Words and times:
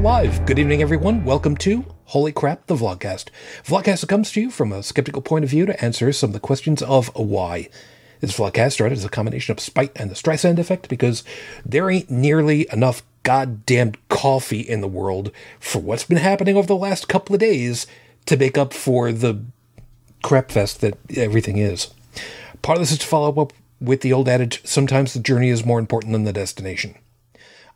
Live. 0.00 0.46
Good 0.46 0.58
evening, 0.58 0.80
everyone. 0.80 1.24
Welcome 1.26 1.58
to 1.58 1.84
Holy 2.06 2.32
Crap, 2.32 2.68
the 2.68 2.74
Vlogcast. 2.74 3.26
Vlogcast 3.62 4.08
comes 4.08 4.32
to 4.32 4.40
you 4.40 4.50
from 4.50 4.72
a 4.72 4.82
skeptical 4.82 5.20
point 5.20 5.44
of 5.44 5.50
view 5.50 5.66
to 5.66 5.84
answer 5.84 6.10
some 6.10 6.30
of 6.30 6.32
the 6.32 6.40
questions 6.40 6.80
of 6.80 7.14
why. 7.14 7.68
This 8.20 8.34
vlogcast 8.34 8.72
started 8.72 8.96
as 8.96 9.04
a 9.04 9.10
combination 9.10 9.52
of 9.52 9.60
spite 9.60 9.92
and 9.94 10.10
the 10.10 10.14
Streisand 10.14 10.58
effect 10.58 10.88
because 10.88 11.22
there 11.66 11.90
ain't 11.90 12.10
nearly 12.10 12.66
enough 12.72 13.02
goddamn 13.24 13.92
coffee 14.08 14.60
in 14.60 14.80
the 14.80 14.88
world 14.88 15.32
for 15.58 15.80
what's 15.80 16.04
been 16.04 16.16
happening 16.16 16.56
over 16.56 16.66
the 16.66 16.76
last 16.76 17.06
couple 17.06 17.34
of 17.34 17.40
days 17.40 17.86
to 18.24 18.38
make 18.38 18.56
up 18.56 18.72
for 18.72 19.12
the 19.12 19.44
crap 20.22 20.50
fest 20.50 20.80
that 20.80 20.96
everything 21.14 21.58
is. 21.58 21.92
Part 22.62 22.78
of 22.78 22.82
this 22.82 22.92
is 22.92 22.98
to 23.00 23.06
follow 23.06 23.42
up 23.42 23.52
with 23.82 24.00
the 24.00 24.14
old 24.14 24.30
adage 24.30 24.62
sometimes 24.64 25.12
the 25.12 25.20
journey 25.20 25.50
is 25.50 25.66
more 25.66 25.78
important 25.78 26.14
than 26.14 26.24
the 26.24 26.32
destination. 26.32 26.94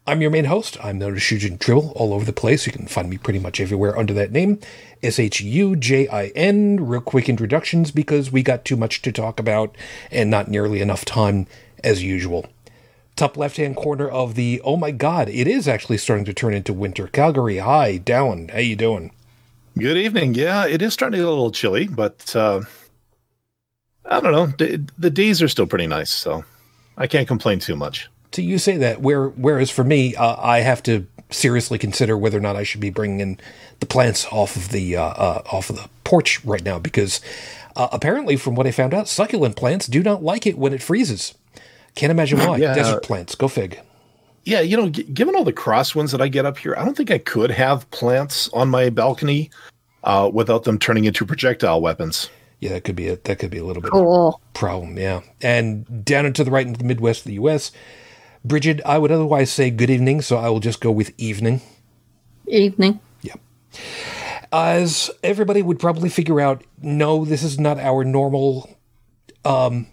I'm 0.06 0.20
your 0.20 0.30
main 0.30 0.44
host. 0.44 0.76
I'm 0.84 0.98
known 0.98 1.14
as 1.14 1.22
Shujin 1.22 1.58
Tribble 1.58 1.94
all 1.96 2.12
over 2.12 2.26
the 2.26 2.32
place. 2.34 2.66
You 2.66 2.72
can 2.72 2.86
find 2.86 3.08
me 3.08 3.16
pretty 3.16 3.38
much 3.38 3.58
everywhere 3.58 3.98
under 3.98 4.12
that 4.12 4.32
name. 4.32 4.60
S 5.02 5.18
H 5.18 5.40
U 5.40 5.76
J 5.76 6.06
I 6.08 6.26
N. 6.34 6.84
Real 6.84 7.00
quick 7.00 7.26
introductions 7.26 7.90
because 7.90 8.30
we 8.30 8.42
got 8.42 8.66
too 8.66 8.76
much 8.76 9.00
to 9.00 9.12
talk 9.12 9.40
about 9.40 9.74
and 10.10 10.28
not 10.28 10.48
nearly 10.48 10.82
enough 10.82 11.06
time 11.06 11.46
as 11.82 12.02
usual. 12.02 12.46
Top 13.16 13.38
left 13.38 13.56
hand 13.56 13.76
corner 13.76 14.06
of 14.06 14.34
the 14.34 14.60
oh 14.62 14.76
my 14.76 14.90
god, 14.90 15.30
it 15.30 15.48
is 15.48 15.66
actually 15.66 15.96
starting 15.96 16.26
to 16.26 16.34
turn 16.34 16.52
into 16.52 16.74
winter. 16.74 17.06
Calgary, 17.06 17.58
hi, 17.58 17.98
Dallin, 17.98 18.50
how 18.50 18.58
you 18.58 18.76
doing? 18.76 19.10
Good 19.78 19.96
evening. 19.96 20.34
Yeah, 20.34 20.66
it 20.66 20.82
is 20.82 20.92
starting 20.92 21.12
to 21.12 21.18
get 21.18 21.26
a 21.26 21.30
little 21.30 21.50
chilly, 21.50 21.88
but 21.88 22.36
uh, 22.36 22.60
I 24.04 24.20
don't 24.20 24.32
know. 24.32 24.46
The, 24.46 24.84
the 24.98 25.10
days 25.10 25.40
are 25.40 25.48
still 25.48 25.66
pretty 25.66 25.86
nice, 25.86 26.12
so 26.12 26.44
I 26.98 27.06
can't 27.06 27.26
complain 27.26 27.58
too 27.58 27.74
much. 27.74 28.10
So 28.34 28.42
you 28.42 28.58
say 28.58 28.76
that, 28.78 29.00
where 29.00 29.28
whereas 29.28 29.70
for 29.70 29.84
me, 29.84 30.16
uh, 30.16 30.34
I 30.40 30.58
have 30.58 30.82
to 30.84 31.06
seriously 31.30 31.78
consider 31.78 32.18
whether 32.18 32.36
or 32.36 32.40
not 32.40 32.56
I 32.56 32.64
should 32.64 32.80
be 32.80 32.90
bringing 32.90 33.20
in 33.20 33.38
the 33.78 33.86
plants 33.86 34.26
off 34.32 34.56
of 34.56 34.70
the 34.70 34.96
uh, 34.96 35.04
uh, 35.04 35.42
off 35.52 35.70
of 35.70 35.76
the 35.76 35.88
porch 36.02 36.44
right 36.44 36.64
now 36.64 36.80
because 36.80 37.20
uh, 37.76 37.86
apparently, 37.92 38.36
from 38.36 38.56
what 38.56 38.66
I 38.66 38.72
found 38.72 38.92
out, 38.92 39.06
succulent 39.06 39.54
plants 39.54 39.86
do 39.86 40.02
not 40.02 40.24
like 40.24 40.48
it 40.48 40.58
when 40.58 40.72
it 40.72 40.82
freezes. 40.82 41.34
Can't 41.94 42.10
imagine 42.10 42.40
why. 42.40 42.56
yeah. 42.58 42.74
Desert 42.74 43.04
plants, 43.04 43.36
go 43.36 43.46
fig. 43.46 43.80
Yeah, 44.42 44.62
you 44.62 44.76
know, 44.76 44.90
g- 44.90 45.04
given 45.04 45.36
all 45.36 45.44
the 45.44 45.52
crosswinds 45.52 46.10
that 46.10 46.20
I 46.20 46.26
get 46.26 46.44
up 46.44 46.58
here, 46.58 46.74
I 46.76 46.84
don't 46.84 46.96
think 46.96 47.12
I 47.12 47.18
could 47.18 47.52
have 47.52 47.88
plants 47.92 48.48
on 48.52 48.68
my 48.68 48.90
balcony 48.90 49.48
uh, 50.02 50.28
without 50.32 50.64
them 50.64 50.80
turning 50.80 51.04
into 51.04 51.24
projectile 51.24 51.80
weapons. 51.80 52.30
Yeah, 52.58 52.70
that 52.70 52.82
could 52.82 52.96
be 52.96 53.08
a 53.08 53.16
that 53.16 53.38
could 53.38 53.50
be 53.50 53.58
a 53.58 53.64
little 53.64 53.80
bit 53.80 53.92
cool. 53.92 54.40
problem. 54.54 54.98
Yeah, 54.98 55.20
and 55.40 56.04
down 56.04 56.26
into 56.26 56.42
the 56.42 56.50
right 56.50 56.66
into 56.66 56.78
the 56.78 56.84
Midwest 56.84 57.20
of 57.20 57.26
the 57.26 57.34
U.S. 57.34 57.70
Bridget, 58.44 58.80
I 58.84 58.98
would 58.98 59.10
otherwise 59.10 59.50
say 59.50 59.70
good 59.70 59.90
evening, 59.90 60.20
so 60.20 60.36
I 60.36 60.48
will 60.50 60.60
just 60.60 60.80
go 60.80 60.90
with 60.90 61.12
evening. 61.18 61.62
Evening. 62.46 63.00
Yeah. 63.22 63.36
As 64.52 65.10
everybody 65.22 65.62
would 65.62 65.78
probably 65.78 66.08
figure 66.10 66.40
out, 66.40 66.62
no, 66.80 67.24
this 67.24 67.42
is 67.42 67.58
not 67.58 67.78
our 67.78 68.04
normal 68.04 68.68
um, 69.44 69.86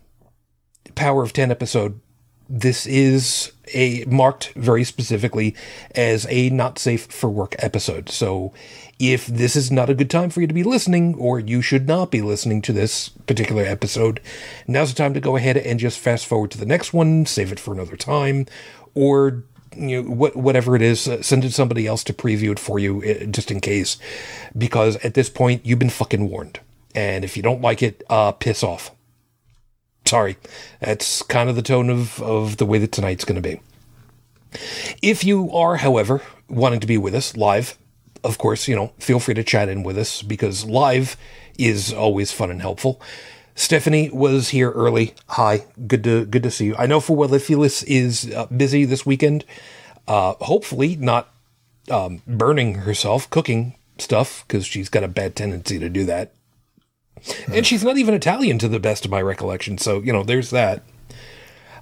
Power 0.96 1.24
of 1.24 1.34
10 1.34 1.52
episode. 1.52 2.00
This 2.50 2.86
is 2.86 3.54
a 3.74 4.04
marked 4.06 4.52
very 4.56 4.84
specifically 4.84 5.56
as 5.96 6.28
a 6.30 6.50
not 6.50 6.78
safe 6.78 7.06
for 7.06 7.30
work 7.30 7.56
episode. 7.60 8.10
So 8.10 8.54
if 9.02 9.26
this 9.26 9.56
is 9.56 9.72
not 9.72 9.90
a 9.90 9.96
good 9.96 10.12
time 10.12 10.30
for 10.30 10.42
you 10.42 10.48
to 10.48 10.54
be 10.54 10.64
listening, 10.64 11.16
or 11.16 11.40
you 11.40 11.62
should 11.62 11.88
not 11.88 12.12
be 12.12 12.22
listening 12.22 12.62
to 12.62 12.72
this 12.72 13.10
particular 13.10 13.64
episode, 13.64 14.22
now's 14.68 14.94
the 14.94 14.98
time 14.98 15.16
to 15.16 15.20
go 15.20 15.36
ahead 15.36 15.58
and 15.58 15.80
just 15.80 15.98
fast 15.98 16.28
forward 16.28 16.52
to 16.52 16.60
the 16.60 16.68
next 16.68 16.94
one, 16.94 17.26
save 17.26 17.52
it 17.52 17.60
for 17.60 17.74
another 17.74 17.98
time, 17.98 18.46
or 18.94 19.44
you 19.76 20.04
know, 20.04 20.10
what, 20.10 20.36
whatever 20.36 20.76
it 20.76 20.84
is, 20.84 21.08
uh, 21.08 21.22
send 21.24 21.44
it 21.44 21.48
to 21.48 21.54
somebody 21.54 21.88
else 21.88 22.04
to 22.04 22.14
preview 22.14 22.52
it 22.52 22.60
for 22.60 22.78
you 22.78 23.02
uh, 23.02 23.26
just 23.26 23.50
in 23.50 23.60
case. 23.60 23.98
Because 24.56 24.98
at 24.98 25.16
this 25.16 25.30
point, 25.30 25.66
you've 25.66 25.80
been 25.80 25.90
fucking 25.90 26.30
warned. 26.30 26.60
And 26.94 27.24
if 27.24 27.36
you 27.36 27.42
don't 27.42 27.62
like 27.62 27.82
it, 27.82 28.04
uh, 28.10 28.34
piss 28.34 28.64
off. 28.64 28.92
Sorry. 30.06 30.38
That's 30.80 31.22
kind 31.24 31.50
of 31.50 31.56
the 31.56 31.62
tone 31.62 31.90
of, 31.90 32.22
of 32.22 32.58
the 32.58 32.66
way 32.66 32.78
that 32.80 32.92
tonight's 32.92 33.26
going 33.26 33.42
to 33.42 33.50
be. 33.50 33.62
If 35.02 35.24
you 35.24 35.52
are, 35.52 35.78
however, 35.78 36.22
wanting 36.50 36.82
to 36.82 36.88
be 36.88 36.98
with 36.98 37.16
us 37.16 37.38
live, 37.38 37.78
of 38.24 38.38
course, 38.38 38.68
you 38.68 38.76
know, 38.76 38.92
feel 39.00 39.20
free 39.20 39.34
to 39.34 39.44
chat 39.44 39.70
in 39.70 39.84
with 39.84 39.98
us 39.98 40.22
because 40.22 40.66
live 40.66 41.18
is 41.58 41.94
always 41.94 42.32
fun 42.32 42.52
and 42.52 42.62
helpful. 42.62 43.02
Stephanie 43.56 44.10
was 44.10 44.50
here 44.50 44.72
early. 44.72 45.14
Hi, 45.28 45.66
good 45.88 46.04
to 46.06 46.26
good 46.26 46.44
to 46.44 46.52
see 46.52 46.66
you. 46.66 46.76
I 46.78 46.86
know 46.86 47.00
for 47.00 47.28
Phyllis 47.40 47.84
is 47.84 48.32
uh, 48.34 48.46
busy 48.46 48.86
this 48.86 49.06
weekend. 49.06 49.46
Uh, 50.08 50.34
hopefully, 50.42 50.96
not 50.96 51.34
um, 51.90 52.22
burning 52.26 52.76
herself 52.76 53.30
cooking 53.30 53.76
stuff 53.98 54.46
because 54.48 54.66
she's 54.66 54.90
got 54.90 55.04
a 55.04 55.08
bad 55.08 55.36
tendency 55.36 55.78
to 55.80 55.90
do 55.90 56.06
that. 56.06 56.34
And 57.54 57.68
she's 57.68 57.84
not 57.84 57.98
even 57.98 58.16
Italian, 58.16 58.58
to 58.60 58.68
the 58.68 58.80
best 58.80 59.06
of 59.06 59.12
my 59.12 59.22
recollection. 59.22 59.78
So 59.78 60.00
you 60.00 60.14
know, 60.14 60.24
there's 60.24 60.50
that. 60.52 60.84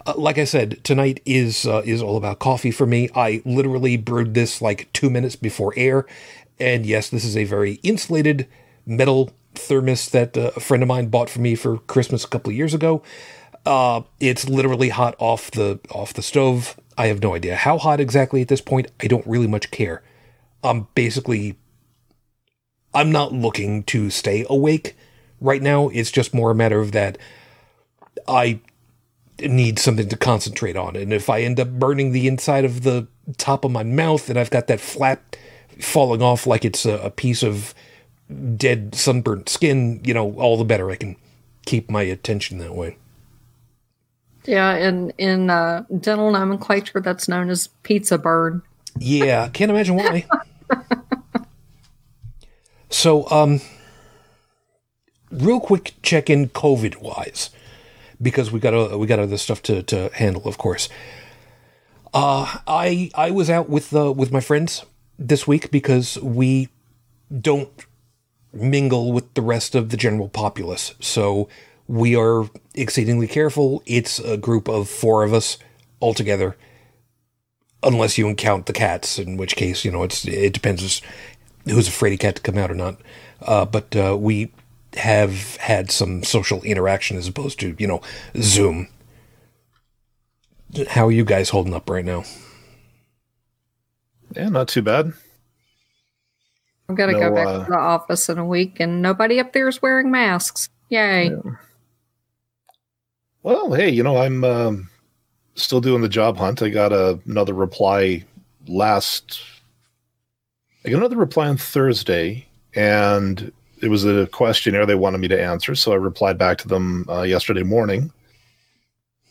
Uh, 0.06 0.14
like 0.18 0.38
I 0.38 0.46
said, 0.46 0.84
tonight 0.84 1.22
is 1.26 1.66
uh, 1.66 1.82
is 1.86 2.02
all 2.02 2.18
about 2.18 2.40
coffee 2.40 2.72
for 2.72 2.86
me. 2.86 3.10
I 3.16 3.42
literally 3.46 3.98
brewed 3.98 4.34
this 4.34 4.62
like 4.62 4.92
two 4.94 5.10
minutes 5.10 5.36
before 5.36 5.74
air, 5.76 6.06
and 6.60 6.86
yes, 6.86 7.10
this 7.10 7.26
is 7.26 7.36
a 7.36 7.44
very 7.44 7.74
insulated 7.84 8.48
metal 8.86 9.32
thermos 9.56 10.10
that 10.10 10.38
uh, 10.38 10.52
a 10.56 10.60
friend 10.60 10.84
of 10.84 10.88
mine 10.88 11.08
bought 11.08 11.30
for 11.30 11.42
me 11.42 11.56
for 11.56 11.78
Christmas 11.80 12.24
a 12.24 12.28
couple 12.28 12.52
of 12.52 12.56
years 12.56 12.74
ago. 12.74 13.04
Uh, 13.66 14.02
it's 14.20 14.48
literally 14.48 14.90
hot 14.90 15.16
off 15.20 15.52
the 15.52 15.80
off 15.92 16.14
the 16.14 16.22
stove. 16.22 16.80
I 16.98 17.08
have 17.08 17.22
no 17.22 17.36
idea 17.36 17.56
how 17.56 17.78
hot 17.78 18.00
exactly 18.00 18.42
at 18.42 18.48
this 18.48 18.62
point. 18.62 18.92
I 19.02 19.08
don't 19.08 19.26
really 19.28 19.48
much 19.48 19.72
care. 19.72 20.02
I'm 20.64 20.88
basically 20.96 21.58
I'm 22.94 23.12
not 23.12 23.34
looking 23.34 23.84
to 23.84 24.10
stay 24.10 24.46
awake 24.50 24.96
right 25.40 25.62
now. 25.62 25.90
It's 25.90 26.12
just 26.12 26.34
more 26.34 26.52
a 26.52 26.56
matter 26.56 26.80
of 26.80 26.92
that 26.94 27.18
I 28.28 28.60
need 29.42 29.80
something 29.80 30.10
to 30.10 30.18
concentrate 30.18 30.76
on. 30.76 30.96
And 30.96 31.14
if 31.14 31.30
I 31.30 31.42
end 31.42 31.60
up 31.60 31.70
burning 31.70 32.12
the 32.12 32.28
inside 32.28 32.66
of 32.66 32.84
the 32.84 33.08
top 33.38 33.66
of 33.66 33.72
my 33.72 33.84
mouth 33.84 34.30
and 34.30 34.38
I've 34.38 34.50
got 34.50 34.68
that 34.68 34.80
flap 34.80 35.36
falling 35.80 36.22
off 36.22 36.46
like 36.46 36.66
it's 36.66 36.86
a, 36.86 36.98
a 37.00 37.10
piece 37.10 37.44
of 37.44 37.74
dead 38.56 38.96
sunburnt 38.96 39.50
skin, 39.50 40.02
you 40.04 40.14
know, 40.14 40.34
all 40.34 40.58
the 40.58 40.66
better 40.66 40.92
I 40.92 40.96
can 40.96 41.16
keep 41.66 41.90
my 41.90 42.04
attention 42.04 42.58
that 42.60 42.76
way. 42.76 42.98
Yeah, 44.46 44.72
and 44.72 45.14
in 45.18 45.50
uh, 45.50 45.84
dental 46.00 46.32
nomenclature, 46.32 47.02
that's 47.02 47.28
known 47.28 47.50
as 47.50 47.68
pizza 47.84 48.18
burn. 48.18 48.62
Yeah, 48.98 49.48
can't 49.50 49.70
imagine 49.70 49.96
why. 49.96 50.26
so, 52.90 53.30
um, 53.30 53.62
real 55.32 55.60
quick 55.60 55.94
check 56.02 56.30
in 56.30 56.50
COVID 56.50 57.02
wise 57.02 57.52
because 58.22 58.52
we 58.52 58.60
got 58.60 58.74
a, 58.74 58.98
we 58.98 59.08
got 59.08 59.20
other 59.20 59.38
stuff 59.38 59.62
to, 59.64 59.84
to 59.84 60.10
handle, 60.14 60.48
of 60.48 60.58
course. 60.58 60.90
Uh, 62.14 62.58
I 62.68 63.12
I 63.14 63.32
was 63.32 63.50
out 63.50 63.70
with 63.70 63.96
uh, 63.96 64.12
with 64.12 64.32
my 64.32 64.40
friends 64.40 64.86
this 65.18 65.48
week 65.48 65.70
because 65.70 66.18
we 66.22 66.70
don't 67.42 67.70
mingle 68.52 69.12
with 69.12 69.32
the 69.36 69.42
rest 69.42 69.76
of 69.76 69.90
the 69.90 69.98
general 69.98 70.28
populace. 70.28 70.96
So 71.00 71.50
we 71.88 72.16
are 72.16 72.50
exceedingly 72.74 73.28
careful. 73.28 73.84
It's 73.86 74.20
a 74.20 74.38
group 74.38 74.68
of 74.68 74.90
four 74.90 75.24
of 75.24 75.34
us 75.34 75.58
altogether, 76.02 76.58
unless 77.84 78.18
you 78.18 78.34
count 78.36 78.66
the 78.66 78.74
cats, 78.74 79.20
in 79.20 79.38
which 79.38 79.56
case 79.56 79.86
you 79.86 79.92
know 79.92 80.04
it's 80.04 80.26
it 80.26 80.54
depends 80.54 81.02
who's 81.66 81.88
afraid 81.88 82.14
of 82.14 82.20
cat 82.20 82.38
to 82.38 82.42
come 82.42 82.58
out 82.58 82.72
or 82.72 82.76
not. 82.76 83.00
Uh, 83.42 83.66
but 83.66 83.96
uh, 83.96 84.18
we 84.20 84.52
have 84.96 85.56
had 85.58 85.92
some 85.92 86.24
social 86.24 86.62
interaction 86.64 87.18
as 87.18 87.28
opposed 87.28 87.60
to, 87.60 87.76
you 87.78 87.88
know, 87.88 88.02
Zoom. 88.38 88.88
How 90.90 91.08
are 91.08 91.12
you 91.12 91.26
guys 91.26 91.50
holding 91.50 91.74
up 91.74 91.90
right 91.90 92.06
now? 92.06 92.24
Yeah, 94.36 94.50
not 94.50 94.68
too 94.68 94.82
bad. 94.82 95.14
I'm 96.88 96.96
gonna 96.96 97.14
no, 97.14 97.20
go 97.20 97.36
back 97.36 97.48
uh, 97.48 97.66
to 97.66 97.72
the 97.72 97.78
office 97.78 98.30
in 98.30 98.38
a 98.38 98.46
week, 98.46 98.80
and 98.80 99.02
nobody 99.02 99.40
up 99.40 99.54
there 99.54 99.68
is 99.68 99.82
wearing 99.82 100.10
masks. 100.10 100.70
Yay! 100.90 101.30
Yeah. 101.30 101.52
Well, 103.44 103.74
hey, 103.74 103.90
you 103.90 104.04
know 104.04 104.18
I'm 104.18 104.44
um, 104.44 104.90
still 105.56 105.82
doing 105.82 106.02
the 106.02 106.10
job 106.10 106.38
hunt. 106.38 106.62
I 106.62 106.70
got 106.70 106.92
a, 106.92 107.20
another 107.26 107.54
reply 107.54 108.26
last. 108.68 109.42
I 110.84 110.90
got 110.90 110.98
another 110.98 111.18
reply 111.18 111.48
on 111.48 111.58
Thursday, 111.58 112.48
and 112.74 113.52
it 113.82 113.90
was 113.90 114.06
a 114.06 114.28
questionnaire 114.28 114.86
they 114.86 114.96
wanted 114.96 115.20
me 115.20 115.28
to 115.30 115.42
answer, 115.42 115.76
so 115.76 115.92
I 115.92 115.96
replied 115.96 116.38
back 116.38 116.58
to 116.60 116.68
them 116.68 117.06
uh, 117.10 117.22
yesterday 117.22 117.64
morning. 117.64 118.12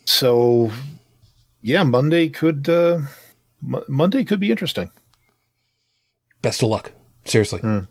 So, 0.05 0.71
yeah, 1.61 1.83
Monday 1.83 2.29
could 2.29 2.67
uh, 2.67 3.01
M- 3.63 3.83
Monday 3.87 4.23
could 4.23 4.39
be 4.39 4.51
interesting. 4.51 4.91
Best 6.41 6.63
of 6.63 6.69
luck, 6.69 6.91
seriously. 7.25 7.59
Mm. 7.59 7.87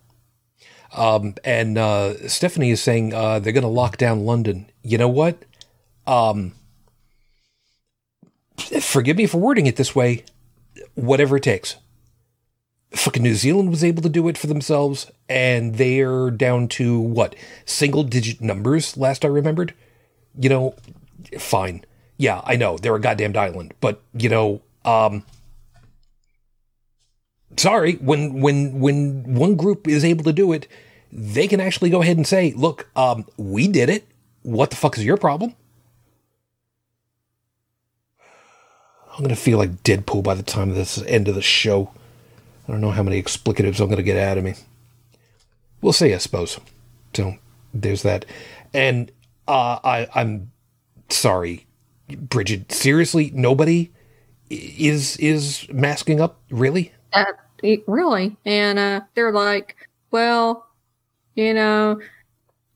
Um, 0.95 1.35
and 1.45 1.77
uh, 1.77 2.29
Stephanie 2.29 2.71
is 2.71 2.83
saying 2.83 3.13
uh, 3.13 3.39
they're 3.39 3.53
going 3.53 3.63
to 3.63 3.69
lock 3.69 3.99
down 3.99 4.25
London. 4.25 4.71
You 4.83 4.97
know 4.99 5.09
what? 5.09 5.45
Um, 6.07 6.55
forgive 8.81 9.19
me 9.19 9.27
for 9.27 9.39
wording 9.39 9.67
it 9.67 9.77
this 9.77 9.95
way. 9.95 10.25
Whatever 10.95 11.37
it 11.37 11.43
takes. 11.43 11.77
Fucking 12.93 13.23
New 13.23 13.35
Zealand 13.35 13.71
was 13.71 13.85
able 13.85 14.03
to 14.03 14.09
do 14.09 14.29
it 14.29 14.39
for 14.39 14.47
themselves, 14.47 15.11
and 15.29 15.75
they're 15.77 16.31
down 16.31 16.69
to 16.69 16.99
what 16.99 17.35
single 17.65 18.03
digit 18.03 18.41
numbers. 18.41 18.97
Last 18.97 19.25
I 19.25 19.29
remembered, 19.29 19.75
you 20.39 20.49
know, 20.49 20.75
fine. 21.39 21.85
Yeah, 22.17 22.41
I 22.45 22.57
know 22.57 22.79
they're 22.79 22.97
a 22.97 23.01
goddamned 23.01 23.37
island, 23.37 23.75
but 23.81 24.03
you 24.13 24.29
know, 24.29 24.63
um, 24.85 25.25
sorry 27.57 27.95
when 27.95 28.41
when 28.41 28.81
when 28.81 29.35
one 29.35 29.57
group 29.57 29.87
is 29.87 30.05
able 30.05 30.25
to 30.25 30.33
do 30.33 30.53
it, 30.53 30.67
they 31.13 31.47
can 31.47 31.61
actually 31.61 31.91
go 31.91 32.03
ahead 32.03 32.17
and 32.17 32.27
say, 32.27 32.53
"Look, 32.57 32.89
um, 32.97 33.27
we 33.37 33.69
did 33.69 33.89
it. 33.89 34.07
What 34.43 34.71
the 34.71 34.77
fuck 34.77 34.97
is 34.97 35.05
your 35.05 35.17
problem?" 35.17 35.55
I'm 39.17 39.25
gonna 39.25 39.37
feel 39.37 39.59
like 39.59 39.83
Deadpool 39.83 40.23
by 40.23 40.35
the 40.35 40.45
time 40.45 40.75
this 40.75 41.03
end 41.03 41.29
of 41.29 41.35
the 41.35 41.43
show. 41.43 41.93
I 42.69 42.73
don't 42.73 42.83
know 42.83 42.91
how 42.91 43.03
many 43.03 43.23
explicatives 43.23 43.81
I'm 43.81 43.87
going 43.87 43.97
to 43.97 44.03
get 44.03 44.19
out 44.19 44.37
of 44.37 44.45
me. 44.45 44.55
We'll 45.81 45.95
see, 45.95 46.13
I 46.13 46.19
suppose. 46.19 46.61
So 47.15 47.37
there's 47.73 48.03
that. 48.03 48.27
And 48.75 49.11
uh, 49.47 49.79
I, 49.83 50.07
I'm 50.15 50.51
sorry, 51.09 51.67
Bridget. 52.09 52.71
Seriously, 52.71 53.31
nobody 53.35 53.91
is 54.51 55.17
is 55.17 55.67
masking 55.71 56.21
up. 56.21 56.41
Really? 56.51 56.93
Uh, 57.13 57.25
really? 57.87 58.37
And 58.45 58.79
uh, 58.79 59.01
they're 59.15 59.33
like, 59.33 59.89
well, 60.11 60.67
you 61.35 61.55
know, 61.55 62.01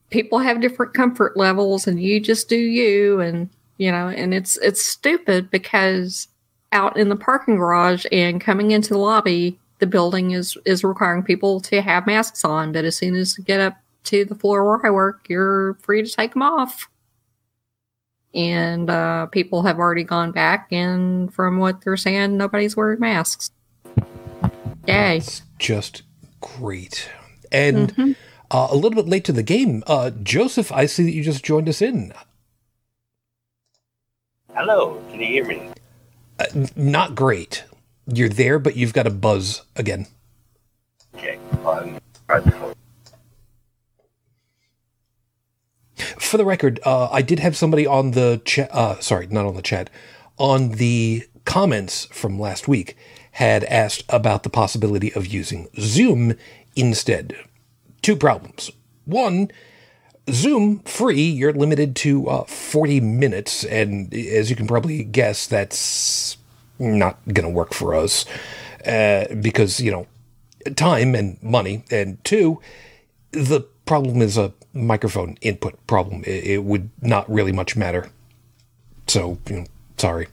people 0.09 0.39
have 0.39 0.61
different 0.61 0.93
comfort 0.93 1.37
levels, 1.37 1.85
and 1.85 2.01
you 2.01 2.19
just 2.19 2.49
do 2.49 2.57
you, 2.57 3.19
and 3.19 3.49
you 3.77 3.91
know, 3.91 4.07
and 4.07 4.33
it's 4.33 4.57
it's 4.57 4.83
stupid 4.83 5.51
because 5.51 6.27
out 6.71 6.97
in 6.97 7.09
the 7.09 7.15
parking 7.15 7.57
garage 7.57 8.05
and 8.11 8.41
coming 8.41 8.71
into 8.71 8.89
the 8.89 8.97
lobby 8.97 9.59
the 9.83 9.87
building 9.87 10.31
is 10.31 10.57
is 10.63 10.81
requiring 10.81 11.23
people 11.23 11.59
to 11.59 11.81
have 11.81 12.07
masks 12.07 12.45
on, 12.45 12.71
but 12.71 12.85
as 12.85 12.95
soon 12.95 13.15
as 13.15 13.37
you 13.37 13.43
get 13.43 13.59
up 13.59 13.75
to 14.05 14.23
the 14.23 14.33
floor 14.33 14.63
where 14.63 14.79
I 14.85 14.89
work, 14.89 15.25
you're 15.27 15.73
free 15.81 16.01
to 16.01 16.09
take 16.09 16.31
them 16.31 16.41
off. 16.41 16.87
And 18.33 18.89
uh, 18.89 19.25
people 19.25 19.63
have 19.63 19.79
already 19.79 20.05
gone 20.05 20.31
back, 20.31 20.69
and 20.71 21.33
from 21.33 21.57
what 21.57 21.81
they're 21.81 21.97
saying, 21.97 22.37
nobody's 22.37 22.77
wearing 22.77 23.01
masks. 23.01 23.51
Yay! 24.87 25.17
It's 25.17 25.41
just 25.59 26.03
great. 26.39 27.09
And 27.51 27.93
mm-hmm. 27.93 28.11
uh, 28.51 28.67
a 28.71 28.75
little 28.75 28.95
bit 28.95 29.09
late 29.09 29.25
to 29.25 29.33
the 29.33 29.43
game, 29.43 29.83
uh, 29.85 30.11
Joseph. 30.11 30.71
I 30.71 30.85
see 30.85 31.03
that 31.03 31.11
you 31.11 31.23
just 31.23 31.43
joined 31.43 31.67
us 31.67 31.81
in. 31.81 32.13
Hello, 34.55 35.03
can 35.11 35.19
you 35.19 35.27
hear 35.27 35.45
me? 35.45 35.71
Uh, 36.39 36.67
not 36.77 37.15
great 37.15 37.65
you're 38.07 38.29
there, 38.29 38.59
but 38.59 38.75
you've 38.75 38.93
got 38.93 39.03
to 39.03 39.11
buzz 39.11 39.61
again. 39.75 40.07
Okay. 41.15 41.39
For 46.17 46.37
the 46.37 46.45
record, 46.45 46.79
uh, 46.83 47.09
I 47.11 47.21
did 47.21 47.39
have 47.39 47.55
somebody 47.55 47.85
on 47.85 48.11
the 48.11 48.41
chat. 48.43 48.73
Uh, 48.73 48.99
sorry, 48.99 49.27
not 49.27 49.45
on 49.45 49.55
the 49.55 49.61
chat. 49.61 49.89
On 50.37 50.71
the 50.71 51.27
comments 51.45 52.05
from 52.05 52.39
last 52.39 52.67
week, 52.67 52.97
had 53.33 53.63
asked 53.65 54.03
about 54.09 54.43
the 54.43 54.49
possibility 54.49 55.13
of 55.13 55.27
using 55.27 55.67
Zoom 55.79 56.35
instead. 56.75 57.35
Two 58.01 58.15
problems. 58.15 58.71
One, 59.05 59.51
Zoom 60.29 60.79
free, 60.79 61.21
you're 61.21 61.53
limited 61.53 61.95
to 61.97 62.27
uh, 62.27 62.43
40 62.45 62.99
minutes, 63.01 63.63
and 63.65 64.13
as 64.13 64.49
you 64.49 64.55
can 64.55 64.67
probably 64.67 65.03
guess, 65.03 65.47
that's 65.47 66.37
not 66.79 67.19
going 67.25 67.45
to 67.45 67.49
work 67.49 67.73
for 67.73 67.95
us 67.95 68.25
uh, 68.85 69.25
because, 69.41 69.79
you 69.79 69.91
know, 69.91 70.07
time 70.75 71.15
and 71.15 71.41
money. 71.41 71.83
And 71.91 72.23
two, 72.23 72.59
the 73.31 73.61
problem 73.85 74.21
is 74.21 74.37
a 74.37 74.53
microphone 74.73 75.37
input 75.41 75.85
problem. 75.87 76.23
It, 76.25 76.43
it 76.45 76.63
would 76.63 76.89
not 77.01 77.29
really 77.29 77.51
much 77.51 77.75
matter. 77.75 78.09
So, 79.07 79.37
you 79.49 79.57
know, 79.57 79.65
sorry. 79.97 80.27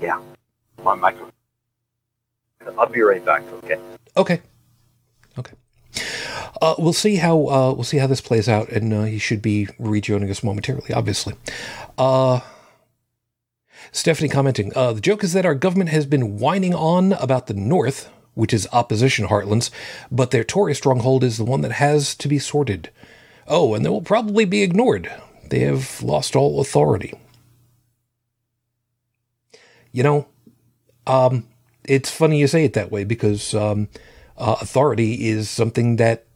Yeah, 0.00 0.20
my 0.82 0.94
microphone. 0.94 1.32
I'll 2.78 2.86
be 2.86 3.00
right 3.00 3.24
back. 3.24 3.42
Okay. 3.64 3.78
Okay. 4.16 4.40
Okay. 5.38 5.52
Uh, 6.60 6.74
we'll 6.78 6.92
see 6.92 7.16
how 7.16 7.36
uh, 7.48 7.72
we'll 7.72 7.84
see 7.84 7.98
how 7.98 8.06
this 8.06 8.20
plays 8.20 8.48
out, 8.48 8.68
and 8.70 8.92
uh, 8.92 9.04
he 9.04 9.18
should 9.18 9.42
be 9.42 9.68
rejoining 9.78 10.30
us 10.30 10.42
momentarily. 10.42 10.92
Obviously, 10.92 11.34
uh, 11.98 12.40
Stephanie 13.92 14.28
commenting, 14.28 14.72
uh, 14.74 14.92
the 14.92 15.00
joke 15.00 15.24
is 15.24 15.32
that 15.32 15.46
our 15.46 15.54
government 15.54 15.90
has 15.90 16.06
been 16.06 16.38
whining 16.38 16.74
on 16.74 17.12
about 17.14 17.46
the 17.46 17.54
North, 17.54 18.10
which 18.34 18.52
is 18.52 18.68
opposition 18.72 19.28
heartlands, 19.28 19.70
but 20.10 20.30
their 20.30 20.44
Tory 20.44 20.74
stronghold 20.74 21.24
is 21.24 21.36
the 21.38 21.44
one 21.44 21.62
that 21.62 21.72
has 21.72 22.14
to 22.16 22.28
be 22.28 22.38
sorted. 22.38 22.90
Oh, 23.48 23.74
and 23.74 23.84
they 23.84 23.88
will 23.88 24.02
probably 24.02 24.44
be 24.44 24.62
ignored. 24.62 25.10
They 25.48 25.60
have 25.60 26.02
lost 26.02 26.36
all 26.36 26.60
authority. 26.60 27.14
You 29.92 30.02
know, 30.02 30.26
um, 31.06 31.46
it's 31.84 32.10
funny 32.10 32.38
you 32.38 32.46
say 32.46 32.64
it 32.64 32.74
that 32.74 32.90
way 32.90 33.04
because 33.04 33.54
um, 33.54 33.88
uh, 34.36 34.56
authority 34.60 35.28
is 35.28 35.48
something 35.48 35.96
that 35.96 36.26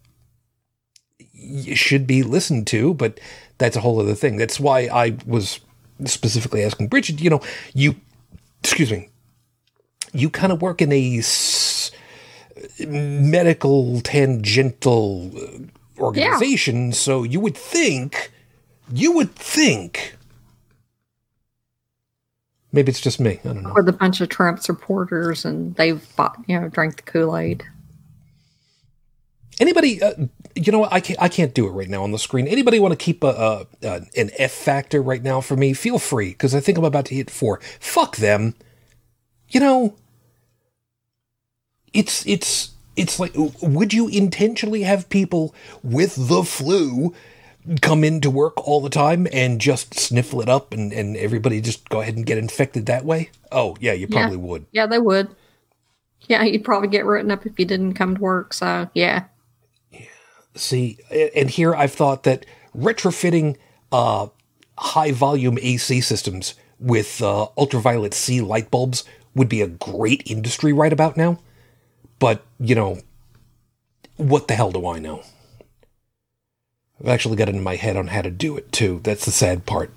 should 1.75 2.07
be 2.07 2.23
listened 2.23 2.67
to, 2.69 2.95
but 2.95 3.19
that's 3.59 3.77
a 3.77 3.81
whole 3.81 4.01
other 4.01 4.15
thing. 4.15 4.37
That's 4.37 4.61
why 4.61 4.89
I 4.93 5.17
was 5.27 5.61
specifically 6.07 6.63
asking 6.63 6.89
Bridget, 6.89 7.21
you 7.21 7.31
know, 7.31 7.41
you, 7.75 7.97
excuse 8.63 8.91
me, 8.91 9.09
you 10.13 10.31
kind 10.31 10.53
of 10.53 10.61
work 10.63 10.83
in 10.83 10.93
a 10.93 11.19
s- 11.19 11.91
medical 12.81 14.01
tangential 14.01 15.31
uh, 15.37 16.03
organization, 16.03 16.87
yeah. 16.87 16.93
so 16.93 17.23
you 17.23 17.41
would 17.41 17.57
think, 17.57 18.31
you 18.93 19.13
would 19.13 19.35
think. 19.35 20.17
Maybe 22.73 22.91
it's 22.91 23.01
just 23.01 23.19
me. 23.19 23.41
I 23.45 23.49
don't 23.49 23.63
know. 23.63 23.73
With 23.75 23.89
a 23.89 23.93
bunch 23.93 24.21
of 24.21 24.29
Trump 24.29 24.61
supporters, 24.61 25.45
and 25.45 25.75
they've 25.75 26.05
bought, 26.17 26.37
you 26.47 26.59
know, 26.59 26.69
drank 26.69 26.97
the 26.97 27.03
Kool 27.03 27.37
Aid. 27.37 27.65
Anybody, 29.59 30.01
uh, 30.03 30.15
you 30.55 30.73
know, 30.73 30.85
I 30.91 31.01
can't, 31.01 31.21
I 31.23 31.29
can't 31.29 31.55
do 31.55 31.67
it 31.67 31.71
right 31.71 31.89
now 31.89 32.03
on 32.03 32.13
the 32.13 32.19
screen. 32.19 32.47
Anybody 32.47 32.79
want 32.79 32.93
to 32.93 33.05
keep 33.05 33.23
a, 33.23 33.29
a, 33.29 33.67
a, 33.87 34.03
an 34.17 34.31
F 34.37 34.53
factor 34.53 35.01
right 35.01 35.23
now 35.23 35.41
for 35.41 35.57
me? 35.57 35.73
Feel 35.73 35.99
free, 35.99 36.31
because 36.31 36.55
I 36.55 36.61
think 36.61 36.79
I'm 36.79 36.85
about 36.85 37.07
to 37.07 37.15
hit 37.15 37.31
four. 37.31 37.61
Fuck 37.79 38.17
them. 38.17 38.55
You 39.49 39.61
know, 39.61 39.97
it's 41.93 42.27
it's 42.27 42.71
it's 42.97 43.19
like, 43.19 43.33
would 43.63 43.93
you 43.93 44.09
intentionally 44.09 44.83
have 44.83 45.09
people 45.09 45.55
with 45.83 46.15
the 46.29 46.43
flu 46.43 47.15
come 47.83 48.05
into 48.05 48.31
work 48.31 48.57
all 48.67 48.81
the 48.81 48.91
time 48.91 49.27
and 49.33 49.61
just 49.61 49.99
sniffle 49.99 50.41
it 50.41 50.49
up, 50.49 50.73
and 50.73 50.93
and 50.93 51.17
everybody 51.17 51.61
just 51.61 51.89
go 51.89 52.01
ahead 52.01 52.17
and 52.17 52.27
get 52.27 52.39
infected 52.39 52.87
that 52.87 53.05
way? 53.05 53.31
Oh 53.51 53.77
yeah, 53.81 53.93
you 53.93 54.07
probably 54.09 54.37
yeah. 54.37 54.43
would. 54.43 54.67
Yeah, 54.73 54.87
they 54.87 54.99
would. 54.99 55.35
Yeah, 56.29 56.43
you'd 56.45 56.65
probably 56.65 56.89
get 56.89 57.07
written 57.07 57.31
up 57.31 57.47
if 57.47 57.59
you 57.59 57.65
didn't 57.65 57.95
come 57.95 58.17
to 58.17 58.21
work. 58.21 58.53
So 58.53 58.89
yeah. 58.95 59.25
See, 60.61 60.99
and 61.35 61.49
here 61.51 61.75
I've 61.75 61.93
thought 61.93 62.25
that 62.25 62.45
retrofitting 62.77 63.57
uh, 63.91 64.29
high 64.79 65.13
volume 65.13 65.59
AC 65.61 66.01
systems 66.01 66.55
with 66.79 67.23
uh, 67.23 67.49
ultraviolet 67.57 68.15
C 68.15 68.41
light 68.41 68.71
bulbs 68.71 69.05
would 69.35 69.49
be 69.49 69.63
a 69.63 69.67
great 69.67 70.23
industry 70.27 70.73
right 70.73 70.93
about 70.93 71.17
now. 71.17 71.39
But, 72.19 72.45
you 72.59 72.75
know, 72.75 73.01
what 74.17 74.49
the 74.49 74.55
hell 74.55 74.71
do 74.71 74.87
I 74.87 74.99
know? 74.99 75.23
I've 77.01 77.09
actually 77.09 77.37
got 77.37 77.49
it 77.49 77.55
in 77.55 77.63
my 77.63 77.77
head 77.77 77.97
on 77.97 78.09
how 78.09 78.23
to 78.23 78.31
do 78.31 78.57
it 78.59 78.73
too. 78.73 79.01
That's 79.03 79.25
the 79.25 79.31
sad 79.31 79.65
part. 79.65 79.91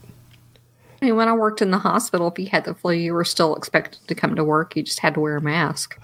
I 1.02 1.06
mean, 1.08 1.18
when 1.18 1.28
I 1.28 1.34
worked 1.34 1.62
in 1.62 1.72
the 1.72 1.80
hospital, 1.80 2.30
if 2.30 2.40
you 2.40 2.48
had 2.48 2.64
the 2.64 2.74
flu, 2.74 2.94
you 2.94 3.14
were 3.14 3.26
still 3.26 3.56
expected 3.58 4.08
to 4.08 4.16
come 4.16 4.36
to 4.36 4.44
work. 4.44 4.78
You 4.78 4.84
just 4.84 5.02
had 5.02 5.16
to 5.16 5.20
wear 5.20 5.36
a 5.36 5.42
mask. 5.42 6.00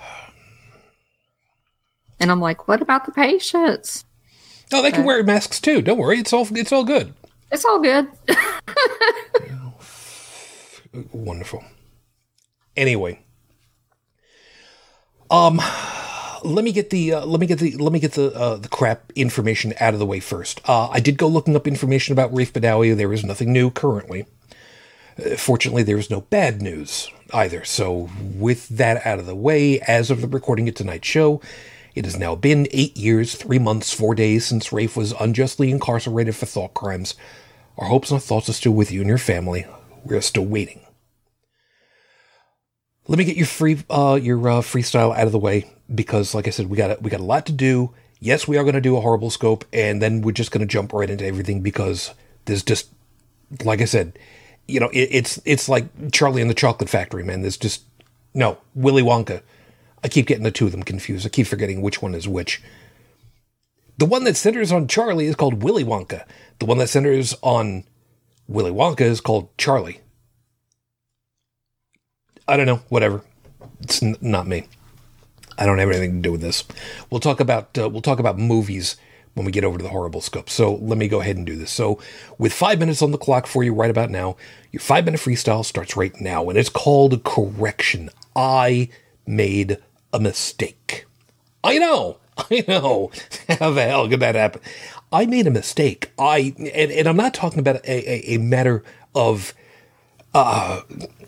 And 2.20 2.30
I'm 2.30 2.42
like, 2.42 2.68
what 2.68 2.82
about 2.82 3.06
the 3.06 3.14
patients? 3.14 4.04
No, 4.72 4.82
they 4.82 4.92
can 4.92 5.04
wear 5.04 5.24
masks 5.24 5.60
too. 5.60 5.82
Don't 5.82 5.98
worry. 5.98 6.20
It's 6.20 6.32
all 6.32 6.48
it's 6.52 6.72
all 6.72 6.84
good. 6.84 7.14
It's 7.52 7.66
all 7.66 7.80
good. 7.80 8.08
Wonderful. 11.12 11.64
Anyway, 12.76 13.20
um, 15.32 15.60
let 16.44 16.64
me 16.64 16.72
get 16.72 16.90
the 16.90 17.14
uh, 17.14 17.26
let 17.26 17.40
me 17.40 17.48
get 17.48 17.60
the 17.60 17.76
let 17.78 17.92
me 17.92 18.00
get 18.00 18.14
the 18.14 18.32
uh, 18.34 18.56
the 18.58 18.70
crap 18.70 19.12
information 19.16 19.74
out 19.80 19.94
of 19.94 20.00
the 20.00 20.06
way 20.06 20.20
first. 20.20 20.62
Uh, 20.68 20.88
I 20.90 21.00
did 21.00 21.18
go 21.18 21.28
looking 21.28 21.56
up 21.56 21.68
information 21.68 22.14
about 22.14 22.32
Raif 22.32 22.52
Badawi. 22.52 22.96
There 22.96 23.14
is 23.14 23.24
nothing 23.24 23.52
new 23.52 23.72
currently. 23.72 24.26
Uh, 25.18 25.36
fortunately, 25.36 25.84
there 25.84 25.98
is 25.98 26.10
no 26.10 26.22
bad 26.22 26.62
news 26.62 27.10
either. 27.34 27.64
So, 27.66 28.10
with 28.20 28.70
that 28.70 29.06
out 29.06 29.20
of 29.20 29.26
the 29.26 29.36
way, 29.36 29.80
as 29.82 30.10
of 30.12 30.22
the 30.22 30.28
recording 30.28 30.70
of 30.70 30.76
tonight's 30.76 31.08
show, 31.08 31.42
it 32.00 32.06
has 32.06 32.18
now 32.18 32.34
been 32.36 32.68
eight 32.72 32.96
years, 32.98 33.36
three 33.36 33.60
months, 33.60 33.94
four 33.94 34.16
days 34.16 34.46
since 34.46 34.70
Raif 34.70 34.96
was 34.96 35.14
unjustly 35.20 35.70
incarcerated 35.70 36.36
for 36.36 36.46
thought 36.46 36.74
crimes. 36.74 37.14
Our 37.78 37.90
hopes 37.90 38.10
and 38.10 38.24
thoughts 38.24 38.48
are 38.50 38.54
still 38.54 38.72
with 38.72 38.90
you 38.92 39.02
and 39.02 39.10
your 39.10 39.18
family. 39.18 39.66
We 40.06 40.16
are 40.16 40.22
still 40.22 40.46
waiting. 40.46 40.82
let 43.10 43.18
me 43.18 43.26
get 43.26 43.38
your 43.38 43.48
free 43.48 43.84
uh, 43.90 44.20
your 44.22 44.38
uh, 44.48 44.62
freestyle 44.62 45.16
out 45.16 45.26
of 45.26 45.34
the 45.34 45.40
way 45.40 45.66
because, 45.94 46.36
like 46.36 46.48
I 46.48 46.52
said, 46.52 46.70
we 46.70 46.78
got 46.78 47.02
we 47.02 47.10
got 47.10 47.20
a 47.20 47.24
lot 47.24 47.46
to 47.48 47.52
do. 47.52 47.94
Yes, 48.20 48.48
we 48.48 48.58
are 48.58 48.64
going 48.64 48.76
to 48.76 48.82
do 48.82 48.98
a 48.98 49.02
horrible 49.02 49.32
scope, 49.32 49.66
and 49.74 50.02
then 50.02 50.22
we're 50.22 50.32
just 50.32 50.52
going 50.52 50.62
to 50.62 50.68
jump 50.68 50.94
right 50.94 51.10
into 51.10 51.26
everything 51.26 51.62
because 51.62 52.14
there's 52.46 52.64
just, 52.64 52.90
like 53.64 53.82
I 53.82 53.86
said, 53.86 54.20
you 54.68 54.80
know, 54.80 54.90
it, 54.90 55.10
it's 55.12 55.42
it's 55.44 55.68
like 55.68 56.12
Charlie 56.12 56.42
and 56.42 56.50
the 56.50 56.56
Chocolate 56.56 56.90
Factory, 56.90 57.24
man. 57.24 57.42
There's 57.42 57.58
just 57.58 57.84
no 58.34 58.60
Willy 58.76 59.04
Wonka. 59.04 59.42
I 60.04 60.08
keep 60.08 60.28
getting 60.28 60.44
the 60.44 60.52
two 60.52 60.66
of 60.66 60.72
them 60.72 60.84
confused. 60.84 61.26
I 61.26 61.30
keep 61.30 61.48
forgetting 61.48 61.82
which 61.82 62.02
one 62.02 62.16
is 62.16 62.28
which. 62.28 62.62
The 63.98 64.06
one 64.06 64.24
that 64.24 64.38
centers 64.38 64.72
on 64.72 64.88
Charlie 64.88 65.26
is 65.26 65.36
called 65.36 65.62
Willy 65.62 65.84
Wonka. 65.84 66.26
The 66.60 66.66
one 66.66 66.78
that 66.78 66.88
centers 66.88 67.36
on 67.42 67.84
Willy 68.48 68.72
Wonka 68.72 69.02
is 69.02 69.20
called 69.20 69.56
Charlie. 69.58 70.02
I 72.48 72.58
don't 72.58 72.66
know. 72.66 72.82
Whatever. 72.90 73.24
It's 73.82 74.02
n- 74.02 74.16
not 74.22 74.48
me. 74.48 74.68
I 75.58 75.66
don't 75.66 75.78
have 75.80 75.90
anything 75.90 76.16
to 76.16 76.22
do 76.22 76.32
with 76.32 76.42
this. 76.42 76.64
We'll 77.10 77.20
talk 77.20 77.42
about 77.42 77.78
uh, 77.78 77.90
we'll 77.90 78.02
talk 78.02 78.20
about 78.20 78.40
movies 78.40 78.96
when 79.34 79.46
we 79.46 79.52
get 79.52 79.64
over 79.64 79.78
to 79.78 79.84
the 79.84 79.90
horrible 79.90 80.22
scope. 80.22 80.50
So 80.50 80.76
let 80.76 80.98
me 80.98 81.08
go 81.08 81.22
ahead 81.22 81.38
and 81.38 81.46
do 81.46 81.56
this. 81.56 81.72
So 81.72 82.00
with 82.38 82.54
five 82.54 82.80
minutes 82.80 83.02
on 83.02 83.12
the 83.12 83.18
clock 83.18 83.46
for 83.48 83.64
you 83.64 83.74
right 83.74 83.92
about 83.92 84.10
now, 84.10 84.38
your 84.72 84.80
five 84.80 85.06
minute 85.06 85.20
freestyle 85.20 85.64
starts 85.66 85.98
right 85.98 86.20
now, 86.20 86.50
and 86.50 86.58
it's 86.58 86.70
called 86.70 87.24
correction. 87.24 88.10
I 88.36 88.90
made 89.28 89.78
a 90.14 90.20
mistake. 90.20 91.06
I 91.64 91.78
know. 91.78 92.18
I 92.38 92.64
know. 92.68 93.12
How 93.60 93.72
the 93.72 93.84
hell 93.84 94.08
could 94.08 94.20
that 94.22 94.36
happen? 94.36 94.62
I 95.12 95.26
made 95.26 95.48
a 95.48 95.52
mistake. 95.52 96.12
I 96.18 96.54
and, 96.58 96.92
and 96.92 97.08
I'm 97.08 97.18
not 97.18 97.34
talking 97.34 97.60
about 97.60 97.78
a, 97.86 98.32
a, 98.32 98.36
a 98.36 98.38
matter 98.38 98.84
of 99.16 99.54
uh, 100.34 100.82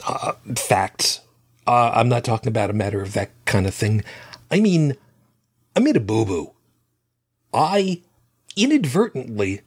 uh, 0.07 0.33
facts. 0.55 1.21
Uh, 1.67 1.91
I'm 1.93 2.09
not 2.09 2.23
talking 2.23 2.49
about 2.49 2.69
a 2.69 2.73
matter 2.73 3.01
of 3.01 3.13
that 3.13 3.31
kind 3.45 3.65
of 3.67 3.73
thing. 3.73 4.03
I 4.49 4.59
mean, 4.59 4.95
I 5.75 5.79
made 5.79 5.97
a 5.97 6.01
boo 6.01 6.25
boo. 6.25 6.51
I 7.53 8.01
inadvertently 8.55 9.61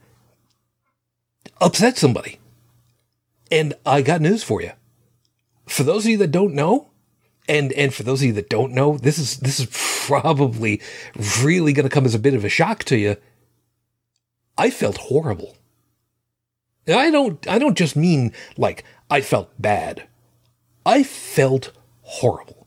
upset 1.60 1.96
somebody. 1.96 2.38
And 3.50 3.74
I 3.84 4.02
got 4.02 4.20
news 4.20 4.42
for 4.42 4.60
you. 4.62 4.72
For 5.66 5.82
those 5.82 6.04
of 6.04 6.10
you 6.10 6.16
that 6.18 6.30
don't 6.30 6.54
know, 6.54 6.90
and 7.48 7.72
and 7.72 7.92
for 7.92 8.02
those 8.02 8.22
of 8.22 8.26
you 8.26 8.32
that 8.34 8.50
don't 8.50 8.72
know, 8.72 8.96
this 8.96 9.18
is 9.18 9.38
this 9.38 9.60
is 9.60 9.68
probably 10.06 10.80
really 11.42 11.72
going 11.72 11.88
to 11.88 11.94
come 11.94 12.04
as 12.04 12.14
a 12.14 12.18
bit 12.18 12.34
of 12.34 12.44
a 12.44 12.48
shock 12.48 12.84
to 12.84 12.96
you. 12.96 13.16
I 14.56 14.70
felt 14.70 14.96
horrible. 14.96 15.56
I 16.88 17.10
don't 17.10 17.46
I 17.48 17.58
don't 17.58 17.78
just 17.78 17.96
mean 17.96 18.32
like 18.56 18.84
I 19.10 19.20
felt 19.20 19.50
bad. 19.58 20.06
I 20.86 21.02
felt 21.02 21.72
horrible 22.02 22.66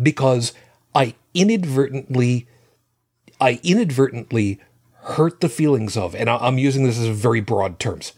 because 0.00 0.52
I 0.94 1.14
inadvertently 1.34 2.46
I 3.40 3.60
inadvertently 3.62 4.60
hurt 5.02 5.40
the 5.40 5.48
feelings 5.48 5.96
of, 5.96 6.14
and 6.14 6.28
I'm 6.28 6.58
using 6.58 6.84
this 6.84 6.98
as 6.98 7.06
very 7.06 7.40
broad 7.40 7.78
terms, 7.78 8.12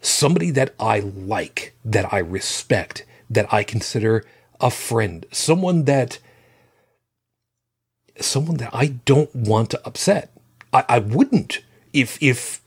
somebody 0.00 0.50
that 0.52 0.74
I 0.78 1.00
like, 1.00 1.74
that 1.84 2.12
I 2.12 2.18
respect, 2.18 3.04
that 3.28 3.52
I 3.52 3.64
consider 3.64 4.24
a 4.60 4.70
friend, 4.70 5.26
someone 5.30 5.84
that 5.84 6.18
someone 8.20 8.56
that 8.56 8.74
I 8.74 8.88
don't 9.04 9.34
want 9.34 9.70
to 9.70 9.86
upset. 9.86 10.32
I, 10.72 10.84
I 10.88 10.98
wouldn't 10.98 11.60
if 11.92 12.20
if 12.22 12.60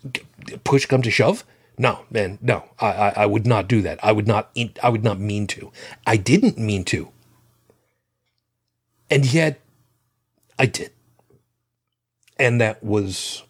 push 0.64 0.86
come 0.86 1.02
to 1.02 1.12
shove. 1.12 1.44
No, 1.78 2.06
man, 2.12 2.38
no. 2.42 2.66
I, 2.80 2.88
I, 2.88 3.10
I 3.18 3.26
would 3.26 3.48
not 3.48 3.68
do 3.68 3.82
that. 3.82 4.04
I 4.04 4.12
would 4.12 4.28
not 4.28 4.56
I 4.82 4.90
would 4.90 5.04
not 5.04 5.20
mean 5.20 5.48
to. 5.48 5.72
I 6.06 6.18
didn't 6.18 6.58
mean 6.58 6.84
to. 6.86 7.10
And 9.10 9.32
yet 9.32 9.60
I 10.58 10.66
did. 10.66 10.92
And 12.40 12.62
that 12.62 12.84
was 12.84 13.44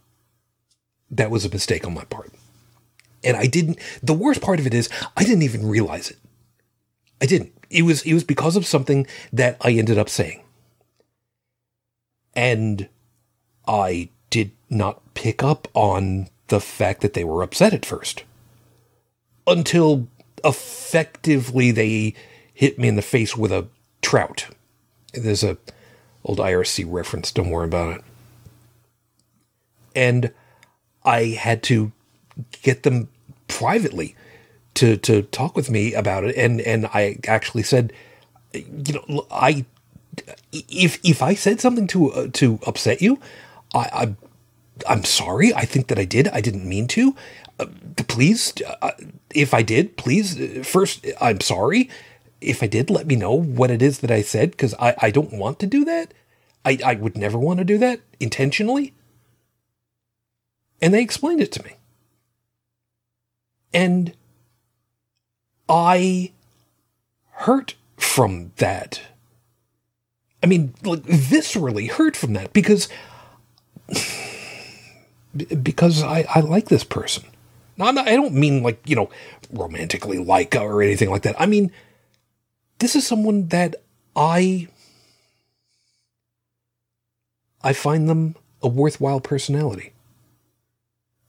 that 1.09 1.29
was 1.29 1.45
a 1.45 1.49
mistake 1.49 1.85
on 1.85 1.93
my 1.93 2.05
part. 2.05 2.31
And 3.23 3.37
I 3.37 3.45
didn't 3.45 3.77
the 4.01 4.13
worst 4.13 4.41
part 4.41 4.59
of 4.59 4.67
it 4.67 4.73
is 4.73 4.89
I 5.15 5.23
didn't 5.23 5.43
even 5.43 5.67
realize 5.67 6.09
it. 6.09 6.17
I 7.21 7.25
didn't. 7.25 7.53
It 7.69 7.83
was 7.83 8.01
it 8.01 8.13
was 8.13 8.23
because 8.23 8.55
of 8.55 8.65
something 8.65 9.07
that 9.31 9.57
I 9.61 9.71
ended 9.71 9.97
up 9.97 10.09
saying. 10.09 10.41
And 12.33 12.89
I 13.67 14.09
did 14.29 14.51
not 14.69 15.01
pick 15.13 15.43
up 15.43 15.67
on 15.73 16.27
the 16.47 16.59
fact 16.59 17.01
that 17.01 17.13
they 17.13 17.23
were 17.23 17.43
upset 17.43 17.73
at 17.73 17.85
first. 17.85 18.23
Until 19.45 20.07
effectively 20.43 21.71
they 21.71 22.15
hit 22.53 22.79
me 22.79 22.87
in 22.87 22.95
the 22.95 23.01
face 23.01 23.37
with 23.37 23.51
a 23.51 23.67
trout. 24.01 24.47
There's 25.13 25.43
a 25.43 25.57
old 26.23 26.39
IRC 26.39 26.85
reference, 26.87 27.31
don't 27.31 27.49
worry 27.49 27.65
about 27.65 27.97
it. 27.97 28.03
And 29.95 30.31
I 31.03 31.27
had 31.27 31.63
to 31.63 31.91
get 32.61 32.83
them 32.83 33.09
privately 33.47 34.15
to 34.75 34.97
to 34.97 35.23
talk 35.23 35.55
with 35.55 35.69
me 35.69 35.93
about 35.93 36.23
it. 36.23 36.35
And 36.35 36.61
and 36.61 36.87
I 36.87 37.17
actually 37.27 37.63
said 37.63 37.93
you 38.53 38.93
know 38.93 39.27
I 39.31 39.65
if 40.51 40.99
if 41.03 41.21
I 41.21 41.33
said 41.33 41.61
something 41.61 41.87
to 41.87 42.11
uh, 42.11 42.27
to 42.33 42.59
upset 42.65 43.01
you 43.01 43.19
I, 43.73 43.79
I 43.79 44.15
I'm 44.89 45.03
sorry. 45.03 45.53
I 45.53 45.65
think 45.65 45.87
that 45.87 45.99
I 45.99 46.05
did. 46.05 46.27
I 46.29 46.41
didn't 46.41 46.67
mean 46.67 46.87
to. 46.89 47.15
Uh, 47.59 47.67
please 48.07 48.53
uh, 48.81 48.91
if 49.33 49.53
I 49.53 49.61
did 49.61 49.97
please 49.97 50.39
uh, 50.39 50.63
first 50.63 51.05
I'm 51.19 51.41
sorry. 51.41 51.89
If 52.41 52.63
I 52.63 52.67
did 52.67 52.89
let 52.89 53.05
me 53.07 53.15
know 53.15 53.33
what 53.33 53.69
it 53.71 53.81
is 53.81 53.99
that 53.99 54.11
I 54.11 54.21
said 54.21 54.57
cuz 54.57 54.73
I 54.79 54.95
I 54.99 55.11
don't 55.11 55.33
want 55.33 55.59
to 55.59 55.67
do 55.67 55.85
that. 55.85 56.13
I 56.65 56.79
I 56.83 56.95
would 56.95 57.17
never 57.17 57.37
want 57.37 57.59
to 57.59 57.65
do 57.65 57.77
that 57.79 58.01
intentionally 58.19 58.93
and 60.81 60.93
they 60.93 61.01
explained 61.01 61.41
it 61.41 61.51
to 61.53 61.63
me. 61.63 61.73
And 63.73 64.13
I 65.71 66.33
hurt 67.31 67.75
from 67.95 68.51
that. 68.57 69.01
I 70.43 70.47
mean, 70.47 70.73
like 70.83 71.03
viscerally 71.03 71.89
hurt 71.89 72.17
from 72.17 72.33
that 72.33 72.51
because 72.51 72.89
because 75.63 76.03
I, 76.03 76.25
I 76.35 76.41
like 76.41 76.65
this 76.67 76.83
person. 76.83 77.23
Now, 77.77 77.85
I'm 77.85 77.95
not, 77.95 78.09
I 78.09 78.17
don't 78.17 78.33
mean 78.33 78.63
like 78.63 78.81
you 78.85 78.97
know 78.97 79.09
romantically 79.49 80.17
like 80.17 80.55
or 80.57 80.81
anything 80.81 81.09
like 81.09 81.21
that. 81.21 81.39
I 81.39 81.45
mean, 81.45 81.71
this 82.79 82.97
is 82.97 83.07
someone 83.07 83.47
that 83.47 83.75
I 84.13 84.67
I 87.63 87.71
find 87.71 88.09
them 88.09 88.35
a 88.61 88.67
worthwhile 88.67 89.21
personality. 89.21 89.93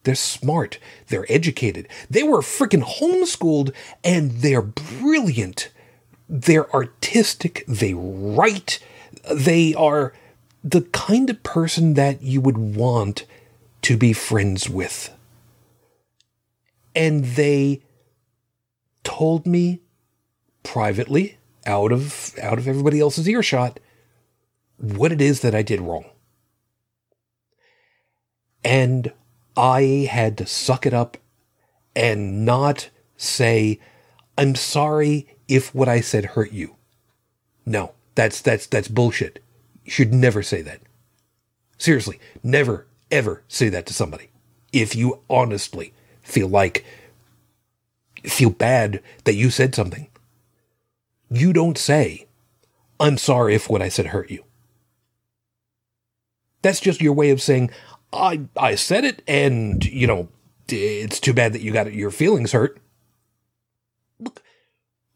They're 0.05 0.15
smart. 0.15 0.79
They're 1.09 1.27
educated. 1.29 1.89
They 2.11 2.23
were 2.23 2.41
freaking 2.41 2.83
homeschooled 2.83 3.73
and 4.03 4.33
they're 4.33 4.63
brilliant. 4.63 5.71
They're 6.29 6.73
artistic. 6.73 7.65
They 7.69 7.95
write. 7.95 8.81
They 9.33 9.75
are 9.75 10.13
the 10.65 10.83
kind 10.83 11.31
of 11.31 11.43
person 11.43 11.95
that 11.95 12.23
you 12.23 12.41
would 12.41 12.59
want 12.59 13.25
to 13.83 13.97
be 13.97 14.13
friends 14.13 14.69
with. 14.69 15.11
And 16.95 17.25
they 17.25 17.83
told 19.05 19.47
me 19.47 19.81
privately 20.63 21.39
out 21.67 21.93
of 21.93 22.35
out 22.41 22.59
of 22.59 22.69
everybody 22.69 23.01
else's 23.01 23.29
earshot 23.29 23.81
what 24.77 25.13
it 25.13 25.21
is 25.21 25.41
that 25.41 25.55
I 25.55 25.63
did 25.63 25.81
wrong. 25.81 26.05
And 28.65 29.13
I 29.57 30.09
had 30.11 30.39
to 30.39 30.47
suck 30.47 30.87
it 30.87 30.95
up 30.95 31.17
and 31.95 32.45
not 32.45 32.91
say, 33.17 33.79
I'm 34.39 34.55
sorry 34.55 35.27
if 35.49 35.75
what 35.75 35.89
I 35.89 36.01
said 36.01 36.25
hurt 36.25 36.53
you. 36.53 36.77
No, 37.67 37.93
that's 38.15 38.41
that's 38.41 38.67
that's 38.67 38.89
bullshit. 38.89 39.43
You 39.85 39.91
should 39.91 40.13
never 40.13 40.43
say 40.43 40.63
that. 40.63 40.81
Seriously, 41.79 42.19
never 42.43 42.87
ever 43.11 43.43
say 43.49 43.69
that 43.69 43.87
to 43.87 43.95
somebody. 43.95 44.31
If 44.73 44.97
you 44.97 45.21
honestly 45.29 45.93
feel 46.23 46.49
like 46.49 46.85
feel 48.25 48.51
bad 48.51 49.03
that 49.25 49.35
you 49.35 49.51
said 49.51 49.75
something, 49.75 50.09
you 51.31 51.53
don't 51.53 51.77
say, 51.79 52.27
I'm 52.99 53.19
sorry 53.19 53.55
if 53.55 53.69
what 53.69 53.83
I 53.83 53.89
said 53.89 54.07
hurt 54.07 54.31
you. 54.31 54.45
That's 56.63 56.81
just 56.81 57.01
your 57.01 57.13
way 57.13 57.31
of 57.31 57.43
saying, 57.43 57.71
I 58.13 58.43
I 58.57 58.75
said 58.75 59.05
it, 59.05 59.23
and 59.27 59.85
you 59.85 60.07
know, 60.07 60.29
it's 60.69 61.21
too 61.21 61.33
bad 61.33 61.53
that 61.53 61.63
you 61.63 61.73
got 61.73 61.93
your 61.93 62.11
feelings 62.11 62.53
hurt. 62.53 62.79
Look, 64.19 64.43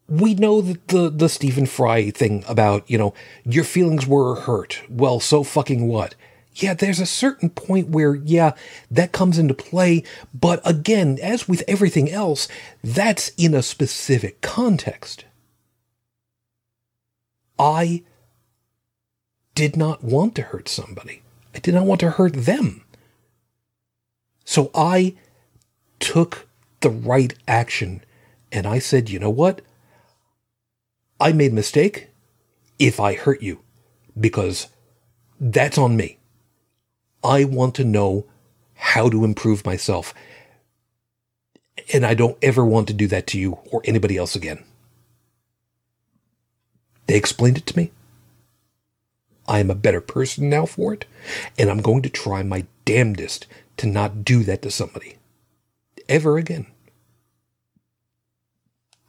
we 0.09 0.35
know 0.35 0.61
that 0.61 0.89
the 0.89 1.11
the 1.11 1.29
Stephen 1.29 1.67
Fry 1.67 2.11
thing 2.11 2.45
about 2.49 2.89
you 2.91 2.99
know 2.99 3.15
your 3.45 3.65
feelings 3.65 4.07
were 4.07 4.37
hurt. 4.37 4.83
Well, 4.89 5.21
so 5.21 5.43
fucking 5.43 5.87
what? 5.89 6.15
Yeah, 6.55 6.73
there's 6.73 7.01
a 7.01 7.07
certain 7.07 7.51
point 7.51 7.89
where 7.89 8.15
yeah 8.15 8.53
that 8.91 9.13
comes 9.13 9.39
into 9.39 9.55
play, 9.55 10.03
but 10.33 10.61
again, 10.65 11.19
as 11.23 11.49
with 11.49 11.63
everything 11.69 12.11
else, 12.11 12.49
that's 12.83 13.31
in 13.37 13.55
a 13.55 13.63
specific 13.63 14.41
context. 14.41 15.25
I 17.59 18.03
did 19.55 19.77
not 19.77 20.05
want 20.05 20.35
to 20.37 20.43
hurt 20.43 20.69
somebody. 20.69 21.23
I 21.55 21.59
did 21.59 21.75
not 21.75 21.87
want 21.87 22.01
to 22.01 22.11
hurt 22.11 22.35
them. 22.35 22.85
So 24.47 24.71
I 24.75 25.17
took 26.01 26.47
the 26.81 26.89
right 26.89 27.35
action 27.47 28.03
and 28.51 28.67
I 28.67 28.79
said, 28.79 29.11
you 29.11 29.19
know 29.19 29.29
what? 29.29 29.61
I 31.21 31.33
made 31.33 31.53
a 31.53 31.55
mistake 31.55 32.09
if 32.79 33.01
I 33.01 33.15
hurt 33.15 33.43
you 33.43 33.61
because 34.19 34.69
that's 35.41 35.77
on 35.77 35.97
me. 35.97 36.19
I 37.25 37.45
want 37.45 37.75
to 37.75 37.85
know 37.85 38.25
how 38.75 39.09
to 39.11 39.25
improve 39.25 39.67
myself. 39.67 40.15
And 41.93 42.07
I 42.07 42.15
don't 42.15 42.39
ever 42.41 42.65
want 42.65 42.87
to 42.89 42.95
do 42.95 43.09
that 43.09 43.27
to 43.29 43.39
you 43.39 43.59
or 43.71 43.83
anybody 43.85 44.17
else 44.17 44.37
again. 44.37 44.63
They 47.07 47.17
explained 47.17 47.59
it 47.59 47.67
to 47.67 47.77
me. 47.77 47.91
I 49.49 49.59
am 49.59 49.71
a 49.71 49.77
better 49.77 50.01
person 50.01 50.49
now 50.49 50.67
for 50.67 50.93
it, 50.93 51.05
and 51.59 51.71
I'm 51.71 51.81
going 51.81 52.03
to 52.03 52.09
try 52.09 52.43
my 52.43 52.67
damnedest 52.85 53.47
to 53.77 53.87
not 53.87 54.25
do 54.25 54.43
that 54.45 54.63
to 54.63 54.71
somebody 54.71 55.17
ever 56.09 56.39
again. 56.39 56.67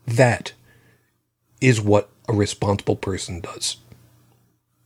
That 0.06 0.54
is 1.62 1.82
what 1.82 2.10
a 2.28 2.34
responsible 2.34 2.96
person 2.96 3.42
does. 3.42 3.78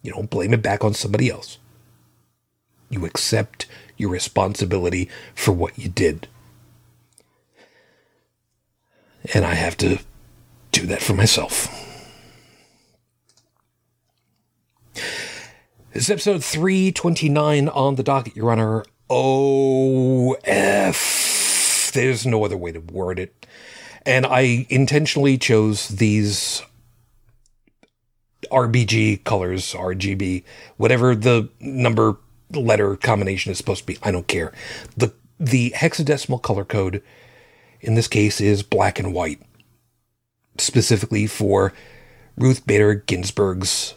You 0.02 0.12
don't 0.12 0.30
blame 0.30 0.54
it 0.54 0.62
back 0.62 0.84
on 0.84 0.94
somebody 0.94 1.30
else. 1.30 1.58
You 2.90 3.06
accept 3.06 3.68
your 3.98 4.10
responsibility 4.10 5.10
for 5.36 5.52
what 5.52 5.78
you 5.78 5.90
did. 5.90 6.28
And 9.34 9.46
I 9.46 9.54
have 9.54 9.78
to 9.78 10.00
do 10.72 10.88
that 10.88 11.02
for 11.02 11.14
myself. 11.14 11.68
This 15.94 16.04
is 16.04 16.10
episode 16.10 16.44
329 16.44 17.70
on 17.70 17.96
the 17.96 18.04
docket, 18.04 18.36
Your 18.36 18.52
Honor. 18.52 18.86
OF. 19.12 20.96
There's 21.94 22.26
no 22.26 22.46
other 22.46 22.56
way 22.56 22.72
to 22.72 22.80
word 22.80 23.20
it. 23.20 23.46
And 24.06 24.26
I 24.26 24.66
intentionally 24.70 25.38
chose 25.38 25.90
these 25.90 26.64
RBG 28.52 29.24
colors, 29.26 29.74
RGB, 29.74 30.44
whatever 30.78 31.14
the 31.14 31.50
number 31.60 32.18
letter 32.52 32.96
combination 32.96 33.52
is 33.52 33.58
supposed 33.58 33.82
to 33.82 33.88
be. 33.88 33.98
I 34.02 34.12
don't 34.12 34.28
care. 34.28 34.54
The 34.96 35.14
the 35.40 35.72
hexadecimal 35.72 36.42
color 36.42 36.64
code 36.64 37.04
in 37.82 37.96
this 37.96 38.08
case 38.08 38.40
is 38.40 38.64
black 38.64 39.00
and 39.00 39.14
white, 39.14 39.42
specifically 40.58 41.28
for 41.28 41.74
Ruth 42.38 42.66
Bader 42.66 42.96
Ginsburg's. 42.96 43.96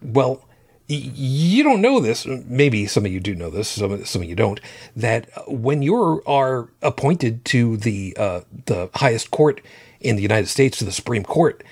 Well, 0.00 0.48
you 0.86 1.62
don't 1.62 1.80
know 1.80 2.00
this. 2.00 2.26
Maybe 2.26 2.86
some 2.86 3.06
of 3.06 3.12
you 3.12 3.20
do 3.20 3.34
know 3.34 3.50
this. 3.50 3.68
Some 3.68 4.04
some 4.04 4.22
of 4.22 4.28
you 4.28 4.36
don't. 4.36 4.60
That 4.94 5.28
when 5.48 5.82
you 5.82 6.22
are 6.26 6.68
appointed 6.82 7.44
to 7.46 7.76
the 7.76 8.16
uh, 8.18 8.40
the 8.66 8.90
highest 8.94 9.30
court 9.30 9.60
in 10.00 10.16
the 10.16 10.22
United 10.22 10.48
States, 10.48 10.78
to 10.78 10.84
the 10.84 10.92
Supreme 10.92 11.24
Court, 11.24 11.64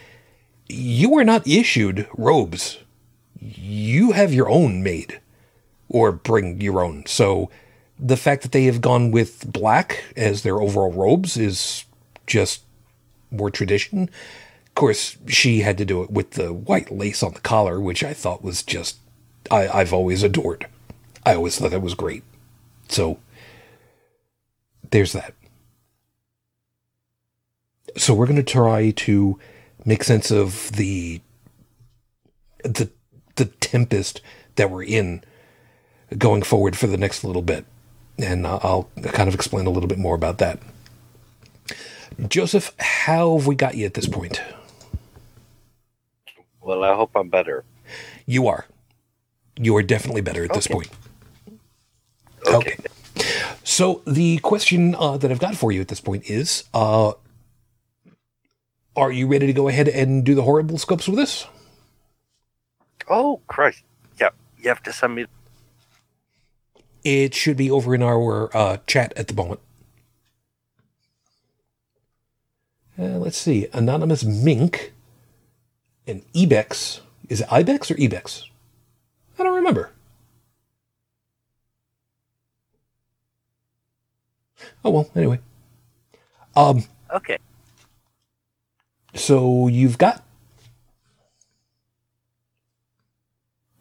you 0.69 1.17
are 1.19 1.25
not 1.25 1.47
issued 1.47 2.09
robes. 2.17 2.79
You 3.39 4.13
have 4.13 4.33
your 4.33 4.49
own 4.49 4.83
made 4.83 5.21
or 5.89 6.13
bring 6.13 6.61
your 6.61 6.83
own. 6.83 7.05
So 7.07 7.51
the 7.99 8.17
fact 8.17 8.43
that 8.43 8.53
they 8.53 8.65
have 8.65 8.81
gone 8.81 9.11
with 9.11 9.53
black 9.53 10.05
as 10.17 10.43
their 10.43 10.61
overall 10.61 10.93
robes 10.93 11.37
is 11.37 11.85
just 12.27 12.63
more 13.31 13.51
tradition. 13.51 14.09
Of 14.67 14.75
course, 14.75 15.19
she 15.27 15.61
had 15.61 15.77
to 15.79 15.85
do 15.85 16.03
it 16.03 16.11
with 16.11 16.31
the 16.31 16.53
white 16.53 16.91
lace 16.91 17.23
on 17.23 17.35
the 17.35 17.41
collar, 17.41 17.79
which 17.79 18.03
I 18.03 18.15
thought 18.15 18.43
was 18.43 18.63
just, 18.63 18.99
I, 19.51 19.69
I've 19.69 19.93
always 19.93 20.23
adored. 20.23 20.67
I 21.25 21.35
always 21.35 21.59
thought 21.59 21.71
that 21.71 21.81
was 21.81 21.95
great. 21.95 22.23
So 22.89 23.19
there's 24.91 25.13
that. 25.13 25.35
So 27.97 28.15
we're 28.15 28.27
going 28.27 28.37
to 28.37 28.43
try 28.43 28.91
to 28.91 29.39
make 29.85 30.05
sense 30.05 30.31
of 30.31 30.73
the 30.73 31.21
the 32.65 32.91
the 33.37 33.47
tempest 33.47 34.21
that 34.57 34.71
we're 34.71 34.85
in 34.85 35.23
going 36.17 36.43
forward 36.43 36.77
for 36.77 36.87
the 36.87 36.97
next 36.97 37.25
little 37.25 37.43
bit, 37.43 37.65
and 38.19 38.47
uh, 38.47 38.61
I'll 38.63 38.89
kind 39.03 39.29
of 39.29 39.35
explain 39.35 39.67
a 39.67 39.71
little 39.71 39.89
bit 39.89 39.99
more 39.99 40.15
about 40.15 40.39
that. 40.39 40.59
Joseph, 42.29 42.73
how 42.79 43.37
have 43.37 43.47
we 43.47 43.55
got 43.55 43.75
you 43.75 43.87
at 43.87 43.95
this 43.95 44.07
point? 44.07 44.41
Well, 46.61 46.85
I 46.85 46.95
hope 46.95 47.11
I'm 47.17 47.29
better. 47.29 47.65
You 48.27 48.47
are. 48.47 48.67
You 49.63 49.77
are 49.77 49.83
definitely 49.83 50.23
better 50.23 50.45
at 50.45 50.53
this 50.53 50.67
Okay. 50.67 50.75
point. 50.75 50.91
Okay. 52.47 52.77
So 53.63 54.03
the 54.07 54.39
question 54.39 54.97
uh, 54.99 55.17
that 55.19 55.31
I've 55.31 55.39
got 55.39 55.55
for 55.55 55.71
you 55.71 55.81
at 55.81 55.89
this 55.89 56.01
point 56.01 56.29
is: 56.29 56.65
uh, 56.75 57.13
Are 58.97 59.13
you 59.13 59.29
ready 59.29 59.47
to 59.47 59.53
go 59.53 59.69
ahead 59.69 59.89
and 59.89 60.25
do 60.25 60.35
the 60.35 60.43
horrible 60.43 60.79
scopes 60.79 61.07
with 61.09 61.21
us? 61.21 61.47
Oh, 63.09 63.41
Christ. 63.47 63.83
Yeah, 64.21 64.31
you 64.59 64.69
have 64.69 64.83
to 64.83 64.93
send 64.93 65.15
me. 65.15 65.27
It 67.05 67.35
should 67.35 67.57
be 67.57 67.71
over 67.71 67.95
in 67.95 68.03
our 68.03 68.55
uh, 68.57 68.79
chat 68.87 69.13
at 69.17 69.29
the 69.29 69.35
moment. 69.35 69.61
Uh, 72.99 73.19
let's 73.19 73.39
see. 73.39 73.67
Anonymous 73.73 74.25
Mink 74.25 74.93
and 76.07 76.23
Ebex. 76.33 77.01
Is 77.29 77.41
it 77.41 77.49
Ibex 77.53 77.91
or 77.91 77.95
Ebex? 77.95 78.45
I 79.39 79.43
don't 79.43 79.55
remember. 79.55 79.91
Oh 84.85 84.91
well, 84.91 85.11
anyway. 85.17 85.41
Um, 86.55 86.85
Okay. 87.13 87.39
so 89.15 89.69
you've 89.69 89.99
got 89.99 90.23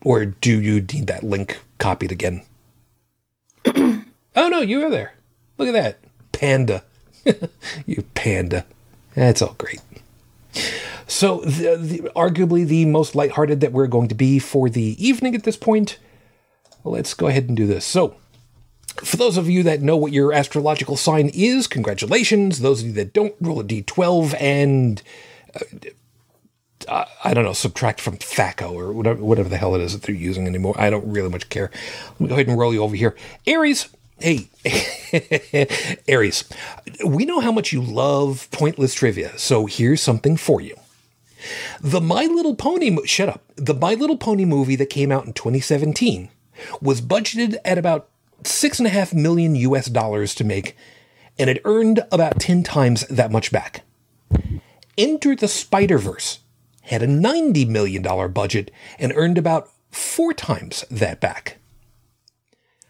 or 0.04 0.26
do 0.26 0.60
you 0.60 0.76
need 0.82 1.08
that 1.08 1.24
link 1.24 1.60
copied 1.78 2.12
again? 2.12 2.42
oh 3.66 4.04
no, 4.36 4.62
you 4.62 4.80
were 4.80 4.90
there. 4.90 5.14
Look 5.58 5.68
at 5.68 5.74
that. 5.74 6.00
Panda. 6.32 6.84
you 7.86 8.04
panda. 8.16 8.66
That's 9.14 9.42
all 9.42 9.56
great. 9.58 9.82
So, 11.08 11.42
the, 11.42 11.78
the, 11.78 12.00
arguably 12.16 12.66
the 12.66 12.86
most 12.86 13.16
lighthearted 13.16 13.62
that 13.62 13.72
we're 13.72 13.88
going 13.88 14.08
to 14.10 14.16
be 14.16 14.40
for 14.40 14.70
the 14.70 14.96
evening 15.06 15.36
at 15.36 15.44
this 15.44 15.58
point. 15.58 15.98
Let's 16.84 17.14
go 17.14 17.28
ahead 17.28 17.48
and 17.48 17.56
do 17.56 17.68
this. 17.68 17.86
So, 17.86 18.16
for 19.04 19.18
those 19.18 19.38
of 19.38 19.50
you 19.50 19.64
that 19.64 19.82
know 19.82 19.98
what 19.98 20.12
your 20.12 20.34
astrological 20.34 20.98
sign 20.98 21.30
is, 21.34 21.68
congratulations. 21.68 22.60
Those 22.60 22.82
of 22.82 22.88
you 22.88 22.94
that 22.94 23.14
don't, 23.14 23.36
roll 23.40 23.60
a 23.60 23.64
d12 23.64 24.36
and 24.40 25.02
uh, 26.88 27.06
I 27.24 27.34
don't 27.34 27.44
know, 27.44 27.54
subtract 27.54 28.02
from 28.02 28.18
THAC0 28.18 28.74
or 28.74 28.92
whatever, 28.92 29.24
whatever 29.24 29.50
the 29.50 29.58
hell 29.58 29.76
it 29.76 29.82
is 29.82 29.94
that 29.94 30.04
they're 30.04 30.16
using 30.16 30.48
anymore. 30.48 30.76
I 30.78 30.90
don't 30.90 31.10
really 31.12 31.30
much 31.30 31.50
care. 31.50 31.72
Let 32.12 32.20
me 32.20 32.28
go 32.28 32.36
ahead 32.36 32.48
and 32.48 32.58
roll 32.58 32.74
you 32.74 32.84
over 32.84 32.96
here. 32.96 33.16
Aries, 33.46 33.90
hey, 34.20 34.50
Aries, 36.08 36.44
we 37.06 37.26
know 37.26 37.40
how 37.40 37.52
much 37.52 37.72
you 37.72 37.82
love 37.82 38.48
pointless 38.52 38.94
trivia, 38.94 39.38
so 39.38 39.66
here's 39.66 40.02
something 40.02 40.38
for 40.38 40.62
you. 40.62 40.76
The 41.80 42.02
My 42.02 42.26
Little 42.26 42.56
Pony, 42.56 42.96
shut 43.06 43.30
up, 43.30 43.44
the 43.56 43.74
My 43.74 43.94
Little 43.94 44.18
Pony 44.18 44.46
movie 44.46 44.76
that 44.76 44.90
came 44.90 45.12
out 45.12 45.26
in 45.26 45.34
2017 45.34 46.30
was 46.82 47.02
budgeted 47.02 47.58
at 47.66 47.78
about 47.78 48.10
six 48.44 48.80
and 48.80 48.88
a 48.88 48.92
half 48.92 49.14
million 49.14 49.56
US 49.56 49.88
dollars 49.88 50.36
to 50.36 50.44
make, 50.44 50.76
and 51.38 51.50
it 51.50 51.62
earned 51.66 52.06
about 52.12 52.40
10 52.40 52.64
times 52.64 53.06
that 53.08 53.32
much 53.32 53.52
back. 53.52 53.84
Into 54.98 55.36
the 55.36 55.48
Spider-Verse 55.48 56.40
had 56.84 57.02
a 57.02 57.08
$90 57.08 57.68
million 57.68 58.32
budget 58.32 58.72
and 59.00 59.14
earned 59.16 59.38
about 59.38 59.70
four 59.92 60.34
times 60.34 60.86
that 60.90 61.20
back. 61.20 61.58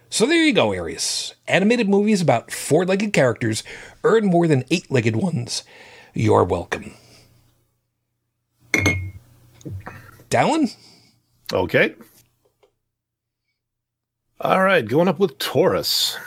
So 0.09 0.25
there 0.25 0.43
you 0.43 0.53
go, 0.53 0.73
Aries. 0.73 1.35
Animated 1.47 1.87
movies 1.87 2.21
about 2.21 2.51
four 2.51 2.85
legged 2.85 3.13
characters 3.13 3.63
earn 4.03 4.25
more 4.25 4.47
than 4.47 4.65
eight 4.69 4.91
legged 4.91 5.15
ones. 5.15 5.63
You're 6.13 6.43
welcome. 6.43 6.95
Dallin? 10.29 10.75
Okay. 11.53 11.95
All 14.39 14.63
right, 14.63 14.87
going 14.87 15.07
up 15.07 15.19
with 15.19 15.37
Taurus. 15.37 16.17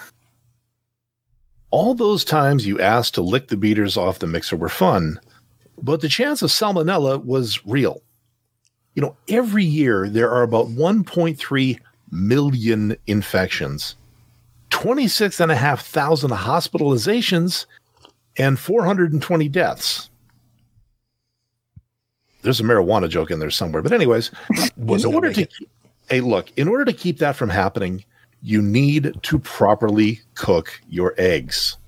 All 1.70 1.94
those 1.94 2.24
times 2.24 2.66
you 2.66 2.80
asked 2.80 3.14
to 3.14 3.22
lick 3.22 3.48
the 3.48 3.56
beaters 3.56 3.96
off 3.96 4.20
the 4.20 4.28
mixer 4.28 4.56
were 4.56 4.68
fun, 4.68 5.18
but 5.82 6.00
the 6.00 6.08
chance 6.08 6.40
of 6.40 6.50
salmonella 6.50 7.24
was 7.24 7.66
real. 7.66 8.00
You 8.94 9.02
know, 9.02 9.16
every 9.28 9.64
year 9.64 10.08
there 10.08 10.30
are 10.30 10.42
about 10.42 10.68
1.3 10.68 11.80
million 12.12 12.96
infections, 13.08 13.96
26,500 14.70 16.30
hospitalizations, 16.30 17.66
and 18.36 18.56
420 18.56 19.48
deaths. 19.48 20.10
There's 22.44 22.60
a 22.60 22.64
marijuana 22.64 23.08
joke 23.08 23.30
in 23.30 23.40
there 23.40 23.50
somewhere. 23.50 23.82
But 23.82 23.92
anyways, 23.92 24.30
in 24.76 25.04
order 25.06 25.32
make 25.32 25.48
hey, 26.08 26.20
look, 26.20 26.52
in 26.56 26.68
order 26.68 26.84
to 26.84 26.92
keep 26.92 27.18
that 27.18 27.34
from 27.34 27.48
happening, 27.48 28.04
you 28.42 28.60
need 28.60 29.14
to 29.22 29.38
properly 29.38 30.20
cook 30.34 30.80
your 30.88 31.14
eggs. 31.16 31.78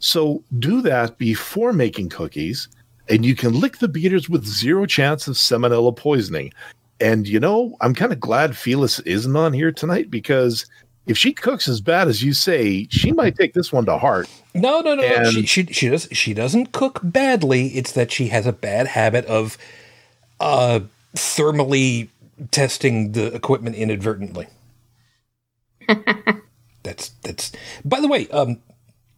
So 0.00 0.42
do 0.58 0.82
that 0.82 1.16
before 1.16 1.72
making 1.72 2.08
cookies, 2.08 2.68
and 3.08 3.24
you 3.24 3.34
can 3.34 3.58
lick 3.58 3.78
the 3.78 3.88
beaters 3.88 4.28
with 4.28 4.44
zero 4.44 4.84
chance 4.84 5.28
of 5.28 5.36
salmonella 5.36 5.96
poisoning. 5.96 6.52
And 7.00 7.26
you 7.28 7.38
know, 7.38 7.76
I'm 7.80 7.94
kind 7.94 8.12
of 8.12 8.20
glad 8.20 8.56
Felis 8.56 9.00
isn't 9.06 9.36
on 9.36 9.52
here 9.52 9.70
tonight 9.70 10.10
because 10.10 10.66
if 11.08 11.16
she 11.16 11.32
cooks 11.32 11.66
as 11.66 11.80
bad 11.80 12.06
as 12.06 12.22
you 12.22 12.32
say, 12.32 12.86
she 12.90 13.12
might 13.12 13.36
take 13.36 13.54
this 13.54 13.72
one 13.72 13.86
to 13.86 13.98
heart. 13.98 14.28
No, 14.54 14.80
no, 14.80 14.94
no. 14.94 15.08
no. 15.08 15.30
She, 15.30 15.46
she 15.46 15.64
she 15.66 15.88
does 15.88 16.08
she 16.12 16.34
doesn't 16.34 16.72
cook 16.72 17.00
badly. 17.02 17.68
It's 17.68 17.92
that 17.92 18.12
she 18.12 18.28
has 18.28 18.46
a 18.46 18.52
bad 18.52 18.88
habit 18.88 19.24
of 19.26 19.56
uh 20.38 20.80
thermally 21.16 22.08
testing 22.50 23.12
the 23.12 23.34
equipment 23.34 23.76
inadvertently. 23.76 24.46
that's 26.82 27.08
that's. 27.22 27.52
By 27.84 28.00
the 28.00 28.08
way, 28.08 28.28
um, 28.28 28.60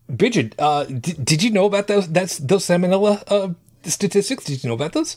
Bridget, 0.08 0.54
uh, 0.58 0.84
did, 0.84 1.24
did 1.24 1.42
you 1.42 1.50
know 1.50 1.66
about 1.66 1.88
those? 1.88 2.08
That's 2.08 2.38
those 2.38 2.64
salmonella 2.64 3.24
uh 3.26 3.54
statistics. 3.82 4.44
Did 4.44 4.62
you 4.62 4.68
know 4.68 4.74
about 4.74 4.92
those? 4.92 5.16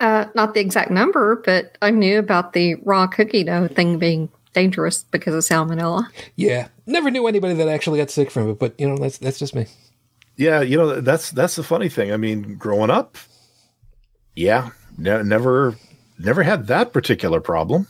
Uh, 0.00 0.26
not 0.34 0.52
the 0.52 0.60
exact 0.60 0.90
number, 0.90 1.40
but 1.44 1.78
I 1.80 1.90
knew 1.90 2.18
about 2.18 2.54
the 2.54 2.74
raw 2.82 3.06
cookie 3.06 3.44
dough 3.44 3.68
thing 3.68 3.98
being 3.98 4.28
dangerous 4.52 5.04
because 5.04 5.34
of 5.34 5.42
salmonella. 5.42 6.06
Yeah, 6.36 6.68
never 6.86 7.10
knew 7.10 7.26
anybody 7.26 7.54
that 7.54 7.68
actually 7.68 7.98
got 7.98 8.10
sick 8.10 8.30
from 8.30 8.50
it, 8.50 8.58
but 8.58 8.78
you 8.78 8.88
know 8.88 8.96
that's 8.96 9.18
that's 9.18 9.38
just 9.38 9.54
me. 9.54 9.66
Yeah, 10.36 10.60
you 10.62 10.76
know 10.76 11.00
that's 11.00 11.30
that's 11.30 11.56
the 11.56 11.62
funny 11.62 11.88
thing. 11.88 12.12
I 12.12 12.16
mean, 12.16 12.56
growing 12.56 12.90
up, 12.90 13.16
yeah, 14.34 14.70
ne- 14.96 15.22
never 15.22 15.76
never 16.18 16.42
had 16.42 16.66
that 16.68 16.92
particular 16.92 17.40
problem. 17.40 17.86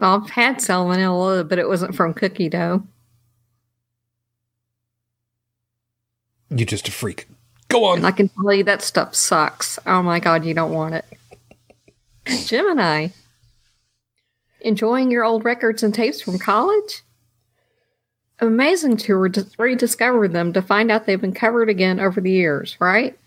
I've 0.00 0.30
had 0.30 0.58
salmonella, 0.58 1.48
but 1.48 1.58
it 1.58 1.68
wasn't 1.68 1.94
from 1.94 2.14
cookie 2.14 2.48
dough. 2.48 2.84
You're 6.50 6.66
just 6.66 6.88
a 6.88 6.92
freak. 6.92 7.26
Go 7.68 7.84
on. 7.84 7.98
And 7.98 8.06
I 8.06 8.12
can 8.12 8.28
tell 8.28 8.52
you 8.54 8.64
that 8.64 8.82
stuff 8.82 9.14
sucks. 9.14 9.78
Oh 9.86 10.02
my 10.02 10.20
god, 10.20 10.44
you 10.44 10.54
don't 10.54 10.72
want 10.72 10.94
it. 10.94 11.04
Gemini. 12.46 13.08
Enjoying 14.60 15.10
your 15.10 15.24
old 15.24 15.44
records 15.44 15.82
and 15.82 15.94
tapes 15.94 16.20
from 16.20 16.38
college? 16.38 17.02
Amazing 18.40 18.96
to 18.98 19.16
re- 19.16 19.32
rediscover 19.58 20.28
them 20.28 20.52
to 20.52 20.62
find 20.62 20.90
out 20.90 21.06
they've 21.06 21.20
been 21.20 21.32
covered 21.32 21.68
again 21.68 22.00
over 22.00 22.20
the 22.20 22.30
years, 22.30 22.76
right? 22.80 23.18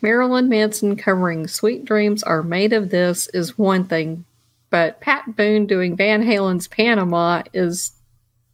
Marilyn 0.00 0.48
Manson 0.48 0.96
covering 0.96 1.46
Sweet 1.46 1.84
Dreams 1.84 2.22
Are 2.24 2.42
Made 2.42 2.72
of 2.72 2.90
This 2.90 3.28
is 3.28 3.56
one 3.56 3.84
thing, 3.84 4.24
but 4.68 5.00
Pat 5.00 5.36
Boone 5.36 5.66
doing 5.66 5.96
Van 5.96 6.22
Halen's 6.22 6.66
Panama 6.66 7.42
is 7.52 7.92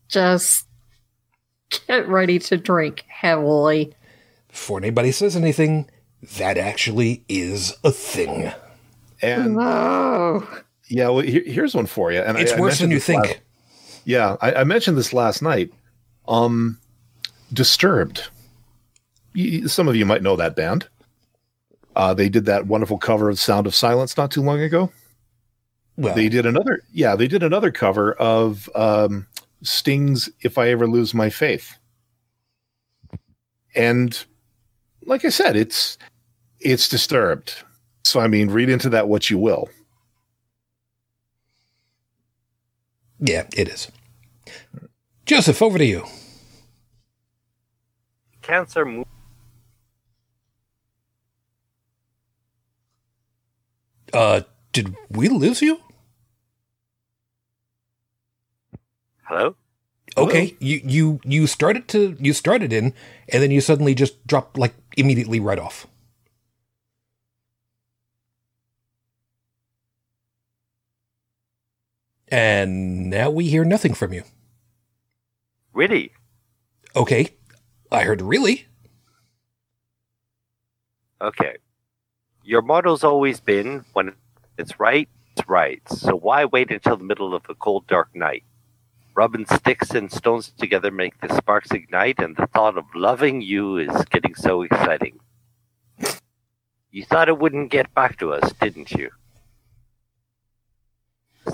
just 0.09 0.67
get 1.87 2.07
ready 2.09 2.39
to 2.39 2.57
drink 2.57 3.05
heavily. 3.09 3.95
Before 4.49 4.79
anybody 4.79 5.13
says 5.13 5.37
anything, 5.37 5.89
that 6.37 6.59
actually 6.59 7.25
is 7.29 7.75
a 7.83 7.93
thing. 7.93 8.53
And 9.23 9.57
No. 9.57 10.47
yeah, 10.89 11.09
well, 11.09 11.21
here, 11.21 11.43
here's 11.45 11.75
one 11.75 11.87
for 11.87 12.13
you. 12.13 12.21
And 12.21 12.39
It's 12.39 12.53
I 12.53 12.61
worse 12.61 12.79
than 12.79 12.91
you 12.91 12.97
this 12.99 13.09
last- 13.09 13.27
think. 13.29 13.41
yeah, 14.05 14.37
I, 14.41 14.53
I 14.55 14.65
mentioned 14.65 14.97
this 14.97 15.13
last 15.13 15.43
night. 15.43 15.71
Um, 16.27 16.79
Disturbed. 17.53 18.29
Some 19.67 19.89
of 19.89 19.97
you 19.97 20.05
might 20.05 20.23
know 20.23 20.37
that 20.37 20.55
band. 20.57 20.87
Uh, 21.97 22.13
they 22.15 22.29
did 22.29 22.45
that 22.45 22.67
wonderful 22.67 22.99
cover 22.99 23.29
of 23.31 23.39
"Sound 23.41 23.67
of 23.67 23.75
Silence" 23.75 24.17
not 24.17 24.31
too 24.31 24.43
long 24.43 24.61
ago. 24.61 24.93
Well, 25.97 26.15
They 26.15 26.29
did 26.29 26.45
another, 26.47 26.83
yeah, 26.93 27.17
they 27.17 27.27
did 27.27 27.43
another 27.43 27.71
cover 27.73 28.13
of 28.15 28.69
um, 28.75 29.27
Sting's 29.63 30.29
"If 30.43 30.59
I 30.59 30.69
Ever 30.69 30.87
Lose 30.87 31.15
My 31.15 31.31
Faith," 31.31 31.77
and 33.75 34.25
like 35.05 35.25
I 35.25 35.31
said, 35.31 35.57
it's 35.57 35.99
it's 36.61 36.89
disturbed. 36.89 37.55
So 38.09 38.21
I 38.21 38.27
mean, 38.27 38.49
read 38.49 38.71
into 38.71 38.89
that 38.89 39.07
what 39.07 39.29
you 39.29 39.37
will. 39.37 39.69
yeah, 43.21 43.47
it 43.55 43.69
is. 43.69 43.93
Joseph, 45.27 45.61
over 45.61 45.77
to 45.77 45.85
you. 45.85 46.07
Cancer 48.41 48.87
mo- 48.87 49.05
Uh, 54.15 54.41
did 54.73 54.97
we 55.11 55.29
lose 55.29 55.61
you? 55.61 55.79
Hello? 59.25 59.55
Okay, 60.17 60.57
you 60.61 60.81
you 60.83 61.21
you 61.25 61.47
started 61.47 61.89
to 61.89 62.17
you 62.19 62.33
started 62.33 62.73
in, 62.73 62.95
and 63.29 63.43
then 63.43 63.51
you 63.51 63.61
suddenly 63.61 63.95
just 63.95 64.27
dropped 64.27 64.57
like 64.57 64.73
immediately 64.97 65.41
right 65.41 65.59
off. 65.59 65.87
And 72.31 73.11
now 73.11 73.31
we 73.31 73.49
hear 73.49 73.65
nothing 73.65 73.95
from 73.95 74.13
you. 74.13 74.23
Really? 75.73 76.13
Okay, 76.95 77.37
I 77.91 78.03
heard 78.03 78.23
really. 78.23 78.67
Okay. 81.21 81.57
Your 82.45 82.63
motto's 82.63 83.05
always 83.05 83.41
been 83.41 83.85
when 83.93 84.15
it's 84.57 84.79
right, 84.81 85.09
it's 85.33 85.49
right. 85.49 85.83
So 85.89 86.17
why 86.17 86.45
wait 86.45 86.71
until 86.71 86.97
the 86.97 87.05
middle 87.05 87.35
of 87.35 87.45
a 87.49 87.55
cold, 87.55 87.87
dark 87.87 88.09
night? 88.15 88.45
Rubbing 89.15 89.47
sticks 89.47 89.91
and 89.91 90.11
stones 90.13 90.53
together 90.57 90.91
make 90.91 91.21
the 91.21 91.35
sparks 91.35 91.73
ignite, 91.73 92.21
and 92.21 92.37
the 92.37 92.47
thought 92.47 92.79
of 92.79 92.85
loving 92.95 93.41
you 93.41 93.77
is 93.77 94.05
getting 94.11 94.35
so 94.35 94.63
exciting. 94.63 95.19
You 96.91 97.05
thought 97.05 97.29
it 97.29 97.39
wouldn't 97.39 97.71
get 97.71 97.93
back 97.95 98.19
to 98.19 98.33
us, 98.33 98.53
didn't 98.61 98.93
you? 98.93 99.11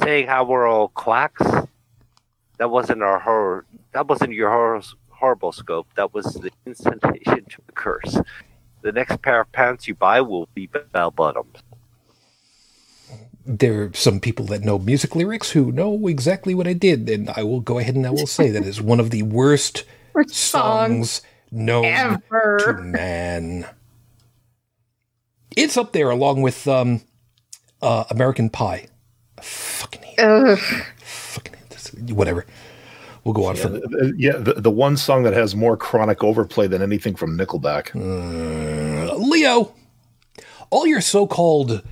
Saying 0.02 0.26
how 0.26 0.44
we're 0.44 0.66
all 0.66 0.88
quacks? 0.88 1.42
That 2.58 2.70
wasn't 2.70 3.02
our 3.02 3.18
horror. 3.18 3.64
That 3.92 4.06
wasn't 4.08 4.32
your 4.32 4.50
horror, 4.50 4.82
horrible 5.10 5.52
scope. 5.52 5.88
That 5.96 6.14
was 6.14 6.34
the 6.34 6.50
incitation 6.66 7.44
to 7.44 7.62
the 7.66 7.72
curse. 7.72 8.18
The 8.82 8.92
next 8.92 9.22
pair 9.22 9.40
of 9.40 9.52
pants 9.52 9.88
you 9.88 9.94
buy 9.94 10.20
will 10.20 10.48
be 10.54 10.66
bell 10.66 11.10
bottoms. 11.10 11.56
There 13.46 13.82
are 13.82 13.92
some 13.94 14.20
people 14.20 14.46
that 14.46 14.62
know 14.62 14.78
music 14.78 15.14
lyrics 15.14 15.50
who 15.50 15.70
know 15.70 16.06
exactly 16.06 16.54
what 16.54 16.66
I 16.66 16.72
did, 16.72 17.08
and 17.10 17.28
I 17.30 17.42
will 17.42 17.60
go 17.60 17.78
ahead 17.78 17.94
and 17.94 18.06
I 18.06 18.10
will 18.10 18.26
say 18.26 18.50
that 18.50 18.64
is 18.64 18.80
one 18.80 19.00
of 19.00 19.10
the 19.10 19.22
worst 19.22 19.84
songs 20.28 21.22
known 21.50 21.82
to 21.82 21.88
ever. 21.88 22.80
man. 22.82 23.66
It's 25.56 25.76
up 25.76 25.92
there 25.92 26.10
along 26.10 26.42
with 26.42 26.66
um, 26.66 27.02
uh, 27.80 28.04
American 28.10 28.50
Pie. 28.50 28.88
I 29.44 29.46
fucking 29.46 30.02
hate, 30.02 30.18
Ugh. 30.20 30.58
fucking 30.58 31.52
hate 31.54 31.70
this. 31.70 31.92
Whatever. 32.12 32.46
We'll 33.24 33.34
go 33.34 33.44
on 33.46 33.56
Yeah, 33.56 33.62
from 33.62 33.72
the, 33.74 34.14
yeah, 34.16 34.36
the, 34.36 34.54
the 34.54 34.70
one 34.70 34.96
song 34.96 35.22
that 35.24 35.32
has 35.32 35.54
more 35.54 35.76
chronic 35.76 36.22
overplay 36.24 36.66
than 36.66 36.82
anything 36.82 37.14
from 37.14 37.36
Nickelback. 37.38 37.94
Uh, 37.94 39.14
Leo. 39.16 39.74
All 40.70 40.86
your 40.86 41.00
so-called 41.00 41.82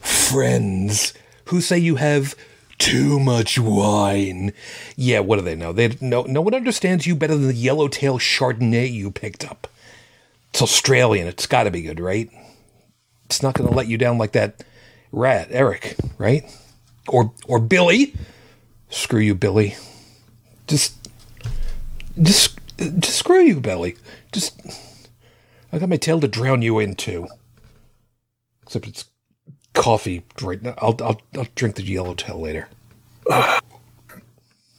friends 0.00 1.12
who 1.46 1.60
say 1.60 1.78
you 1.78 1.96
have 1.96 2.34
too 2.78 3.18
much 3.18 3.58
wine. 3.58 4.52
Yeah, 4.96 5.20
what 5.20 5.36
do 5.36 5.42
they 5.42 5.54
know? 5.54 5.72
They 5.72 5.96
no 6.00 6.22
no 6.22 6.40
one 6.40 6.54
understands 6.54 7.06
you 7.06 7.14
better 7.14 7.34
than 7.36 7.48
the 7.48 7.54
yellowtail 7.54 8.18
Chardonnay 8.18 8.90
you 8.92 9.10
picked 9.10 9.44
up. 9.44 9.68
It's 10.50 10.62
Australian. 10.62 11.26
It's 11.26 11.46
got 11.46 11.64
to 11.64 11.70
be 11.70 11.82
good, 11.82 12.00
right? 12.00 12.30
It's 13.26 13.42
not 13.42 13.54
going 13.54 13.68
to 13.68 13.74
let 13.74 13.88
you 13.88 13.96
down 13.98 14.18
like 14.18 14.32
that 14.32 14.64
rat, 15.12 15.48
Eric, 15.50 15.96
right? 16.18 16.44
Or 17.08 17.32
or 17.46 17.58
Billy. 17.58 18.14
Screw 18.90 19.20
you, 19.20 19.34
Billy. 19.34 19.76
Just 20.66 20.94
just 22.20 22.58
just 22.78 23.18
screw 23.18 23.40
you, 23.40 23.60
Billy. 23.60 23.96
Just 24.32 24.60
I 25.72 25.78
got 25.78 25.88
my 25.88 25.96
tail 25.96 26.20
to 26.20 26.28
drown 26.28 26.62
you 26.62 26.78
in 26.78 26.94
too. 26.94 27.28
Except 28.62 28.86
it's 28.86 29.04
coffee 29.74 30.24
right 30.40 30.62
now. 30.62 30.74
I'll 30.78 30.96
I'll, 31.02 31.20
I'll 31.36 31.48
drink 31.54 31.76
the 31.76 31.82
yellow 31.82 32.14
tail 32.14 32.40
later. 32.40 32.68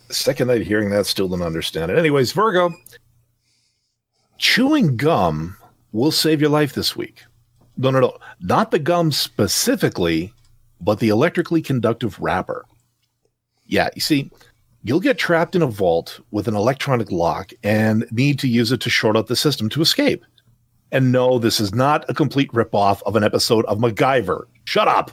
Second 0.09 0.47
night 0.47 0.61
hearing 0.61 0.89
that, 0.91 1.05
still 1.05 1.27
don't 1.27 1.41
understand 1.41 1.91
it. 1.91 1.97
Anyways, 1.97 2.31
Virgo, 2.31 2.73
chewing 4.37 4.97
gum 4.97 5.57
will 5.91 6.11
save 6.11 6.39
your 6.41 6.49
life 6.49 6.73
this 6.73 6.95
week. 6.95 7.23
No, 7.77 7.91
no, 7.91 7.99
no. 7.99 8.17
Not 8.39 8.71
the 8.71 8.79
gum 8.79 9.11
specifically, 9.11 10.33
but 10.85 10.99
the 10.99 11.09
electrically 11.09 11.61
conductive 11.61 12.17
wrapper. 12.19 12.63
Yeah, 13.65 13.89
you 13.95 14.01
see, 14.01 14.31
you'll 14.83 14.99
get 15.01 15.17
trapped 15.17 15.55
in 15.55 15.63
a 15.63 15.67
vault 15.67 16.19
with 16.31 16.47
an 16.47 16.55
electronic 16.55 17.11
lock 17.11 17.51
and 17.63 18.05
need 18.11 18.39
to 18.39 18.47
use 18.47 18.71
it 18.71 18.79
to 18.81 18.89
short 18.89 19.17
out 19.17 19.27
the 19.27 19.35
system 19.35 19.67
to 19.69 19.81
escape. 19.81 20.23
And 20.91 21.11
no, 21.11 21.39
this 21.39 21.59
is 21.59 21.73
not 21.73 22.05
a 22.07 22.13
complete 22.13 22.51
ripoff 22.51 23.01
of 23.05 23.15
an 23.15 23.23
episode 23.23 23.65
of 23.65 23.79
MacGyver. 23.79 24.45
Shut 24.65 24.87
up. 24.87 25.11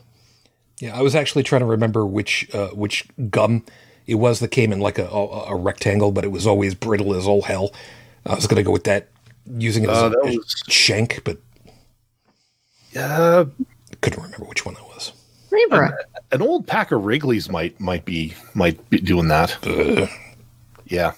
Yeah, 0.78 0.96
I 0.96 1.00
was 1.00 1.14
actually 1.14 1.42
trying 1.42 1.60
to 1.60 1.66
remember 1.66 2.04
which 2.04 2.48
uh, 2.54 2.68
which 2.68 3.06
gum 3.30 3.64
it 4.06 4.16
was 4.16 4.40
that 4.40 4.48
came 4.48 4.72
in 4.72 4.80
like 4.80 4.98
a, 4.98 5.06
a, 5.06 5.54
a 5.54 5.56
rectangle, 5.56 6.12
but 6.12 6.24
it 6.24 6.30
was 6.30 6.46
always 6.46 6.74
brittle 6.74 7.14
as 7.14 7.26
all 7.26 7.42
hell. 7.42 7.72
I 8.26 8.34
was 8.34 8.46
going 8.46 8.56
to 8.56 8.62
go 8.62 8.72
with 8.72 8.84
that, 8.84 9.08
using 9.46 9.84
it 9.84 9.90
as 9.90 10.02
Uh, 10.02 10.06
a, 10.06 10.10
that 10.10 10.44
a 10.68 10.70
shank, 10.70 11.22
but 11.24 11.38
Uh, 12.94 13.46
couldn't 14.00 14.22
remember 14.22 14.44
which 14.44 14.66
one 14.66 14.74
that 14.74 14.84
was. 14.84 14.91
Libra. 15.52 15.96
an 16.32 16.42
old 16.42 16.66
pack 16.66 16.90
of 16.92 17.04
Wrigley's 17.04 17.50
might 17.50 17.78
might 17.78 18.04
be 18.04 18.34
might 18.54 18.88
be 18.90 18.98
doing 18.98 19.28
that. 19.28 19.56
Ugh. 19.66 20.08
Yeah. 20.86 21.12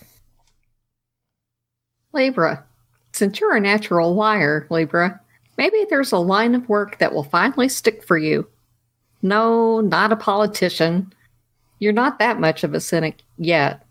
Libra. 2.12 2.64
Since 3.12 3.40
you're 3.40 3.56
a 3.56 3.60
natural 3.60 4.14
liar, 4.14 4.66
Libra, 4.70 5.20
maybe 5.56 5.86
there's 5.88 6.12
a 6.12 6.18
line 6.18 6.54
of 6.54 6.68
work 6.68 6.98
that 6.98 7.14
will 7.14 7.24
finally 7.24 7.68
stick 7.68 8.02
for 8.02 8.18
you. 8.18 8.48
No, 9.22 9.80
not 9.80 10.12
a 10.12 10.16
politician. 10.16 11.12
You're 11.78 11.92
not 11.92 12.18
that 12.18 12.40
much 12.40 12.64
of 12.64 12.74
a 12.74 12.80
cynic 12.80 13.22
yet. 13.38 13.86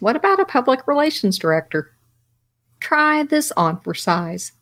What 0.00 0.16
about 0.16 0.40
a 0.40 0.44
public 0.44 0.86
relations 0.86 1.38
director? 1.38 1.92
Try 2.80 3.22
this 3.22 3.52
on 3.52 3.80
for 3.80 3.94
size. 3.94 4.52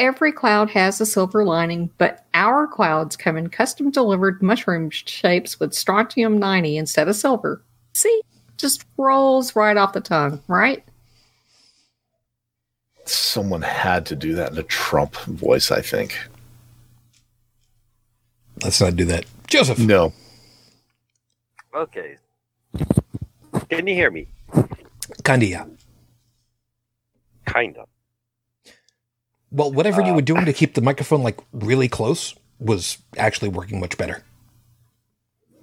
Every 0.00 0.32
cloud 0.32 0.70
has 0.70 0.98
a 0.98 1.04
silver 1.04 1.44
lining, 1.44 1.90
but 1.98 2.24
our 2.32 2.66
clouds 2.66 3.16
come 3.16 3.36
in 3.36 3.50
custom 3.50 3.90
delivered 3.90 4.40
mushroom 4.40 4.88
shapes 4.88 5.60
with 5.60 5.74
strontium 5.74 6.38
90 6.38 6.78
instead 6.78 7.06
of 7.06 7.16
silver. 7.16 7.62
See? 7.92 8.22
Just 8.56 8.86
rolls 8.96 9.54
right 9.54 9.76
off 9.76 9.92
the 9.92 10.00
tongue, 10.00 10.40
right? 10.48 10.82
Someone 13.04 13.60
had 13.60 14.06
to 14.06 14.16
do 14.16 14.34
that 14.36 14.52
in 14.52 14.58
a 14.58 14.62
Trump 14.62 15.16
voice, 15.16 15.70
I 15.70 15.82
think. 15.82 16.16
Let's 18.64 18.80
not 18.80 18.96
do 18.96 19.04
that. 19.04 19.26
Joseph, 19.48 19.78
No. 19.78 20.14
Okay. 21.74 22.16
Can 23.68 23.86
you 23.86 23.94
hear 23.94 24.10
me? 24.10 24.28
kinda 25.24 25.44
yeah. 25.44 25.66
Well, 29.50 29.72
whatever 29.72 30.02
Uh, 30.02 30.06
you 30.06 30.14
were 30.14 30.22
doing 30.22 30.44
to 30.44 30.52
keep 30.52 30.74
the 30.74 30.80
microphone 30.80 31.22
like 31.22 31.38
really 31.52 31.88
close 31.88 32.34
was 32.58 32.98
actually 33.16 33.48
working 33.48 33.80
much 33.80 33.96
better. 33.96 34.22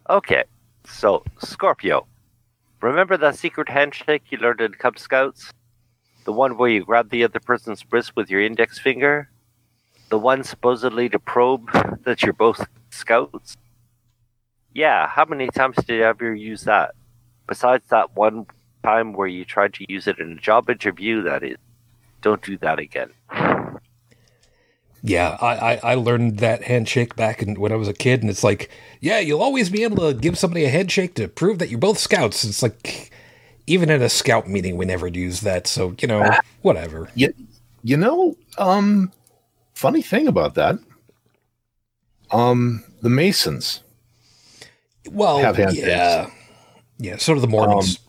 Okay. 0.10 0.44
So, 0.86 1.24
Scorpio. 1.40 2.08
Remember 2.82 3.18
that 3.18 3.36
secret 3.36 3.70
handshake 3.70 4.24
you 4.30 4.38
learned 4.38 4.62
in 4.62 4.74
Cub 4.74 5.00
Scouts? 5.00 5.52
The 6.26 6.32
one 6.32 6.58
where 6.58 6.70
you 6.70 6.84
grab 6.84 7.10
the 7.10 7.24
other 7.24 7.40
person's 7.40 7.84
wrist 7.92 8.16
with 8.16 8.30
your 8.30 8.42
index 8.42 8.78
finger? 8.80 9.30
The 10.10 10.20
one 10.20 10.44
supposedly 10.44 11.10
to 11.10 11.20
probe 11.20 11.70
that 12.04 12.22
you're 12.24 12.34
both 12.34 12.66
scouts? 12.90 13.58
Yeah, 14.74 15.08
how 15.08 15.26
many 15.26 15.48
times 15.48 15.76
did 15.78 15.90
you 15.90 16.04
ever 16.04 16.34
use 16.34 16.62
that? 16.64 16.96
Besides 17.48 17.86
that 17.90 18.16
one 18.16 18.46
time 18.84 19.14
where 19.14 19.28
you 19.28 19.44
tried 19.44 19.74
to 19.76 19.86
use 19.92 20.08
it 20.08 20.20
in 20.20 20.34
a 20.34 20.36
job 20.36 20.70
interview, 20.70 21.24
that 21.24 21.44
is. 21.44 21.58
Don't 22.22 22.42
do 22.42 22.58
that 22.60 22.80
again. 22.80 23.12
Yeah, 25.08 25.38
I, 25.40 25.56
I, 25.56 25.80
I 25.84 25.96
learned 25.96 26.40
that 26.40 26.64
handshake 26.64 27.16
back 27.16 27.42
in, 27.42 27.60
when 27.60 27.72
I 27.72 27.76
was 27.76 27.88
a 27.88 27.94
kid, 27.94 28.22
and 28.22 28.30
it's 28.30 28.44
like, 28.44 28.70
yeah, 29.00 29.20
you'll 29.20 29.42
always 29.42 29.70
be 29.70 29.84
able 29.84 29.98
to 30.08 30.14
give 30.14 30.38
somebody 30.38 30.66
a 30.66 30.70
handshake 30.70 31.16
to 31.16 31.28
prove 31.30 31.60
that 31.60 31.70
you're 31.70 31.80
both 31.80 31.98
scouts. 31.98 32.44
It's 32.44 32.62
like, 32.62 33.12
even 33.68 33.90
at 33.90 34.02
a 34.02 34.10
scout 34.10 34.50
meeting, 34.50 34.76
we 34.76 34.86
never 34.86 35.08
use 35.08 35.42
that. 35.42 35.66
So, 35.66 35.96
you 36.02 36.08
know, 36.08 36.30
whatever. 36.62 37.10
You, 37.16 37.34
you 37.84 37.96
know, 37.96 38.36
um, 38.58 39.14
funny 39.76 40.02
thing 40.02 40.28
about 40.28 40.56
that. 40.56 40.78
Um, 42.32 42.84
the 43.02 43.10
Masons. 43.10 43.84
Well, 45.10 45.40
Have 45.40 45.56
handshakes. 45.56 45.88
yeah. 45.88 46.30
Yeah, 47.00 47.18
so 47.18 47.34
do 47.34 47.40
the 47.40 47.48
Mormons. 47.48 48.00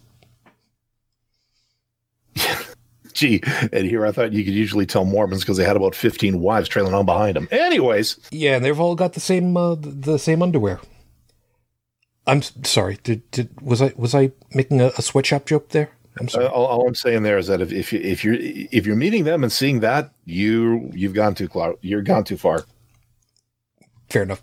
Gee, 3.19 3.43
and 3.73 3.85
here 3.85 4.07
I 4.07 4.13
thought 4.13 4.33
you 4.33 4.45
could 4.45 4.55
usually 4.55 4.87
tell 4.87 5.05
Mormons 5.05 5.43
because 5.43 5.57
they 5.57 5.65
had 5.65 5.75
about 5.75 5.97
15 5.97 6.39
wives 6.39 6.69
trailing 6.69 6.95
on 6.95 7.05
behind 7.05 7.35
them. 7.35 7.49
Anyways, 7.51 8.17
yeah, 8.31 8.55
and 8.55 8.65
they've 8.65 8.79
all 8.79 8.95
got 8.95 9.15
the 9.15 9.21
same 9.21 9.57
uh, 9.57 9.75
the, 9.75 10.21
same 10.21 10.41
underwear. 10.41 10.79
I'm 12.29 12.43
sorry. 12.43 12.99
Did, 13.03 13.29
did 13.33 13.61
was 13.61 13.83
I 13.83 13.93
was 13.97 14.15
I 14.15 14.31
making 14.55 14.81
a, 14.81 14.93
a 14.97 15.03
sweatshop 15.03 15.47
joke 15.47 15.71
there? 15.71 15.91
I'm 16.21 16.27
uh, 16.27 16.31
sorry. 16.31 16.47
all, 16.47 16.67
all 16.67 16.87
I'm 16.87 16.95
saying 16.95 17.25
there 17.25 17.39
is 17.39 17.49
that 17.49 17.61
if, 17.61 17.73
if 17.73 17.93
you 17.93 17.99
if 17.99 18.23
you're 18.23 18.37
if 18.39 18.87
you're 18.87 18.95
meeting 18.95 19.25
them 19.25 19.43
and 19.43 19.53
seeing 19.53 19.81
that, 19.81 20.13
you 20.25 20.89
you've 20.95 21.15
gone 21.15 21.35
too 21.35 21.49
far. 21.49 21.75
You're 21.81 22.03
gone 22.03 22.23
too 22.23 22.37
far. 22.37 22.67
Fair 24.09 24.23
enough. 24.23 24.43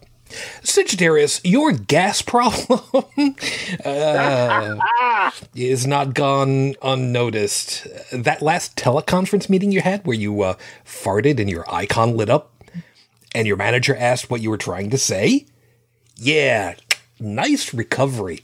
Sagittarius, 0.64 1.40
your 1.44 1.72
gas 1.72 2.22
problem 2.22 2.82
uh, 3.86 5.32
is 5.56 5.86
not 5.86 6.14
gone 6.14 6.76
unnoticed. 6.82 7.88
That 8.12 8.42
last 8.42 8.76
teleconference 8.76 9.50
meeting 9.50 9.72
you 9.72 9.82
had 9.82 10.06
where 10.06 10.18
you 10.18 10.42
uh, 10.42 10.56
farted 10.86 11.40
and 11.40 11.50
your 11.50 11.64
icon 11.74 12.18
lit 12.18 12.30
up 12.30 12.52
and 13.34 13.48
your 13.48 13.58
manager 13.58 13.96
asked 13.96 14.30
what 14.30 14.42
you 14.42 14.50
were 14.50 14.58
trying 14.58 14.90
to 14.90 14.98
say? 14.98 15.46
Yeah, 16.16 16.76
nice 17.20 17.74
recovery. 17.74 18.42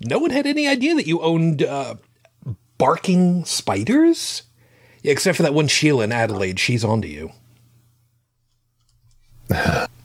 No 0.00 0.18
one 0.18 0.30
had 0.30 0.46
any 0.46 0.66
idea 0.68 0.94
that 0.94 1.06
you 1.06 1.20
owned 1.20 1.62
uh, 1.62 1.96
barking 2.78 3.44
spiders? 3.44 4.44
Except 5.04 5.36
for 5.36 5.42
that 5.42 5.54
one 5.54 5.68
Sheila 5.68 6.04
in 6.04 6.12
Adelaide. 6.12 6.58
She's 6.58 6.84
onto 6.84 7.08
you. 7.08 7.32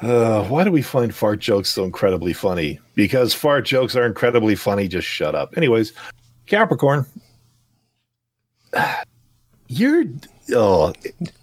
Uh, 0.00 0.44
why 0.44 0.62
do 0.62 0.70
we 0.70 0.82
find 0.82 1.14
fart 1.14 1.40
jokes 1.40 1.70
so 1.70 1.84
incredibly 1.84 2.32
funny? 2.32 2.78
Because 2.94 3.34
fart 3.34 3.64
jokes 3.64 3.96
are 3.96 4.06
incredibly 4.06 4.54
funny. 4.54 4.86
Just 4.86 5.08
shut 5.08 5.34
up. 5.34 5.56
Anyways, 5.56 5.92
Capricorn, 6.46 7.04
you're 9.68 10.04
oh, 10.54 10.92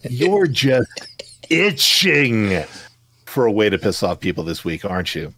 you're 0.10 0.48
just 0.48 1.20
itching 1.50 2.64
for 3.26 3.46
a 3.46 3.52
way 3.52 3.70
to 3.70 3.78
piss 3.78 4.02
off 4.04 4.20
people 4.20 4.44
this 4.44 4.64
week, 4.64 4.86
aren't 4.86 5.14
you? 5.14 5.34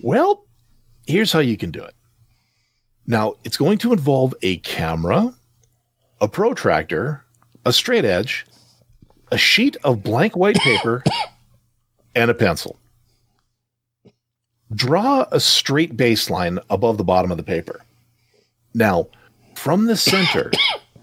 Well, 0.00 0.44
here's 1.06 1.32
how 1.32 1.40
you 1.40 1.56
can 1.56 1.70
do 1.70 1.82
it. 1.82 1.94
Now, 3.06 3.34
it's 3.44 3.56
going 3.56 3.78
to 3.78 3.92
involve 3.92 4.34
a 4.42 4.58
camera, 4.58 5.32
a 6.20 6.28
protractor, 6.28 7.24
a 7.64 7.72
straight 7.72 8.04
edge, 8.04 8.46
a 9.30 9.38
sheet 9.38 9.76
of 9.84 10.02
blank 10.02 10.36
white 10.36 10.56
paper, 10.56 11.04
and 12.14 12.30
a 12.30 12.34
pencil. 12.34 12.76
Draw 14.74 15.26
a 15.32 15.40
straight 15.40 15.96
baseline 15.96 16.62
above 16.70 16.96
the 16.96 17.04
bottom 17.04 17.30
of 17.30 17.36
the 17.36 17.42
paper. 17.42 17.80
Now, 18.74 19.08
from 19.56 19.86
the 19.86 19.96
center, 19.96 20.52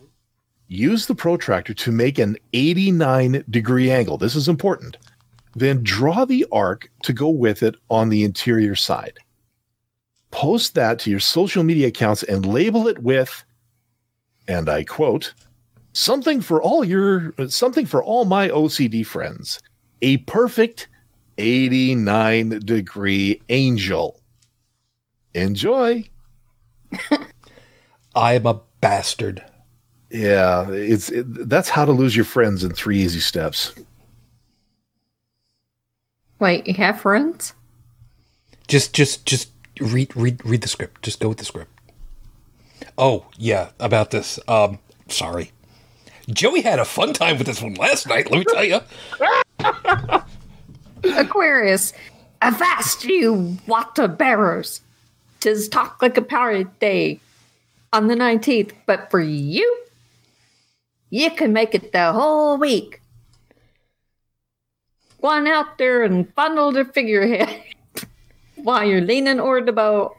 use 0.68 1.06
the 1.06 1.16
protractor 1.16 1.74
to 1.74 1.92
make 1.92 2.18
an 2.18 2.38
89 2.54 3.44
degree 3.50 3.92
angle. 3.92 4.18
This 4.18 4.36
is 4.36 4.48
important. 4.48 4.98
Then 5.56 5.84
draw 5.84 6.24
the 6.24 6.46
arc 6.52 6.90
to 7.04 7.14
go 7.14 7.30
with 7.30 7.64
it 7.64 7.76
on 7.90 8.10
the 8.10 8.24
interior 8.24 8.76
side. 8.76 9.18
Post 10.32 10.76
that 10.76 11.00
to 11.00 11.10
your 11.10 11.20
social 11.20 11.64
media 11.64 11.88
accounts 11.88 12.24
and 12.24 12.46
label 12.46 12.88
it 12.88 13.00
with, 13.00 13.44
and 14.48 14.70
I 14.70 14.84
quote, 14.84 15.34
something 15.94 16.42
for 16.42 16.62
all 16.62 16.86
your 16.86 17.34
something 17.48 17.86
for 17.86 18.04
all 18.04 18.26
my 18.26 18.50
OCD 18.50 19.06
friends. 19.06 19.60
A 20.02 20.18
perfect 20.18 20.88
89 21.38 22.60
degree 22.60 23.42
angel. 23.50 24.20
Enjoy. 25.34 26.04
I 28.16 28.34
am 28.34 28.46
a 28.46 28.62
bastard. 28.82 29.44
Yeah, 30.10 30.70
it's 30.72 31.10
it, 31.10 31.50
that's 31.50 31.70
how 31.70 31.86
to 31.86 31.92
lose 31.92 32.16
your 32.16 32.26
friends 32.26 32.64
in 32.64 32.72
three 32.72 33.00
easy 33.00 33.20
steps. 33.20 33.74
Wait, 36.40 36.68
you 36.68 36.74
have 36.76 37.02
friends? 37.02 37.54
Just, 38.68 38.94
just, 38.94 39.26
just 39.26 39.50
read, 39.80 40.16
read, 40.16 40.44
read 40.46 40.62
the 40.62 40.68
script. 40.68 41.02
Just 41.02 41.20
go 41.20 41.30
with 41.30 41.40
the 41.40 41.46
script. 41.46 41.72
Oh 42.98 43.26
yeah, 43.38 43.70
about 43.80 44.12
this. 44.12 44.40
Um, 44.48 44.80
sorry. 45.08 45.52
Joey 46.30 46.62
had 46.62 46.80
a 46.80 46.86
fun 46.86 47.14
time 47.14 47.38
with 47.38 47.48
this 47.48 47.62
one 47.62 47.76
last 47.76 48.08
night. 48.08 48.30
Let 48.30 48.40
me 48.40 48.46
tell 48.46 48.64
you. 48.64 48.82
Aquarius, 51.04 51.94
avast 52.42 53.04
you 53.04 53.58
water 53.68 54.08
bearers. 54.08 54.82
Tis 55.40 55.70
talk 55.70 56.02
like 56.02 56.18
a 56.18 56.22
pirate 56.22 56.80
day 56.80 57.20
on 57.94 58.08
the 58.08 58.16
19th, 58.16 58.74
but 58.86 59.10
for 59.12 59.20
you, 59.20 59.84
you 61.10 61.32
can 61.32 61.54
make 61.54 61.76
it 61.76 61.92
the 61.92 62.12
whole 62.12 62.58
week. 62.58 63.02
Go 65.22 65.30
on 65.30 65.48
out 65.48 65.78
there 65.78 66.04
and 66.04 66.32
fondle 66.34 66.72
the 66.72 66.86
figurehead 66.86 67.62
while 68.56 68.84
you're 68.84 69.02
leaning 69.02 69.40
over 69.40 69.62
the 69.62 69.72
boat 69.72 70.16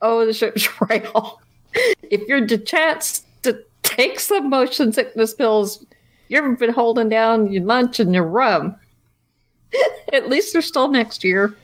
oh 0.00 0.24
the 0.26 0.32
ship's 0.32 0.68
rail. 0.88 1.40
If 2.02 2.26
you're 2.28 2.46
the 2.46 2.58
chance 2.58 3.24
to 3.42 3.62
Take 3.88 4.20
some 4.20 4.50
motion 4.50 4.92
sickness 4.92 5.34
pills. 5.34 5.84
you've 6.28 6.58
been 6.58 6.72
holding 6.72 7.08
down 7.08 7.50
your 7.50 7.64
lunch 7.64 7.98
and 7.98 8.14
your 8.14 8.24
rum? 8.24 8.76
At 10.12 10.28
least 10.28 10.52
they're 10.52 10.62
still 10.62 10.88
next 10.88 11.24
year. 11.24 11.54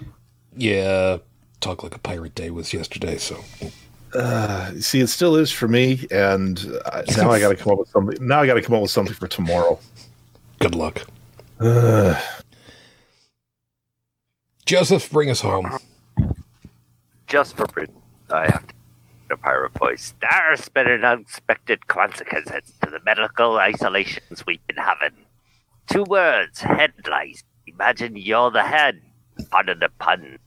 Yeah, 0.57 1.19
talk 1.61 1.83
like 1.83 1.95
a 1.95 1.99
pirate 1.99 2.35
day 2.35 2.51
was 2.51 2.73
yesterday, 2.73 3.19
so 3.19 3.43
Uh, 4.15 4.71
see, 4.81 5.01
it 5.01 5.09
still 5.09 5.35
is 5.35 5.51
for 5.51 5.67
me, 5.67 6.07
and 6.11 6.61
I, 6.87 7.03
now 7.17 7.31
I 7.31 7.41
got 7.41 7.49
to 7.49 7.57
come 7.57 7.73
up 7.73 7.81
with 7.81 7.89
something. 7.89 8.25
Now 8.25 8.43
I 8.43 8.47
got 8.47 8.55
to 8.55 8.63
come 8.63 8.77
up 8.77 8.83
with 8.83 8.91
something 8.93 9.15
for 9.15 9.27
tomorrow. 9.27 9.79
good 10.61 10.75
luck. 10.75 11.03
Uh, 11.59 12.21
Joseph, 14.67 15.11
bring 15.11 15.31
us 15.31 15.41
home. 15.41 15.79
Just 17.27 17.57
for 17.57 17.67
Britain, 17.67 17.97
I 18.31 18.45
have 18.45 18.67
to 18.69 18.75
a 19.31 19.37
pirate 19.37 19.73
voice. 19.79 20.15
There's 20.21 20.69
been 20.69 20.89
an 20.89 21.05
unexpected 21.05 21.87
consequences 21.87 22.73
to 22.83 22.91
the 22.91 23.01
medical 23.05 23.59
isolations 23.59 24.45
we've 24.47 24.65
been 24.67 24.77
having. 24.77 25.17
Two 25.89 26.05
words, 26.05 26.61
headlights. 26.61 27.43
Imagine 27.67 28.17
you're 28.17 28.51
the 28.51 28.63
head, 28.63 29.01
pardon 29.51 29.81
the 29.81 29.89
pun, 29.99 30.39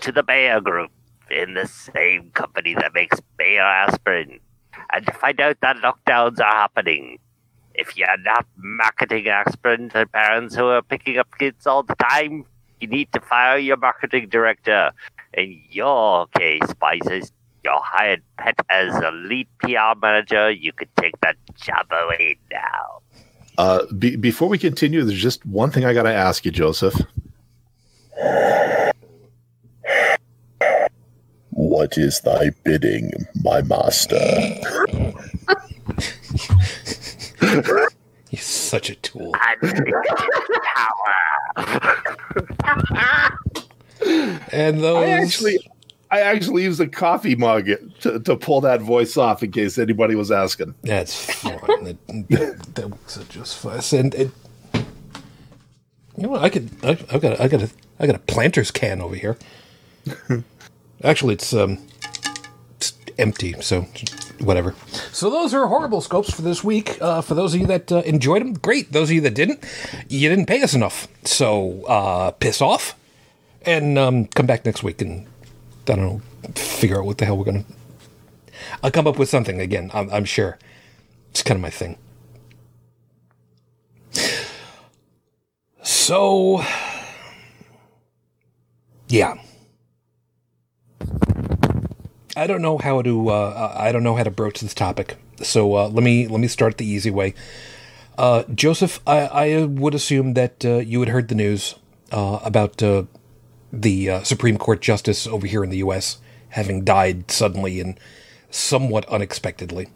to 0.00 0.12
the 0.12 0.22
Bayer 0.22 0.60
Group 0.60 0.90
in 1.30 1.54
the 1.54 1.66
same 1.66 2.30
company 2.30 2.74
that 2.74 2.94
makes 2.94 3.20
Bayer 3.36 3.62
aspirin. 3.62 4.40
And 4.92 5.06
to 5.06 5.12
find 5.12 5.40
out 5.40 5.60
that 5.60 5.76
lockdowns 5.76 6.40
are 6.40 6.52
happening. 6.52 7.18
If 7.74 7.96
you're 7.96 8.18
not 8.18 8.46
marketing 8.56 9.28
aspirin 9.28 9.90
to 9.90 10.06
parents 10.06 10.54
who 10.54 10.68
are 10.68 10.82
picking 10.82 11.18
up 11.18 11.28
kids 11.38 11.66
all 11.66 11.82
the 11.82 11.94
time, 11.96 12.44
you 12.80 12.88
need 12.88 13.12
to 13.12 13.20
fire 13.20 13.58
your 13.58 13.76
marketing 13.76 14.28
director. 14.28 14.92
In 15.34 15.60
your 15.70 16.26
case, 16.28 16.62
Spices, 16.68 17.32
you're 17.64 17.82
hired 17.82 18.22
Pet 18.38 18.54
as 18.70 18.94
a 18.96 19.10
lead 19.10 19.48
PR 19.58 19.98
manager. 20.00 20.50
You 20.50 20.72
could 20.72 20.88
take 20.96 21.20
that 21.20 21.36
job 21.56 21.86
away 21.90 22.38
now. 22.50 23.02
Uh, 23.58 23.84
be, 23.92 24.16
before 24.16 24.48
we 24.48 24.58
continue, 24.58 25.04
there's 25.04 25.22
just 25.22 25.44
one 25.46 25.70
thing 25.70 25.84
I 25.84 25.92
got 25.92 26.04
to 26.04 26.12
ask 26.12 26.44
you, 26.44 26.50
Joseph. 26.50 26.94
What 31.50 31.98
is 31.98 32.20
thy 32.20 32.50
bidding, 32.64 33.10
my 33.42 33.62
master? 33.62 34.16
He's 38.30 38.44
such 38.44 38.90
a 38.90 38.94
tool. 38.96 39.34
And 44.52 44.80
those 44.80 45.04
I 45.04 45.10
actually, 45.10 45.58
I 46.10 46.20
actually 46.20 46.64
used 46.64 46.80
a 46.80 46.88
coffee 46.88 47.34
mug 47.34 47.68
to, 48.00 48.20
to 48.20 48.36
pull 48.36 48.60
that 48.62 48.80
voice 48.80 49.16
off 49.16 49.42
in 49.42 49.52
case 49.52 49.78
anybody 49.78 50.14
was 50.14 50.30
asking. 50.30 50.74
That's 50.82 51.34
fun. 51.40 51.58
that, 51.84 51.96
that, 52.30 52.65
that 52.76 52.90
works 52.90 53.18
out 53.18 53.28
just 53.28 53.58
fine. 53.58 53.80
And 53.98 54.14
it, 54.14 54.30
you 56.16 56.28
know, 56.28 56.36
I 56.36 56.48
could. 56.48 56.70
I, 56.82 56.90
I've 56.90 57.20
got. 57.20 57.32
A, 57.32 57.42
I 57.42 57.48
got 57.48 57.62
a. 57.62 57.70
I 57.98 58.06
got 58.06 58.16
a 58.16 58.20
Planters 58.20 58.70
can 58.70 59.00
over 59.00 59.14
here. 59.14 59.36
Actually, 61.02 61.34
it's 61.34 61.52
um, 61.52 61.78
it's 62.76 62.94
empty. 63.18 63.54
So 63.60 63.86
whatever. 64.40 64.74
So 65.12 65.30
those 65.30 65.52
are 65.54 65.66
horrible 65.66 66.00
scopes 66.00 66.32
for 66.32 66.42
this 66.42 66.62
week. 66.62 67.00
Uh, 67.00 67.20
for 67.20 67.34
those 67.34 67.54
of 67.54 67.60
you 67.60 67.66
that 67.66 67.90
uh, 67.90 68.02
enjoyed 68.02 68.42
them, 68.42 68.54
great. 68.54 68.92
Those 68.92 69.10
of 69.10 69.14
you 69.14 69.20
that 69.22 69.34
didn't, 69.34 69.64
you 70.08 70.28
didn't 70.28 70.46
pay 70.46 70.62
us 70.62 70.74
enough. 70.74 71.08
So 71.24 71.84
uh, 71.86 72.30
piss 72.32 72.60
off, 72.60 72.96
and 73.62 73.98
um, 73.98 74.26
come 74.26 74.46
back 74.46 74.64
next 74.64 74.82
week 74.82 75.00
and 75.00 75.26
I 75.88 75.96
don't 75.96 76.00
know, 76.00 76.22
figure 76.54 76.98
out 76.98 77.06
what 77.06 77.18
the 77.18 77.24
hell 77.24 77.36
we're 77.36 77.44
gonna. 77.44 77.64
I'll 78.82 78.90
come 78.90 79.06
up 79.06 79.18
with 79.18 79.28
something 79.28 79.60
again. 79.60 79.90
I'm, 79.94 80.10
I'm 80.10 80.24
sure. 80.24 80.58
It's 81.30 81.42
kind 81.42 81.56
of 81.56 81.62
my 81.62 81.70
thing. 81.70 81.98
So, 86.06 86.62
yeah. 89.08 89.34
I 92.36 92.46
don't 92.46 92.62
know 92.62 92.78
how 92.78 93.02
to. 93.02 93.28
Uh, 93.28 93.74
I 93.76 93.90
don't 93.90 94.04
know 94.04 94.14
how 94.14 94.22
to 94.22 94.30
broach 94.30 94.60
this 94.60 94.72
topic. 94.72 95.16
So 95.42 95.74
uh, 95.74 95.88
let 95.88 96.04
me 96.04 96.28
let 96.28 96.38
me 96.38 96.46
start 96.46 96.78
the 96.78 96.86
easy 96.86 97.10
way. 97.10 97.34
Uh, 98.16 98.44
Joseph, 98.54 99.00
I, 99.04 99.18
I 99.26 99.64
would 99.64 99.96
assume 99.96 100.34
that 100.34 100.64
uh, 100.64 100.76
you 100.76 101.00
had 101.00 101.08
heard 101.08 101.26
the 101.26 101.34
news 101.34 101.74
uh, 102.12 102.38
about 102.44 102.80
uh, 102.84 103.06
the 103.72 104.08
uh, 104.08 104.22
Supreme 104.22 104.58
Court 104.58 104.80
justice 104.80 105.26
over 105.26 105.48
here 105.48 105.64
in 105.64 105.70
the 105.70 105.78
U.S. 105.78 106.18
having 106.50 106.84
died 106.84 107.32
suddenly 107.32 107.80
and 107.80 107.98
somewhat 108.48 109.08
unexpectedly. 109.08 109.88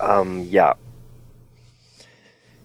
Um, 0.00 0.46
yeah. 0.48 0.72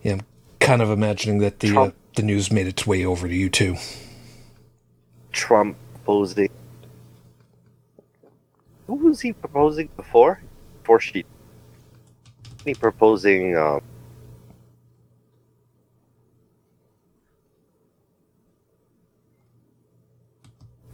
Yeah, 0.03 0.21
kind 0.67 0.81
of 0.81 0.91
imagining 0.91 1.37
that 1.37 1.61
the 1.61 1.77
uh, 1.77 1.91
the 2.17 2.21
news 2.21 2.51
made 2.51 2.67
its 2.67 2.85
way 2.85 3.05
over 3.05 3.25
to 3.25 3.33
you 3.33 3.49
too. 3.49 3.77
Trump 5.31 5.77
proposing. 5.93 6.49
Who 8.87 8.95
was 8.95 9.21
he 9.21 9.31
proposing 9.31 9.89
before? 9.95 10.41
Before 10.81 10.99
she. 10.99 11.23
He 12.65 12.73
proposing. 12.73 13.55
Uh, 13.55 13.79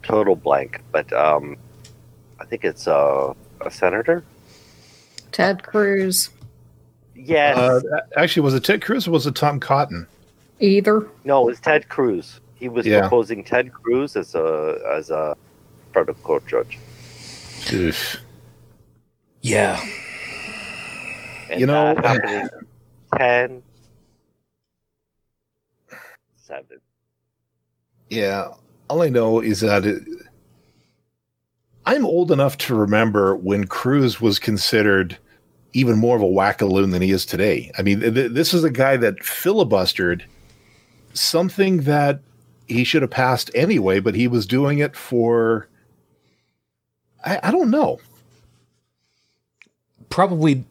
total 0.04 0.36
blank, 0.36 0.82
but 0.92 1.12
um, 1.14 1.58
I 2.40 2.46
think 2.46 2.64
it's 2.64 2.88
uh, 2.88 3.34
a 3.62 3.72
senator. 3.72 4.24
Ted 5.32 5.64
Cruz. 5.64 6.30
Yes. 7.16 7.58
Uh, 7.58 7.82
actually, 8.18 8.44
was 8.44 8.54
it 8.54 8.64
Ted 8.64 8.82
Cruz 8.82 9.08
or 9.08 9.12
was 9.12 9.28
it 9.28 9.36
Tom 9.36 9.60
Cotton? 9.60 10.08
Either. 10.60 11.08
no, 11.26 11.44
it 11.44 11.46
was 11.46 11.60
Ted 11.60 11.90
Cruz. 11.90 12.40
He 12.56 12.70
was 12.70 12.86
Yeah. 12.86 13.02
proposing 13.02 13.44
Ted 13.44 13.74
Cruz 13.74 14.16
as 14.16 14.34
a 14.36 14.80
as 14.96 15.10
a 15.10 15.36
federal 15.94 16.16
court 16.18 16.46
judge. 16.48 16.78
Oof. 17.72 18.18
Yeah, 19.42 19.80
And 21.50 21.60
You 21.60 21.66
know- 21.68 21.94
that 21.96 22.06
happened 22.06 22.50
in 23.14 23.18
10, 23.18 23.64
7. 26.38 26.66
Yeah, 28.10 28.48
all 28.90 29.02
I 29.02 29.10
know 29.10 29.40
is 29.42 29.60
that 29.60 29.86
it, 29.86 30.04
I'm 31.86 32.06
old 32.06 32.32
enough 32.32 32.58
to 32.60 32.76
remember 32.76 33.36
when 33.36 33.68
Cruz 33.68 34.22
was 34.22 34.40
considered 34.40 35.18
even 35.74 35.98
more 35.98 36.16
of 36.16 36.22
a 36.22 36.26
wackaloon 36.26 36.92
than 36.92 37.02
he 37.02 37.12
is 37.12 37.26
today. 37.26 37.72
I 37.78 37.82
mean, 37.82 38.00
th- 38.02 38.32
this 38.32 38.54
is 38.54 38.64
a 38.64 38.70
guy 38.72 38.98
that 38.98 39.20
filibustered 39.20 40.24
something 41.14 41.82
that 41.84 42.22
he 42.68 42.84
should 42.84 43.02
have 43.02 43.12
passed 43.12 43.52
anyway, 43.56 44.00
but 44.00 44.16
he 44.16 44.28
was 44.28 44.46
doing 44.48 44.80
it 44.80 44.96
for. 44.96 45.68
I, 47.26 47.40
I 47.44 47.52
don't 47.52 47.72
know. 47.72 48.00
probably 50.10 50.66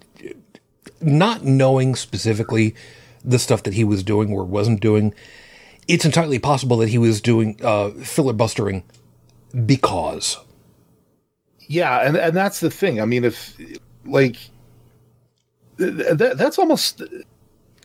not 1.00 1.44
knowing 1.44 1.94
specifically 1.96 2.74
the 3.24 3.38
stuff 3.38 3.64
that 3.64 3.74
he 3.74 3.84
was 3.84 4.02
doing 4.02 4.32
or 4.32 4.44
wasn't 4.44 4.80
doing. 4.80 5.14
It's 5.88 6.04
entirely 6.04 6.38
possible 6.38 6.76
that 6.78 6.90
he 6.90 6.98
was 6.98 7.20
doing 7.20 7.58
uh, 7.62 7.90
filibustering 7.90 8.84
because 9.66 10.38
Yeah, 11.66 12.00
and 12.06 12.16
and 12.16 12.36
that's 12.36 12.60
the 12.60 12.70
thing. 12.70 13.00
I 13.00 13.04
mean, 13.04 13.24
if 13.24 13.56
like 14.04 14.36
that, 15.76 16.34
that's 16.36 16.58
almost 16.58 17.02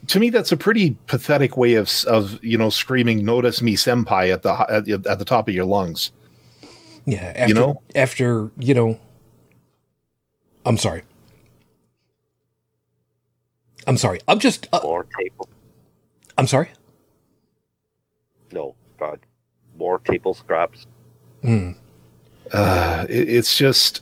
to 0.08 0.20
me 0.20 0.30
that's 0.30 0.52
a 0.52 0.58
pretty 0.58 0.98
pathetic 1.08 1.58
way 1.58 1.74
of 1.74 1.92
of 2.06 2.44
you 2.44 2.58
know 2.58 2.70
screaming 2.70 3.26
"Notice 3.26 3.62
me, 3.62 3.76
senpai" 3.76 4.32
at 4.32 4.44
the 4.44 4.54
at, 4.70 4.88
at 5.08 5.20
the 5.20 5.26
top 5.26 5.48
of 5.48 5.54
your 5.54 5.66
lungs. 5.66 6.12
yeah, 7.06 7.34
after, 7.36 7.54
know? 7.54 7.82
after 7.96 8.52
you 8.60 8.74
know, 8.74 9.00
I'm 10.66 10.78
sorry. 10.78 11.04
I'm 13.88 13.98
sorry. 13.98 14.20
I'm 14.28 14.40
just. 14.40 14.68
Uh, 14.74 14.82
More 14.84 15.08
table. 15.18 15.50
I'm 16.38 16.46
sorry. 16.46 16.70
No, 18.52 18.76
God. 19.00 19.20
More 19.78 20.00
table 20.00 20.34
scraps. 20.34 20.86
Hmm. 21.42 21.72
Uh, 22.52 23.06
it, 23.10 23.30
it's 23.30 23.58
just 23.58 24.02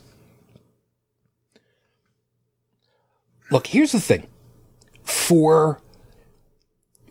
Look, 3.50 3.68
here's 3.68 3.92
the 3.92 4.00
thing. 4.00 4.26
For 5.02 5.80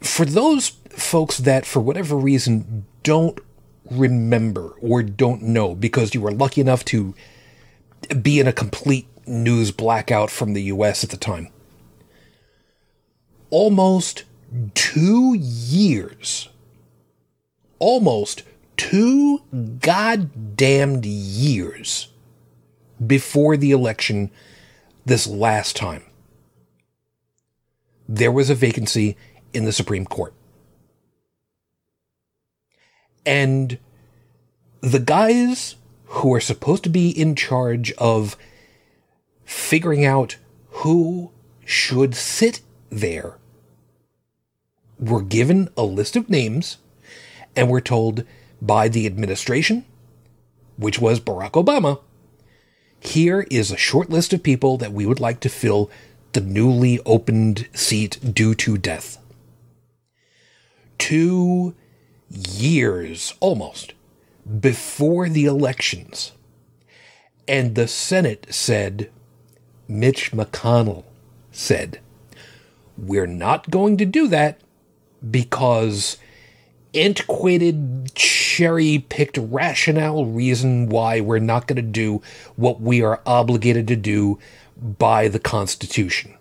for 0.02 0.26
those 0.26 0.70
folks 0.90 1.38
that 1.40 1.66
for 1.66 1.80
whatever 1.80 2.16
reason 2.16 2.86
don't 3.04 3.40
remember 3.90 4.74
or 4.82 5.02
don't 5.04 5.42
know 5.42 5.76
because 5.76 6.14
you 6.14 6.22
were 6.22 6.32
lucky 6.32 6.62
enough 6.62 6.84
to 6.86 7.16
be 8.22 8.40
in 8.40 8.48
a 8.48 8.54
complete 8.54 9.08
news 9.28 9.72
blackout 9.72 10.30
from 10.30 10.54
the 10.54 10.64
US 10.64 11.04
at 11.04 11.10
the 11.10 11.18
time. 11.18 11.50
Almost 13.50 14.24
2 14.74 15.36
years. 15.40 16.50
Almost 17.80 18.44
2 18.78 19.80
goddamned 19.80 21.06
years 21.06 22.10
before 23.06 23.58
the 23.58 23.72
election 23.72 24.32
this 25.06 25.28
last 25.28 25.76
time, 25.76 26.04
there 28.08 28.32
was 28.32 28.50
a 28.50 28.56
vacancy 28.56 29.18
in 29.54 29.66
the 29.66 29.72
Supreme 29.72 30.06
Court. 30.06 30.34
And 33.26 33.80
the 34.82 35.00
guys 35.00 35.76
who 36.06 36.34
are 36.34 36.42
supposed 36.42 36.84
to 36.84 36.90
be 36.90 37.10
in 37.10 37.36
charge 37.36 37.92
of 37.94 38.38
figuring 39.44 40.06
out 40.06 40.38
who 40.70 41.32
should 41.66 42.16
sit 42.16 42.62
there 42.90 43.38
were 45.00 45.22
given 45.22 45.70
a 45.76 45.84
list 45.84 46.16
of 46.16 46.30
names 46.30 46.78
and 47.56 47.70
were 47.70 47.82
told 47.82 48.24
by 48.62 48.88
the 48.88 49.06
administration, 49.06 49.86
which 50.78 51.00
was 51.00 51.20
Barack 51.20 51.52
Obama, 51.52 52.00
here 53.00 53.46
is 53.52 53.72
a 53.72 53.78
short 53.78 54.10
list 54.10 54.34
of 54.34 54.44
people 54.44 54.78
that 54.78 54.94
we 54.94 55.06
would 55.06 55.20
like 55.20 55.40
to 55.42 55.50
fill 55.50 55.90
the 56.36 56.42
newly 56.42 57.00
opened 57.06 57.66
seat 57.74 58.20
due 58.34 58.54
to 58.54 58.78
death. 58.78 59.18
Two 60.98 61.74
years 62.30 63.34
almost 63.40 63.94
before 64.60 65.30
the 65.30 65.46
elections. 65.46 66.34
And 67.48 67.76
the 67.76 67.88
Senate 67.88 68.48
said, 68.50 69.10
Mitch 69.88 70.34
McConnell 70.34 71.06
said, 71.54 72.02
We're 72.98 73.28
not 73.28 73.72
going 73.72 73.96
to 73.98 74.06
do 74.06 74.28
that 74.28 74.60
because 75.32 76.18
antiquated, 76.94 78.14
cherry 78.14 79.06
picked 79.08 79.38
rationale 79.38 80.26
reason 80.26 80.90
why 80.90 81.22
we're 81.22 81.40
not 81.40 81.66
going 81.66 81.78
to 81.78 81.82
do 81.82 82.22
what 82.58 82.82
we 82.82 83.02
are 83.02 83.22
obligated 83.26 83.88
to 83.88 83.96
do 83.96 84.38
by 84.76 85.28
the 85.28 85.40
Constitution. 85.40 86.36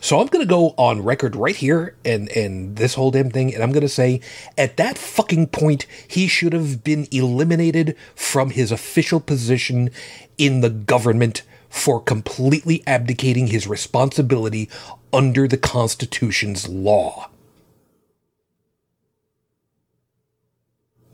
So 0.00 0.18
I'm 0.18 0.26
going 0.26 0.44
to 0.44 0.48
go 0.48 0.74
on 0.76 1.04
record 1.04 1.36
right 1.36 1.54
here 1.54 1.94
and 2.04 2.28
and 2.30 2.76
this 2.76 2.94
whole 2.94 3.10
damn 3.10 3.30
thing 3.30 3.54
and 3.54 3.62
I'm 3.62 3.70
going 3.70 3.82
to 3.82 3.88
say 3.88 4.20
at 4.58 4.76
that 4.78 4.98
fucking 4.98 5.48
point 5.48 5.86
he 6.08 6.26
should 6.26 6.52
have 6.52 6.82
been 6.82 7.06
eliminated 7.12 7.96
from 8.14 8.50
his 8.50 8.72
official 8.72 9.20
position 9.20 9.90
in 10.38 10.60
the 10.60 10.70
government 10.70 11.42
for 11.68 12.00
completely 12.00 12.82
abdicating 12.86 13.46
his 13.46 13.66
responsibility 13.66 14.68
under 15.12 15.46
the 15.46 15.56
Constitution's 15.56 16.68
law. 16.68 17.30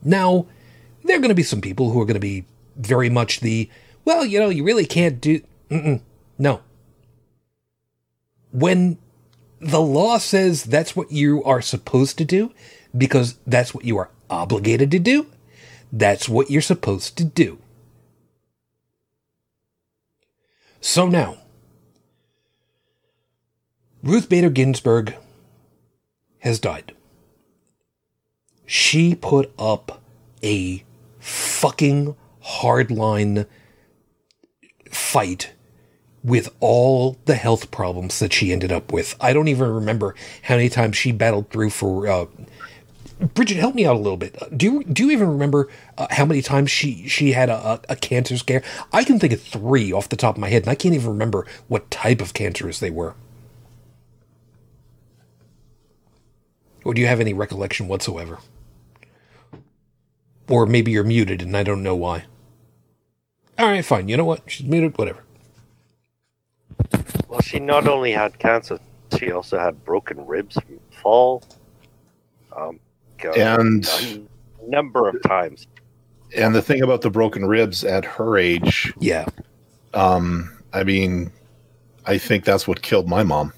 Now, 0.03 0.47
there 1.03 1.17
are 1.17 1.19
going 1.19 1.29
to 1.29 1.35
be 1.35 1.43
some 1.43 1.61
people 1.61 1.91
who 1.91 2.01
are 2.01 2.05
going 2.05 2.15
to 2.15 2.19
be 2.19 2.45
very 2.75 3.09
much 3.09 3.39
the, 3.39 3.69
well, 4.07 4.25
you 4.25 4.39
know, 4.39 4.47
you 4.47 4.63
really 4.63 4.85
can't 4.85 5.19
do. 5.19 5.41
Mm-mm, 5.69 5.99
no. 6.37 6.61
When 8.53 8.99
the 9.59 9.81
law 9.81 10.17
says 10.17 10.63
that's 10.63 10.95
what 10.95 11.11
you 11.11 11.43
are 11.43 11.61
supposed 11.61 12.17
to 12.19 12.23
do, 12.23 12.53
because 12.97 13.37
that's 13.45 13.73
what 13.73 13.83
you 13.83 13.97
are 13.97 14.09
obligated 14.29 14.91
to 14.91 14.99
do, 14.99 15.27
that's 15.91 16.29
what 16.29 16.49
you're 16.49 16.61
supposed 16.61 17.17
to 17.17 17.25
do. 17.25 17.59
So 20.79 21.09
now, 21.09 21.39
Ruth 24.01 24.29
Bader 24.29 24.49
Ginsburg 24.49 25.15
has 26.39 26.61
died. 26.61 26.95
She 28.65 29.15
put 29.15 29.51
up 29.59 30.01
a 30.41 30.85
fucking 31.19 32.15
hardline 32.61 33.47
fight 34.97 35.51
with 36.23 36.49
all 36.59 37.17
the 37.25 37.35
health 37.35 37.71
problems 37.71 38.19
that 38.19 38.33
she 38.33 38.51
ended 38.51 38.71
up 38.71 38.91
with. 38.91 39.15
I 39.21 39.33
don't 39.33 39.47
even 39.47 39.69
remember 39.71 40.15
how 40.43 40.55
many 40.55 40.69
times 40.69 40.97
she 40.97 41.11
battled 41.11 41.49
through 41.49 41.69
for. 41.69 42.07
Uh, 42.07 42.25
Bridget, 43.33 43.57
help 43.57 43.73
me 43.73 43.85
out 43.85 43.95
a 43.95 43.99
little 43.99 44.17
bit. 44.17 44.37
Do 44.55 44.65
you 44.65 44.83
do 44.83 45.05
you 45.05 45.11
even 45.11 45.29
remember 45.29 45.69
uh, 45.97 46.07
how 46.11 46.25
many 46.25 46.41
times 46.41 46.69
she 46.69 47.07
she 47.07 47.31
had 47.31 47.49
a, 47.49 47.81
a 47.89 47.95
cancer 47.95 48.37
scare? 48.37 48.61
I 48.93 49.03
can 49.03 49.19
think 49.19 49.33
of 49.33 49.41
three 49.41 49.91
off 49.91 50.09
the 50.09 50.15
top 50.15 50.35
of 50.35 50.41
my 50.41 50.49
head, 50.49 50.63
and 50.63 50.69
I 50.69 50.75
can't 50.75 50.93
even 50.93 51.09
remember 51.09 51.47
what 51.67 51.89
type 51.89 52.21
of 52.21 52.33
cancers 52.33 52.79
they 52.79 52.91
were. 52.91 53.15
Or 56.83 56.93
do 56.93 57.01
you 57.01 57.07
have 57.07 57.19
any 57.19 57.33
recollection 57.33 57.87
whatsoever? 57.87 58.39
Or 60.47 60.65
maybe 60.65 60.91
you're 60.91 61.03
muted 61.03 61.41
and 61.41 61.57
I 61.57 61.63
don't 61.63 61.83
know 61.83 61.95
why. 61.95 62.25
All 63.59 63.67
right, 63.67 63.83
fine. 63.83 64.07
You 64.07 64.17
know 64.17 64.25
what? 64.25 64.43
She's 64.49 64.65
muted. 64.67 64.97
Whatever. 64.97 65.23
Well, 67.27 67.41
she 67.41 67.59
not 67.59 67.87
only 67.87 68.11
had 68.11 68.37
cancer, 68.39 68.79
she 69.17 69.31
also 69.31 69.57
had 69.57 69.83
broken 69.83 70.25
ribs 70.25 70.55
from 70.55 70.79
fall. 70.91 71.43
Um, 72.55 72.79
And 73.35 73.85
a 73.87 74.69
number 74.69 75.09
of 75.09 75.21
times. 75.23 75.67
and 76.35 76.53
the 76.53 76.61
thing 76.61 76.81
about 76.83 77.01
the 77.01 77.09
broken 77.09 77.45
ribs 77.45 77.83
at 77.83 78.05
her 78.05 78.37
age, 78.37 78.93
Yeah. 78.99 79.25
um, 79.93 80.55
I 80.73 80.83
mean, 80.83 81.31
I 82.05 82.17
think 82.17 82.43
that's 82.45 82.67
what 82.67 82.81
killed 82.81 83.07
my 83.07 83.23
mom. 83.23 83.53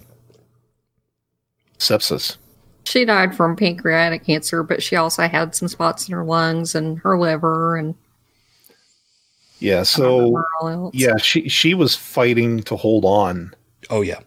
Sepsis. 1.77 2.37
She 2.85 3.05
died 3.05 3.35
from 3.35 3.55
pancreatic 3.55 4.25
cancer, 4.25 4.63
but 4.63 4.81
she 4.81 4.95
also 4.95 5.27
had 5.27 5.53
some 5.55 5.67
spots 5.67 6.07
in 6.07 6.13
her 6.13 6.23
lungs 6.23 6.73
and 6.75 6.99
her 6.99 7.17
liver 7.19 7.75
and 7.77 7.95
Yeah. 9.59 9.83
So 9.83 10.17
remember 10.19 10.45
all 10.61 10.69
else. 10.69 10.95
yeah, 10.95 11.17
she 11.17 11.49
she 11.49 11.73
was 11.73 11.95
fighting 11.95 12.61
to 12.63 12.75
hold 12.75 13.05
on 13.05 13.53
Oh 13.89 14.01
yeah. 14.01 14.19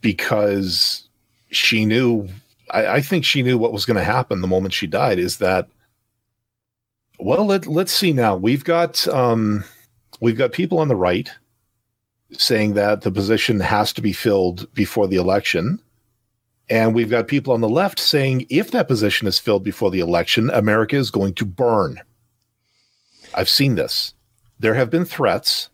because 0.00 1.08
she 1.50 1.84
knew 1.84 2.28
I, 2.70 2.86
I 2.96 3.00
think 3.00 3.24
she 3.24 3.42
knew 3.42 3.56
what 3.58 3.72
was 3.72 3.86
going 3.86 3.96
to 3.96 4.04
happen 4.04 4.40
the 4.40 4.48
moment 4.48 4.74
she 4.74 4.86
died 4.86 5.18
is 5.18 5.38
that 5.38 5.68
well 7.20 7.44
let, 7.46 7.66
let's 7.66 7.92
see 7.92 8.12
now 8.12 8.36
we've 8.36 8.64
got 8.64 9.06
um 9.08 9.62
we've 10.20 10.36
got 10.38 10.52
people 10.52 10.78
on 10.80 10.88
the 10.88 10.96
right 10.96 11.30
saying 12.32 12.74
that 12.74 13.02
the 13.02 13.12
position 13.12 13.60
has 13.60 13.92
to 13.92 14.02
be 14.02 14.12
filled 14.12 14.72
before 14.74 15.06
the 15.06 15.16
election 15.16 15.78
and 16.68 16.94
we've 16.94 17.10
got 17.10 17.28
people 17.28 17.52
on 17.52 17.60
the 17.60 17.68
left 17.68 18.00
saying 18.00 18.44
if 18.50 18.70
that 18.72 18.88
position 18.88 19.28
is 19.28 19.38
filled 19.38 19.62
before 19.62 19.90
the 19.92 20.00
election 20.00 20.50
america 20.50 20.96
is 20.96 21.10
going 21.12 21.32
to 21.34 21.44
burn 21.44 22.00
i've 23.34 23.48
seen 23.48 23.76
this 23.76 24.14
there 24.58 24.74
have 24.74 24.90
been 24.90 25.04
threats 25.04 25.70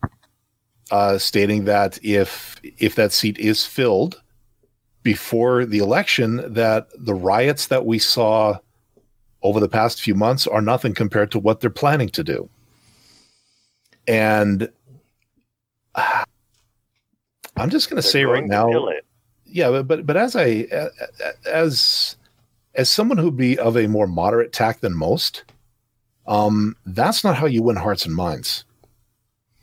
uh, 0.91 1.19
stating 1.19 1.65
that 1.65 1.99
if 2.03 2.61
if 2.79 2.95
that 2.97 3.13
seat 3.13 3.39
is 3.39 3.65
filled 3.65 4.21
before 5.03 5.65
the 5.65 5.79
election, 5.79 6.53
that 6.53 6.89
the 6.99 7.15
riots 7.15 7.69
that 7.69 7.87
we 7.87 7.99
saw 7.99 8.59
over 9.43 9.61
the 9.61 9.69
past 9.69 10.01
few 10.01 10.15
months 10.15 10.47
are 10.47 10.61
nothing 10.61 10.93
compared 10.93 11.31
to 11.31 11.39
what 11.39 11.61
they're 11.61 11.71
planning 11.71 12.09
to 12.11 12.23
do. 12.23 12.49
And 14.07 14.69
uh, 15.95 16.25
I'm 17.57 17.71
just 17.71 17.91
going 17.91 18.01
to 18.01 18.09
say 18.09 18.25
right 18.25 18.49
going 18.49 18.51
to 18.51 18.73
kill 18.73 18.87
now, 18.87 18.93
yeah, 19.45 19.71
but 19.71 19.87
but, 19.87 20.07
but 20.07 20.17
as 20.17 20.35
I 20.35 20.67
as 21.47 22.17
as 22.75 22.89
someone 22.89 23.19
who'd 23.19 23.37
be 23.37 23.59
of 23.59 23.77
a 23.77 23.87
more 23.87 24.07
moderate 24.07 24.53
tack 24.53 24.81
than 24.81 24.97
most, 24.97 25.45
um, 26.27 26.77
that's 26.87 27.23
not 27.23 27.37
how 27.37 27.47
you 27.47 27.63
win 27.63 27.77
hearts 27.77 28.07
and 28.07 28.15
minds 28.15 28.65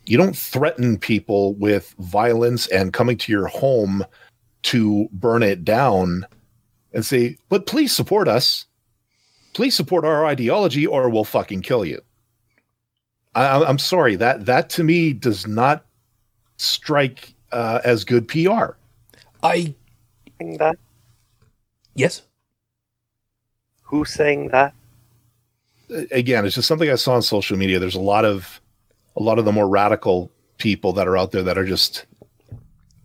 you 0.07 0.17
don't 0.17 0.35
threaten 0.35 0.97
people 0.97 1.53
with 1.55 1.93
violence 1.99 2.67
and 2.67 2.93
coming 2.93 3.17
to 3.17 3.31
your 3.31 3.47
home 3.47 4.05
to 4.63 5.07
burn 5.11 5.43
it 5.43 5.63
down 5.65 6.25
and 6.93 7.05
say, 7.05 7.37
but 7.49 7.65
please 7.65 7.95
support 7.95 8.27
us. 8.27 8.65
Please 9.53 9.75
support 9.75 10.05
our 10.05 10.25
ideology 10.25 10.87
or 10.87 11.09
we'll 11.09 11.23
fucking 11.23 11.61
kill 11.61 11.83
you. 11.85 11.99
I, 13.35 13.45
I'm- 13.47 13.63
I'm 13.67 13.79
sorry 13.79 14.15
that 14.15 14.45
that 14.45 14.69
to 14.71 14.83
me 14.83 15.13
does 15.13 15.45
not 15.47 15.85
strike 16.57 17.33
uh, 17.51 17.81
as 17.83 18.03
good 18.03 18.27
PR. 18.27 18.75
I 19.43 19.73
Saying 20.39 20.57
that? 20.57 20.77
yes. 21.95 22.21
Who's 23.83 24.11
saying 24.11 24.49
that? 24.49 24.73
Again, 26.11 26.45
it's 26.45 26.55
just 26.55 26.67
something 26.67 26.89
I 26.89 26.95
saw 26.95 27.13
on 27.15 27.21
social 27.21 27.57
media. 27.57 27.79
There's 27.79 27.95
a 27.95 27.99
lot 28.01 28.25
of 28.25 28.59
a 29.17 29.23
lot 29.23 29.39
of 29.39 29.45
the 29.45 29.51
more 29.51 29.67
radical 29.67 30.31
people 30.57 30.93
that 30.93 31.07
are 31.07 31.17
out 31.17 31.31
there 31.31 31.43
that 31.43 31.57
are 31.57 31.65
just 31.65 32.05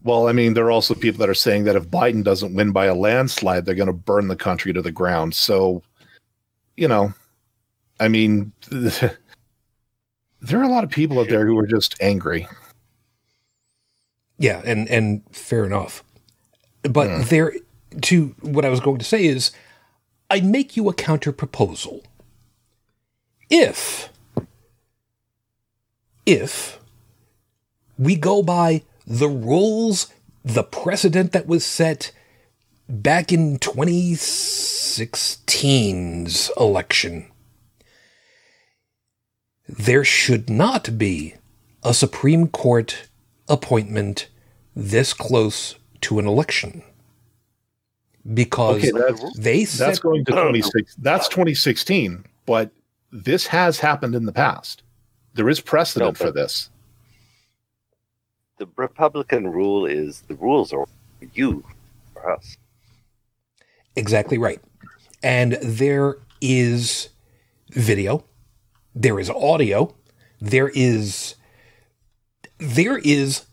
well, 0.04 0.26
I 0.26 0.32
mean, 0.32 0.54
there 0.54 0.64
are 0.64 0.70
also 0.70 0.94
people 0.94 1.18
that 1.20 1.28
are 1.28 1.34
saying 1.34 1.64
that 1.64 1.76
if 1.76 1.88
Biden 1.88 2.24
doesn't 2.24 2.54
win 2.54 2.72
by 2.72 2.86
a 2.86 2.94
landslide, 2.94 3.64
they're 3.64 3.74
going 3.76 3.86
to 3.86 3.92
burn 3.92 4.26
the 4.26 4.34
country 4.34 4.72
to 4.72 4.82
the 4.82 4.90
ground. 4.90 5.32
So, 5.32 5.80
you 6.76 6.88
know, 6.88 7.14
I 8.00 8.08
mean, 8.08 8.52
there 8.70 9.12
are 10.52 10.64
a 10.64 10.68
lot 10.68 10.82
of 10.82 10.90
people 10.90 11.20
out 11.20 11.28
there 11.28 11.46
who 11.46 11.56
are 11.58 11.68
just 11.68 11.94
angry. 12.00 12.48
Yeah, 14.38 14.60
and 14.64 14.88
and 14.88 15.22
fair 15.30 15.64
enough. 15.64 16.02
But 16.82 17.08
Hmm. 17.08 17.22
there 17.28 17.52
to 18.00 18.34
what 18.40 18.64
I 18.64 18.70
was 18.70 18.80
going 18.80 18.98
to 18.98 19.04
say 19.04 19.24
is 19.24 19.52
I 20.30 20.40
make 20.40 20.76
you 20.76 20.88
a 20.88 20.94
counter 20.94 21.30
proposal. 21.30 22.02
If 23.50 24.08
if 26.26 26.78
We 27.98 28.16
go 28.16 28.42
by 28.42 28.82
the 29.06 29.28
rules, 29.28 30.10
the 30.44 30.62
precedent 30.64 31.32
that 31.32 31.46
was 31.46 31.64
set 31.64 32.10
back 32.88 33.30
in 33.32 33.58
2016's 33.58 36.50
election. 36.58 37.26
There 39.68 40.04
should 40.04 40.50
not 40.50 40.98
be 40.98 41.34
a 41.82 41.94
Supreme 41.94 42.48
Court 42.48 43.08
appointment 43.48 44.28
this 44.74 45.12
close 45.12 45.76
to 46.02 46.18
an 46.18 46.26
election. 46.26 46.82
Because 48.32 48.76
Okay, 48.78 48.92
that's- 48.92 49.36
they 49.36 49.64
set 49.64 49.86
That's 49.86 49.98
going 49.98 50.24
to 50.24 50.32
26. 50.32 50.94
That's 50.96 51.28
2016, 51.28 52.24
but 52.46 52.70
this 53.10 53.48
has 53.48 53.80
happened 53.80 54.14
in 54.14 54.26
the 54.26 54.32
past. 54.32 54.82
There 55.34 55.48
is 55.48 55.60
precedent 55.60 56.18
No, 56.20 56.26
for 56.26 56.32
this. 56.32 56.70
The 58.58 58.68
Republican 58.76 59.48
rule 59.48 59.86
is 59.86 60.22
the 60.28 60.34
rules 60.34 60.72
are 60.72 60.86
for 60.86 61.28
you, 61.32 61.64
for 62.12 62.30
us. 62.30 62.56
Exactly 63.96 64.38
right. 64.38 64.60
And 65.22 65.58
there 65.62 66.16
is 66.40 67.08
video, 67.70 68.24
there 68.94 69.18
is 69.18 69.30
audio, 69.30 69.94
there 70.40 70.70
is 70.74 71.36
there 72.58 72.98
is 72.98 73.46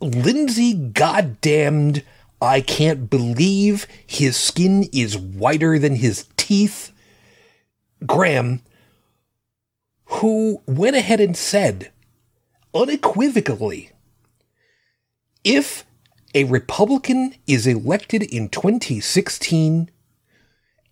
Lindsey 0.00 0.74
goddamned 0.74 2.02
I 2.40 2.60
can't 2.60 3.08
believe 3.08 3.86
his 4.06 4.36
skin 4.36 4.88
is 4.92 5.16
whiter 5.16 5.78
than 5.78 5.96
his 5.96 6.26
teeth. 6.36 6.92
Graham, 8.04 8.60
who 10.16 10.62
went 10.66 10.96
ahead 10.96 11.20
and 11.20 11.36
said 11.36 11.90
unequivocally 12.74 13.90
if 15.42 15.84
a 16.34 16.44
Republican 16.44 17.34
is 17.46 17.66
elected 17.66 18.22
in 18.22 18.48
2016 18.48 19.90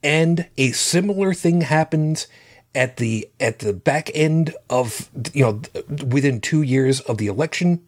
and 0.03 0.49
a 0.57 0.73
similar 0.73 1.35
thing 1.35 1.63
happens 1.63 2.27
at 2.75 2.97
the 2.97 3.29
at 3.39 3.59
the 3.59 3.73
back 3.73 4.11
end 4.15 4.55
of 4.71 5.11
you 5.35 5.43
know 5.45 5.61
within 6.07 6.41
2 6.41 6.63
years 6.63 7.01
of 7.01 7.19
the 7.19 7.27
election 7.27 7.85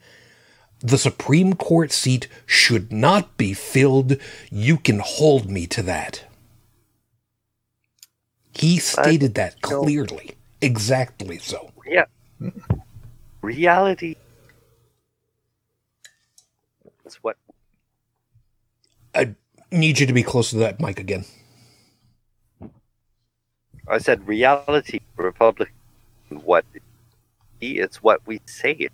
the 0.80 0.98
Supreme 0.98 1.54
Court 1.54 1.90
seat 1.92 2.28
should 2.44 2.92
not 2.92 3.38
be 3.38 3.54
filled. 3.54 4.18
You 4.50 4.76
can 4.76 4.98
hold 4.98 5.50
me 5.50 5.66
to 5.68 5.82
that. 5.82 6.24
He 8.52 8.78
stated 8.78 9.34
that 9.34 9.62
clearly 9.62 10.32
exactly 10.64 11.38
so 11.38 11.70
Yeah. 11.86 12.04
Reality. 13.42 14.16
That's 17.02 17.16
what 17.22 17.36
I 19.14 19.34
need 19.70 19.98
you 20.00 20.06
to 20.06 20.12
be 20.12 20.22
close 20.22 20.50
to 20.50 20.56
that 20.56 20.80
mic 20.80 20.98
again 20.98 21.24
I 23.86 23.98
said. 23.98 24.26
Reality, 24.26 25.00
Republican. 25.16 25.74
What? 26.30 26.64
It's 27.60 28.02
what 28.02 28.26
we 28.26 28.40
say. 28.46 28.72
It. 28.72 28.92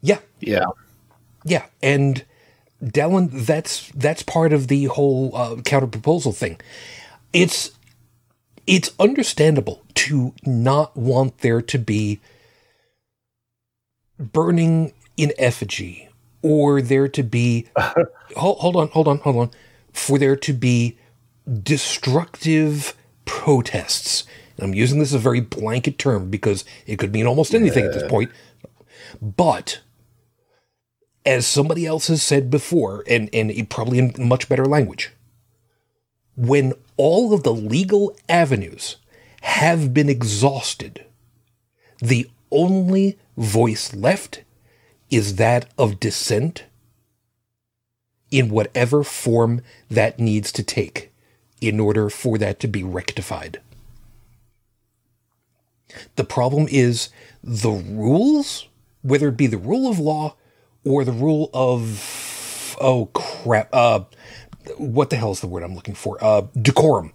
yeah 0.00 0.18
Yeah. 0.40 0.66
Yeah, 1.44 1.66
and 1.80 2.24
Dallin, 2.82 3.30
that's 3.30 3.90
that's 3.94 4.22
part 4.22 4.52
of 4.52 4.68
the 4.68 4.86
whole 4.86 5.34
uh, 5.34 5.56
counter 5.62 5.86
proposal 5.86 6.32
thing. 6.32 6.60
It's 7.32 7.70
it's 8.66 8.92
understandable 8.98 9.82
to 9.94 10.34
not 10.44 10.96
want 10.96 11.38
there 11.38 11.62
to 11.62 11.78
be 11.78 12.20
burning 14.18 14.92
in 15.16 15.32
effigy 15.38 16.08
or 16.42 16.82
there 16.82 17.08
to 17.08 17.22
be 17.22 17.66
hold, 18.36 18.58
hold 18.58 18.76
on 18.76 18.88
hold 18.88 19.08
on 19.08 19.18
hold 19.18 19.36
on. 19.36 19.50
For 19.92 20.18
there 20.18 20.36
to 20.36 20.52
be 20.52 20.98
destructive 21.62 22.94
protests. 23.24 24.24
I'm 24.58 24.74
using 24.74 24.98
this 24.98 25.10
as 25.10 25.14
a 25.14 25.18
very 25.18 25.40
blanket 25.40 25.98
term 25.98 26.30
because 26.30 26.64
it 26.86 26.98
could 26.98 27.12
mean 27.12 27.26
almost 27.26 27.54
anything 27.54 27.84
at 27.84 27.92
this 27.92 28.08
point. 28.08 28.30
But 29.20 29.80
as 31.26 31.46
somebody 31.46 31.84
else 31.84 32.06
has 32.06 32.22
said 32.22 32.50
before, 32.50 33.04
and, 33.06 33.28
and 33.32 33.50
it 33.50 33.68
probably 33.68 33.98
in 33.98 34.14
much 34.18 34.48
better 34.48 34.64
language, 34.64 35.12
when 36.36 36.72
all 36.96 37.32
of 37.32 37.42
the 37.42 37.52
legal 37.52 38.16
avenues 38.28 38.96
have 39.42 39.94
been 39.94 40.08
exhausted, 40.08 41.04
the 41.98 42.30
only 42.50 43.18
voice 43.36 43.94
left 43.94 44.42
is 45.10 45.36
that 45.36 45.70
of 45.78 46.00
dissent 46.00 46.64
in 48.30 48.48
whatever 48.48 49.02
form 49.02 49.62
that 49.88 50.18
needs 50.18 50.50
to 50.52 50.62
take 50.62 51.12
in 51.60 51.80
order 51.80 52.10
for 52.10 52.38
that 52.38 52.60
to 52.60 52.68
be 52.68 52.82
rectified. 52.82 53.60
The 56.16 56.24
problem 56.24 56.66
is 56.70 57.08
the 57.42 57.70
rules, 57.70 58.66
whether 59.02 59.28
it 59.28 59.36
be 59.36 59.46
the 59.46 59.56
rule 59.56 59.88
of 59.88 59.98
law 59.98 60.34
or 60.84 61.04
the 61.04 61.12
rule 61.12 61.50
of 61.54 62.76
oh 62.80 63.06
crap, 63.14 63.68
uh, 63.72 64.00
what 64.76 65.10
the 65.10 65.16
hell 65.16 65.32
is 65.32 65.40
the 65.40 65.46
word 65.46 65.62
I'm 65.62 65.74
looking 65.74 65.94
for? 65.94 66.22
Uh, 66.22 66.42
decorum. 66.60 67.12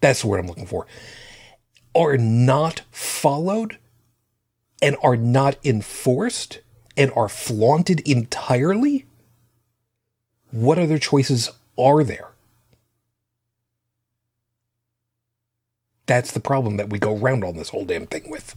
That's 0.00 0.22
the 0.22 0.28
word 0.28 0.38
I'm 0.38 0.46
looking 0.46 0.66
for. 0.66 0.86
Are 1.94 2.16
not 2.16 2.82
followed 2.90 3.78
and 4.82 4.96
are 5.02 5.16
not 5.16 5.56
enforced 5.64 6.60
and 6.96 7.10
are 7.16 7.28
flaunted 7.28 8.00
entirely. 8.00 9.06
What 10.50 10.78
other 10.78 10.98
choices 10.98 11.50
are 11.78 12.04
there? 12.04 12.28
That's 16.06 16.32
the 16.32 16.40
problem 16.40 16.76
that 16.76 16.90
we 16.90 16.98
go 16.98 17.16
round 17.16 17.44
on 17.44 17.56
this 17.56 17.70
whole 17.70 17.86
damn 17.86 18.06
thing 18.06 18.30
with. 18.30 18.54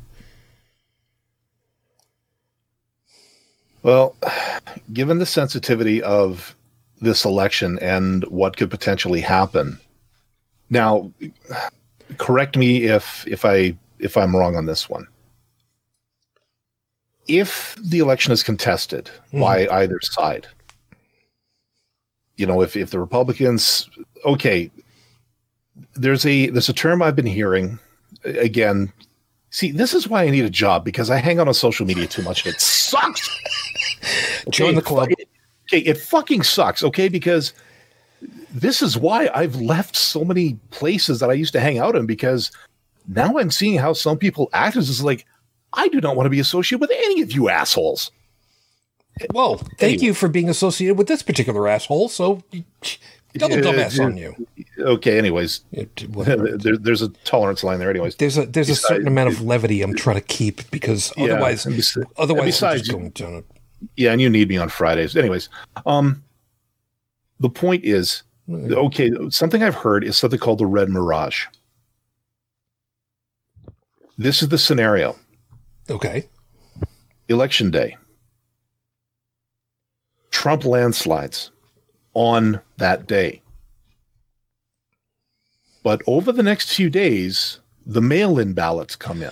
Well, 3.84 4.18
given 4.94 5.20
the 5.20 5.26
sensitivity 5.26 6.04
of 6.04 6.57
this 7.02 7.26
election 7.26 7.78
and 7.80 8.24
what 8.26 8.58
could 8.58 8.70
potentially 8.70 9.22
happen, 9.22 9.80
now 10.70 11.12
correct 12.18 12.58
me 12.58 12.84
if 12.84 13.28
if 13.28 13.46
I 13.46 13.76
if 14.00 14.18
I'm 14.18 14.36
wrong 14.36 14.56
on 14.56 14.66
this 14.66 14.90
one. 14.90 15.08
If 17.28 17.76
the 17.84 18.00
election 18.00 18.32
is 18.32 18.44
contested 18.44 19.10
hmm. 19.32 19.42
by 19.42 19.68
either 19.68 20.00
side, 20.02 20.48
you 22.38 22.46
know, 22.46 22.62
if 22.62 22.76
if 22.76 22.92
the 22.92 23.00
Republicans, 23.00 23.90
okay, 24.26 24.72
there's 25.96 26.26
a 26.26 26.50
there's 26.50 26.70
a 26.70 26.74
term 26.74 27.02
I've 27.02 27.16
been 27.16 27.26
hearing 27.26 27.80
again. 28.24 28.94
See, 29.50 29.72
this 29.72 29.94
is 29.94 30.08
why 30.08 30.24
I 30.24 30.30
need 30.30 30.46
a 30.46 30.50
job 30.50 30.84
because 30.84 31.10
I 31.10 31.18
hang 31.18 31.40
out 31.40 31.48
on 31.48 31.54
social 31.54 31.86
media 31.86 32.06
too 32.06 32.22
much 32.22 32.46
and 32.46 32.54
it 32.54 32.62
sucks. 32.62 33.30
Join 34.50 34.76
the 34.76 34.82
club. 34.82 35.10
It, 35.12 35.30
okay, 35.68 35.80
it 35.80 35.98
fucking 35.98 36.44
sucks. 36.44 36.84
Okay, 36.84 37.10
because 37.10 37.54
this 38.54 38.82
is 38.82 38.98
why 38.98 39.30
I've 39.34 39.56
left 39.58 39.96
so 39.96 40.26
many 40.26 40.54
places 40.72 41.20
that 41.20 41.30
I 41.30 41.34
used 41.34 41.54
to 41.54 41.60
hang 41.60 41.78
out 41.78 41.96
in 41.96 42.06
because 42.06 42.52
now 43.08 43.38
I'm 43.38 43.52
seeing 43.52 43.78
how 43.78 43.94
some 43.94 44.18
people 44.18 44.50
act. 44.54 44.76
It's 44.76 44.88
just 44.88 45.04
like 45.04 45.26
I 45.74 45.88
do 45.90 46.02
not 46.02 46.16
want 46.16 46.26
to 46.26 46.32
be 46.32 46.40
associated 46.40 46.82
with 46.82 46.92
any 46.94 47.22
of 47.22 47.32
you 47.32 47.50
assholes. 47.50 48.12
Well, 49.34 49.58
thank 49.58 49.82
Anyway. 49.94 50.06
you 50.06 50.14
for 50.14 50.28
being 50.30 50.48
associated 50.50 50.98
with 50.98 51.08
this 51.08 51.24
particular 51.24 51.68
asshole. 51.68 52.08
So, 52.10 52.44
double 53.34 53.56
Yeah, 53.56 53.62
dumbass 53.62 53.98
yeah. 53.98 54.04
on 54.06 54.18
you. 54.18 54.48
Okay, 54.80 55.18
anyways, 55.18 55.62
there, 55.72 56.78
there's 56.78 57.02
a 57.02 57.10
tolerance 57.24 57.64
line 57.64 57.80
there. 57.80 57.90
Anyways, 57.90 58.16
There's 58.16 58.38
a 58.38 58.46
there's 58.46 58.70
a 58.70 58.76
certain 58.76 59.08
amount 59.08 59.30
of 59.34 59.42
levity 59.42 59.82
I'm 59.82 59.96
trying 59.96 60.18
to 60.18 60.22
keep 60.22 60.70
because 60.70 61.12
otherwise, 61.18 61.66
and 61.66 61.76
besi- 61.76 61.96
and 61.98 62.06
otherwise, 62.18 62.46
besides, 62.46 62.82
just 62.84 62.92
going 62.92 63.10
down. 63.10 63.44
Yeah, 63.96 64.12
and 64.12 64.22
you 64.22 64.30
need 64.30 64.50
me 64.50 64.58
on 64.58 64.70
Fridays. 64.70 65.16
Anyways, 65.16 65.50
um, 65.86 66.24
the 67.40 67.50
point 67.50 67.84
is, 67.84 68.24
okay, 68.50 69.12
something 69.30 69.62
I've 69.64 69.76
heard 69.76 70.04
is 70.04 70.18
something 70.18 70.40
called 70.40 70.60
the 70.60 70.66
red 70.66 70.90
mirage. 70.90 71.46
This 74.18 74.42
is 74.42 74.50
the 74.50 74.58
scenario. 74.58 75.16
Okay. 75.90 76.28
election 77.30 77.70
day. 77.72 77.96
Trump 80.32 80.66
landslides 80.66 81.52
on 82.14 82.60
that 82.78 83.08
day. 83.08 83.42
But 85.84 86.02
over 86.08 86.32
the 86.32 86.44
next 86.44 86.74
few 86.76 86.90
days, 86.90 87.60
the 87.86 88.02
mail 88.02 88.40
in 88.40 88.54
ballots 88.54 88.96
come 88.96 89.22
in, 89.22 89.32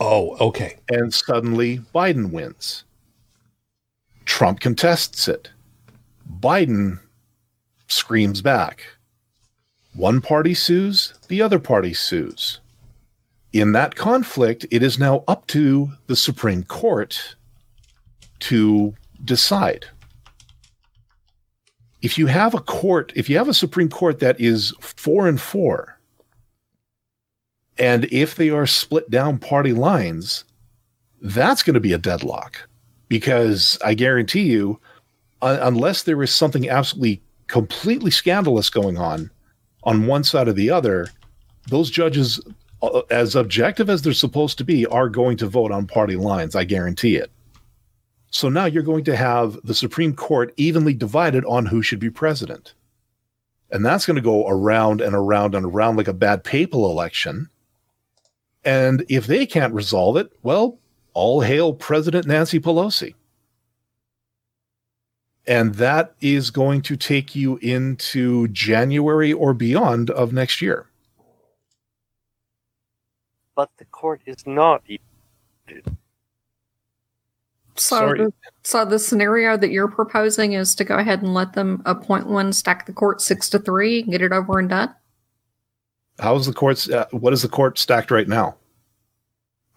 Oh, 0.00 0.36
okay. 0.38 0.76
and 0.88 1.12
suddenly 1.12 1.78
Biden 1.94 2.30
wins. 2.30 2.84
Trump 4.30 4.60
contests 4.60 5.26
it. 5.26 5.50
Biden 6.38 7.00
screams 7.88 8.40
back. 8.40 8.84
One 9.92 10.20
party 10.20 10.54
sues, 10.54 11.14
the 11.26 11.42
other 11.42 11.58
party 11.58 11.92
sues. 11.92 12.60
In 13.52 13.72
that 13.72 13.96
conflict, 13.96 14.64
it 14.70 14.84
is 14.84 15.00
now 15.00 15.24
up 15.26 15.48
to 15.48 15.90
the 16.06 16.14
Supreme 16.14 16.62
Court 16.62 17.34
to 18.38 18.94
decide. 19.24 19.86
If 22.00 22.16
you 22.16 22.28
have 22.28 22.54
a 22.54 22.60
court, 22.60 23.12
if 23.16 23.28
you 23.28 23.36
have 23.36 23.48
a 23.48 23.52
Supreme 23.52 23.90
Court 23.90 24.20
that 24.20 24.40
is 24.40 24.72
four 24.78 25.26
and 25.26 25.40
four, 25.40 25.98
and 27.76 28.04
if 28.12 28.36
they 28.36 28.48
are 28.48 28.66
split 28.66 29.10
down 29.10 29.38
party 29.38 29.72
lines, 29.72 30.44
that's 31.20 31.64
going 31.64 31.74
to 31.74 31.80
be 31.80 31.92
a 31.92 31.98
deadlock 31.98 32.69
because 33.10 33.76
I 33.84 33.92
guarantee 33.92 34.44
you, 34.44 34.80
un- 35.42 35.58
unless 35.60 36.04
there 36.04 36.22
is 36.22 36.34
something 36.34 36.70
absolutely 36.70 37.20
completely 37.48 38.10
scandalous 38.10 38.70
going 38.70 38.96
on 38.96 39.30
on 39.82 40.06
one 40.06 40.24
side 40.24 40.48
or 40.48 40.52
the 40.52 40.70
other, 40.70 41.08
those 41.68 41.90
judges, 41.90 42.40
uh, 42.80 43.02
as 43.10 43.34
objective 43.34 43.90
as 43.90 44.00
they're 44.00 44.14
supposed 44.14 44.56
to 44.58 44.64
be, 44.64 44.86
are 44.86 45.10
going 45.10 45.36
to 45.36 45.46
vote 45.46 45.72
on 45.72 45.86
party 45.86 46.16
lines. 46.16 46.54
I 46.54 46.64
guarantee 46.64 47.16
it. 47.16 47.30
So 48.30 48.48
now 48.48 48.66
you're 48.66 48.84
going 48.84 49.04
to 49.04 49.16
have 49.16 49.58
the 49.64 49.74
Supreme 49.74 50.14
Court 50.14 50.54
evenly 50.56 50.94
divided 50.94 51.44
on 51.46 51.66
who 51.66 51.82
should 51.82 51.98
be 51.98 52.10
president. 52.10 52.74
And 53.72 53.84
that's 53.84 54.06
going 54.06 54.16
to 54.16 54.22
go 54.22 54.46
around 54.46 55.00
and 55.00 55.16
around 55.16 55.56
and 55.56 55.66
around 55.66 55.96
like 55.96 56.08
a 56.08 56.12
bad 56.12 56.44
papal 56.44 56.90
election. 56.90 57.50
And 58.64 59.04
if 59.08 59.26
they 59.26 59.46
can't 59.46 59.74
resolve 59.74 60.16
it, 60.16 60.32
well, 60.44 60.78
all 61.14 61.40
hail 61.40 61.72
President 61.72 62.26
Nancy 62.26 62.60
Pelosi. 62.60 63.14
And 65.46 65.74
that 65.76 66.14
is 66.20 66.50
going 66.50 66.82
to 66.82 66.96
take 66.96 67.34
you 67.34 67.56
into 67.58 68.48
January 68.48 69.32
or 69.32 69.54
beyond 69.54 70.10
of 70.10 70.32
next 70.32 70.62
year. 70.62 70.86
But 73.54 73.70
the 73.78 73.84
court 73.86 74.20
is 74.26 74.46
not. 74.46 74.82
So, 77.74 77.96
Sorry. 77.96 78.18
the, 78.18 78.32
so 78.62 78.84
the 78.84 78.98
scenario 78.98 79.56
that 79.56 79.70
you're 79.70 79.88
proposing 79.88 80.52
is 80.52 80.74
to 80.76 80.84
go 80.84 80.96
ahead 80.96 81.22
and 81.22 81.32
let 81.32 81.54
them 81.54 81.82
appoint 81.86 82.26
one, 82.26 82.52
stack 82.52 82.86
the 82.86 82.92
court 82.92 83.20
six 83.20 83.48
to 83.50 83.58
three, 83.58 84.02
and 84.02 84.12
get 84.12 84.22
it 84.22 84.32
over 84.32 84.58
and 84.58 84.68
done. 84.68 84.94
How's 86.18 86.46
the 86.46 86.52
court? 86.52 86.88
Uh, 86.90 87.06
what 87.12 87.32
is 87.32 87.42
the 87.42 87.48
court 87.48 87.78
stacked 87.78 88.10
right 88.10 88.28
now? 88.28 88.56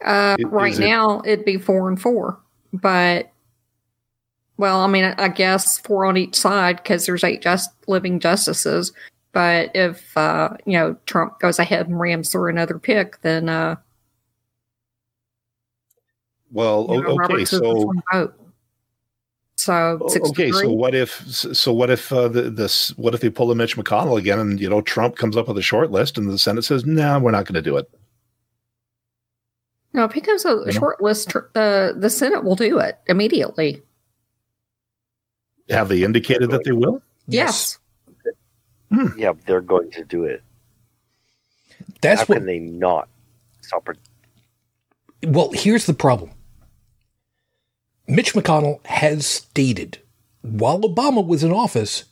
Uh, 0.03 0.35
Is- 0.39 0.45
right 0.45 0.73
it- 0.73 0.79
now, 0.79 1.21
it'd 1.25 1.45
be 1.45 1.57
four 1.57 1.89
and 1.89 2.01
four, 2.01 2.39
but 2.71 3.31
well, 4.57 4.81
I 4.81 4.87
mean, 4.87 5.03
I, 5.17 5.29
guess 5.29 5.79
four 5.79 6.05
on 6.05 6.15
each 6.15 6.35
side 6.35 6.77
because 6.77 7.05
there's 7.05 7.23
eight 7.23 7.41
just 7.41 7.71
living 7.87 8.19
justices. 8.19 8.93
But 9.31 9.71
if 9.75 10.15
uh, 10.15 10.51
you 10.65 10.73
know 10.73 10.95
Trump 11.05 11.39
goes 11.39 11.57
ahead 11.57 11.87
and 11.87 11.99
rams 11.99 12.31
through 12.31 12.49
another 12.49 12.77
pick, 12.77 13.19
then 13.21 13.49
uh, 13.49 13.77
Well, 16.51 16.87
you 16.89 17.01
know, 17.01 17.17
okay, 17.23 17.45
so. 17.45 17.91
So 19.55 20.09
okay 20.13 20.51
so 20.51 20.71
what 20.71 20.93
if 20.95 21.25
so 21.27 21.71
what 21.71 21.89
if 21.89 22.11
uh, 22.11 22.27
the, 22.27 22.43
this 22.49 22.89
what 22.97 23.13
if 23.13 23.21
they 23.21 23.29
pull 23.29 23.51
a 23.51 23.55
mitch 23.55 23.77
mcconnell 23.77 24.17
again 24.17 24.39
and 24.39 24.59
you 24.59 24.67
know 24.67 24.81
trump 24.81 25.15
comes 25.15 25.37
up 25.37 25.47
with 25.47 25.57
a 25.57 25.61
short 25.61 25.91
list 25.91 26.17
and 26.17 26.27
the 26.27 26.39
senate 26.39 26.63
says 26.63 26.85
no 26.85 27.19
we're 27.19 27.31
not 27.31 27.45
going 27.45 27.53
to 27.53 27.61
do 27.61 27.77
it 27.77 27.89
No, 29.93 30.05
if 30.05 30.13
he 30.13 30.21
comes 30.21 30.43
with 30.43 30.63
a 30.63 30.65
know? 30.65 30.71
short 30.71 31.01
list, 31.01 31.33
the 31.33 31.93
uh, 31.95 31.99
the 31.99 32.09
Senate 32.09 32.43
will 32.43 32.55
do 32.55 32.79
it 32.79 32.99
immediately. 33.07 33.83
have 35.69 35.89
they 35.89 36.03
indicated 36.03 36.49
that 36.51 36.63
they 36.63 36.71
will 36.71 37.01
Yes. 37.27 37.79
Hmm. 38.91 39.07
Yeah, 39.17 39.33
they're 39.45 39.61
going 39.61 39.91
to 39.91 40.03
do 40.03 40.25
it. 40.25 40.43
That's 42.01 42.21
How 42.21 42.25
what 42.25 42.37
can 42.37 42.45
they 42.45 42.59
not 42.59 43.07
stop 43.61 43.89
it? 43.89 43.97
Well, 45.25 45.51
here's 45.53 45.85
the 45.85 45.93
problem. 45.93 46.31
Mitch 48.07 48.33
McConnell 48.33 48.85
has 48.85 49.25
stated 49.25 49.99
while 50.41 50.81
Obama 50.81 51.25
was 51.25 51.43
in 51.43 51.53
office, 51.53 52.03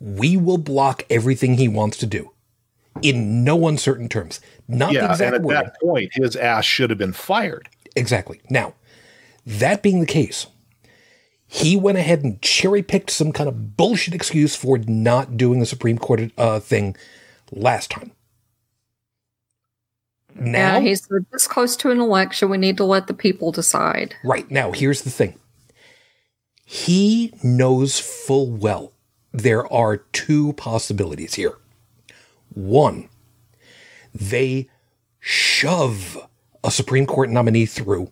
we 0.00 0.36
will 0.36 0.58
block 0.58 1.04
everything 1.10 1.54
he 1.54 1.68
wants 1.68 1.98
to 1.98 2.06
do 2.06 2.32
in 3.02 3.44
no 3.44 3.68
uncertain 3.68 4.08
terms. 4.08 4.40
Not 4.66 4.88
the 4.88 4.94
yeah 4.94 5.12
and 5.12 5.34
at 5.34 5.42
word. 5.42 5.56
that 5.56 5.80
point 5.80 6.10
his 6.14 6.36
ass 6.36 6.64
should 6.64 6.90
have 6.90 6.98
been 6.98 7.12
fired 7.12 7.68
Exactly. 7.96 8.40
Now, 8.50 8.74
that 9.46 9.82
being 9.82 10.00
the 10.00 10.06
case, 10.06 10.46
he 11.46 11.76
went 11.76 11.98
ahead 11.98 12.24
and 12.24 12.40
cherry 12.42 12.82
picked 12.82 13.10
some 13.10 13.32
kind 13.32 13.48
of 13.48 13.76
bullshit 13.76 14.14
excuse 14.14 14.56
for 14.56 14.78
not 14.78 15.36
doing 15.36 15.60
the 15.60 15.66
Supreme 15.66 15.98
Court 15.98 16.32
uh, 16.36 16.60
thing 16.60 16.96
last 17.52 17.90
time. 17.90 18.12
Now, 20.34 20.74
Yeah, 20.74 20.80
he's 20.80 21.08
this 21.30 21.46
close 21.46 21.76
to 21.76 21.90
an 21.90 22.00
election. 22.00 22.50
We 22.50 22.58
need 22.58 22.76
to 22.78 22.84
let 22.84 23.06
the 23.06 23.14
people 23.14 23.52
decide. 23.52 24.16
Right. 24.24 24.50
Now, 24.50 24.72
here's 24.72 25.02
the 25.02 25.10
thing 25.10 25.38
he 26.66 27.32
knows 27.42 28.00
full 28.00 28.50
well 28.50 28.92
there 29.32 29.70
are 29.72 29.98
two 29.98 30.54
possibilities 30.54 31.34
here. 31.34 31.58
One, 32.54 33.08
they 34.14 34.68
shove 35.20 36.18
a 36.62 36.70
Supreme 36.70 37.06
Court 37.06 37.30
nominee 37.30 37.66
through 37.66 38.10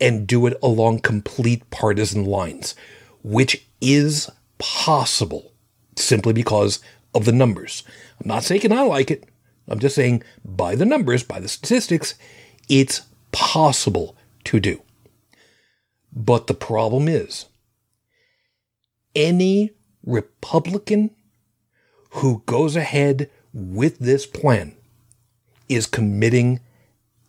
and 0.00 0.26
do 0.26 0.46
it 0.46 0.56
along 0.62 1.00
complete 1.00 1.68
partisan 1.70 2.24
lines, 2.24 2.74
which 3.22 3.66
is 3.80 4.30
possible 4.58 5.52
simply 5.96 6.32
because 6.32 6.80
of 7.14 7.24
the 7.24 7.32
numbers. 7.32 7.82
I'm 8.20 8.28
not 8.28 8.44
saying 8.44 8.72
I 8.72 8.82
like 8.82 9.10
it. 9.10 9.28
I'm 9.68 9.80
just 9.80 9.96
saying 9.96 10.22
by 10.44 10.74
the 10.74 10.86
numbers, 10.86 11.22
by 11.22 11.40
the 11.40 11.48
statistics, 11.48 12.14
it's 12.68 13.02
possible 13.32 14.16
to 14.44 14.60
do. 14.60 14.82
But 16.12 16.46
the 16.46 16.54
problem 16.54 17.08
is, 17.08 17.46
any 19.14 19.72
Republican 20.04 21.10
who 22.10 22.42
goes 22.46 22.76
ahead 22.76 23.30
with 23.52 23.98
this 23.98 24.24
plan 24.24 24.77
is 25.68 25.86
committing 25.86 26.60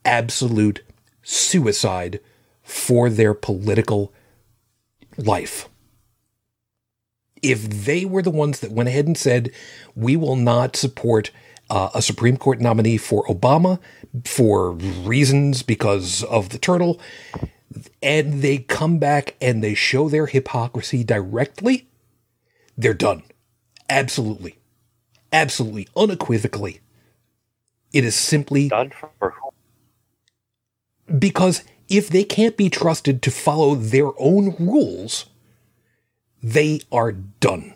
absolute 0.06 0.82
suicide 1.22 2.20
for 2.64 3.10
their 3.10 3.34
political 3.34 4.14
life. 5.18 5.68
If 7.42 7.86
they 7.86 8.06
were 8.06 8.22
the 8.22 8.30
ones 8.30 8.60
that 8.60 8.72
went 8.72 8.90
ahead 8.90 9.08
and 9.08 9.18
said, 9.18 9.52
we 9.96 10.16
will 10.16 10.36
not 10.36 10.76
support 10.76 11.32
uh, 11.70 11.90
a 11.94 12.02
Supreme 12.02 12.38
Court 12.38 12.60
nominee 12.60 12.98
for 12.98 13.26
Obama 13.26 13.80
for 14.26 14.72
reasons 14.72 15.64
because 15.64 16.24
of 16.24 16.50
the 16.50 16.58
turtle, 16.58 17.00
and 18.02 18.42
they 18.42 18.58
come 18.58 18.98
back 18.98 19.36
and 19.40 19.64
they 19.64 19.76
show 19.76 20.10
their 20.10 20.26
hypocrisy 20.26 21.04
directly, 21.04 21.88
they're 22.78 22.94
done. 22.94 23.24
Absolutely. 23.90 24.58
Absolutely. 25.32 25.88
Unequivocally. 25.96 26.80
It 27.92 28.04
is 28.06 28.16
simply 28.16 28.70
Done 28.70 28.92
for 28.92 29.32
who? 29.32 29.50
because 31.18 31.64
if 31.90 32.08
they 32.10 32.24
can't 32.24 32.56
be 32.56 32.70
trusted 32.70 33.22
to 33.24 33.32
follow 33.32 33.74
their 33.76 34.12
own 34.20 34.56
rules, 34.60 35.26
they 36.44 36.82
are 36.92 37.12
done. 37.12 37.74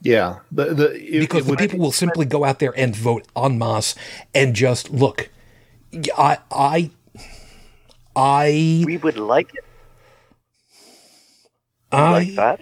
yeah 0.00 0.38
the, 0.50 0.72
the 0.74 0.88
it- 0.94 1.20
Because 1.20 1.42
it 1.42 1.44
the 1.44 1.50
would- 1.50 1.58
people 1.58 1.78
will 1.78 1.92
simply 1.92 2.24
go 2.24 2.44
out 2.44 2.58
there 2.58 2.72
and 2.76 2.96
vote 2.96 3.26
en 3.36 3.58
masse 3.58 3.94
and 4.34 4.54
just 4.56 4.90
look. 4.90 5.28
I, 6.16 6.38
I, 6.50 6.90
I, 8.16 8.82
We 8.86 8.96
would 8.96 9.16
like 9.18 9.54
it 9.54 9.64
I, 11.92 12.10
like 12.12 12.34
that. 12.36 12.60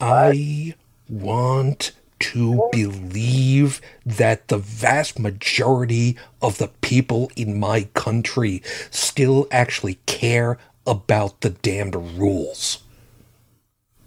I 0.00 0.74
want 1.08 1.92
to 2.18 2.68
believe 2.72 3.80
that 4.04 4.48
the 4.48 4.58
vast 4.58 5.18
majority 5.18 6.16
of 6.40 6.58
the 6.58 6.68
people 6.80 7.30
in 7.36 7.58
my 7.58 7.84
country 7.94 8.62
still 8.90 9.46
actually 9.50 9.98
care 10.06 10.58
about 10.86 11.40
the 11.40 11.50
damned 11.50 11.94
rules. 12.18 12.82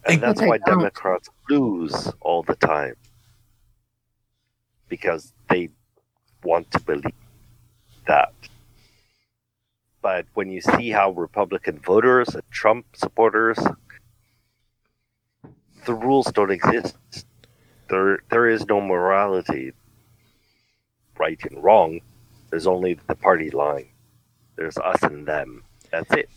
And 0.05 0.21
that's 0.21 0.41
why. 0.41 0.59
Oh. 0.65 0.65
Democrats 0.65 1.29
lose 1.49 2.11
all 2.21 2.43
the 2.43 2.55
time. 2.55 2.95
Because 4.87 5.33
they 5.49 5.69
want 6.43 6.71
to 6.71 6.79
believe 6.79 7.13
that. 8.07 8.33
But 10.01 10.25
when 10.33 10.49
you 10.49 10.61
see 10.61 10.89
how 10.89 11.11
Republican 11.11 11.79
voters 11.79 12.29
and 12.29 12.43
Trump 12.49 12.85
supporters, 12.95 13.59
the 15.85 15.93
rules 15.93 16.31
don't 16.31 16.51
exist. 16.51 16.95
There, 17.89 18.19
there 18.29 18.47
is 18.47 18.65
no 18.67 18.79
morality, 18.81 19.73
right 21.17 21.39
and 21.49 21.63
wrong. 21.63 22.01
There's 22.49 22.67
only 22.67 22.99
the 23.07 23.15
party 23.15 23.49
line. 23.51 23.89
There's 24.55 24.77
us 24.77 25.01
and 25.03 25.25
them. 25.25 25.63
That's 25.91 26.11
it. 26.13 26.29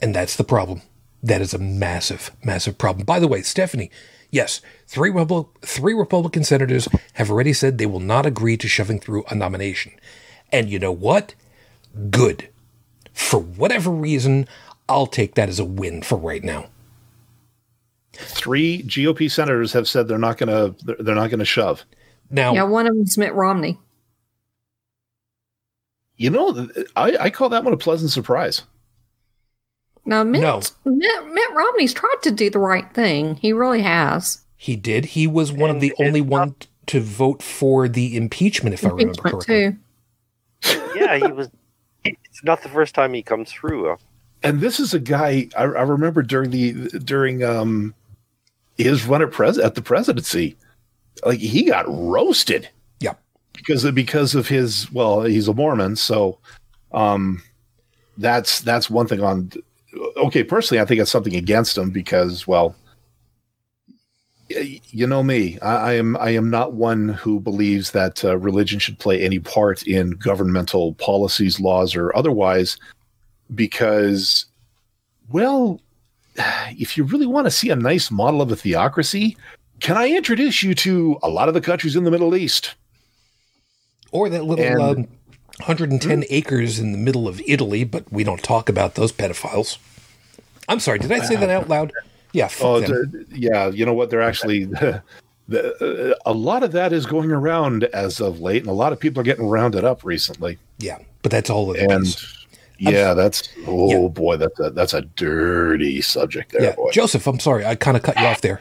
And 0.00 0.14
that's 0.14 0.36
the 0.36 0.44
problem. 0.44 0.82
That 1.22 1.40
is 1.40 1.52
a 1.52 1.58
massive, 1.58 2.30
massive 2.42 2.78
problem. 2.78 3.04
By 3.04 3.18
the 3.18 3.28
way, 3.28 3.42
Stephanie, 3.42 3.90
yes, 4.30 4.60
three, 4.86 5.10
Repu- 5.10 5.48
three 5.62 5.94
Republican 5.94 6.44
senators 6.44 6.88
have 7.14 7.30
already 7.30 7.52
said 7.52 7.76
they 7.78 7.86
will 7.86 8.00
not 8.00 8.26
agree 8.26 8.56
to 8.56 8.68
shoving 8.68 8.98
through 8.98 9.24
a 9.28 9.34
nomination. 9.34 9.92
And 10.50 10.70
you 10.70 10.78
know 10.78 10.92
what? 10.92 11.34
Good. 12.10 12.48
For 13.12 13.38
whatever 13.38 13.90
reason, 13.90 14.48
I'll 14.88 15.06
take 15.06 15.34
that 15.34 15.48
as 15.48 15.58
a 15.58 15.64
win 15.64 16.02
for 16.02 16.16
right 16.16 16.42
now. 16.42 16.70
Three 18.12 18.82
GOP 18.82 19.30
senators 19.30 19.72
have 19.72 19.86
said 19.88 20.08
they're 20.08 20.18
not 20.18 20.36
going 20.38 20.48
to 20.48 20.84
they're, 20.84 20.96
they're 20.98 21.14
not 21.14 21.30
going 21.30 21.38
to 21.38 21.44
shove. 21.44 21.84
Now, 22.30 22.54
Yeah, 22.54 22.64
one 22.64 22.86
of 22.86 22.94
them's 22.94 23.16
Mitt 23.18 23.34
Romney. 23.34 23.78
You 26.16 26.30
know, 26.30 26.68
I, 26.96 27.16
I 27.18 27.30
call 27.30 27.48
that 27.48 27.64
one 27.64 27.72
a 27.72 27.78
pleasant 27.78 28.10
surprise. 28.10 28.62
Now, 30.04 30.22
Mitt, 30.22 30.42
No. 30.42 30.60
Mitt, 30.84 31.26
Mitt 31.32 31.50
Romney's 31.54 31.94
tried 31.94 32.16
to 32.22 32.30
do 32.30 32.50
the 32.50 32.58
right 32.58 32.92
thing. 32.92 33.36
He 33.36 33.52
really 33.52 33.82
has. 33.82 34.42
he 34.56 34.76
did. 34.76 35.04
He 35.06 35.26
was 35.26 35.50
one 35.52 35.70
of 35.70 35.80
the 35.80 35.94
only 35.98 36.20
not- 36.20 36.28
one 36.30 36.54
to 36.86 37.00
vote 37.00 37.42
for 37.42 37.88
the 37.88 38.16
impeachment, 38.16 38.74
if 38.74 38.84
I 38.84 38.88
remember 38.90 39.14
correctly. 39.14 39.76
too. 40.64 40.76
yeah, 40.96 41.16
he 41.16 41.32
was. 41.32 41.48
It's 42.04 42.42
not 42.42 42.62
the 42.62 42.68
first 42.68 42.94
time 42.94 43.12
he 43.14 43.22
comes 43.22 43.50
through. 43.52 43.90
Uh, 43.92 43.96
And 44.42 44.60
this 44.60 44.80
is 44.80 44.92
a 44.92 44.98
guy 44.98 45.48
I, 45.56 45.62
I 45.64 45.82
remember 45.82 46.22
during 46.22 46.50
the 46.50 46.72
during 47.04 47.44
um 47.44 47.94
his 48.82 49.06
run 49.06 49.22
at 49.22 49.30
pres 49.30 49.58
at 49.58 49.74
the 49.74 49.82
presidency, 49.82 50.56
like 51.24 51.38
he 51.38 51.64
got 51.64 51.84
roasted. 51.88 52.68
Yeah. 53.00 53.14
because 53.52 53.84
of, 53.84 53.94
because 53.94 54.34
of 54.34 54.48
his 54.48 54.90
well, 54.92 55.22
he's 55.22 55.48
a 55.48 55.54
Mormon, 55.54 55.96
so 55.96 56.38
um, 56.92 57.42
that's 58.18 58.60
that's 58.60 58.90
one 58.90 59.06
thing 59.06 59.22
on. 59.22 59.50
Okay, 60.16 60.44
personally, 60.44 60.80
I 60.80 60.84
think 60.84 61.00
it's 61.00 61.10
something 61.10 61.34
against 61.34 61.76
him 61.76 61.90
because 61.90 62.46
well, 62.46 62.74
you 64.48 65.06
know 65.06 65.22
me, 65.22 65.58
I, 65.60 65.74
I 65.74 65.92
am 65.94 66.16
I 66.16 66.30
am 66.30 66.50
not 66.50 66.72
one 66.72 67.08
who 67.08 67.40
believes 67.40 67.92
that 67.92 68.24
uh, 68.24 68.36
religion 68.38 68.78
should 68.78 68.98
play 68.98 69.22
any 69.22 69.38
part 69.38 69.82
in 69.84 70.12
governmental 70.12 70.94
policies, 70.94 71.60
laws, 71.60 71.94
or 71.94 72.14
otherwise, 72.16 72.76
because 73.54 74.46
well, 75.30 75.80
if 76.78 76.96
you 76.96 77.04
really 77.04 77.26
want 77.26 77.46
to 77.46 77.50
see 77.50 77.70
a 77.70 77.76
nice 77.76 78.10
model 78.10 78.42
of 78.42 78.50
a 78.50 78.56
theocracy, 78.56 79.36
can 79.80 79.96
I 79.96 80.08
introduce 80.10 80.62
you 80.62 80.74
to 80.76 81.18
a 81.22 81.28
lot 81.28 81.48
of 81.48 81.54
the 81.54 81.60
countries 81.60 81.96
in 81.96 82.04
the 82.04 82.10
Middle 82.10 82.34
East? 82.36 82.74
Or 84.12 84.28
that 84.28 84.44
little 84.44 84.64
And- 84.64 84.80
um, 84.80 85.08
110 85.60 86.24
acres 86.30 86.78
in 86.78 86.92
the 86.92 86.98
middle 86.98 87.28
of 87.28 87.40
Italy, 87.46 87.84
but 87.84 88.10
we 88.10 88.24
don't 88.24 88.42
talk 88.42 88.68
about 88.70 88.94
those 88.94 89.12
pedophiles. 89.12 89.76
I'm 90.68 90.80
sorry, 90.80 90.98
did 90.98 91.12
I 91.12 91.20
say 91.20 91.36
that 91.36 91.50
out 91.50 91.68
loud? 91.68 91.92
Yeah, 92.32 92.48
Oh, 92.62 92.78
yeah. 93.30 93.68
You 93.68 93.84
know 93.84 93.92
what? 93.92 94.08
They're 94.08 94.22
actually 94.22 94.64
the, 95.48 96.14
uh, 96.14 96.14
a 96.24 96.32
lot 96.32 96.62
of 96.62 96.72
that 96.72 96.92
is 96.92 97.04
going 97.06 97.30
around 97.30 97.84
as 97.84 98.20
of 98.20 98.40
late, 98.40 98.62
and 98.62 98.70
a 98.70 98.74
lot 98.74 98.92
of 98.92 99.00
people 99.00 99.20
are 99.20 99.24
getting 99.24 99.48
rounded 99.48 99.84
up 99.84 100.02
recently. 100.04 100.56
yeah, 100.78 100.98
but 101.22 101.30
that's 101.30 101.50
all 101.50 101.72
it 101.74 101.80
And 101.90 102.04
is. 102.04 102.39
Yeah, 102.80 103.14
that's 103.14 103.48
oh 103.66 103.90
Yeah. 104.04 104.08
boy, 104.08 104.36
that's 104.36 104.58
a 104.58 104.70
that's 104.70 104.94
a 104.94 105.02
dirty 105.02 106.00
subject 106.00 106.52
there, 106.52 106.62
Yeah, 106.62 106.74
boy. 106.74 106.90
Joseph, 106.92 107.26
I'm 107.26 107.38
sorry, 107.40 107.64
I 107.64 107.74
kind 107.74 107.96
of 107.96 108.02
cut 108.02 108.18
you 108.18 108.26
off 108.26 108.40
there. 108.40 108.60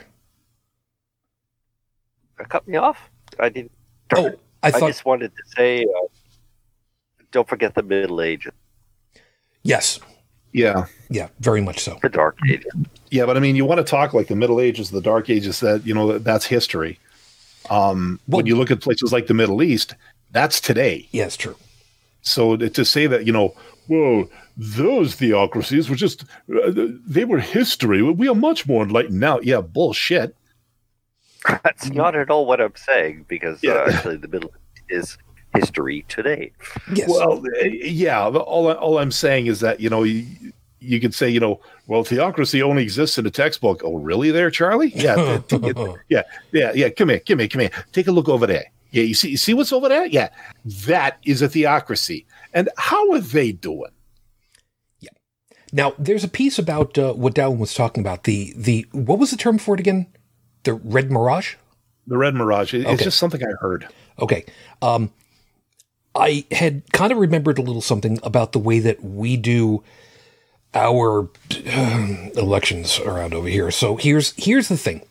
I 2.40 2.44
cut 2.44 2.68
me 2.68 2.78
off. 2.78 2.98
I 3.40 3.50
didn't. 3.50 3.72
Oh, 4.16 4.32
I 4.64 4.68
I, 4.68 4.80
just 4.80 5.06
wanted 5.06 5.32
to 5.36 5.44
say, 5.56 5.84
uh, 5.84 6.08
don't 7.32 7.48
forget 7.48 7.76
the 7.76 7.84
Middle 7.84 8.22
Ages, 8.22 8.52
yes, 9.64 10.00
yeah, 10.52 10.86
yeah, 11.10 11.28
very 11.40 11.62
much 11.62 11.80
so. 11.80 11.98
the 12.02 12.10
Dark 12.10 12.38
Ages. 12.50 12.72
yeah. 13.12 13.26
But 13.26 13.38
I 13.38 13.40
mean, 13.40 13.56
you 13.56 13.66
want 13.66 13.78
to 13.80 13.84
talk 13.84 14.14
like 14.14 14.28
the 14.28 14.36
Middle 14.36 14.60
Ages, 14.60 14.92
the 14.92 15.02
Dark 15.02 15.30
Ages. 15.30 15.60
That 15.60 15.86
you 15.86 15.94
know, 15.94 16.18
that's 16.18 16.46
history. 16.46 17.00
Um, 17.70 18.20
Well- 18.28 18.38
when 18.40 18.46
you 18.48 18.56
look 18.56 18.72
at 18.72 18.82
places 18.82 19.14
like 19.14 19.28
the 19.28 19.34
Middle 19.34 19.62
East, 19.62 19.96
that's 20.32 20.60
today. 20.60 21.08
Yeah, 21.12 21.26
it's 21.26 21.38
true. 21.38 21.56
So 22.22 22.58
to 22.58 22.84
say 22.86 23.08
that, 23.08 23.26
you 23.26 23.32
know, 23.32 23.54
well, 23.90 24.30
those 24.56 25.16
theocracies 25.16 25.90
were 25.90 25.96
just, 25.98 26.24
uh, 26.56 26.72
they 27.08 27.26
were 27.26 27.40
history. 27.40 28.02
We 28.02 28.30
are 28.30 28.36
much 28.36 28.66
more 28.68 28.84
enlightened 28.84 29.20
now. 29.20 29.40
Yeah, 29.42 29.60
bullshit. 29.62 30.36
That's 31.64 31.90
not 31.90 32.16
at 32.16 32.30
all 32.30 32.46
what 32.46 32.62
I'm 32.62 32.76
saying 32.76 33.26
because 33.28 33.62
Yeah. 33.64 33.74
uh, 33.74 33.90
actually 33.92 34.18
the 34.18 34.28
Middle 34.28 34.52
is 34.90 35.18
history 35.56 36.06
today. 36.08 36.52
Yes. 36.94 37.10
Well, 37.10 37.40
uh, 37.62 37.66
yeah, 37.66 38.28
all, 38.28 38.70
I- 38.70 38.74
all 38.74 38.98
I'm 39.00 39.12
saying 39.12 39.48
is 39.48 39.60
that, 39.62 39.80
you 39.80 39.90
know, 39.90 40.04
you, 40.04 40.26
you 40.80 41.00
could 41.00 41.14
say, 41.14 41.30
you 41.30 41.40
know, 41.40 41.60
well, 41.88 42.04
theocracy 42.04 42.62
only 42.62 42.84
exists 42.84 43.18
in 43.18 43.26
a 43.26 43.32
textbook. 43.32 43.82
Oh, 43.84 43.96
really 43.96 44.32
there, 44.32 44.52
Charlie? 44.52 44.92
Yeah. 44.96 45.40
t- 45.48 45.58
t- 45.60 45.74
yeah. 46.10 46.24
Yeah. 46.52 46.72
Yeah. 46.74 46.90
Come 46.90 47.10
here. 47.10 47.20
Come 47.20 47.40
here. 47.40 47.48
Come 47.48 47.62
here. 47.62 47.72
Take 47.94 48.08
a 48.08 48.12
look 48.12 48.30
over 48.30 48.46
there. 48.46 48.66
Yeah. 48.92 49.04
You 49.04 49.14
see, 49.16 49.30
you 49.30 49.38
see 49.38 49.54
what's 49.54 49.74
over 49.74 49.90
there? 49.90 50.06
Yeah. 50.06 50.30
That 50.86 51.18
is 51.26 51.42
a 51.42 51.48
theocracy. 51.50 52.26
And 52.60 52.68
how 52.78 53.10
are 53.14 53.20
they 53.22 53.53
doing? 53.53 53.91
Yeah. 54.99 55.12
Now, 55.72 55.93
there's 55.97 56.26
a 56.26 56.28
piece 56.28 56.60
about 56.60 56.97
uh, 56.97 57.14
what 57.14 57.36
Dallin 57.36 57.57
was 57.57 57.74
talking 57.74 58.01
about. 58.01 58.26
The 58.26 58.53
the 58.57 58.86
what 58.91 59.18
was 59.18 59.32
the 59.32 59.38
term 59.38 59.57
for 59.57 59.76
it 59.76 59.80
again? 59.80 60.07
The 60.64 60.74
red 60.74 61.10
mirage. 61.10 61.55
The 62.05 62.18
Red 62.18 62.34
Mirage. 62.36 62.74
It- 62.74 62.82
It's 62.82 62.89
Okay. 62.89 63.03
just 63.05 63.18
something 63.20 63.41
I 63.41 63.51
heard. 63.62 63.88
Okay. 64.20 64.43
Um, 64.82 65.12
I 66.16 66.43
had 66.51 66.91
kind 66.91 67.12
of 67.14 67.18
remembered 67.20 67.60
a 67.60 67.62
little 67.62 67.82
something 67.84 68.20
about 68.24 68.51
the 68.51 68.60
way 68.60 68.80
that 68.80 69.01
we 69.03 69.38
do 69.38 69.84
our 70.74 71.30
um, 71.72 72.32
elections 72.36 72.99
around 72.99 73.34
over 73.36 73.47
here. 73.47 73.72
So 73.72 73.95
here's 73.95 74.34
here's 74.38 74.68
the 74.68 74.76
thing. 74.78 75.03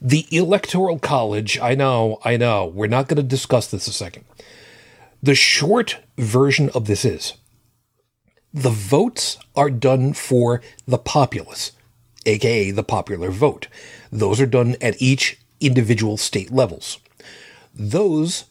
The 0.00 0.26
electoral 0.34 0.98
college, 0.98 1.58
I 1.60 1.74
know, 1.76 2.18
I 2.24 2.36
know. 2.36 2.66
We're 2.66 2.86
not 2.88 3.06
going 3.08 3.16
to 3.18 3.22
discuss 3.22 3.68
this 3.70 3.86
a 3.86 3.92
second. 3.92 4.24
The 5.22 5.34
short 5.34 5.98
version 6.18 6.70
of 6.70 6.86
this 6.86 7.04
is 7.04 7.34
the 8.52 8.70
votes 8.70 9.38
are 9.54 9.70
done 9.70 10.12
for 10.12 10.62
the 10.86 10.98
populace, 10.98 11.72
aka 12.24 12.70
the 12.70 12.84
popular 12.84 13.30
vote. 13.30 13.68
Those 14.10 14.40
are 14.40 14.46
done 14.46 14.76
at 14.80 15.00
each 15.00 15.38
individual 15.60 16.16
state 16.16 16.50
levels 16.50 16.98
those 17.76 18.44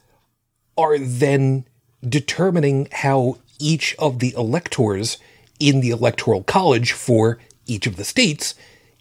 are 0.78 0.98
then 0.98 1.66
determining 2.08 2.88
how 2.92 3.38
each 3.60 3.96
of 3.98 4.20
the 4.20 4.34
electors 4.38 5.18
in 5.60 5.82
the 5.82 5.90
electoral 5.90 6.44
college 6.44 6.92
for 6.92 7.40
each 7.66 7.88
of 7.88 7.96
the 7.96 8.04
states 8.04 8.54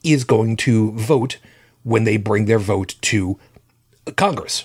is 0.03 0.25
going 0.25 0.57
to 0.57 0.93
vote 0.93 1.39
when 1.83 2.05
they 2.05 2.17
bring 2.17 2.47
their 2.47 2.59
vote 2.59 2.95
to 3.03 3.39
Congress. 4.17 4.65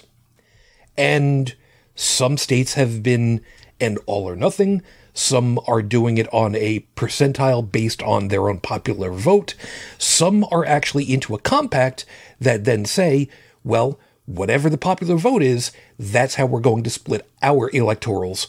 And 0.97 1.56
some 2.00 2.38
states 2.38 2.76
have 2.76 3.04
been 3.04 3.41
an 3.82 3.97
all 4.06 4.24
or 4.24 4.38
nothing. 4.38 4.82
Some 5.14 5.60
are 5.68 5.82
doing 5.82 6.18
it 6.18 6.34
on 6.34 6.56
a 6.56 6.86
percentile 6.95 7.70
based 7.70 8.02
on 8.04 8.30
their 8.30 8.47
own 8.47 8.62
popular 8.62 9.12
vote. 9.12 9.54
Some 9.97 10.45
are 10.50 10.66
actually 10.66 11.12
into 11.12 11.36
a 11.36 11.39
compact 11.39 12.06
that 12.39 12.64
then 12.64 12.86
say, 12.86 13.28
well, 13.66 14.00
whatever 14.26 14.70
the 14.70 14.78
popular 14.78 15.18
vote 15.18 15.43
is, 15.43 15.74
that's 15.97 16.36
how 16.36 16.45
we're 16.45 16.62
going 16.62 16.84
to 16.84 16.89
split 16.89 17.28
our 17.41 17.70
electorals 17.72 18.47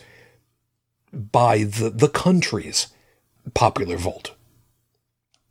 by 1.13 1.65
the, 1.65 1.91
the 1.91 2.09
country's 2.09 2.87
popular 3.53 3.97
vote. 3.97 4.31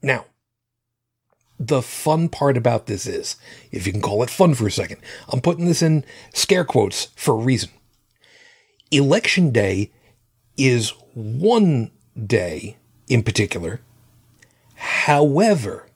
Now, 0.01 0.23
the 1.59 1.81
fun 1.81 2.29
part 2.29 2.55
about 2.55 2.85
this 2.85 3.05
is, 3.05 3.35
if 3.73 3.85
you 3.85 3.91
can 3.91 4.01
call 4.01 4.23
it 4.23 4.29
fun 4.29 4.53
for 4.53 4.67
a 4.67 4.71
second, 4.71 5.01
I'm 5.27 5.41
putting 5.41 5.65
this 5.65 5.81
in 5.81 6.05
scare 6.33 6.63
quotes 6.63 7.09
for 7.17 7.33
a 7.33 7.43
reason. 7.43 7.71
Election 8.91 9.51
day 9.51 9.91
is 10.57 10.93
one 11.13 11.91
day 12.25 12.77
in 13.07 13.23
particular. 13.23 13.81
However, 14.75 15.87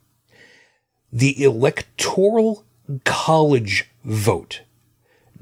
the 1.12 1.44
electoral 1.44 2.66
college 3.04 3.90
vote 4.04 4.62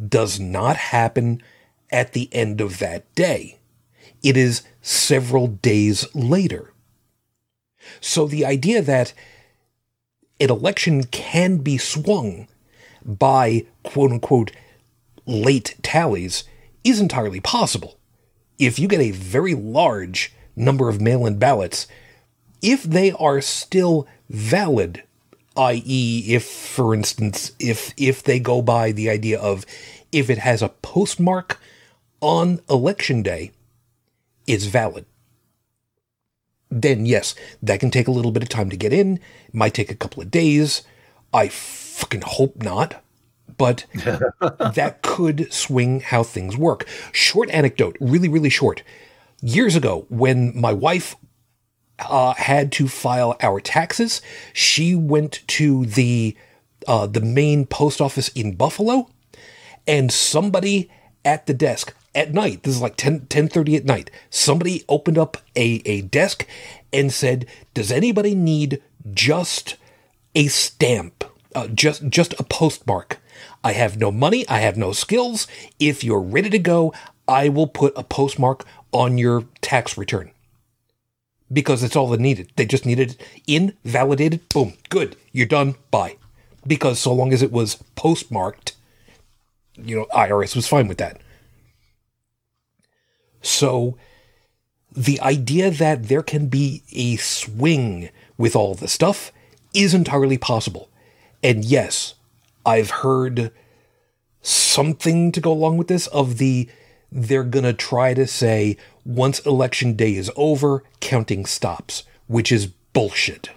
does 0.08 0.40
not 0.40 0.78
happen 0.78 1.42
at 1.92 2.14
the 2.14 2.30
end 2.32 2.62
of 2.62 2.80
that 2.80 3.14
day. 3.16 3.58
It 4.24 4.38
is 4.38 4.64
several 4.82 5.48
days 5.48 6.06
later. 6.16 6.74
So 8.00 8.28
the 8.28 8.46
idea 8.46 8.82
that 8.82 9.14
an 10.40 10.50
election 10.50 11.04
can 11.04 11.58
be 11.58 11.78
swung 11.78 12.48
by 13.04 13.66
quote 13.84 14.12
unquote 14.12 14.52
late 15.26 15.76
tallies 15.82 16.44
is 16.84 17.00
entirely 17.00 17.40
possible. 17.40 17.98
If 18.58 18.80
you 18.80 18.88
get 18.88 19.02
a 19.02 19.12
very 19.12 19.54
large 19.54 20.34
number 20.56 20.90
of 20.90 21.02
mail 21.02 21.26
in 21.26 21.38
ballots, 21.38 21.88
if 22.62 22.84
they 22.84 23.12
are 23.12 23.42
still 23.42 24.08
valid, 24.30 25.04
i.e., 25.58 26.24
if, 26.28 26.46
for 26.46 26.94
instance, 26.94 27.52
if 27.60 27.94
if 27.98 28.24
they 28.24 28.40
go 28.40 28.62
by 28.62 28.92
the 28.92 29.10
idea 29.10 29.40
of 29.40 29.66
if 30.12 30.30
it 30.30 30.38
has 30.40 30.62
a 30.62 30.70
postmark 30.70 31.60
on 32.20 32.60
election 32.70 33.24
day, 33.24 33.52
it's 34.48 34.66
valid. 34.66 35.06
Then 36.70 37.06
yes, 37.06 37.36
that 37.62 37.80
can 37.80 37.92
take 37.92 38.08
a 38.08 38.12
little 38.12 38.32
bit 38.32 38.44
of 38.44 38.50
time 38.50 38.70
to 38.70 38.78
get 38.78 38.94
in. 38.94 39.20
Might 39.52 39.74
take 39.74 39.92
a 39.92 39.96
couple 39.96 40.22
of 40.22 40.32
days. 40.32 40.84
I 41.34 41.50
fucking 41.50 42.22
hope 42.22 42.64
not. 42.64 43.04
But 43.58 43.86
that 43.94 45.00
could 45.02 45.52
swing 45.52 46.02
how 46.02 46.24
things 46.24 46.58
work. 46.58 46.88
Short 47.12 47.50
anecdote, 47.52 47.98
really, 48.00 48.30
really 48.30 48.50
short. 48.50 48.84
Years 49.42 49.76
ago, 49.76 50.06
when 50.10 50.60
my 50.60 50.74
wife 50.74 51.16
uh, 52.00 52.34
had 52.34 52.72
to 52.74 52.88
file 52.88 53.38
our 53.42 53.60
taxes. 53.60 54.22
She 54.54 54.96
went 54.96 55.44
to 55.48 55.86
the 55.86 56.36
uh, 56.88 57.06
the 57.06 57.22
main 57.22 57.66
post 57.66 58.02
office 58.02 58.30
in 58.30 58.56
Buffalo, 58.56 59.08
and 59.86 60.12
somebody 60.12 60.90
at 61.24 61.46
the 61.46 61.54
desk 61.54 61.94
at 62.16 62.34
night, 62.34 62.64
this 62.64 62.76
is 62.76 62.82
like 62.82 62.98
10, 62.98 63.22
10.30 63.28 63.78
at 63.78 63.86
night, 63.86 64.12
somebody 64.30 64.84
opened 64.90 65.18
up 65.18 65.38
a, 65.56 65.82
a 65.86 66.02
desk 66.02 66.46
and 66.92 67.14
said, 67.14 67.46
does 67.74 67.92
anybody 67.92 68.36
need 68.36 68.82
just 69.14 69.78
a 70.36 70.48
stamp, 70.48 71.24
uh, 71.56 71.68
just, 71.68 72.10
just 72.10 72.34
a 72.40 72.44
postmark? 72.44 73.21
I 73.64 73.74
have 73.74 73.98
no 73.98 74.12
money. 74.12 74.48
I 74.48 74.60
have 74.60 74.78
no 74.78 74.92
skills. 74.92 75.48
If 75.80 76.04
you're 76.04 76.22
ready 76.22 76.50
to 76.50 76.60
go, 76.60 76.94
I 77.28 77.50
will 77.50 77.68
put 77.68 77.94
a 77.96 78.04
postmark 78.04 78.66
on 78.92 79.18
your 79.18 79.46
tax 79.62 79.98
return 79.98 80.32
because 81.52 81.84
it's 81.84 81.96
all 81.96 82.08
they 82.08 82.18
needed. 82.18 82.52
They 82.56 82.66
just 82.66 82.86
needed 82.86 83.12
it 83.12 83.42
in, 83.48 83.78
validated, 83.84 84.48
boom, 84.50 84.74
good, 84.90 85.16
you're 85.32 85.48
done, 85.48 85.76
bye. 85.90 86.18
Because 86.66 87.00
so 87.00 87.14
long 87.14 87.34
as 87.34 87.42
it 87.42 87.52
was 87.52 87.76
postmarked, 87.96 88.76
you 89.76 89.96
know, 89.96 90.06
IRS 90.14 90.56
was 90.56 90.68
fine 90.68 90.88
with 90.88 90.98
that. 91.00 91.20
So 93.42 93.98
the 94.92 95.20
idea 95.22 95.72
that 95.72 96.08
there 96.08 96.22
can 96.22 96.48
be 96.48 96.84
a 96.92 97.16
swing 97.18 98.10
with 98.38 98.56
all 98.56 98.76
the 98.76 98.88
stuff 98.88 99.32
is 99.74 99.94
entirely 99.94 100.38
possible. 100.38 100.90
And 101.42 101.66
yes, 101.66 102.14
I've 102.66 102.90
heard 102.90 103.52
something 104.42 105.32
to 105.32 105.42
go 105.42 105.52
along 105.52 105.78
with 105.78 105.88
this 105.88 106.08
of 106.08 106.38
the 106.38 106.70
they're 107.12 107.44
going 107.44 107.66
to 107.66 107.74
try 107.74 108.14
to 108.14 108.26
say 108.26 108.78
once 109.04 109.40
election 109.40 109.96
day 109.96 110.16
is 110.16 110.32
over, 110.36 110.84
counting 111.02 111.46
stops, 111.46 112.04
which 112.28 112.52
is 112.52 112.68
bullshit. 112.94 113.50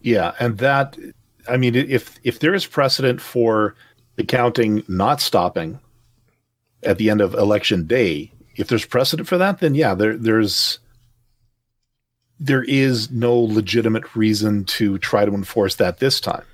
Yeah, 0.00 0.34
and 0.38 0.58
that 0.58 0.96
I 1.48 1.56
mean 1.56 1.74
if 1.74 2.18
if 2.22 2.38
there 2.38 2.54
is 2.54 2.66
precedent 2.66 3.20
for 3.20 3.74
the 4.16 4.24
counting 4.24 4.84
not 4.88 5.20
stopping 5.20 5.80
at 6.82 6.98
the 6.98 7.10
end 7.10 7.20
of 7.20 7.34
election 7.34 7.86
day, 7.86 8.30
if 8.56 8.68
there's 8.68 8.84
precedent 8.84 9.28
for 9.28 9.38
that, 9.38 9.58
then 9.58 9.74
yeah, 9.74 9.94
there 9.94 10.16
there's 10.16 10.78
there 12.40 12.62
is 12.62 13.10
no 13.10 13.36
legitimate 13.36 14.14
reason 14.14 14.64
to 14.64 14.98
try 14.98 15.24
to 15.24 15.32
enforce 15.32 15.74
that 15.76 15.98
this 15.98 16.20
time. 16.20 16.44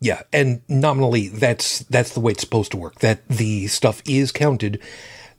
Yeah, 0.00 0.22
and 0.32 0.62
nominally 0.68 1.28
that's 1.28 1.80
that's 1.80 2.12
the 2.12 2.20
way 2.20 2.32
it's 2.32 2.40
supposed 2.40 2.72
to 2.72 2.76
work. 2.76 2.96
That 2.96 3.26
the 3.28 3.68
stuff 3.68 4.02
is 4.04 4.32
counted. 4.32 4.80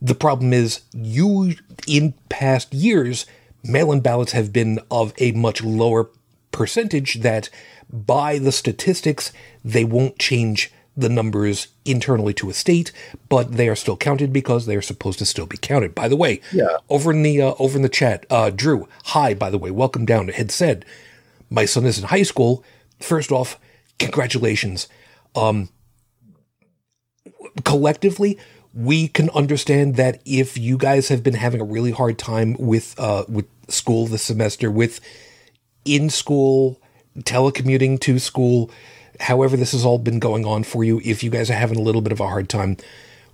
The 0.02 0.16
problem 0.16 0.54
is 0.54 0.82
you 0.94 1.56
in 1.86 2.14
past 2.30 2.74
years 2.74 3.26
mail-in 3.64 4.02
ballots 4.02 4.34
have 4.34 4.52
been 4.52 4.80
of 4.92 5.14
a 5.18 5.32
much 5.32 5.64
lower 5.64 6.10
percentage 6.52 7.16
that 7.22 7.50
by 7.92 8.38
the 8.38 8.52
statistics 8.52 9.32
they 9.64 9.84
won't 9.84 10.20
change 10.20 10.72
the 10.96 11.10
numbers 11.10 11.68
internally 11.86 12.34
to 12.36 12.50
a 12.50 12.54
state, 12.54 12.92
but 13.28 13.54
they 13.54 13.68
are 13.68 13.76
still 13.76 13.98
counted 13.98 14.32
because 14.32 14.66
they 14.68 14.76
are 14.76 14.82
supposed 14.82 15.18
to 15.20 15.26
still 15.26 15.48
be 15.48 15.58
counted. 15.58 15.96
By 15.96 16.08
the 16.08 16.16
way, 16.16 16.40
Yeah. 16.52 16.78
over 16.90 17.12
in 17.12 17.24
the 17.24 17.42
uh, 17.42 17.54
over 17.60 17.76
in 17.78 17.82
the 17.82 17.90
chat, 17.90 18.26
uh, 18.30 18.52
Drew, 18.52 18.88
hi. 19.06 19.34
By 19.34 19.50
the 19.50 19.58
way, 19.58 19.72
welcome 19.72 20.06
down. 20.06 20.28
Had 20.28 20.52
said, 20.52 20.86
my 21.50 21.66
son 21.66 21.86
is 21.86 21.98
in 21.98 22.06
high 22.06 22.24
school. 22.24 22.64
First 23.00 23.32
off, 23.32 23.60
congratulations. 23.98 24.88
Um, 25.36 25.70
collectively, 27.64 28.38
we 28.74 29.08
can 29.08 29.30
understand 29.32 29.96
that 29.96 30.22
if 30.26 30.58
you 30.58 30.78
guys 30.78 31.10
have 31.10 31.24
been 31.24 31.36
having 31.36 31.62
a 31.62 31.66
really 31.66 31.92
hard 31.92 32.18
time 32.18 32.56
with 32.60 32.96
uh, 33.00 33.26
with 33.28 33.46
school 33.68 34.08
this 34.08 34.24
semester, 34.24 34.70
with 34.72 35.00
in 35.86 36.10
school 36.10 36.80
telecommuting 37.20 38.00
to 38.00 38.18
school, 38.20 38.72
however 39.20 39.58
this 39.58 39.72
has 39.72 39.86
all 39.86 39.98
been 39.98 40.20
going 40.20 40.46
on 40.46 40.64
for 40.64 40.84
you, 40.84 41.02
if 41.04 41.24
you 41.24 41.30
guys 41.30 41.50
are 41.50 41.56
having 41.56 41.78
a 41.78 41.82
little 41.82 42.02
bit 42.02 42.12
of 42.12 42.20
a 42.20 42.28
hard 42.28 42.50
time, 42.50 42.78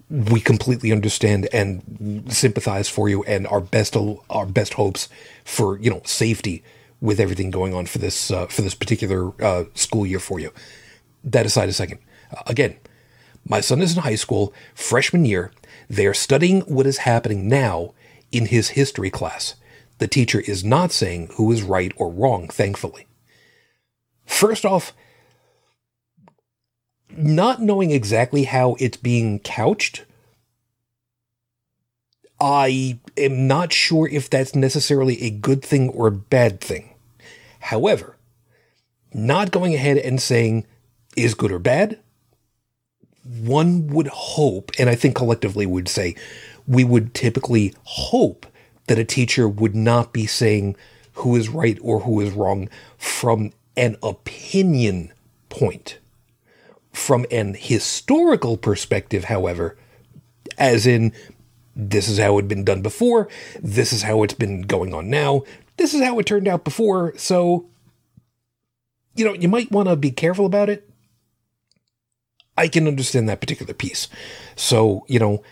we 0.09 0.39
completely 0.39 0.91
understand 0.91 1.47
and 1.53 2.25
sympathize 2.29 2.89
for 2.89 3.09
you 3.09 3.23
and 3.23 3.45
our 3.47 3.61
best 3.61 3.95
our 4.29 4.45
best 4.45 4.73
hopes 4.73 5.07
for 5.45 5.77
you 5.79 5.89
know 5.89 6.01
safety 6.03 6.63
with 6.99 7.19
everything 7.19 7.51
going 7.51 7.73
on 7.73 7.85
for 7.85 7.99
this 7.99 8.31
uh, 8.31 8.47
for 8.47 8.61
this 8.61 8.75
particular 8.75 9.31
uh, 9.43 9.65
school 9.75 10.05
year 10.05 10.19
for 10.19 10.39
you. 10.39 10.51
That 11.23 11.45
aside 11.45 11.69
a 11.69 11.73
second. 11.73 11.99
Uh, 12.35 12.41
again, 12.47 12.77
my 13.47 13.61
son 13.61 13.81
is 13.81 13.95
in 13.95 14.03
high 14.03 14.15
school, 14.15 14.53
freshman 14.73 15.25
year. 15.25 15.51
They 15.89 16.05
are 16.05 16.13
studying 16.13 16.61
what 16.61 16.87
is 16.87 16.99
happening 16.99 17.47
now 17.47 17.93
in 18.31 18.47
his 18.47 18.69
history 18.69 19.09
class. 19.09 19.55
The 19.99 20.07
teacher 20.07 20.39
is 20.39 20.63
not 20.63 20.91
saying 20.91 21.31
who 21.33 21.51
is 21.51 21.61
right 21.61 21.91
or 21.97 22.11
wrong, 22.11 22.47
thankfully. 22.47 23.07
First 24.25 24.65
off, 24.65 24.93
not 27.15 27.61
knowing 27.61 27.91
exactly 27.91 28.43
how 28.43 28.75
it's 28.79 28.97
being 28.97 29.39
couched, 29.39 30.05
I 32.39 32.99
am 33.17 33.47
not 33.47 33.73
sure 33.73 34.07
if 34.07 34.29
that's 34.29 34.55
necessarily 34.55 35.21
a 35.23 35.29
good 35.29 35.63
thing 35.63 35.89
or 35.89 36.07
a 36.07 36.11
bad 36.11 36.61
thing. 36.61 36.93
However, 37.59 38.15
not 39.13 39.51
going 39.51 39.73
ahead 39.73 39.97
and 39.97 40.21
saying 40.21 40.65
is 41.17 41.33
good 41.33 41.51
or 41.51 41.59
bad, 41.59 41.99
one 43.23 43.87
would 43.87 44.07
hope, 44.07 44.71
and 44.79 44.89
I 44.89 44.95
think 44.95 45.15
collectively 45.15 45.65
would 45.65 45.89
say, 45.89 46.15
we 46.67 46.83
would 46.83 47.13
typically 47.13 47.73
hope 47.83 48.45
that 48.87 48.99
a 48.99 49.03
teacher 49.03 49.47
would 49.47 49.75
not 49.75 50.13
be 50.13 50.25
saying 50.25 50.75
who 51.13 51.35
is 51.35 51.49
right 51.49 51.77
or 51.81 52.01
who 52.01 52.21
is 52.21 52.31
wrong 52.31 52.69
from 52.97 53.51
an 53.75 53.97
opinion 54.01 55.11
point. 55.49 55.99
From 56.91 57.25
an 57.31 57.55
historical 57.57 58.57
perspective, 58.57 59.25
however, 59.25 59.77
as 60.57 60.87
in, 60.87 61.13
this 61.75 62.09
is 62.09 62.17
how 62.17 62.37
it 62.37 62.43
had 62.43 62.49
been 62.49 62.65
done 62.65 62.81
before, 62.81 63.29
this 63.61 63.93
is 63.93 64.01
how 64.03 64.23
it's 64.23 64.33
been 64.33 64.63
going 64.63 64.93
on 64.93 65.09
now, 65.09 65.43
this 65.77 65.93
is 65.93 66.01
how 66.01 66.19
it 66.19 66.25
turned 66.25 66.47
out 66.47 66.63
before, 66.63 67.13
so, 67.17 67.67
you 69.15 69.23
know, 69.23 69.33
you 69.33 69.47
might 69.47 69.71
want 69.71 69.87
to 69.87 69.95
be 69.95 70.11
careful 70.11 70.45
about 70.45 70.69
it. 70.69 70.89
I 72.57 72.67
can 72.67 72.87
understand 72.87 73.29
that 73.29 73.39
particular 73.39 73.73
piece. 73.73 74.09
So, 74.57 75.05
you 75.07 75.19
know, 75.19 75.43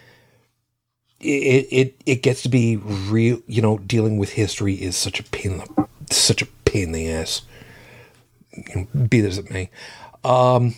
it 1.20 1.68
it 1.72 2.02
it 2.06 2.22
gets 2.22 2.42
to 2.44 2.50
be 2.50 2.76
real. 2.76 3.42
You 3.48 3.62
know, 3.62 3.78
dealing 3.78 4.18
with 4.18 4.34
history 4.34 4.76
is 4.76 4.98
such 4.98 5.20
a 5.20 5.24
pain 5.24 5.54
in 5.54 5.58
the 5.60 5.88
such 6.12 6.42
a 6.42 6.46
pain 6.66 6.84
in 6.84 6.92
the 6.92 7.10
ass. 7.10 7.44
Be 9.08 9.20
as 9.22 9.38
it 9.38 9.50
may. 9.50 9.70
Um, 10.24 10.76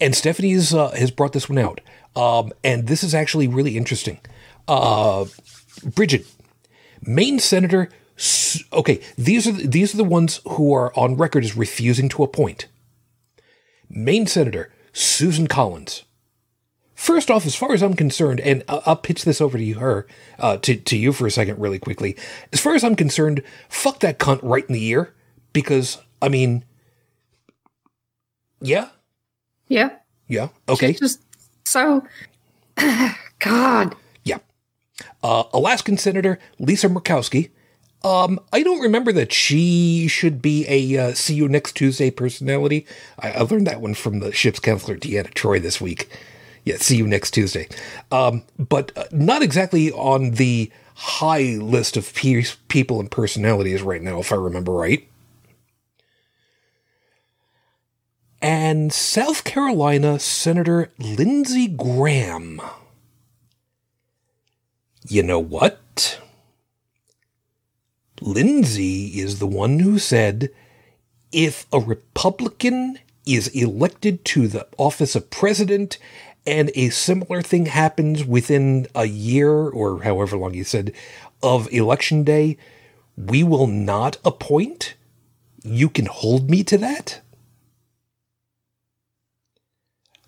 and 0.00 0.14
Stephanie's 0.14 0.74
uh, 0.74 0.90
has 0.90 1.10
brought 1.10 1.32
this 1.32 1.48
one 1.48 1.58
out. 1.58 1.80
Um, 2.14 2.52
and 2.62 2.86
this 2.86 3.02
is 3.02 3.14
actually 3.14 3.48
really 3.48 3.76
interesting. 3.76 4.20
Uh, 4.68 5.26
Bridget, 5.84 6.26
Maine 7.02 7.38
Senator. 7.38 7.88
Okay, 8.72 9.00
these 9.16 9.46
are 9.46 9.52
the, 9.52 9.66
these 9.66 9.94
are 9.94 9.96
the 9.96 10.04
ones 10.04 10.40
who 10.46 10.74
are 10.74 10.96
on 10.96 11.16
record 11.16 11.44
as 11.44 11.56
refusing 11.56 12.08
to 12.10 12.22
appoint. 12.22 12.68
Maine 13.88 14.26
Senator 14.26 14.72
Susan 14.92 15.46
Collins. 15.46 16.04
First 16.94 17.32
off, 17.32 17.46
as 17.46 17.56
far 17.56 17.72
as 17.72 17.82
I'm 17.82 17.94
concerned, 17.94 18.38
and 18.40 18.62
I'll 18.68 18.94
pitch 18.94 19.24
this 19.24 19.40
over 19.40 19.58
to 19.58 19.64
you, 19.64 19.74
her, 19.76 20.06
uh, 20.38 20.58
to 20.58 20.76
to 20.76 20.96
you 20.96 21.12
for 21.12 21.26
a 21.26 21.32
second, 21.32 21.58
really 21.58 21.80
quickly. 21.80 22.16
As 22.52 22.60
far 22.60 22.74
as 22.74 22.84
I'm 22.84 22.94
concerned, 22.94 23.42
fuck 23.68 23.98
that 24.00 24.20
cunt 24.20 24.38
right 24.42 24.64
in 24.64 24.72
the 24.72 24.86
ear, 24.86 25.12
because 25.52 25.98
I 26.20 26.28
mean, 26.28 26.64
yeah, 28.60 28.90
Yeah. 29.68 29.90
yeah, 30.28 30.48
okay, 30.68 30.92
She's 30.92 31.00
just 31.00 31.20
so. 31.64 32.04
God. 33.38 33.94
yeah. 34.24 34.38
Uh, 35.22 35.44
Alaskan 35.52 35.96
Senator 35.98 36.38
Lisa 36.58 36.88
Murkowski. 36.88 37.50
Um, 38.04 38.40
I 38.52 38.62
don't 38.64 38.80
remember 38.80 39.12
that 39.12 39.32
she 39.32 40.08
should 40.08 40.42
be 40.42 40.66
a 40.68 40.98
uh, 41.10 41.14
see 41.14 41.34
you 41.34 41.48
next 41.48 41.72
Tuesday 41.74 42.10
personality. 42.10 42.86
I, 43.18 43.32
I 43.32 43.40
learned 43.42 43.66
that 43.68 43.80
one 43.80 43.94
from 43.94 44.18
the 44.20 44.32
ship's 44.32 44.58
counselor 44.58 44.96
Deanna 44.96 45.32
Troi 45.34 45.60
this 45.62 45.80
week. 45.80 46.08
Yeah, 46.64 46.76
see 46.78 46.96
you 46.96 47.06
next 47.06 47.32
Tuesday. 47.32 47.68
Um, 48.10 48.42
but 48.58 48.92
uh, 48.96 49.04
not 49.12 49.42
exactly 49.42 49.90
on 49.92 50.32
the 50.32 50.70
high 50.94 51.56
list 51.60 51.96
of 51.96 52.12
pe- 52.14 52.44
people 52.68 53.00
and 53.00 53.10
personalities 53.10 53.82
right 53.82 54.02
now, 54.02 54.18
if 54.20 54.32
I 54.32 54.36
remember 54.36 54.72
right. 54.72 55.08
And 58.42 58.92
South 58.92 59.44
Carolina 59.44 60.18
Senator 60.18 60.90
Lindsey 60.98 61.68
Graham. 61.68 62.60
You 65.08 65.22
know 65.22 65.38
what? 65.38 66.20
Lindsey 68.20 69.20
is 69.20 69.38
the 69.38 69.46
one 69.46 69.78
who 69.78 69.96
said 70.00 70.50
if 71.30 71.66
a 71.72 71.78
Republican 71.78 72.98
is 73.24 73.46
elected 73.48 74.24
to 74.24 74.48
the 74.48 74.66
office 74.76 75.14
of 75.14 75.30
president 75.30 75.98
and 76.44 76.72
a 76.74 76.90
similar 76.90 77.42
thing 77.42 77.66
happens 77.66 78.24
within 78.24 78.88
a 78.92 79.04
year 79.04 79.52
or 79.52 80.02
however 80.02 80.36
long 80.36 80.54
he 80.54 80.64
said 80.64 80.92
of 81.44 81.72
election 81.72 82.24
day, 82.24 82.56
we 83.16 83.44
will 83.44 83.68
not 83.68 84.18
appoint. 84.24 84.94
You 85.62 85.88
can 85.88 86.06
hold 86.06 86.50
me 86.50 86.64
to 86.64 86.76
that. 86.78 87.21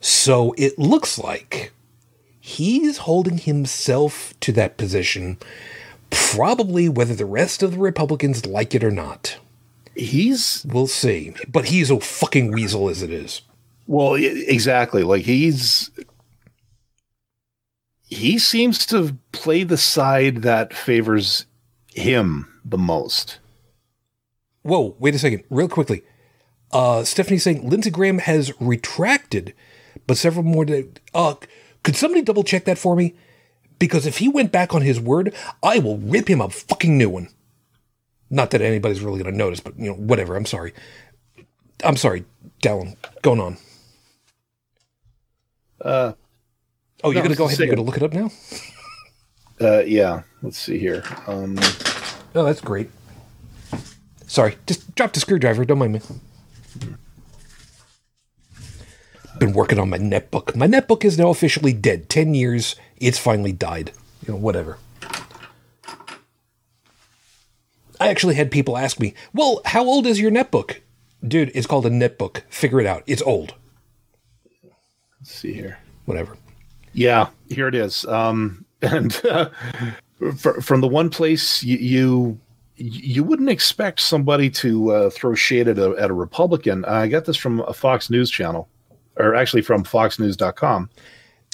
So 0.04 0.54
it 0.58 0.78
looks 0.78 1.18
like 1.18 1.72
he's 2.38 2.98
holding 2.98 3.38
himself 3.38 4.34
to 4.40 4.52
that 4.52 4.76
position, 4.76 5.38
probably 6.10 6.90
whether 6.90 7.14
the 7.14 7.24
rest 7.24 7.62
of 7.62 7.70
the 7.72 7.78
Republicans 7.78 8.44
like 8.44 8.74
it 8.74 8.84
or 8.84 8.90
not. 8.90 9.38
He's 9.96 10.66
We'll 10.68 10.88
see. 10.88 11.32
But 11.48 11.66
he's 11.66 11.90
a 11.90 12.00
fucking 12.00 12.52
weasel 12.52 12.90
as 12.90 13.02
it 13.02 13.08
is. 13.10 13.40
well, 13.86 14.12
exactly. 14.12 15.02
Like 15.04 15.22
he's 15.22 15.90
he 18.06 18.38
seems 18.38 18.84
to 18.86 19.16
play 19.32 19.64
the 19.64 19.78
side 19.78 20.42
that 20.42 20.74
favors 20.74 21.46
him 21.94 22.60
the 22.62 22.76
most. 22.76 23.38
Whoa, 24.60 24.96
wait 24.98 25.14
a 25.14 25.18
second, 25.18 25.44
real 25.48 25.68
quickly. 25.68 26.02
Uh, 26.70 27.04
Stephanie's 27.04 27.44
saying 27.44 27.66
Lindsey 27.66 27.90
Graham 27.90 28.18
has 28.18 28.52
retracted, 28.60 29.54
but 30.06 30.16
several 30.16 30.44
more. 30.44 30.64
To, 30.64 30.88
uh, 31.14 31.34
could 31.82 31.96
somebody 31.96 32.22
double 32.22 32.44
check 32.44 32.64
that 32.64 32.78
for 32.78 32.96
me? 32.96 33.14
Because 33.78 34.06
if 34.06 34.18
he 34.18 34.28
went 34.28 34.52
back 34.52 34.74
on 34.74 34.82
his 34.82 35.00
word, 35.00 35.34
I 35.62 35.78
will 35.78 35.98
rip 35.98 36.28
him 36.28 36.40
a 36.40 36.48
fucking 36.48 36.96
new 36.96 37.10
one. 37.10 37.28
Not 38.30 38.50
that 38.52 38.62
anybody's 38.62 39.00
really 39.00 39.22
going 39.22 39.32
to 39.32 39.38
notice, 39.38 39.60
but 39.60 39.78
you 39.78 39.86
know, 39.90 39.94
whatever. 39.94 40.36
I'm 40.36 40.46
sorry. 40.46 40.72
I'm 41.84 41.96
sorry, 41.96 42.24
Dallin. 42.62 42.96
Going 43.22 43.40
on. 43.40 43.56
Uh, 45.80 46.12
Oh, 47.02 47.10
you're 47.10 47.16
No, 47.22 47.24
going 47.24 47.32
to 47.32 47.36
go 47.36 47.44
ahead 47.44 47.60
and 47.60 47.66
you're 47.66 47.76
going 47.76 47.84
to 47.84 47.90
look 47.90 47.96
it 47.98 48.02
up 48.02 48.12
now? 48.14 48.30
uh, 49.60 49.80
yeah. 49.80 50.22
Let's 50.42 50.56
see 50.58 50.78
here. 50.78 51.04
Um, 51.26 51.58
Oh, 52.34 52.44
that's 52.44 52.60
great. 52.62 52.88
Sorry, 54.26 54.56
just 54.66 54.94
dropped 54.94 55.14
the 55.14 55.20
screwdriver. 55.20 55.64
Don't 55.66 55.78
mind 55.78 55.92
me. 55.92 56.00
Been 59.38 59.52
working 59.52 59.78
on 59.78 59.90
my 59.90 59.98
netbook. 59.98 60.54
My 60.54 60.66
netbook 60.66 61.04
is 61.04 61.18
now 61.18 61.28
officially 61.30 61.72
dead. 61.72 62.08
Ten 62.08 62.34
years. 62.34 62.76
It's 62.98 63.18
finally 63.18 63.52
died. 63.52 63.92
You 64.26 64.34
know, 64.34 64.38
whatever. 64.38 64.78
I 68.00 68.08
actually 68.08 68.34
had 68.34 68.50
people 68.50 68.76
ask 68.76 69.00
me, 69.00 69.14
"Well, 69.32 69.60
how 69.64 69.84
old 69.84 70.06
is 70.06 70.20
your 70.20 70.30
netbook?" 70.30 70.80
Dude, 71.26 71.50
it's 71.54 71.66
called 71.66 71.86
a 71.86 71.90
netbook. 71.90 72.42
Figure 72.48 72.80
it 72.80 72.86
out. 72.86 73.02
It's 73.06 73.22
old. 73.22 73.54
let's 75.20 75.32
see 75.32 75.52
here. 75.54 75.78
Whatever. 76.04 76.36
Yeah, 76.92 77.28
here 77.48 77.66
it 77.68 77.74
is. 77.74 78.04
Um, 78.06 78.64
and 78.82 79.20
uh, 79.24 79.48
fr- 80.36 80.60
from 80.60 80.80
the 80.80 80.88
one 80.88 81.10
place 81.10 81.62
you, 81.62 81.78
you 81.78 82.40
you 82.76 83.22
wouldn't 83.22 83.48
expect 83.48 84.00
somebody 84.00 84.50
to 84.50 84.90
uh, 84.90 85.10
throw 85.10 85.34
shade 85.34 85.68
at 85.68 85.78
a, 85.78 85.90
at 85.92 86.10
a 86.10 86.14
Republican. 86.14 86.84
I 86.84 87.06
got 87.06 87.24
this 87.24 87.36
from 87.36 87.60
a 87.60 87.72
Fox 87.72 88.10
News 88.10 88.30
channel, 88.30 88.68
or 89.16 89.34
actually 89.34 89.62
from 89.62 89.84
FoxNews.com. 89.84 90.90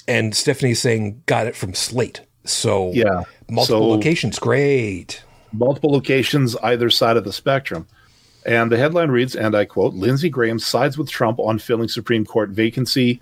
And 0.07 0.35
Stephanie's 0.35 0.79
saying 0.81 1.21
got 1.25 1.47
it 1.47 1.55
from 1.55 1.73
Slate. 1.73 2.21
So 2.43 2.91
Yeah, 2.93 3.23
multiple 3.49 3.81
so- 3.81 3.87
locations. 3.87 4.39
Great. 4.39 5.23
multiple 5.53 5.91
locations 5.91 6.55
either 6.63 6.89
side 6.89 7.17
of 7.17 7.23
the 7.25 7.33
spectrum. 7.33 7.85
And 8.45 8.71
the 8.71 8.77
headline 8.77 9.11
reads, 9.11 9.35
and 9.35 9.53
I 9.55 9.65
quote, 9.65 9.93
Lindsey 9.93 10.29
Graham 10.29 10.57
sides 10.59 10.97
with 10.97 11.09
Trump 11.09 11.39
on 11.39 11.59
filling 11.59 11.89
Supreme 11.89 12.25
Court 12.25 12.49
vacancy. 12.51 13.21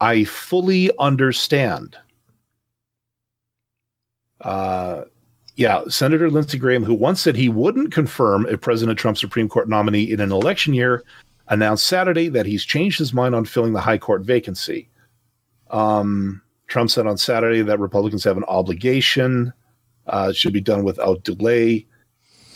I 0.00 0.24
fully 0.24 0.90
understand. 0.98 1.96
Uh, 4.40 5.04
yeah, 5.56 5.82
Senator 5.88 6.30
Lindsey 6.30 6.58
Graham, 6.58 6.84
who 6.84 6.94
once 6.94 7.20
said 7.20 7.36
he 7.36 7.48
wouldn't 7.48 7.92
confirm 7.92 8.46
a 8.46 8.56
President 8.56 8.98
Trump 8.98 9.18
Supreme 9.18 9.48
Court 9.48 9.68
nominee 9.68 10.10
in 10.10 10.20
an 10.20 10.32
election 10.32 10.72
year, 10.74 11.02
announced 11.50 11.86
Saturday 11.86 12.28
that 12.28 12.46
he's 12.46 12.64
changed 12.64 12.98
his 12.98 13.12
mind 13.12 13.34
on 13.34 13.44
filling 13.44 13.74
the 13.74 13.80
high 13.80 13.98
court 13.98 14.22
vacancy. 14.22 14.88
Um, 15.70 16.40
Trump 16.66 16.90
said 16.90 17.06
on 17.06 17.18
Saturday 17.18 17.62
that 17.62 17.78
Republicans 17.78 18.24
have 18.24 18.36
an 18.36 18.44
obligation 18.44 19.52
uh, 20.10 20.28
it 20.30 20.36
should 20.36 20.52
be 20.52 20.60
done 20.60 20.84
without 20.84 21.24
delay. 21.24 21.86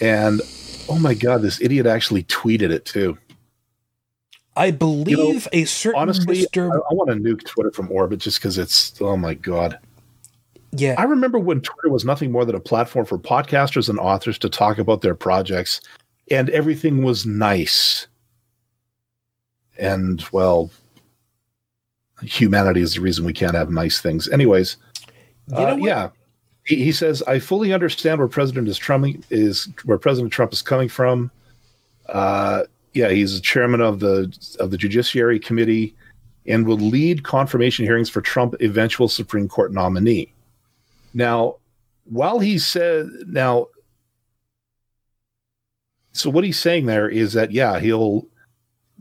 And 0.01 0.41
oh 0.89 0.99
my 0.99 1.15
God, 1.15 1.43
this 1.43 1.61
idiot 1.61 1.87
actually 1.87 2.25
tweeted 2.25 2.71
it 2.71 2.85
too. 2.85 3.17
I 4.57 4.71
believe 4.71 5.49
a 5.53 5.65
certain 5.65 6.01
Honestly, 6.01 6.47
I, 6.57 6.61
I 6.61 6.95
want 6.95 7.11
to 7.11 7.17
nuke 7.17 7.45
Twitter 7.45 7.73
from 7.73 7.91
orbit 7.91 8.21
just 8.21 8.39
because 8.39 8.59
it's 8.59 9.01
oh 9.01 9.17
my 9.17 9.35
God. 9.35 9.79
yeah, 10.73 10.95
I 10.97 11.05
remember 11.05 11.39
when 11.39 11.61
Twitter 11.61 11.91
was 11.91 12.05
nothing 12.05 12.31
more 12.31 12.45
than 12.45 12.55
a 12.55 12.61
platform 12.61 13.05
for 13.05 13.19
podcasters 13.19 13.89
and 13.89 13.99
authors 13.99 14.39
to 14.39 14.49
talk 14.49 14.79
about 14.79 15.01
their 15.01 15.17
projects, 15.17 15.81
and 16.31 16.51
everything 16.51 17.03
was 17.03 17.27
nice. 17.27 18.07
And 19.79 20.25
well, 20.33 20.71
humanity 22.23 22.81
is 22.81 22.95
the 22.95 23.01
reason 23.01 23.25
we 23.25 23.33
can't 23.33 23.55
have 23.55 23.71
nice 23.71 24.01
things. 24.01 24.29
Anyways, 24.29 24.77
You 25.49 25.57
know 25.57 25.69
uh, 25.69 25.77
yeah. 25.77 26.09
He, 26.65 26.77
he 26.83 26.93
says, 26.93 27.23
"I 27.27 27.39
fully 27.39 27.73
understand 27.73 28.19
where 28.19 28.29
President 28.29 28.69
is 28.69 28.79
Trump 28.79 29.25
is 29.31 29.69
where 29.85 29.99
President 29.99 30.33
Trump 30.33 30.53
is 30.53 30.63
coming 30.63 30.89
from." 30.89 31.31
Uh, 32.09 32.63
yeah, 32.95 33.11
he's 33.11 33.35
the 33.35 33.41
chairman 33.41 33.81
of 33.81 34.01
the 34.01 34.35
of 34.61 34.71
the 34.71 34.79
Judiciary 34.79 35.39
Committee, 35.39 35.95
and 36.47 36.67
will 36.67 36.79
lead 36.79 37.25
confirmation 37.25 37.85
hearings 37.85 38.09
for 38.09 38.21
Trump 38.21 38.55
eventual 38.61 39.09
Supreme 39.09 39.49
Court 39.49 39.73
nominee. 39.73 40.33
Now, 41.13 41.57
while 42.05 42.39
he 42.39 42.59
said 42.59 43.09
now, 43.27 43.67
so 46.13 46.31
what 46.31 46.45
he's 46.45 46.59
saying 46.59 46.87
there 46.87 47.09
is 47.09 47.33
that 47.35 47.53
yeah, 47.53 47.79
he'll 47.79 48.27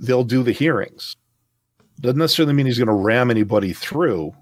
they'll 0.03 0.23
do 0.23 0.43
the 0.43 0.51
hearings. 0.51 1.15
Doesn't 1.99 2.19
necessarily 2.19 2.53
mean 2.53 2.65
he's 2.65 2.77
going 2.77 2.87
to 2.87 2.93
ram 2.93 3.31
anybody 3.31 3.73
through. 3.73 4.35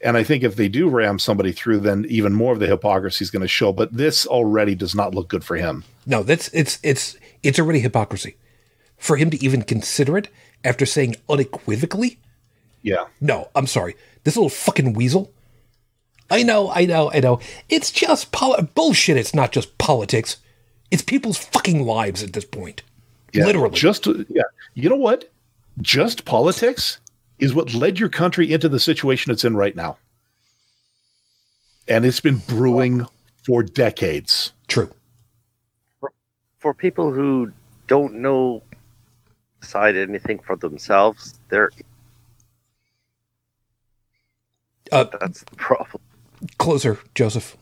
And 0.00 0.16
I 0.16 0.22
think 0.22 0.42
if 0.44 0.56
they 0.56 0.68
do 0.68 0.88
ram 0.88 1.18
somebody 1.18 1.52
through, 1.52 1.80
then 1.80 2.06
even 2.08 2.32
more 2.32 2.52
of 2.52 2.60
the 2.60 2.66
hypocrisy 2.68 3.24
is 3.24 3.30
going 3.30 3.42
to 3.42 3.48
show. 3.48 3.72
But 3.72 3.92
this 3.92 4.26
already 4.26 4.74
does 4.74 4.94
not 4.94 5.14
look 5.14 5.28
good 5.28 5.44
for 5.44 5.56
him. 5.56 5.84
no, 6.06 6.22
that's 6.22 6.48
it's 6.54 6.78
it's 6.82 7.16
it's 7.42 7.58
already 7.58 7.80
hypocrisy 7.80 8.36
for 8.96 9.16
him 9.16 9.30
to 9.30 9.44
even 9.44 9.62
consider 9.62 10.16
it 10.16 10.28
after 10.64 10.86
saying 10.86 11.16
unequivocally. 11.28 12.18
Yeah. 12.82 13.06
No, 13.20 13.48
I'm 13.54 13.66
sorry, 13.66 13.96
this 14.24 14.36
little 14.36 14.48
fucking 14.48 14.92
weasel. 14.92 15.32
I 16.30 16.42
know, 16.42 16.70
I 16.70 16.84
know, 16.84 17.10
I 17.12 17.20
know. 17.20 17.40
It's 17.68 17.90
just 17.90 18.32
poli- 18.32 18.68
bullshit. 18.74 19.16
It's 19.16 19.34
not 19.34 19.50
just 19.50 19.78
politics. 19.78 20.36
It's 20.90 21.02
people's 21.02 21.38
fucking 21.38 21.84
lives 21.84 22.22
at 22.22 22.34
this 22.34 22.44
point. 22.44 22.82
Yeah, 23.32 23.46
Literally. 23.46 23.74
Just 23.76 24.06
yeah. 24.28 24.42
You 24.74 24.88
know 24.88 24.96
what? 24.96 25.30
Just 25.80 26.24
politics 26.24 26.98
is 27.38 27.54
what 27.54 27.74
led 27.74 27.98
your 27.98 28.08
country 28.08 28.52
into 28.52 28.68
the 28.68 28.80
situation 28.80 29.30
it's 29.30 29.44
in 29.44 29.56
right 29.56 29.76
now. 29.76 29.98
And 31.86 32.04
it's 32.04 32.20
been 32.20 32.38
brewing 32.38 33.06
for 33.44 33.62
decades. 33.62 34.52
True. 34.66 34.90
For 36.58 36.74
people 36.74 37.12
who 37.12 37.52
don't 37.86 38.14
know 38.14 38.62
decide 39.60 39.96
anything 39.96 40.38
for 40.38 40.56
themselves, 40.56 41.38
there 41.48 41.70
Uh, 44.90 45.04
that's 45.20 45.44
the 45.44 45.56
problem. 45.56 46.02
closer, 46.58 46.98
Joseph. 47.14 47.56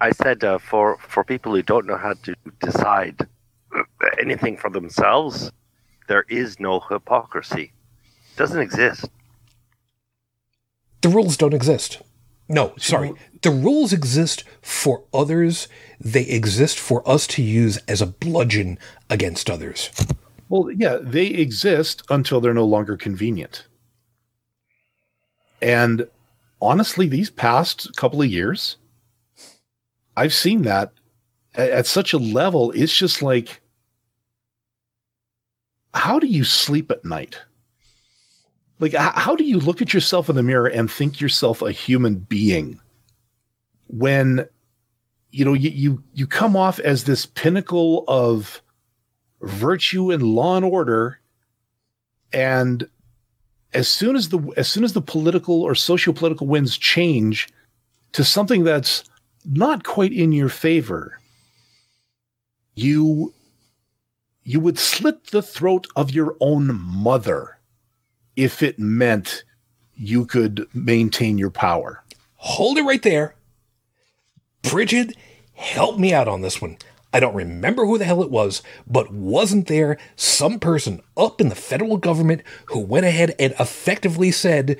I 0.00 0.10
said 0.10 0.44
uh, 0.44 0.58
for 0.58 0.98
for 0.98 1.24
people 1.24 1.54
who 1.54 1.62
don't 1.62 1.86
know 1.86 1.96
how 1.96 2.14
to 2.24 2.34
decide 2.60 3.26
anything 4.20 4.56
for 4.56 4.70
themselves, 4.70 5.50
there 6.08 6.24
is 6.28 6.60
no 6.60 6.80
hypocrisy. 6.80 7.72
It 8.32 8.36
doesn't 8.36 8.60
exist. 8.60 9.08
The 11.00 11.08
rules 11.08 11.36
don't 11.36 11.54
exist. 11.54 12.02
No, 12.48 12.74
sorry. 12.76 13.12
The 13.42 13.50
rules 13.50 13.92
exist 13.92 14.44
for 14.60 15.04
others. 15.14 15.68
They 15.98 16.24
exist 16.24 16.78
for 16.78 17.06
us 17.08 17.26
to 17.28 17.42
use 17.42 17.78
as 17.88 18.02
a 18.02 18.06
bludgeon 18.06 18.78
against 19.08 19.48
others. 19.48 19.90
Well, 20.48 20.70
yeah, 20.70 20.98
they 21.00 21.26
exist 21.26 22.02
until 22.10 22.40
they're 22.40 22.52
no 22.52 22.66
longer 22.66 22.96
convenient. 22.96 23.66
And 25.62 26.06
honestly, 26.60 27.08
these 27.08 27.30
past 27.30 27.96
couple 27.96 28.20
of 28.20 28.28
years, 28.28 28.76
I've 30.16 30.34
seen 30.34 30.62
that 30.62 30.92
at, 31.54 31.70
at 31.70 31.86
such 31.86 32.12
a 32.12 32.18
level. 32.18 32.70
It's 32.72 32.96
just 32.96 33.22
like, 33.22 33.60
how 35.92 36.18
do 36.18 36.26
you 36.26 36.44
sleep 36.44 36.90
at 36.90 37.04
night? 37.04 37.40
Like, 38.80 38.94
how 38.94 39.36
do 39.36 39.44
you 39.44 39.60
look 39.60 39.80
at 39.80 39.94
yourself 39.94 40.28
in 40.28 40.36
the 40.36 40.42
mirror 40.42 40.66
and 40.66 40.90
think 40.90 41.20
yourself 41.20 41.62
a 41.62 41.70
human 41.70 42.16
being 42.16 42.80
when, 43.86 44.46
you 45.30 45.44
know, 45.44 45.54
you 45.54 45.70
you, 45.70 46.02
you 46.12 46.26
come 46.26 46.56
off 46.56 46.80
as 46.80 47.04
this 47.04 47.24
pinnacle 47.24 48.04
of 48.08 48.60
virtue 49.40 50.10
and 50.10 50.22
law 50.22 50.56
and 50.56 50.64
order 50.64 51.20
and 52.32 52.88
as 53.72 53.88
soon 53.88 54.16
as 54.16 54.30
the 54.30 54.38
as 54.56 54.68
soon 54.68 54.84
as 54.84 54.92
the 54.92 55.02
political 55.02 55.62
or 55.62 55.74
socio-political 55.74 56.46
winds 56.46 56.78
change 56.78 57.48
to 58.12 58.24
something 58.24 58.64
that's 58.64 59.04
not 59.44 59.84
quite 59.84 60.12
in 60.12 60.32
your 60.32 60.48
favor, 60.48 61.20
you 62.74 63.34
you 64.42 64.60
would 64.60 64.78
slit 64.78 65.28
the 65.28 65.42
throat 65.42 65.86
of 65.96 66.10
your 66.10 66.36
own 66.40 66.78
mother 66.78 67.58
if 68.36 68.62
it 68.62 68.78
meant 68.78 69.44
you 69.96 70.26
could 70.26 70.66
maintain 70.74 71.38
your 71.38 71.50
power. 71.50 72.04
Hold 72.36 72.76
it 72.76 72.82
right 72.82 73.02
there. 73.02 73.36
Bridget, 74.62 75.16
help 75.54 75.98
me 75.98 76.12
out 76.12 76.28
on 76.28 76.42
this 76.42 76.60
one. 76.60 76.76
I 77.12 77.20
don't 77.20 77.34
remember 77.34 77.86
who 77.86 77.96
the 77.96 78.04
hell 78.04 78.22
it 78.22 78.30
was, 78.30 78.60
but 78.86 79.12
wasn't 79.12 79.68
there 79.68 79.98
some 80.16 80.58
person 80.58 81.00
up 81.16 81.40
in 81.40 81.48
the 81.48 81.54
federal 81.54 81.96
government 81.96 82.42
who 82.66 82.80
went 82.80 83.06
ahead 83.06 83.34
and 83.38 83.54
effectively 83.60 84.32
said 84.32 84.78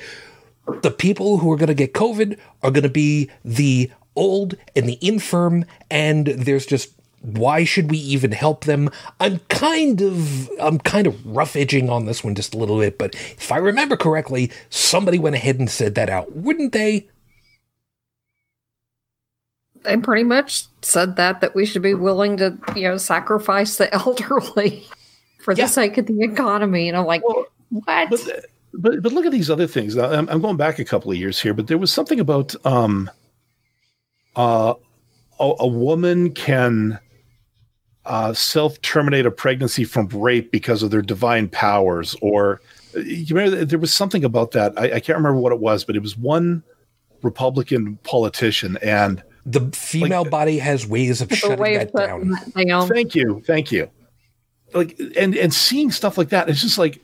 the 0.82 0.90
people 0.90 1.38
who 1.38 1.52
are 1.52 1.56
going 1.56 1.68
to 1.68 1.74
get 1.74 1.94
COVID 1.94 2.38
are 2.62 2.70
going 2.70 2.82
to 2.82 2.88
be 2.88 3.30
the 3.44 3.90
old 4.16 4.54
and 4.76 4.88
the 4.88 4.98
infirm, 5.00 5.64
and 5.90 6.26
there's 6.26 6.66
just 6.66 6.90
why 7.20 7.64
should 7.64 7.90
we 7.90 7.96
even 7.96 8.32
help 8.32 8.64
them? 8.64 8.90
I'm 9.18 9.38
kind 9.48 10.02
of 10.02 10.50
I'm 10.60 10.78
kind 10.78 11.06
of 11.06 11.24
rough 11.26 11.56
edging 11.56 11.88
on 11.88 12.04
this 12.04 12.22
one 12.22 12.34
just 12.34 12.54
a 12.54 12.58
little 12.58 12.78
bit, 12.78 12.98
but 12.98 13.14
if 13.14 13.50
I 13.50 13.56
remember 13.56 13.96
correctly, 13.96 14.50
somebody 14.68 15.18
went 15.18 15.34
ahead 15.36 15.58
and 15.58 15.70
said 15.70 15.94
that 15.94 16.10
out, 16.10 16.36
wouldn't 16.36 16.72
they? 16.72 17.08
They 19.82 19.96
pretty 19.98 20.24
much 20.24 20.64
said 20.82 21.16
that 21.16 21.40
that 21.40 21.54
we 21.54 21.66
should 21.66 21.82
be 21.82 21.94
willing 21.94 22.38
to, 22.38 22.56
you 22.74 22.82
know, 22.88 22.96
sacrifice 22.96 23.76
the 23.76 23.92
elderly 23.94 24.86
for 25.40 25.54
the 25.54 25.62
Yeah. 25.62 25.66
sake 25.66 25.98
of 25.98 26.06
the 26.06 26.22
economy. 26.22 26.88
And 26.88 26.96
I'm 26.96 27.06
like, 27.06 27.22
Well, 27.26 27.46
what? 27.70 28.10
But 28.10 28.46
but 28.72 29.02
but 29.02 29.12
look 29.12 29.26
at 29.26 29.32
these 29.32 29.50
other 29.50 29.66
things. 29.66 29.94
Now, 29.96 30.10
I'm, 30.10 30.28
I'm 30.28 30.40
going 30.40 30.56
back 30.56 30.78
a 30.78 30.84
couple 30.84 31.10
of 31.10 31.16
years 31.18 31.40
here, 31.40 31.54
but 31.54 31.66
there 31.68 31.78
was 31.78 31.92
something 31.92 32.18
about 32.20 32.54
um, 32.66 33.10
uh, 34.36 34.74
a, 35.40 35.52
a 35.60 35.66
woman 35.66 36.32
can 36.32 36.98
uh, 38.04 38.32
self 38.34 38.80
terminate 38.82 39.26
a 39.26 39.30
pregnancy 39.30 39.84
from 39.84 40.08
rape 40.08 40.50
because 40.52 40.82
of 40.82 40.90
their 40.90 41.02
divine 41.02 41.48
powers, 41.48 42.14
or 42.20 42.60
you 42.94 43.34
remember 43.34 43.64
there 43.64 43.78
was 43.78 43.92
something 43.92 44.24
about 44.24 44.52
that. 44.52 44.72
I, 44.78 44.84
I 44.94 45.00
can't 45.00 45.16
remember 45.16 45.36
what 45.40 45.52
it 45.52 45.58
was, 45.60 45.84
but 45.84 45.96
it 45.96 46.02
was 46.02 46.16
one 46.16 46.62
Republican 47.22 47.96
politician, 48.02 48.76
and 48.82 49.22
The 49.46 49.60
female 49.74 50.22
Like- 50.22 50.30
body 50.30 50.58
has 50.58 50.86
ways 50.86 51.20
of 51.20 51.30
shutting 51.32 51.58
way 51.58 51.78
that 51.78 51.88
of 51.88 51.92
down. 51.94 52.28
that 52.30 52.66
down. 52.66 52.88
thank 52.88 53.14
you, 53.14 53.42
thank 53.46 53.72
you. 53.72 53.90
Like 54.74 54.98
and 55.16 55.34
and 55.36 55.52
seeing 55.54 55.90
stuff 55.90 56.18
like 56.18 56.28
that, 56.30 56.48
it's 56.50 56.60
just 56.60 56.78
like 56.78 57.00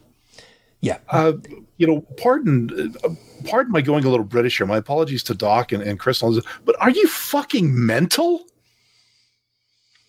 Yeah. 0.80 0.98
uh, 1.08 1.32
you 1.80 1.86
know, 1.86 2.02
pardon, 2.18 2.94
uh, 3.02 3.08
pardon 3.46 3.72
my 3.72 3.80
going 3.80 4.04
a 4.04 4.10
little 4.10 4.26
British 4.26 4.58
here. 4.58 4.66
My 4.66 4.76
apologies 4.76 5.22
to 5.24 5.34
Doc 5.34 5.72
and, 5.72 5.82
and 5.82 5.98
but 5.98 6.76
are 6.78 6.90
you 6.90 7.08
fucking 7.08 7.86
mental? 7.86 8.44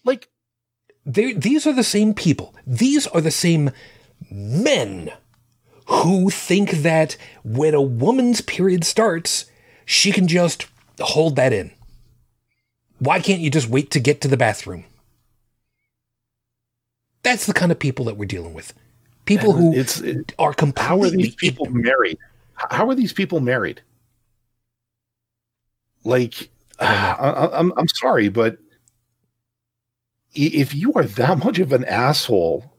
Like, 0.03 0.27
they 1.05 1.31
these 1.31 1.65
are 1.65 1.71
the 1.71 1.85
same 1.85 2.13
people. 2.13 2.53
These 2.67 3.07
are 3.07 3.21
the 3.21 3.31
same 3.31 3.71
men 4.29 5.13
who 5.87 6.29
think 6.29 6.71
that 6.71 7.15
when 7.45 7.73
a 7.73 7.81
woman's 7.81 8.41
period 8.41 8.83
starts, 8.83 9.45
she 9.85 10.11
can 10.11 10.27
just 10.27 10.67
hold 10.99 11.37
that 11.37 11.53
in. 11.53 11.71
Why 12.99 13.21
can't 13.21 13.39
you 13.39 13.49
just 13.49 13.69
wait 13.69 13.91
to 13.91 14.01
get 14.01 14.19
to 14.21 14.27
the 14.27 14.35
bathroom? 14.35 14.83
That's 17.23 17.45
the 17.45 17.53
kind 17.53 17.71
of 17.71 17.79
people 17.79 18.03
that 18.05 18.17
we're 18.17 18.25
dealing 18.25 18.53
with. 18.53 18.73
People 19.25 19.53
who 19.53 19.73
it's 19.73 20.01
it, 20.01 20.33
are 20.39 20.53
how 20.77 21.01
are 21.01 21.09
these 21.09 21.35
people 21.35 21.67
married? 21.69 22.17
How 22.55 22.89
are 22.89 22.95
these 22.95 23.13
people 23.13 23.39
married? 23.39 23.81
Like, 26.03 26.49
I, 26.79 27.15
I, 27.19 27.59
I'm 27.59 27.73
I'm 27.77 27.87
sorry, 27.87 28.29
but 28.29 28.57
if 30.33 30.73
you 30.73 30.93
are 30.93 31.03
that 31.03 31.39
much 31.39 31.59
of 31.59 31.73
an 31.73 31.85
asshole 31.85 32.71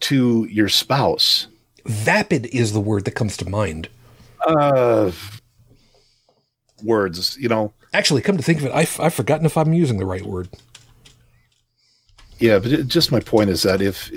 to 0.00 0.46
your 0.50 0.68
spouse, 0.68 1.46
Vapid 1.86 2.46
is 2.46 2.72
the 2.72 2.80
word 2.80 3.04
that 3.06 3.12
comes 3.12 3.36
to 3.38 3.48
mind. 3.48 3.88
uh, 4.46 5.10
words, 6.82 7.36
you 7.38 7.48
know, 7.48 7.72
Actually, 7.94 8.22
come 8.22 8.38
to 8.38 8.42
think 8.42 8.58
of 8.58 8.66
it, 8.66 8.72
I've, 8.72 8.98
I've 9.00 9.12
forgotten 9.12 9.44
if 9.44 9.56
I'm 9.56 9.74
using 9.74 9.98
the 9.98 10.06
right 10.06 10.24
word. 10.24 10.48
Yeah, 12.38 12.58
but 12.58 12.72
it, 12.72 12.88
just 12.88 13.12
my 13.12 13.20
point 13.20 13.50
is 13.50 13.62
that 13.64 13.82
if 13.82 14.10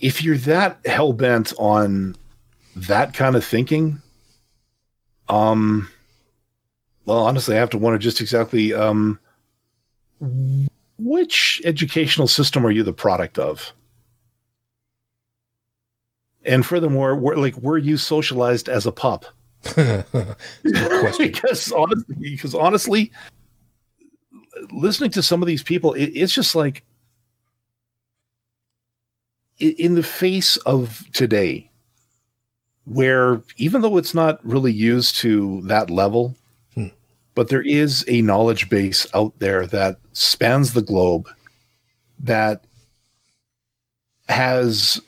if 0.00 0.22
you're 0.22 0.38
that 0.38 0.78
hell 0.84 1.12
bent 1.12 1.52
on 1.58 2.16
that 2.76 3.14
kind 3.14 3.36
of 3.36 3.44
thinking, 3.44 4.00
um, 5.28 5.88
well, 7.04 7.18
honestly, 7.18 7.56
I 7.56 7.58
have 7.58 7.70
to 7.70 7.78
wonder 7.78 7.98
just 7.98 8.20
exactly 8.20 8.72
um, 8.74 9.18
which 10.98 11.60
educational 11.64 12.28
system 12.28 12.66
are 12.66 12.70
you 12.70 12.82
the 12.82 12.92
product 12.92 13.38
of? 13.38 13.72
And 16.44 16.64
furthermore, 16.64 17.16
were, 17.16 17.36
like, 17.36 17.56
were 17.58 17.78
you 17.78 17.96
socialized 17.96 18.68
as 18.68 18.86
a 18.86 18.92
pup? 18.92 19.26
Because 21.18 21.72
honestly, 21.72 22.14
because 22.18 22.54
honestly, 22.54 23.12
listening 24.72 25.10
to 25.10 25.22
some 25.22 25.42
of 25.42 25.46
these 25.46 25.62
people, 25.62 25.94
it, 25.94 26.06
it's 26.06 26.32
just 26.32 26.54
like 26.54 26.84
in 29.58 29.94
the 29.94 30.02
face 30.02 30.56
of 30.58 31.04
today, 31.12 31.70
where 32.84 33.42
even 33.56 33.82
though 33.82 33.96
it's 33.96 34.14
not 34.14 34.44
really 34.44 34.72
used 34.72 35.16
to 35.16 35.60
that 35.62 35.90
level, 35.90 36.36
Hmm. 36.74 36.88
but 37.34 37.48
there 37.48 37.62
is 37.62 38.04
a 38.08 38.22
knowledge 38.22 38.68
base 38.68 39.06
out 39.14 39.38
there 39.38 39.66
that 39.66 39.98
spans 40.12 40.72
the 40.72 40.82
globe 40.82 41.28
that 42.20 42.64
has 44.28 45.00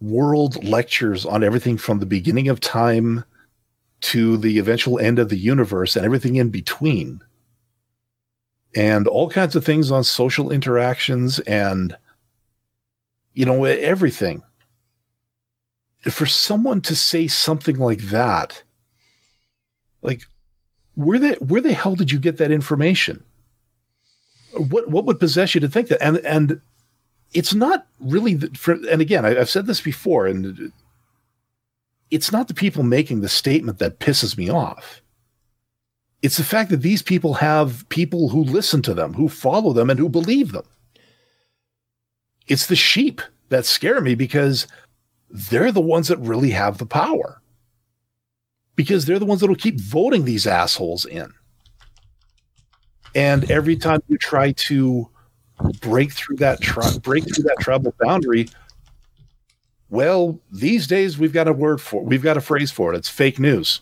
world 0.00 0.62
lectures 0.64 1.24
on 1.24 1.42
everything 1.42 1.76
from 1.76 1.98
the 1.98 2.06
beginning 2.06 2.48
of 2.48 2.60
time 2.60 3.24
to 4.00 4.36
the 4.36 4.58
eventual 4.58 4.98
end 4.98 5.18
of 5.18 5.30
the 5.30 5.38
universe 5.38 5.96
and 5.96 6.04
everything 6.04 6.36
in 6.36 6.50
between. 6.50 7.20
And 8.74 9.08
all 9.08 9.30
kinds 9.30 9.56
of 9.56 9.64
things 9.64 9.90
on 9.90 10.04
social 10.04 10.50
interactions 10.52 11.38
and, 11.40 11.96
you 13.36 13.44
know, 13.44 13.62
everything. 13.64 14.42
For 16.02 16.26
someone 16.26 16.80
to 16.82 16.96
say 16.96 17.28
something 17.28 17.78
like 17.78 18.00
that, 18.08 18.62
like, 20.02 20.22
where 20.94 21.18
the 21.18 21.34
where 21.34 21.60
the 21.60 21.72
hell 21.72 21.94
did 21.94 22.10
you 22.10 22.18
get 22.18 22.38
that 22.38 22.50
information? 22.50 23.22
What 24.56 24.88
what 24.88 25.04
would 25.04 25.20
possess 25.20 25.54
you 25.54 25.60
to 25.60 25.68
think 25.68 25.88
that? 25.88 26.02
And 26.02 26.18
and 26.18 26.60
it's 27.32 27.54
not 27.54 27.86
really 28.00 28.34
the, 28.34 28.48
for, 28.56 28.72
and 28.90 29.00
again 29.00 29.24
I, 29.24 29.38
i've 29.38 29.50
said 29.50 29.66
this 29.66 29.80
before 29.80 30.26
and 30.26 30.72
it's 32.10 32.32
not 32.32 32.48
the 32.48 32.54
people 32.54 32.82
making 32.82 33.20
the 33.20 33.28
statement 33.28 33.78
that 33.78 33.98
pisses 33.98 34.36
me 34.36 34.48
off 34.48 35.02
it's 36.22 36.36
the 36.36 36.44
fact 36.44 36.70
that 36.70 36.82
these 36.82 37.02
people 37.02 37.34
have 37.34 37.88
people 37.88 38.30
who 38.30 38.42
listen 38.42 38.82
to 38.82 38.94
them 38.94 39.14
who 39.14 39.28
follow 39.28 39.72
them 39.72 39.90
and 39.90 39.98
who 39.98 40.08
believe 40.08 40.52
them 40.52 40.64
it's 42.48 42.66
the 42.66 42.76
sheep 42.76 43.20
that 43.48 43.64
scare 43.64 44.00
me 44.00 44.14
because 44.14 44.66
they're 45.30 45.72
the 45.72 45.80
ones 45.80 46.08
that 46.08 46.18
really 46.18 46.50
have 46.50 46.78
the 46.78 46.86
power 46.86 47.40
because 48.74 49.06
they're 49.06 49.18
the 49.18 49.26
ones 49.26 49.40
that 49.40 49.48
will 49.48 49.56
keep 49.56 49.80
voting 49.80 50.24
these 50.24 50.46
assholes 50.46 51.04
in 51.04 51.32
and 53.14 53.50
every 53.50 53.76
time 53.76 54.00
you 54.08 54.18
try 54.18 54.52
to 54.52 55.08
break 55.80 56.12
through 56.12 56.36
that 56.36 56.60
break 57.02 57.24
through 57.24 57.44
that 57.44 57.56
tribal 57.60 57.94
boundary 58.00 58.48
well 59.88 60.38
these 60.52 60.86
days 60.86 61.18
we've 61.18 61.32
got 61.32 61.48
a 61.48 61.52
word 61.52 61.80
for 61.80 62.02
we've 62.02 62.22
got 62.22 62.36
a 62.36 62.40
phrase 62.40 62.70
for 62.70 62.92
it 62.92 62.96
it's 62.96 63.08
fake 63.08 63.38
news 63.38 63.80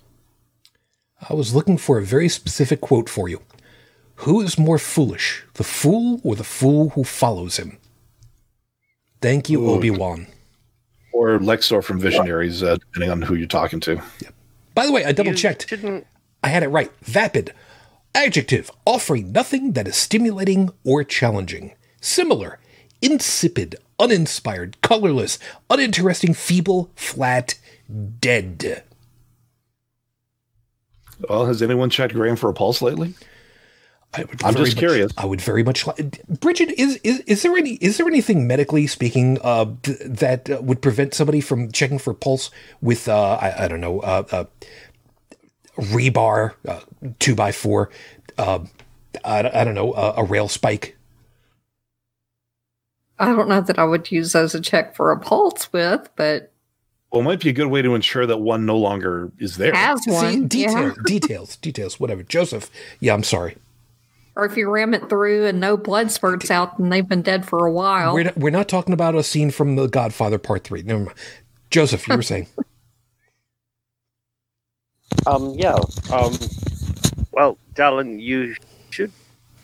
I 1.28 1.34
was 1.34 1.54
looking 1.54 1.78
for 1.78 1.98
a 1.98 2.04
very 2.04 2.28
specific 2.28 2.80
quote 2.80 3.08
for 3.08 3.28
you. 3.28 3.40
Who 4.16 4.40
is 4.42 4.58
more 4.58 4.78
foolish, 4.78 5.42
the 5.54 5.64
fool 5.64 6.20
or 6.22 6.36
the 6.36 6.44
fool 6.44 6.90
who 6.90 7.02
follows 7.02 7.56
him? 7.56 7.78
Thank 9.20 9.48
you, 9.48 9.68
Obi 9.70 9.90
Wan. 9.90 10.26
or 11.12 11.38
lexor 11.38 11.82
from 11.82 11.98
visionaries 11.98 12.62
uh, 12.62 12.76
depending 12.76 13.10
on 13.10 13.22
who 13.22 13.34
you're 13.34 13.46
talking 13.46 13.80
to 13.80 13.94
Yep. 14.20 14.34
By 14.74 14.86
the 14.86 14.92
way, 14.92 15.04
I 15.04 15.12
double 15.12 15.34
checked. 15.34 15.72
I 16.42 16.48
had 16.48 16.62
it 16.62 16.68
right. 16.68 16.90
Vapid. 17.02 17.54
Adjective, 18.14 18.70
offering 18.84 19.32
nothing 19.32 19.72
that 19.72 19.88
is 19.88 19.96
stimulating 19.96 20.70
or 20.84 21.02
challenging. 21.04 21.74
Similar, 22.00 22.58
insipid, 23.00 23.76
uninspired, 23.98 24.80
colorless, 24.82 25.38
uninteresting, 25.70 26.34
feeble, 26.34 26.90
flat, 26.96 27.54
dead. 28.20 28.84
well 31.28 31.46
has 31.46 31.62
anyone 31.62 31.90
checked 31.90 32.14
graham 32.14 32.36
for 32.36 32.50
a 32.50 32.54
pulse 32.54 32.82
lately 32.82 33.14
I 34.16 34.20
would 34.24 34.42
I'm 34.44 34.54
very 34.54 34.66
just 34.66 34.76
much- 34.76 34.80
curious. 34.80 35.12
I 35.18 35.26
would 35.26 35.40
very 35.40 35.62
much 35.64 35.86
like 35.86 36.22
Bridget. 36.40 36.70
Is 36.78 36.96
is 37.02 37.20
is 37.20 37.42
there 37.42 37.56
any 37.56 37.74
is 37.74 37.96
there 37.98 38.06
anything 38.06 38.46
medically 38.46 38.86
speaking 38.86 39.38
uh, 39.42 39.66
th- 39.82 39.98
that 40.04 40.48
uh, 40.50 40.60
would 40.62 40.80
prevent 40.80 41.14
somebody 41.14 41.40
from 41.40 41.72
checking 41.72 41.98
for 41.98 42.14
pulse 42.14 42.50
with 42.80 43.08
uh, 43.08 43.38
I, 43.40 43.64
I 43.64 43.68
don't 43.68 43.80
know 43.80 44.00
uh, 44.00 44.22
uh, 44.30 44.44
rebar 45.78 46.54
uh, 46.68 46.80
two 47.18 47.34
by 47.34 47.50
four 47.52 47.90
uh, 48.38 48.60
I, 49.24 49.50
I 49.60 49.64
don't 49.64 49.74
know 49.74 49.92
uh, 49.92 50.14
a 50.16 50.24
rail 50.24 50.48
spike. 50.48 50.96
I 53.18 53.26
don't 53.26 53.48
know 53.48 53.60
that 53.60 53.78
I 53.78 53.84
would 53.84 54.10
use 54.10 54.32
those 54.32 54.54
a 54.54 54.60
check 54.60 54.96
for 54.96 55.12
a 55.12 55.18
pulse 55.18 55.72
with, 55.72 56.08
but 56.16 56.52
Well, 57.12 57.20
it 57.20 57.24
might 57.24 57.40
be 57.40 57.48
a 57.48 57.52
good 57.52 57.68
way 57.68 57.80
to 57.80 57.94
ensure 57.94 58.26
that 58.26 58.38
one 58.38 58.66
no 58.66 58.76
longer 58.76 59.30
is 59.38 59.56
there. 59.56 59.72
has 59.72 60.02
See, 60.02 60.10
one. 60.10 60.48
details, 60.48 60.96
yeah. 60.96 61.02
details, 61.06 61.56
details, 61.56 62.00
whatever. 62.00 62.24
Joseph, 62.24 62.70
yeah, 62.98 63.14
I'm 63.14 63.22
sorry. 63.22 63.56
Or 64.36 64.44
if 64.44 64.56
you 64.56 64.68
ram 64.68 64.94
it 64.94 65.08
through 65.08 65.46
and 65.46 65.60
no 65.60 65.76
blood 65.76 66.10
spurts 66.10 66.50
out 66.50 66.78
and 66.78 66.92
they've 66.92 67.08
been 67.08 67.22
dead 67.22 67.46
for 67.46 67.66
a 67.66 67.72
while. 67.72 68.14
We're 68.14 68.24
not, 68.24 68.36
we're 68.36 68.50
not 68.50 68.68
talking 68.68 68.92
about 68.92 69.14
a 69.14 69.22
scene 69.22 69.50
from 69.50 69.76
The 69.76 69.86
Godfather 69.86 70.38
Part 70.38 70.64
Three. 70.64 70.82
Never 70.82 71.04
mind. 71.04 71.18
Joseph, 71.70 72.06
you 72.08 72.16
were 72.16 72.22
saying. 72.22 72.48
Um, 75.26 75.54
yeah. 75.54 75.76
Um, 76.12 76.34
well, 77.32 77.56
Dallin, 77.74 78.20
you 78.20 78.56
should 78.90 79.12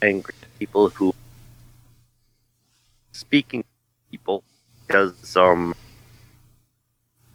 angry 0.01 0.35
people 0.59 0.89
who 0.89 1.15
speaking 3.13 3.65
people 4.11 4.43
because 4.87 5.37
um 5.37 5.75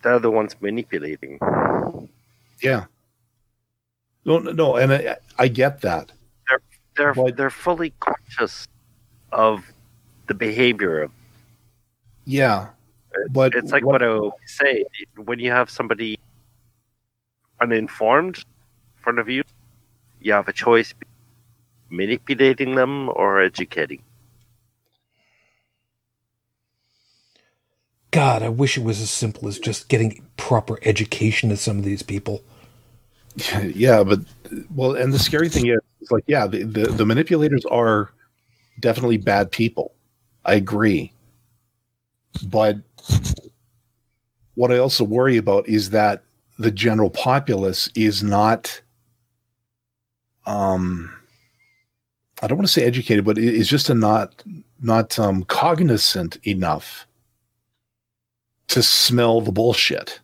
they're 0.02 0.20
the 0.20 0.32
ones 0.32 0.56
manipulating. 0.60 1.40
Yeah. 2.62 2.86
No, 4.24 4.40
no, 4.40 4.52
no, 4.52 4.76
and 4.76 4.94
I, 4.94 5.18
I 5.38 5.48
get 5.48 5.82
that. 5.82 6.12
They're 6.96 7.14
But- 7.14 7.38
they're 7.38 7.50
fully 7.50 7.94
conscious 8.00 8.68
of 9.32 9.66
the 10.28 10.34
behavior 10.34 11.04
of. 11.04 11.12
Yeah, 12.26 12.70
but 13.30 13.54
It's 13.54 13.72
like 13.72 13.86
what, 13.86 14.02
I 14.02 14.08
always 14.08 14.34
say: 14.46 14.86
when 15.16 15.40
you 15.40 15.52
have 15.52 15.70
somebody 15.70 16.20
uninformed 17.62 18.38
in 18.38 18.44
front 19.04 19.20
of 19.20 19.30
you, 19.30 19.44
you 20.20 20.34
have 20.34 20.48
a 20.48 20.54
choice: 20.54 20.94
manipulating 21.90 22.76
them 22.76 23.10
or 23.10 23.42
educating. 23.42 24.02
God, 28.12 28.42
I 28.44 28.50
wish 28.50 28.78
it 28.78 28.84
was 28.84 29.02
as 29.02 29.10
simple 29.12 29.48
as 29.50 29.60
just 29.60 29.90
getting 29.90 30.26
proper 30.38 30.80
education 30.84 31.50
to 31.50 31.58
some 31.58 31.78
of 31.78 31.84
these 31.84 32.02
people. 32.02 32.42
yeah, 33.62 34.04
but 34.04 34.22
well, 34.74 34.96
and 34.96 35.14
the 35.14 35.20
scary 35.20 35.50
thing 35.50 35.68
is, 35.68 35.80
it's 36.06 36.12
like, 36.12 36.24
yeah, 36.28 36.46
the, 36.46 36.62
the 36.62 36.86
the 36.86 37.04
manipulators 37.04 37.66
are 37.66 38.12
definitely 38.80 39.18
bad 39.18 39.50
people. 39.50 39.92
I 40.46 40.54
agree, 40.54 41.12
but 42.46 42.78
what 44.54 44.72
I 44.72 44.78
also 44.78 45.04
worry 45.04 45.36
about 45.38 45.68
is 45.68 45.90
that 45.90 46.22
the 46.60 46.70
general 46.70 47.10
populace 47.10 47.90
is 47.96 48.22
not, 48.22 48.80
um, 50.46 51.12
I 52.44 52.46
don't 52.46 52.60
want 52.60 52.68
to 52.68 52.72
say 52.74 52.84
educated, 52.84 53.26
but 53.26 53.40
it 53.40 53.56
is 53.56 53.68
just 53.68 53.90
a 53.90 53.96
not 53.96 54.44
not 54.80 55.18
um, 55.18 55.44
cognizant 55.46 56.38
enough 56.46 57.08
to 58.68 58.84
smell 58.84 59.42
the 59.42 59.52
bullshit 59.52 60.20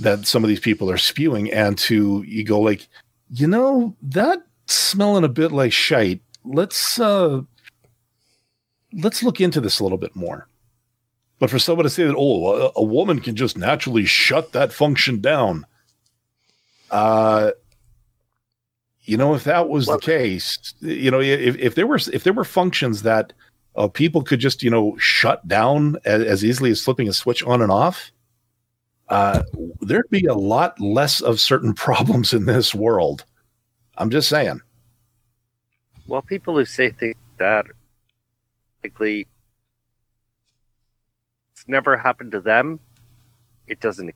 that 0.00 0.26
some 0.26 0.42
of 0.42 0.48
these 0.48 0.58
people 0.58 0.90
are 0.90 0.98
spewing 0.98 1.52
and 1.52 1.78
to 1.78 2.24
you 2.26 2.42
go 2.42 2.58
like 2.58 2.88
you 3.32 3.46
know 3.46 3.96
that 4.02 4.38
smelling 4.66 5.24
a 5.24 5.28
bit 5.28 5.52
like 5.52 5.72
shite 5.72 6.20
let's 6.44 6.98
uh 7.00 7.40
let's 8.92 9.22
look 9.22 9.40
into 9.40 9.60
this 9.60 9.78
a 9.78 9.82
little 9.82 9.98
bit 9.98 10.14
more. 10.16 10.46
But 11.38 11.48
for 11.50 11.58
someone 11.58 11.84
to 11.84 11.90
say 11.90 12.04
that 12.04 12.16
oh 12.16 12.66
a, 12.66 12.72
a 12.76 12.82
woman 12.82 13.20
can 13.20 13.36
just 13.36 13.56
naturally 13.56 14.04
shut 14.04 14.52
that 14.52 14.72
function 14.72 15.20
down 15.20 15.64
uh 16.90 17.52
you 19.04 19.16
know 19.16 19.34
if 19.34 19.44
that 19.44 19.68
was 19.68 19.86
Well- 19.86 19.98
the 19.98 20.02
case 20.02 20.74
you 20.80 21.10
know 21.10 21.20
if, 21.20 21.56
if 21.56 21.74
there 21.74 21.86
were 21.86 22.00
if 22.12 22.24
there 22.24 22.32
were 22.32 22.44
functions 22.44 23.02
that 23.02 23.32
uh, 23.76 23.86
people 23.88 24.22
could 24.22 24.40
just 24.40 24.62
you 24.62 24.70
know 24.70 24.96
shut 24.98 25.46
down 25.46 25.96
as, 26.04 26.22
as 26.22 26.44
easily 26.44 26.70
as 26.70 26.82
flipping 26.82 27.08
a 27.08 27.12
switch 27.12 27.42
on 27.44 27.62
and 27.62 27.70
off 27.70 28.10
uh, 29.10 29.42
there'd 29.80 30.08
be 30.10 30.26
a 30.26 30.34
lot 30.34 30.80
less 30.80 31.20
of 31.20 31.40
certain 31.40 31.74
problems 31.86 32.32
in 32.32 32.46
this 32.46 32.74
world. 32.74 33.24
I'm 33.98 34.10
just 34.10 34.28
saying. 34.28 34.60
Well, 36.06 36.22
people 36.22 36.56
who 36.56 36.64
say 36.64 36.90
things 36.90 37.16
like 37.32 37.38
that, 37.38 37.66
basically, 38.82 39.28
it's 41.52 41.68
never 41.68 41.96
happened 41.96 42.32
to 42.32 42.40
them. 42.40 42.80
It 43.66 43.80
doesn't. 43.80 44.14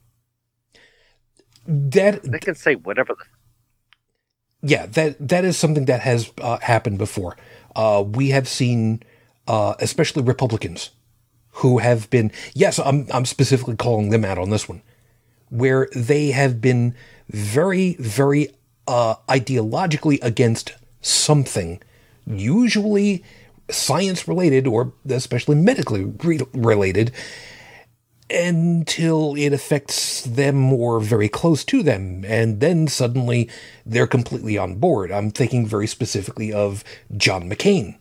That 1.67 2.23
They 2.23 2.39
can 2.39 2.55
say 2.55 2.75
whatever. 2.75 3.15
The, 3.15 4.69
yeah, 4.69 4.87
that 4.87 5.29
that 5.29 5.45
is 5.45 5.57
something 5.59 5.85
that 5.85 6.01
has 6.01 6.33
uh, 6.41 6.59
happened 6.59 6.99
before. 6.99 7.37
Uh, 7.77 8.03
we 8.07 8.31
have 8.31 8.49
seen, 8.49 9.03
uh, 9.47 9.75
especially 9.79 10.23
Republicans, 10.23 10.91
who 11.55 11.79
have 11.79 12.09
been 12.11 12.33
yes, 12.55 12.79
I'm 12.79 13.07
I'm 13.13 13.25
specifically 13.25 13.77
calling 13.77 14.11
them 14.11 14.25
out 14.25 14.39
on 14.39 14.51
this 14.51 14.69
one, 14.69 14.83
where 15.51 15.89
they 15.95 16.31
have 16.31 16.61
been 16.61 16.95
very 17.29 17.97
very 17.99 18.51
uh, 18.87 19.17
ideologically 19.29 20.19
against 20.23 20.75
something, 21.01 21.81
usually 22.27 23.25
science 23.71 24.29
related 24.29 24.67
or 24.67 24.93
especially 25.09 25.57
medically 25.57 26.05
re- 26.05 26.41
related, 26.53 27.13
until 28.31 29.35
it 29.37 29.53
affects 29.53 30.23
them 30.23 30.73
or 30.73 31.01
very 31.01 31.29
close 31.29 31.65
to 31.65 31.83
them. 31.83 32.25
And 32.27 32.61
then 32.61 32.89
suddenly 32.89 33.49
they're 33.87 34.07
completely 34.07 34.59
on 34.59 34.77
board. 34.77 35.13
I'm 35.13 35.31
thinking 35.31 35.67
very 35.67 35.87
specifically 35.87 36.53
of 36.53 36.85
John 37.17 37.49
McCain, 37.49 37.97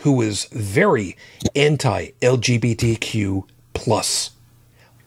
who 0.00 0.20
is 0.22 0.44
very 0.46 1.16
anti 1.54 2.10
LGBTQ 2.22 3.44
plus 3.74 4.30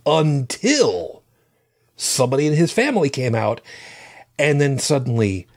until 0.06 1.24
somebody 1.96 2.48
in 2.48 2.54
his 2.54 2.72
family 2.72 3.10
came 3.10 3.36
out 3.36 3.62
and 4.38 4.60
then 4.60 4.78
suddenly 4.80 5.48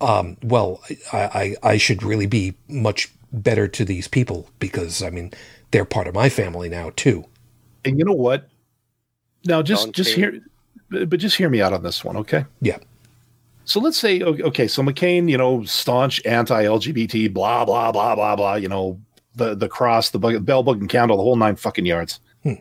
um, 0.00 0.36
well 0.42 0.80
I, 1.12 1.56
I, 1.62 1.70
I 1.72 1.76
should 1.78 2.02
really 2.02 2.26
be 2.26 2.54
much 2.68 3.10
better 3.32 3.66
to 3.66 3.84
these 3.84 4.06
people 4.08 4.46
because 4.58 5.02
i 5.02 5.08
mean 5.08 5.32
they're 5.70 5.86
part 5.86 6.06
of 6.06 6.14
my 6.14 6.28
family 6.28 6.68
now 6.68 6.90
too 6.96 7.24
And 7.84 7.98
you 7.98 8.04
know 8.04 8.12
what? 8.12 8.48
Now, 9.44 9.62
just 9.62 9.84
Don't 9.86 9.96
just 9.96 10.10
say- 10.10 10.16
hear, 10.16 10.40
but 11.06 11.18
just 11.18 11.36
hear 11.36 11.48
me 11.48 11.60
out 11.62 11.72
on 11.72 11.82
this 11.82 12.04
one, 12.04 12.16
okay? 12.18 12.44
yeah 12.60 12.78
So 13.64 13.80
let's 13.80 13.98
say, 13.98 14.20
okay, 14.22 14.66
so 14.66 14.82
McCain, 14.82 15.28
you 15.28 15.38
know, 15.38 15.64
staunch 15.64 16.24
anti-LGBT, 16.26 17.32
blah 17.32 17.64
blah 17.64 17.92
blah 17.92 18.14
blah 18.14 18.36
blah. 18.36 18.54
You 18.54 18.68
know, 18.68 19.00
the 19.34 19.54
the 19.54 19.68
cross, 19.68 20.10
the 20.10 20.18
bug, 20.18 20.44
bell, 20.44 20.62
bug, 20.62 20.80
and 20.80 20.88
candle, 20.88 21.16
the 21.16 21.22
whole 21.22 21.36
nine 21.36 21.56
fucking 21.56 21.86
yards. 21.86 22.20
Hmm. 22.42 22.54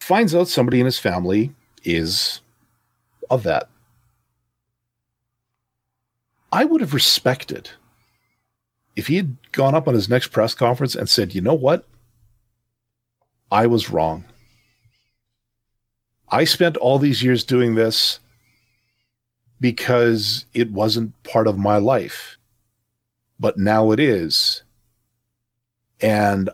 Finds 0.00 0.34
out 0.34 0.48
somebody 0.48 0.80
in 0.80 0.86
his 0.86 0.98
family 0.98 1.54
is 1.84 2.40
of 3.30 3.44
that. 3.44 3.68
I 6.52 6.64
would 6.64 6.80
have 6.80 6.94
respected 6.94 7.70
if 8.96 9.06
he 9.06 9.16
had 9.16 9.36
gone 9.52 9.76
up 9.76 9.86
on 9.86 9.94
his 9.94 10.08
next 10.08 10.28
press 10.28 10.54
conference 10.54 10.96
and 10.96 11.08
said, 11.08 11.34
"You 11.34 11.40
know 11.40 11.54
what? 11.54 11.86
I 13.52 13.66
was 13.66 13.90
wrong. 13.90 14.24
I 16.28 16.44
spent 16.44 16.76
all 16.76 16.98
these 16.98 17.22
years 17.22 17.44
doing 17.44 17.76
this." 17.76 18.18
Because 19.60 20.46
it 20.54 20.72
wasn't 20.72 21.20
part 21.22 21.46
of 21.46 21.58
my 21.58 21.76
life. 21.76 22.38
But 23.38 23.58
now 23.58 23.90
it 23.90 24.00
is. 24.00 24.62
And 26.00 26.50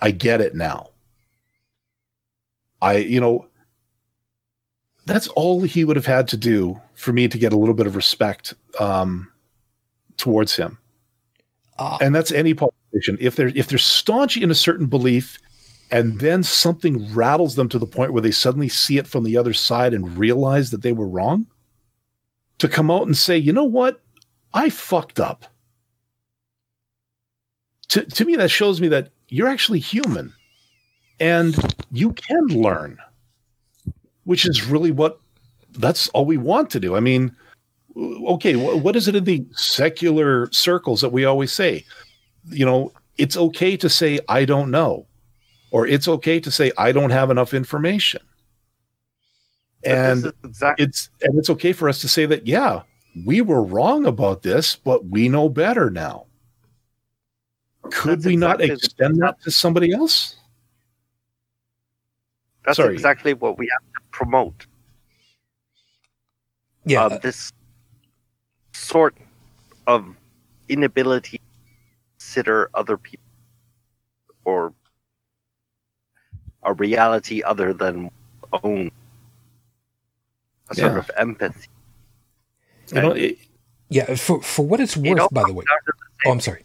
I 0.00 0.10
get 0.10 0.40
it 0.40 0.54
now. 0.54 0.90
I, 2.82 2.96
you 2.96 3.20
know, 3.20 3.46
that's 5.06 5.28
all 5.28 5.62
he 5.62 5.84
would 5.84 5.96
have 5.96 6.06
had 6.06 6.28
to 6.28 6.36
do 6.36 6.80
for 6.94 7.12
me 7.12 7.28
to 7.28 7.38
get 7.38 7.52
a 7.52 7.58
little 7.58 7.74
bit 7.74 7.86
of 7.86 7.96
respect 7.96 8.54
um, 8.78 9.30
towards 10.16 10.56
him. 10.56 10.78
uh, 11.78 11.98
And 12.00 12.14
that's 12.14 12.32
any 12.32 12.54
politician. 12.54 13.18
If 13.20 13.36
they're 13.36 13.52
if 13.54 13.68
they're 13.68 13.78
staunch 13.78 14.36
in 14.36 14.50
a 14.50 14.54
certain 14.54 14.86
belief, 14.86 15.38
and 15.90 16.20
then 16.20 16.42
something 16.42 17.12
rattles 17.14 17.56
them 17.56 17.68
to 17.70 17.78
the 17.78 17.86
point 17.86 18.12
where 18.12 18.22
they 18.22 18.30
suddenly 18.30 18.68
see 18.68 18.96
it 18.96 19.06
from 19.06 19.24
the 19.24 19.36
other 19.36 19.52
side 19.52 19.92
and 19.92 20.16
realize 20.16 20.70
that 20.70 20.82
they 20.82 20.92
were 20.92 21.08
wrong, 21.08 21.46
to 22.60 22.68
come 22.68 22.90
out 22.90 23.06
and 23.06 23.16
say, 23.16 23.36
you 23.36 23.52
know 23.52 23.64
what, 23.64 24.00
I 24.54 24.70
fucked 24.70 25.18
up. 25.18 25.46
To 27.88 28.04
to 28.04 28.24
me, 28.24 28.36
that 28.36 28.50
shows 28.50 28.80
me 28.80 28.88
that 28.88 29.10
you're 29.28 29.48
actually 29.48 29.80
human, 29.80 30.32
and 31.18 31.56
you 31.90 32.12
can 32.12 32.46
learn, 32.46 32.98
which 34.24 34.46
is 34.46 34.64
really 34.64 34.92
what 34.92 35.18
that's 35.72 36.08
all 36.10 36.24
we 36.24 36.36
want 36.36 36.70
to 36.70 36.80
do. 36.80 36.94
I 36.94 37.00
mean, 37.00 37.34
okay, 37.96 38.52
wh- 38.52 38.84
what 38.84 38.94
is 38.94 39.08
it 39.08 39.16
in 39.16 39.24
the 39.24 39.44
secular 39.52 40.48
circles 40.52 41.00
that 41.00 41.10
we 41.12 41.24
always 41.24 41.52
say? 41.52 41.84
You 42.48 42.64
know, 42.64 42.92
it's 43.18 43.36
okay 43.36 43.76
to 43.78 43.88
say 43.88 44.20
I 44.28 44.44
don't 44.44 44.70
know, 44.70 45.06
or 45.72 45.86
it's 45.86 46.06
okay 46.06 46.38
to 46.40 46.50
say 46.50 46.70
I 46.78 46.92
don't 46.92 47.10
have 47.10 47.30
enough 47.30 47.54
information, 47.54 48.22
and 49.84 50.32
exactly 50.44 50.84
it's 50.84 51.10
and 51.22 51.38
it's 51.38 51.50
okay 51.50 51.72
for 51.72 51.88
us 51.88 52.00
to 52.00 52.08
say 52.08 52.26
that 52.26 52.46
yeah, 52.46 52.82
we 53.26 53.40
were 53.40 53.62
wrong 53.62 54.06
about 54.06 54.42
this, 54.42 54.76
but 54.76 55.06
we 55.06 55.28
know 55.28 55.48
better 55.48 55.90
now. 55.90 56.26
Could 57.90 58.18
That's 58.20 58.26
we 58.26 58.36
not 58.36 58.60
exactly- 58.60 58.74
extend 58.74 59.22
that 59.22 59.40
to 59.42 59.50
somebody 59.50 59.92
else? 59.92 60.36
that's 62.64 62.76
sorry. 62.76 62.92
exactly 62.92 63.32
what 63.34 63.58
we 63.58 63.66
have 63.72 63.92
to 63.94 64.00
promote. 64.10 64.66
Yeah, 66.84 67.04
um, 67.06 67.18
this 67.22 67.52
sort 68.72 69.16
of 69.86 70.14
inability 70.68 71.38
to 71.38 71.44
consider 72.18 72.70
other 72.74 72.96
people 72.98 73.24
or 74.44 74.72
a 76.62 76.72
reality 76.74 77.42
other 77.42 77.72
than 77.72 78.10
own 78.62 78.90
a 80.70 80.74
sort 80.74 80.92
Yeah. 80.92 80.98
of 80.98 81.10
empathy. 81.16 81.68
You 82.92 83.02
know, 83.02 83.10
it, 83.12 83.38
yeah. 83.88 84.14
For 84.14 84.40
for 84.42 84.66
what 84.66 84.80
it's 84.80 84.96
worth, 84.96 85.20
all 85.20 85.28
by 85.30 85.44
the 85.44 85.52
way. 85.52 85.64
the 85.86 85.92
Oh, 86.26 86.32
I'm 86.32 86.40
sorry. 86.40 86.64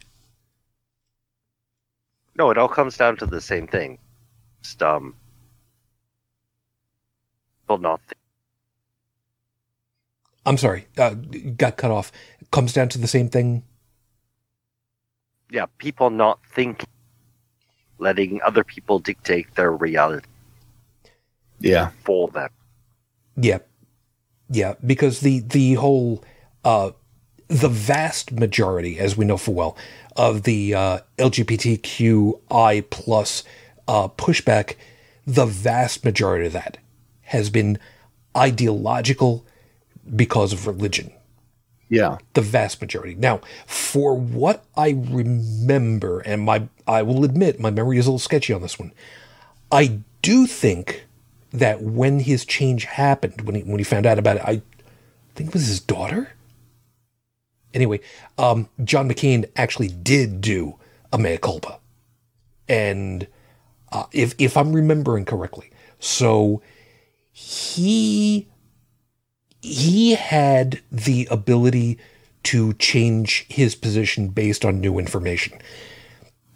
no, 2.38 2.49
it 2.52 2.57
all 2.57 2.68
comes 2.68 2.98
down 2.98 3.15
to 3.18 3.26
the 3.26 3.40
same 3.41 3.68
thing. 3.68 3.98
Just 4.64 4.82
um, 4.84 5.15
people 7.61 7.77
not 7.77 8.02
think. 8.02 8.18
I'm 10.45 10.57
sorry. 10.57 10.88
Uh, 10.98 11.15
got 11.57 11.77
cut 11.77 11.91
off. 11.91 12.11
It 12.40 12.52
Comes 12.52 12.73
down 12.73 12.90
to 12.90 12.98
the 12.99 13.07
same 13.07 13.30
thing. 13.30 13.64
yeah, 15.52 15.65
people 15.77 16.10
not 16.10 16.40
thinking, 16.53 16.88
letting 17.99 18.41
other 18.41 18.64
people 18.64 18.99
dictate 18.99 19.53
their 19.56 19.72
reality 19.72 20.27
yeah, 21.60 21.91
for 22.03 22.27
them. 22.30 22.49
Yeah, 23.38 23.60
yeah. 24.49 24.76
Because 24.85 25.19
the 25.19 25.39
the 25.39 25.76
whole 25.76 26.23
uh, 26.63 26.91
the 27.47 27.69
vast 27.69 28.31
majority, 28.31 28.99
as 28.99 29.15
we 29.15 29.26
know 29.26 29.38
full 29.38 29.53
well, 29.53 29.77
of 30.15 30.43
the 30.43 30.73
uh, 30.73 30.99
LGBTQI 31.17 32.89
plus 32.89 33.43
uh, 33.88 34.07
pushback, 34.07 34.76
the 35.26 35.45
vast 35.45 36.03
majority 36.03 36.47
of 36.47 36.53
that 36.53 36.77
has 37.23 37.49
been 37.49 37.77
ideological 38.35 39.45
because 40.15 40.53
of 40.53 40.67
religion. 40.67 41.11
yeah, 41.89 42.17
the 42.34 42.41
vast 42.41 42.81
majority. 42.81 43.15
Now, 43.15 43.41
for 43.65 44.15
what 44.17 44.65
I 44.76 44.89
remember, 44.89 46.19
and 46.22 46.41
my 46.41 46.67
I 46.88 47.03
will 47.03 47.23
admit 47.23 47.59
my 47.59 47.69
memory 47.69 47.97
is 47.97 48.07
a 48.07 48.09
little 48.09 48.19
sketchy 48.19 48.53
on 48.53 48.61
this 48.61 48.80
one. 48.80 48.91
I 49.72 49.99
do 50.22 50.47
think 50.47 51.05
that 51.60 51.82
when 51.82 52.19
his 52.19 52.45
change 52.45 52.86
happened, 52.86 53.41
when 53.41 53.56
he 53.56 53.64
when 53.64 53.80
he 53.80 53.84
found 53.84 54.06
out 54.06 54.19
about 54.19 54.38
it, 54.38 54.44
I 54.44 54.61
think 55.36 55.49
it 55.49 55.53
was 55.53 55.68
his 55.68 55.80
daughter. 55.80 56.30
Anyway, 57.73 57.99
um, 58.38 58.69
John 58.84 59.10
McCain 59.10 59.49
actually 59.56 59.90
did 59.90 60.40
do 60.41 60.76
a 61.11 61.18
mea 61.18 61.38
culpa, 61.38 61.80
and 62.68 63.27
uh, 63.91 64.06
if 64.11 64.34
if 64.38 64.56
I'm 64.56 64.73
remembering 64.73 65.26
correctly, 65.26 65.72
so 65.99 66.61
he 67.32 68.48
he 69.61 70.15
had 70.15 70.82
the 70.91 71.27
ability 71.32 71.98
to 72.44 72.73
change 72.73 73.45
his 73.49 73.76
position 73.76 74.30
based 74.30 74.64
on 74.64 74.80
new 74.80 74.99
information. 74.99 75.60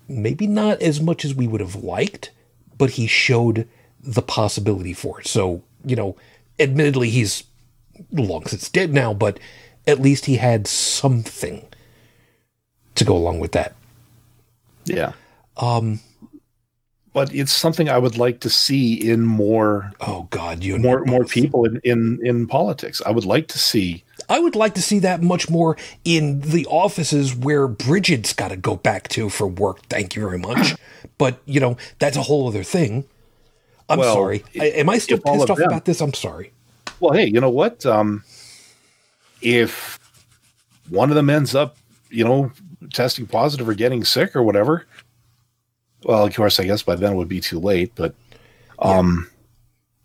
Maybe 0.08 0.48
not 0.48 0.82
as 0.82 1.02
much 1.02 1.26
as 1.26 1.34
we 1.34 1.48
would 1.48 1.62
have 1.62 1.76
liked, 1.76 2.32
but 2.78 2.92
he 2.92 3.08
showed 3.08 3.68
the 4.02 4.22
possibility 4.22 4.94
for 4.94 5.20
it. 5.22 5.28
So, 5.28 5.64
you 5.86 5.96
know, 5.96 6.16
admittedly, 6.60 7.10
he's 7.10 7.44
long 8.12 8.46
since 8.46 8.70
dead 8.70 8.94
now, 8.94 9.14
but 9.14 9.40
at 9.88 10.00
least 10.02 10.26
he 10.26 10.38
had 10.38 10.68
something 10.68 11.66
to 12.96 13.06
go 13.06 13.16
along 13.16 13.40
with 13.40 13.52
that. 13.54 13.76
yeah. 14.86 15.14
Um, 15.58 16.00
But 17.14 17.34
it's 17.34 17.52
something 17.52 17.90
I 17.90 17.98
would 17.98 18.18
like 18.18 18.40
to 18.42 18.50
see 18.50 18.94
in 18.94 19.22
more 19.24 19.92
oh 20.00 20.28
God, 20.30 20.64
you 20.64 20.78
more 20.78 21.04
more 21.06 21.26
people 21.26 21.66
in, 21.66 21.82
in 21.84 22.20
in 22.24 22.48
politics. 22.48 23.02
I 23.06 23.12
would 23.12 23.26
like 23.26 23.48
to 23.50 23.58
see 23.60 24.04
I 24.30 24.40
would 24.40 24.56
like 24.56 24.76
to 24.76 24.82
see 24.82 25.00
that 25.00 25.22
much 25.22 25.50
more 25.50 25.76
in 26.06 26.42
the 26.42 26.66
offices 26.68 27.36
where 27.36 27.68
Bridget's 27.68 28.34
got 28.34 28.50
to 28.50 28.58
go 28.58 28.76
back 28.76 29.08
to 29.10 29.30
for 29.30 29.48
work. 29.48 29.82
Thank 29.90 30.16
you 30.16 30.22
very 30.22 30.38
much. 30.38 30.76
but, 31.18 31.42
you 31.46 31.60
know, 31.60 31.78
that's 32.00 32.18
a 32.18 32.22
whole 32.24 32.48
other 32.48 32.64
thing. 32.64 33.06
I'm 33.90 34.00
Well, 34.00 34.14
sorry. 34.14 34.44
I, 34.60 34.66
am 34.66 34.90
I 34.90 34.98
still 35.00 35.18
pissed 35.18 35.44
of 35.44 35.52
off 35.52 35.58
them- 35.58 35.68
about 35.70 35.86
this? 35.86 36.00
I'm 36.02 36.14
sorry. 36.14 36.52
Well, 37.00 37.14
hey, 37.14 37.26
you 37.26 37.40
know 37.42 37.50
what? 37.50 37.86
Um, 37.86 38.24
if 39.42 40.00
one 40.90 41.10
of 41.10 41.16
them 41.16 41.30
ends 41.30 41.56
up, 41.56 41.78
you 42.10 42.24
know, 42.24 42.52
testing 42.94 43.26
positive 43.26 43.68
or 43.70 43.74
getting 43.74 44.04
sick 44.04 44.36
or 44.36 44.44
whatever, 44.44 44.86
well, 46.04 46.26
of 46.26 46.36
course, 46.36 46.60
I 46.60 46.66
guess 46.66 46.84
by 46.84 46.96
then 46.96 47.14
it 47.14 47.16
would 47.16 47.28
be 47.30 47.40
too 47.42 47.60
late. 47.60 47.94
But 47.96 48.16
um, 48.80 49.30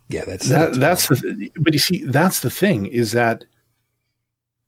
Yeah, 0.09 0.25
that's 0.25 0.49
that, 0.49 0.75
that's 0.75 1.09
the. 1.09 1.51
But 1.57 1.73
you 1.73 1.79
see, 1.79 2.05
that's 2.05 2.41
the 2.41 2.51
thing 2.51 2.87
is 2.87 3.13
that 3.13 3.45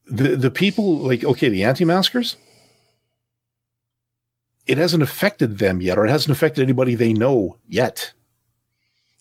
the 0.07 0.37
the 0.37 0.51
people 0.51 0.99
like 0.99 1.25
okay, 1.25 1.49
the 1.49 1.65
anti-maskers. 1.65 2.37
It 4.67 4.79
hasn't 4.79 5.03
affected 5.03 5.59
them 5.59 5.81
yet, 5.81 5.97
or 5.97 6.05
it 6.07 6.11
hasn't 6.11 6.37
affected 6.37 6.63
anybody 6.63 6.97
they 6.97 7.13
know 7.13 7.57
yet. 7.69 8.13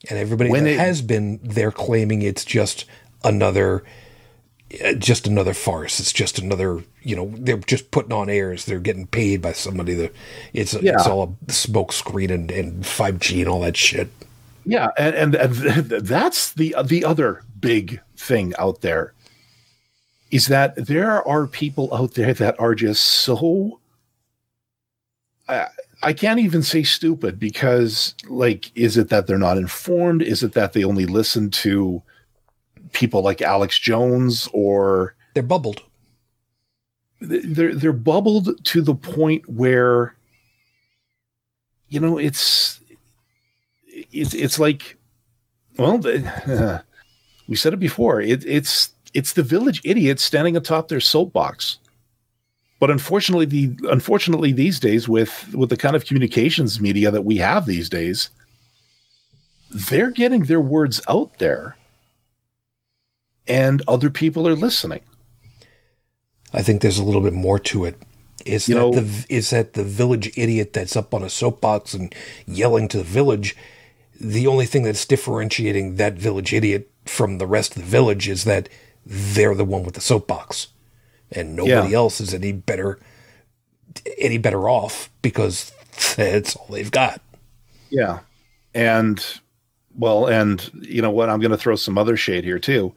And 0.10 0.19
everybody 0.19 0.49
when 0.49 0.64
that 0.65 0.72
it- 0.73 0.80
has 0.80 1.02
been, 1.02 1.40
they're 1.44 1.72
claiming 1.72 2.22
it's 2.22 2.45
just 2.45 2.86
another, 3.23 3.84
uh, 4.84 4.94
just 4.94 5.27
another 5.27 5.53
farce. 5.53 5.99
It's 5.99 6.14
just 6.14 6.40
another, 6.40 6.84
you 7.02 7.15
know, 7.15 7.32
they're 7.38 7.57
just 7.57 7.91
putting 7.91 8.14
on 8.14 8.30
airs. 8.30 8.65
They're 8.65 8.80
getting 8.80 9.07
paid 9.07 9.41
by 9.41 9.53
somebody. 9.53 9.94
That 9.94 10.14
it's 10.53 10.73
Yeah. 10.82 10.94
it's 10.95 11.07
all 11.07 11.38
a 11.48 11.52
smoke 11.52 11.91
screen 11.94 12.30
and 12.30 12.52
and 12.52 12.84
5G 12.84 13.40
and 13.41 13.49
all 13.49 13.61
that 13.61 13.77
shit. 13.77 14.10
Yeah, 14.65 14.90
and, 14.98 15.15
and, 15.15 15.36
and 15.36 15.90
that's 16.06 16.53
the 16.53 16.76
the 16.84 17.06
other 17.06 17.44
big 17.60 17.99
thing 18.18 18.53
out 18.57 18.82
there 18.82 19.14
is 20.32 20.48
that 20.48 20.76
there 20.88 21.26
are 21.27 21.45
people 21.48 21.94
out 21.94 22.15
there 22.15 22.34
that 22.34 22.60
are 22.60 22.73
just 22.76 23.03
so 23.03 23.80
I, 25.48 25.68
I 26.03 26.13
can't 26.13 26.39
even 26.39 26.61
say 26.63 26.84
stupid 26.84 27.39
because 27.39 28.15
like 28.27 28.72
is 28.76 28.97
it 28.97 29.09
that 29.09 29.27
they're 29.27 29.38
not 29.38 29.57
informed 29.57 30.22
is 30.22 30.43
it 30.43 30.53
that 30.53 30.73
they 30.73 30.84
only 30.84 31.05
listen 31.05 31.49
to 31.51 32.01
people 32.93 33.22
like 33.22 33.41
Alex 33.41 33.80
Jones 33.80 34.47
or 34.53 35.15
They're 35.34 35.43
bubbled. 35.43 35.81
they're 37.22 37.73
they're 37.73 37.93
bubbled 37.93 38.63
to 38.65 38.81
the 38.81 38.95
point 38.95 39.47
where 39.49 40.15
you 41.89 41.99
know 41.99 42.17
it's 42.17 42.80
it's 44.11 44.34
it's 44.34 44.59
like 44.59 44.97
well 45.77 45.97
the, 45.97 46.84
we 47.47 47.55
said 47.55 47.73
it 47.73 47.80
before 47.80 48.22
it, 48.22 48.45
it's 48.45 48.91
it's 49.13 49.34
the 49.34 49.43
village 49.43 49.81
idiot 49.85 50.19
standing 50.19 50.57
atop 50.57 50.89
their 50.89 50.99
soapbox 50.99 51.80
but 52.80 52.91
unfortunately 52.91 53.45
the 53.45 53.77
unfortunately 53.89 54.52
these 54.52 54.80
days 54.80 55.07
with 55.07 55.53
with 55.53 55.69
the 55.69 55.77
kind 55.77 55.95
of 55.95 56.06
communications 56.06 56.80
media 56.81 57.10
that 57.11 57.23
we 57.26 57.38
have 57.38 57.65
these 57.65 57.89
days 57.89 58.30
they're 59.72 60.11
getting 60.11 60.43
their 60.43 60.61
words 60.61 61.02
out 61.10 61.38
there 61.39 61.76
and 63.47 63.81
other 63.88 64.10
people 64.10 64.47
are 64.47 64.56
listening 64.56 65.02
I 66.53 66.61
think 66.61 66.81
there's 66.81 66.99
a 66.99 67.03
little 67.03 67.19
bit 67.22 67.34
more 67.34 67.60
to 67.60 67.84
it. 67.84 68.02
Is 68.45 68.69
You 68.69 68.76
that 68.76 68.80
know- 68.80 68.91
the 68.93 69.26
is 69.27 69.49
that 69.49 69.73
the 69.73 69.84
village 69.84 70.31
idiot 70.38 70.72
that's 70.72 70.95
up 70.95 71.14
on 71.14 71.22
a 71.22 71.30
soapbox 71.30 71.93
and 71.93 72.15
yelling 72.47 72.88
to 72.89 72.97
the 72.99 73.03
village? 73.03 73.57
The 74.22 74.47
only 74.47 74.65
thing 74.65 74.84
that's 74.84 75.06
differentiating 75.06 75.95
that 75.97 76.14
village 76.14 76.53
idiot 76.53 76.89
from 77.06 77.39
the 77.39 77.47
rest 77.47 77.76
of 77.76 77.81
the 77.81 77.89
village 77.89 78.30
is 78.30 78.45
that 78.45 78.69
they're 79.06 79.53
the 79.56 79.65
one 79.65 79.84
with 79.84 79.95
the 79.95 80.02
soapbox, 80.02 80.68
and 81.31 81.56
nobody 81.56 81.89
Yeah. 81.91 81.97
else 81.97 82.19
is 82.22 82.34
any 82.34 82.52
better 82.52 82.99
any 84.18 84.38
better 84.38 84.68
off 84.69 85.10
because 85.22 85.72
that's 86.15 86.56
all 86.56 86.68
they've 86.69 86.91
got. 86.91 87.22
Yeah. 87.89 88.19
And 88.73 89.26
well, 89.97 90.27
and 90.27 90.69
you 90.81 91.02
know 91.02 91.11
what? 91.11 91.30
I'm 91.30 91.39
going 91.39 91.52
to 91.52 91.57
throw 91.57 91.76
some 91.77 91.97
other 91.97 92.18
shade 92.18 92.43
here 92.43 92.60
too. 92.60 92.93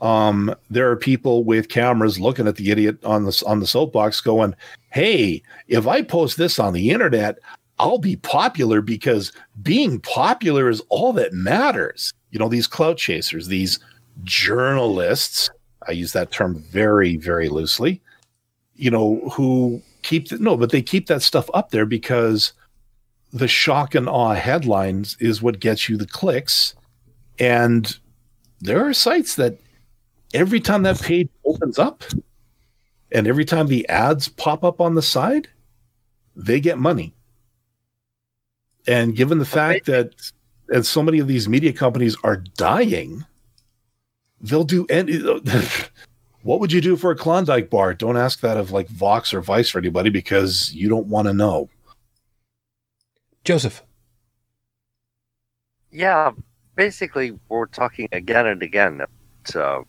Um, 0.00 0.54
there 0.70 0.90
are 0.90 0.96
people 0.96 1.44
with 1.44 1.68
cameras 1.68 2.18
looking 2.20 2.46
at 2.48 2.56
the 2.56 2.70
idiot 2.70 3.04
on 3.04 3.24
the 3.24 3.42
on 3.46 3.60
the 3.60 3.66
soapbox, 3.66 4.20
going, 4.20 4.54
"Hey, 4.90 5.42
if 5.66 5.86
I 5.86 6.02
post 6.02 6.38
this 6.38 6.58
on 6.58 6.72
the 6.72 6.90
internet, 6.90 7.38
I'll 7.78 7.98
be 7.98 8.16
popular 8.16 8.80
because 8.80 9.32
being 9.60 10.00
popular 10.00 10.68
is 10.70 10.80
all 10.88 11.12
that 11.14 11.32
matters." 11.34 12.14
You 12.30 12.38
know, 12.38 12.48
these 12.48 12.66
clout 12.68 12.96
chasers, 12.96 13.48
these 13.48 13.80
journalists. 14.24 15.50
I 15.88 15.92
use 15.92 16.12
that 16.12 16.30
term 16.30 16.62
very, 16.70 17.16
very 17.16 17.48
loosely, 17.48 18.00
you 18.76 18.90
know, 18.90 19.20
who 19.32 19.82
keep, 20.02 20.30
no, 20.32 20.56
but 20.56 20.70
they 20.70 20.82
keep 20.82 21.06
that 21.06 21.22
stuff 21.22 21.48
up 21.54 21.70
there 21.70 21.86
because 21.86 22.52
the 23.32 23.48
shock 23.48 23.94
and 23.94 24.08
awe 24.08 24.34
headlines 24.34 25.16
is 25.20 25.42
what 25.42 25.60
gets 25.60 25.88
you 25.88 25.96
the 25.96 26.06
clicks. 26.06 26.74
And 27.38 27.98
there 28.60 28.86
are 28.86 28.92
sites 28.92 29.36
that 29.36 29.58
every 30.34 30.60
time 30.60 30.82
that 30.82 31.00
page 31.00 31.28
opens 31.44 31.78
up 31.78 32.04
and 33.12 33.26
every 33.26 33.44
time 33.44 33.66
the 33.66 33.88
ads 33.88 34.28
pop 34.28 34.64
up 34.64 34.80
on 34.80 34.94
the 34.94 35.02
side, 35.02 35.48
they 36.36 36.60
get 36.60 36.78
money. 36.78 37.14
And 38.86 39.16
given 39.16 39.38
the 39.38 39.44
fact 39.44 39.86
that 39.86 40.14
and 40.70 40.84
so 40.84 41.02
many 41.02 41.18
of 41.18 41.28
these 41.28 41.48
media 41.48 41.72
companies 41.72 42.16
are 42.24 42.36
dying, 42.36 43.24
they'll 44.40 44.64
do 44.64 44.86
any. 44.88 45.18
what 46.42 46.60
would 46.60 46.72
you 46.72 46.80
do 46.80 46.96
for 46.96 47.10
a 47.10 47.16
Klondike 47.16 47.70
bar? 47.70 47.94
Don't 47.94 48.16
ask 48.16 48.40
that 48.40 48.56
of 48.56 48.70
like 48.70 48.88
Vox 48.88 49.34
or 49.34 49.40
Vice 49.40 49.74
or 49.74 49.78
anybody 49.78 50.10
because 50.10 50.72
you 50.74 50.88
don't 50.88 51.06
want 51.06 51.28
to 51.28 51.34
know. 51.34 51.68
Joseph. 53.44 53.82
Yeah, 55.90 56.32
basically, 56.74 57.38
we're 57.48 57.66
talking 57.66 58.08
again 58.12 58.46
and 58.46 58.62
again 58.62 59.00
about 59.00 59.56
uh, 59.56 59.82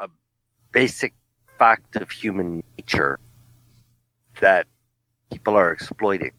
a 0.00 0.08
basic 0.70 1.14
fact 1.58 1.96
of 1.96 2.10
human 2.10 2.62
nature 2.76 3.18
that 4.40 4.66
people 5.32 5.56
are 5.56 5.72
exploiting. 5.72 6.32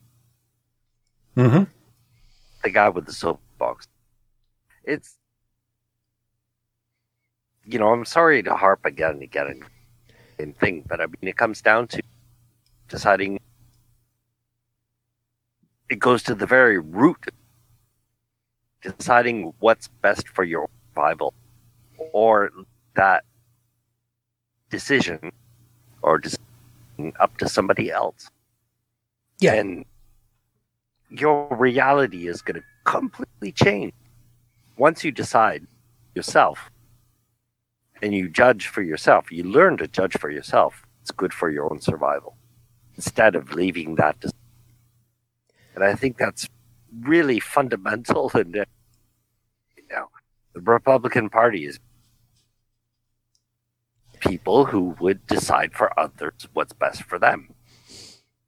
Mm-hmm. 1.35 1.63
The 2.63 2.69
guy 2.69 2.89
with 2.89 3.05
the 3.05 3.13
soapbox. 3.13 3.87
It's, 4.83 5.16
you 7.67 7.77
know, 7.77 7.91
I'm 7.91 8.05
sorry 8.05 8.41
to 8.43 8.55
harp 8.55 8.85
again 8.85 9.11
and 9.11 9.21
again 9.21 9.61
and, 10.39 10.57
thing, 10.57 10.83
but 10.87 11.01
I 11.01 11.05
mean, 11.05 11.17
it 11.23 11.35
comes 11.35 11.61
down 11.61 11.87
to 11.89 12.01
deciding. 12.87 13.39
It 15.89 15.99
goes 15.99 16.23
to 16.23 16.35
the 16.35 16.45
very 16.45 16.79
root 16.79 17.17
deciding 18.81 19.53
what's 19.59 19.87
best 19.87 20.27
for 20.29 20.43
your 20.43 20.69
Bible, 20.95 21.33
or 22.13 22.51
that 22.95 23.23
decision, 24.69 25.31
or 26.01 26.19
decision 26.19 26.43
up 27.19 27.37
to 27.37 27.49
somebody 27.49 27.91
else. 27.91 28.29
Yeah. 29.39 29.53
And 29.53 29.85
your 31.09 31.47
reality 31.55 32.27
is 32.27 32.41
going 32.41 32.61
to 32.61 32.63
completely 32.85 33.51
change 33.51 33.93
once 34.77 35.03
you 35.03 35.11
decide 35.11 35.65
yourself 36.15 36.69
and 38.01 38.13
you 38.13 38.29
judge 38.29 38.67
for 38.67 38.81
yourself. 38.81 39.31
You 39.31 39.43
learn 39.43 39.77
to 39.77 39.87
judge 39.87 40.17
for 40.17 40.29
yourself. 40.29 40.85
It's 41.01 41.11
good 41.11 41.33
for 41.33 41.49
your 41.49 41.71
own 41.71 41.81
survival 41.81 42.37
instead 42.95 43.35
of 43.35 43.53
leaving 43.53 43.95
that. 43.95 44.19
To, 44.21 44.31
and 45.75 45.83
I 45.83 45.95
think 45.95 46.17
that's 46.17 46.49
really 47.01 47.39
fundamental. 47.39 48.31
And 48.33 48.57
uh, 48.57 48.65
you 49.75 49.83
know, 49.89 50.07
the 50.53 50.61
Republican 50.61 51.29
Party 51.29 51.65
is 51.65 51.79
people 54.19 54.65
who 54.65 54.95
would 54.99 55.25
decide 55.27 55.73
for 55.73 55.97
others 55.99 56.47
what's 56.53 56.73
best 56.73 57.03
for 57.03 57.19
them, 57.19 57.53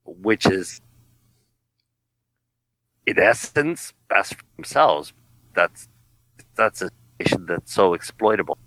which 0.06 0.46
is, 0.46 0.82
in 3.06 3.20
essence, 3.20 3.94
best 4.10 4.36
for 4.36 4.44
themselves. 4.56 5.14
That's 5.56 5.88
that's 6.56 6.82
a 6.82 6.90
situation 7.18 7.46
that's 7.46 7.74
so 7.74 7.94
exploitable, 7.94 8.58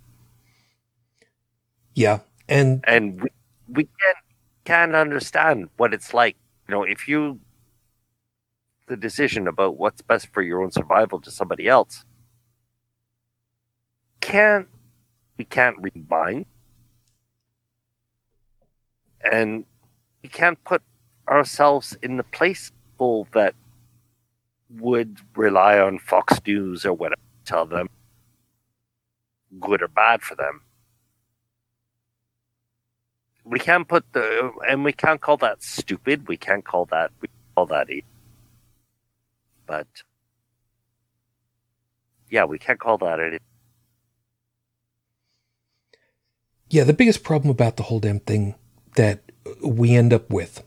Yeah. 1.94 2.20
And 2.48 2.84
and 2.86 3.20
we 3.22 3.28
we 3.68 3.84
can't 3.84 4.18
can't 4.64 4.94
understand 4.94 5.68
what 5.76 5.94
it's 5.94 6.12
like. 6.14 6.36
You 6.68 6.74
know, 6.74 6.82
if 6.84 7.08
you 7.08 7.40
the 8.86 8.96
decision 8.96 9.48
about 9.48 9.76
what's 9.76 10.02
best 10.02 10.28
for 10.32 10.40
your 10.42 10.62
own 10.62 10.70
survival 10.70 11.20
to 11.20 11.30
somebody 11.32 11.66
else 11.68 12.04
can't 14.20 14.68
we 15.38 15.44
can't 15.44 15.76
read 15.80 16.08
minds 16.10 16.46
and 19.30 19.64
we 20.22 20.28
can't 20.28 20.62
put 20.64 20.82
ourselves 21.28 21.96
in 22.02 22.16
the 22.16 22.24
place 22.24 22.72
that 23.32 23.54
would 24.70 25.18
rely 25.36 25.78
on 25.78 25.98
Fox 25.98 26.38
News 26.46 26.84
or 26.84 26.92
whatever 26.94 27.20
to 27.44 27.50
tell 27.52 27.66
them 27.66 27.88
good 29.60 29.82
or 29.82 29.88
bad 29.88 30.22
for 30.22 30.34
them. 30.34 30.62
We 33.44 33.58
can't 33.58 33.88
put 33.88 34.04
the 34.12 34.52
and 34.68 34.84
we 34.84 34.92
can't 34.92 35.20
call 35.20 35.36
that 35.38 35.62
stupid. 35.62 36.28
We 36.28 36.36
can't 36.36 36.64
call 36.64 36.86
that 36.86 37.10
we 37.20 37.28
call 37.54 37.66
that 37.66 37.90
e- 37.90 38.04
but 39.66 39.86
yeah, 42.30 42.44
we 42.44 42.58
can't 42.58 42.78
call 42.80 42.98
that 42.98 43.18
it. 43.20 43.42
Yeah, 46.70 46.84
the 46.84 46.94
biggest 46.94 47.22
problem 47.22 47.50
about 47.50 47.76
the 47.76 47.82
whole 47.84 48.00
damn 48.00 48.20
thing 48.20 48.54
that 48.96 49.20
we 49.62 49.94
end 49.94 50.12
up 50.12 50.30
with 50.30 50.62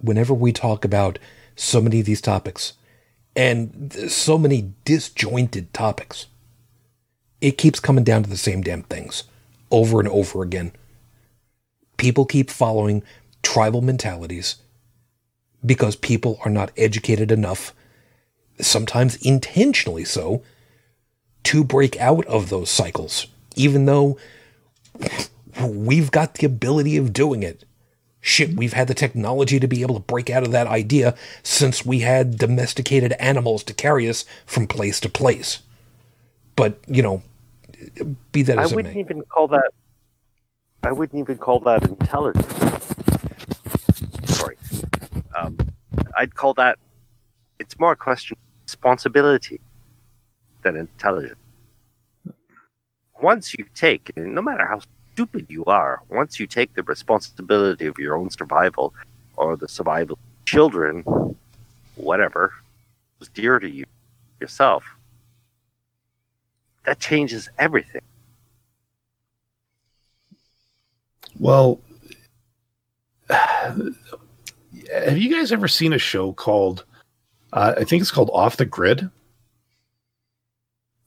whenever 0.00 0.32
we 0.32 0.52
talk 0.52 0.84
about 0.84 1.18
so 1.56 1.80
many 1.80 2.00
of 2.00 2.06
these 2.06 2.20
topics 2.20 2.74
and 3.36 3.92
so 4.08 4.38
many 4.38 4.72
disjointed 4.84 5.72
topics, 5.72 6.26
it 7.40 7.58
keeps 7.58 7.80
coming 7.80 8.04
down 8.04 8.22
to 8.22 8.30
the 8.30 8.36
same 8.36 8.62
damn 8.62 8.82
things 8.82 9.24
over 9.70 10.00
and 10.00 10.08
over 10.08 10.42
again. 10.42 10.72
People 12.02 12.24
keep 12.24 12.50
following 12.50 13.04
tribal 13.44 13.80
mentalities 13.80 14.56
because 15.64 15.94
people 15.94 16.36
are 16.44 16.50
not 16.50 16.72
educated 16.76 17.30
enough, 17.30 17.72
sometimes 18.60 19.14
intentionally 19.24 20.04
so, 20.04 20.42
to 21.44 21.62
break 21.62 21.96
out 22.00 22.26
of 22.26 22.48
those 22.48 22.70
cycles, 22.70 23.28
even 23.54 23.84
though 23.84 24.18
we've 25.60 26.10
got 26.10 26.34
the 26.34 26.44
ability 26.44 26.96
of 26.96 27.12
doing 27.12 27.44
it. 27.44 27.64
Shit, 28.20 28.56
we've 28.56 28.72
had 28.72 28.88
the 28.88 28.94
technology 28.94 29.60
to 29.60 29.68
be 29.68 29.82
able 29.82 29.94
to 29.94 30.00
break 30.00 30.28
out 30.28 30.42
of 30.42 30.50
that 30.50 30.66
idea 30.66 31.14
since 31.44 31.86
we 31.86 32.00
had 32.00 32.36
domesticated 32.36 33.12
animals 33.20 33.62
to 33.62 33.72
carry 33.72 34.08
us 34.08 34.24
from 34.44 34.66
place 34.66 34.98
to 34.98 35.08
place. 35.08 35.60
But, 36.56 36.80
you 36.88 37.04
know, 37.04 37.22
be 38.32 38.42
that 38.42 38.58
I 38.58 38.66
wouldn't 38.66 38.96
even 38.96 39.22
call 39.22 39.46
that. 39.46 39.70
I 40.84 40.90
wouldn't 40.90 41.18
even 41.18 41.38
call 41.38 41.60
that 41.60 41.84
intelligence. 41.84 42.46
Sorry, 44.24 44.56
um, 45.36 45.56
I'd 46.16 46.34
call 46.34 46.54
that. 46.54 46.78
It's 47.58 47.78
more 47.78 47.92
a 47.92 47.96
question 47.96 48.36
of 48.36 48.64
responsibility 48.68 49.60
than 50.62 50.76
intelligence. 50.76 51.36
Once 53.20 53.54
you 53.54 53.64
take, 53.74 54.10
no 54.16 54.42
matter 54.42 54.66
how 54.66 54.80
stupid 55.12 55.46
you 55.48 55.64
are, 55.66 56.02
once 56.08 56.40
you 56.40 56.46
take 56.48 56.74
the 56.74 56.82
responsibility 56.82 57.86
of 57.86 57.98
your 57.98 58.16
own 58.16 58.30
survival 58.30 58.92
or 59.36 59.56
the 59.56 59.68
survival 59.68 60.14
of 60.14 60.44
children, 60.44 61.04
whatever, 61.94 62.52
was 63.20 63.28
dear 63.28 63.60
to 63.60 63.70
you 63.70 63.84
yourself, 64.40 64.84
that 66.84 66.98
changes 66.98 67.48
everything. 67.58 68.02
Well, 71.42 71.80
have 73.28 73.98
you 75.16 75.28
guys 75.28 75.50
ever 75.50 75.66
seen 75.66 75.92
a 75.92 75.98
show 75.98 76.32
called? 76.34 76.84
Uh, 77.52 77.74
I 77.78 77.82
think 77.82 78.00
it's 78.00 78.12
called 78.12 78.30
Off 78.32 78.58
the 78.58 78.64
Grid. 78.64 79.10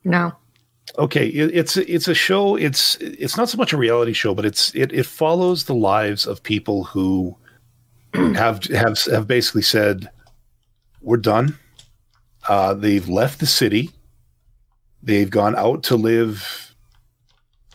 No. 0.03 0.33
Okay, 0.97 1.27
it, 1.27 1.55
it's 1.55 1.77
it's 1.77 2.09
a 2.09 2.13
show. 2.13 2.57
It's 2.57 2.97
it's 2.97 3.37
not 3.37 3.47
so 3.47 3.57
much 3.57 3.71
a 3.71 3.77
reality 3.77 4.11
show, 4.11 4.35
but 4.35 4.45
it's 4.45 4.75
it 4.75 4.91
it 4.91 5.05
follows 5.05 5.63
the 5.63 5.73
lives 5.73 6.27
of 6.27 6.43
people 6.43 6.83
who 6.83 7.37
have 8.13 8.61
have 8.65 9.01
have 9.05 9.27
basically 9.29 9.61
said, 9.61 10.09
"We're 11.01 11.15
done." 11.15 11.57
Uh, 12.49 12.73
they've 12.73 13.07
left 13.07 13.39
the 13.39 13.47
city. 13.47 13.89
They've 15.01 15.29
gone 15.29 15.55
out 15.55 15.83
to 15.83 15.95
live 15.95 16.64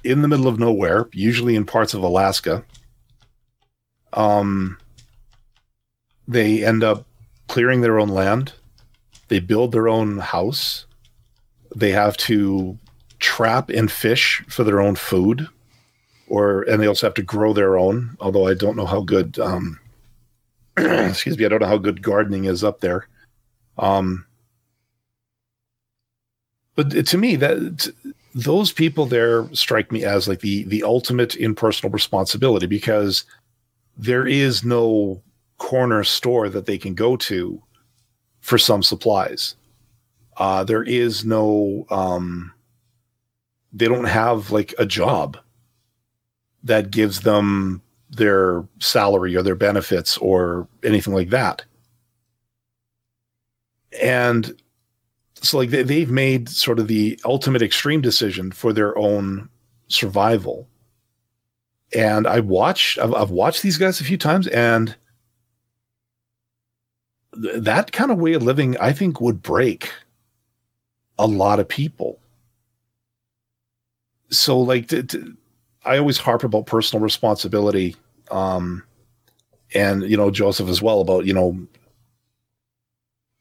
in 0.04 0.22
the 0.22 0.28
middle 0.28 0.48
of 0.48 0.58
nowhere, 0.58 1.08
usually 1.12 1.56
in 1.56 1.64
parts 1.64 1.94
of 1.94 2.02
Alaska. 2.02 2.64
Um, 4.12 4.78
they 6.26 6.64
end 6.64 6.82
up 6.82 7.06
clearing 7.48 7.80
their 7.80 7.98
own 7.98 8.08
land. 8.08 8.52
They 9.28 9.40
build 9.40 9.72
their 9.72 9.88
own 9.88 10.18
house. 10.18 10.86
They 11.74 11.90
have 11.90 12.16
to 12.18 12.78
trap 13.18 13.70
and 13.70 13.90
fish 13.90 14.42
for 14.48 14.64
their 14.64 14.80
own 14.80 14.96
food, 14.96 15.48
or 16.26 16.62
and 16.62 16.82
they 16.82 16.86
also 16.86 17.06
have 17.06 17.14
to 17.14 17.22
grow 17.22 17.52
their 17.52 17.78
own. 17.78 18.16
Although 18.20 18.46
I 18.46 18.54
don't 18.54 18.76
know 18.76 18.86
how 18.86 19.02
good, 19.02 19.38
um, 19.38 19.78
excuse 20.76 21.38
me, 21.38 21.44
I 21.44 21.48
don't 21.48 21.60
know 21.60 21.68
how 21.68 21.78
good 21.78 22.02
gardening 22.02 22.44
is 22.46 22.64
up 22.64 22.80
there. 22.80 23.06
Um, 23.78 24.26
but 26.74 27.06
to 27.06 27.18
me, 27.18 27.36
that 27.36 27.92
those 28.34 28.72
people 28.72 29.06
there 29.06 29.52
strike 29.54 29.90
me 29.90 30.04
as 30.04 30.28
like 30.28 30.40
the 30.40 30.64
the 30.64 30.82
ultimate 30.82 31.34
in 31.36 31.54
personal 31.54 31.90
responsibility 31.90 32.66
because 32.66 33.24
there 33.96 34.26
is 34.26 34.64
no 34.64 35.22
corner 35.58 36.04
store 36.04 36.48
that 36.48 36.66
they 36.66 36.78
can 36.78 36.94
go 36.94 37.16
to 37.16 37.62
for 38.40 38.56
some 38.58 38.82
supplies. 38.82 39.56
Uh, 40.36 40.64
there 40.64 40.82
is 40.82 41.24
no 41.24 41.86
um, 41.90 42.52
they 43.72 43.86
don't 43.86 44.04
have 44.04 44.50
like 44.50 44.74
a 44.78 44.86
job 44.86 45.36
that 46.62 46.90
gives 46.90 47.20
them 47.20 47.82
their 48.10 48.64
salary 48.80 49.36
or 49.36 49.42
their 49.42 49.54
benefits 49.54 50.16
or 50.18 50.66
anything 50.82 51.14
like 51.14 51.30
that. 51.30 51.64
And 54.00 54.60
so 55.42 55.58
like 55.58 55.70
they, 55.70 55.82
they've 55.82 56.10
made 56.10 56.48
sort 56.48 56.78
of 56.78 56.88
the 56.88 57.18
ultimate 57.24 57.62
extreme 57.62 58.00
decision 58.00 58.52
for 58.52 58.72
their 58.72 58.96
own 58.98 59.48
survival. 59.88 60.68
And 61.94 62.26
I 62.26 62.40
watched, 62.40 62.98
I've, 62.98 63.14
I've 63.14 63.30
watched 63.30 63.62
these 63.62 63.78
guys 63.78 64.00
a 64.00 64.04
few 64.04 64.18
times 64.18 64.46
and 64.48 64.96
th- 67.40 67.62
that 67.62 67.92
kind 67.92 68.10
of 68.10 68.18
way 68.18 68.34
of 68.34 68.42
living, 68.42 68.76
I 68.78 68.92
think 68.92 69.20
would 69.20 69.42
break 69.42 69.90
a 71.18 71.26
lot 71.26 71.58
of 71.58 71.68
people. 71.68 72.20
So 74.30 74.60
like, 74.60 74.92
I 75.84 75.98
always 75.98 76.18
harp 76.18 76.44
about 76.44 76.66
personal 76.66 77.02
responsibility. 77.02 77.96
Um, 78.30 78.84
and, 79.74 80.02
you 80.02 80.16
know, 80.16 80.30
Joseph 80.30 80.68
as 80.68 80.80
well 80.80 81.00
about, 81.00 81.26
you 81.26 81.32
know, 81.32 81.58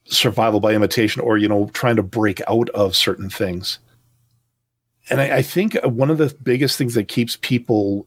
survival 0.10 0.60
by 0.60 0.74
imitation 0.74 1.22
or, 1.22 1.38
you 1.38 1.48
know, 1.48 1.70
trying 1.74 1.96
to 1.96 2.04
break 2.04 2.42
out 2.48 2.70
of 2.70 2.96
certain 2.96 3.30
things. 3.30 3.80
And 5.10 5.22
I, 5.22 5.38
I 5.38 5.42
think 5.42 5.76
one 5.84 6.10
of 6.10 6.18
the 6.18 6.36
biggest 6.44 6.78
things 6.78 6.94
that 6.96 7.08
keeps 7.08 7.38
people 7.42 8.06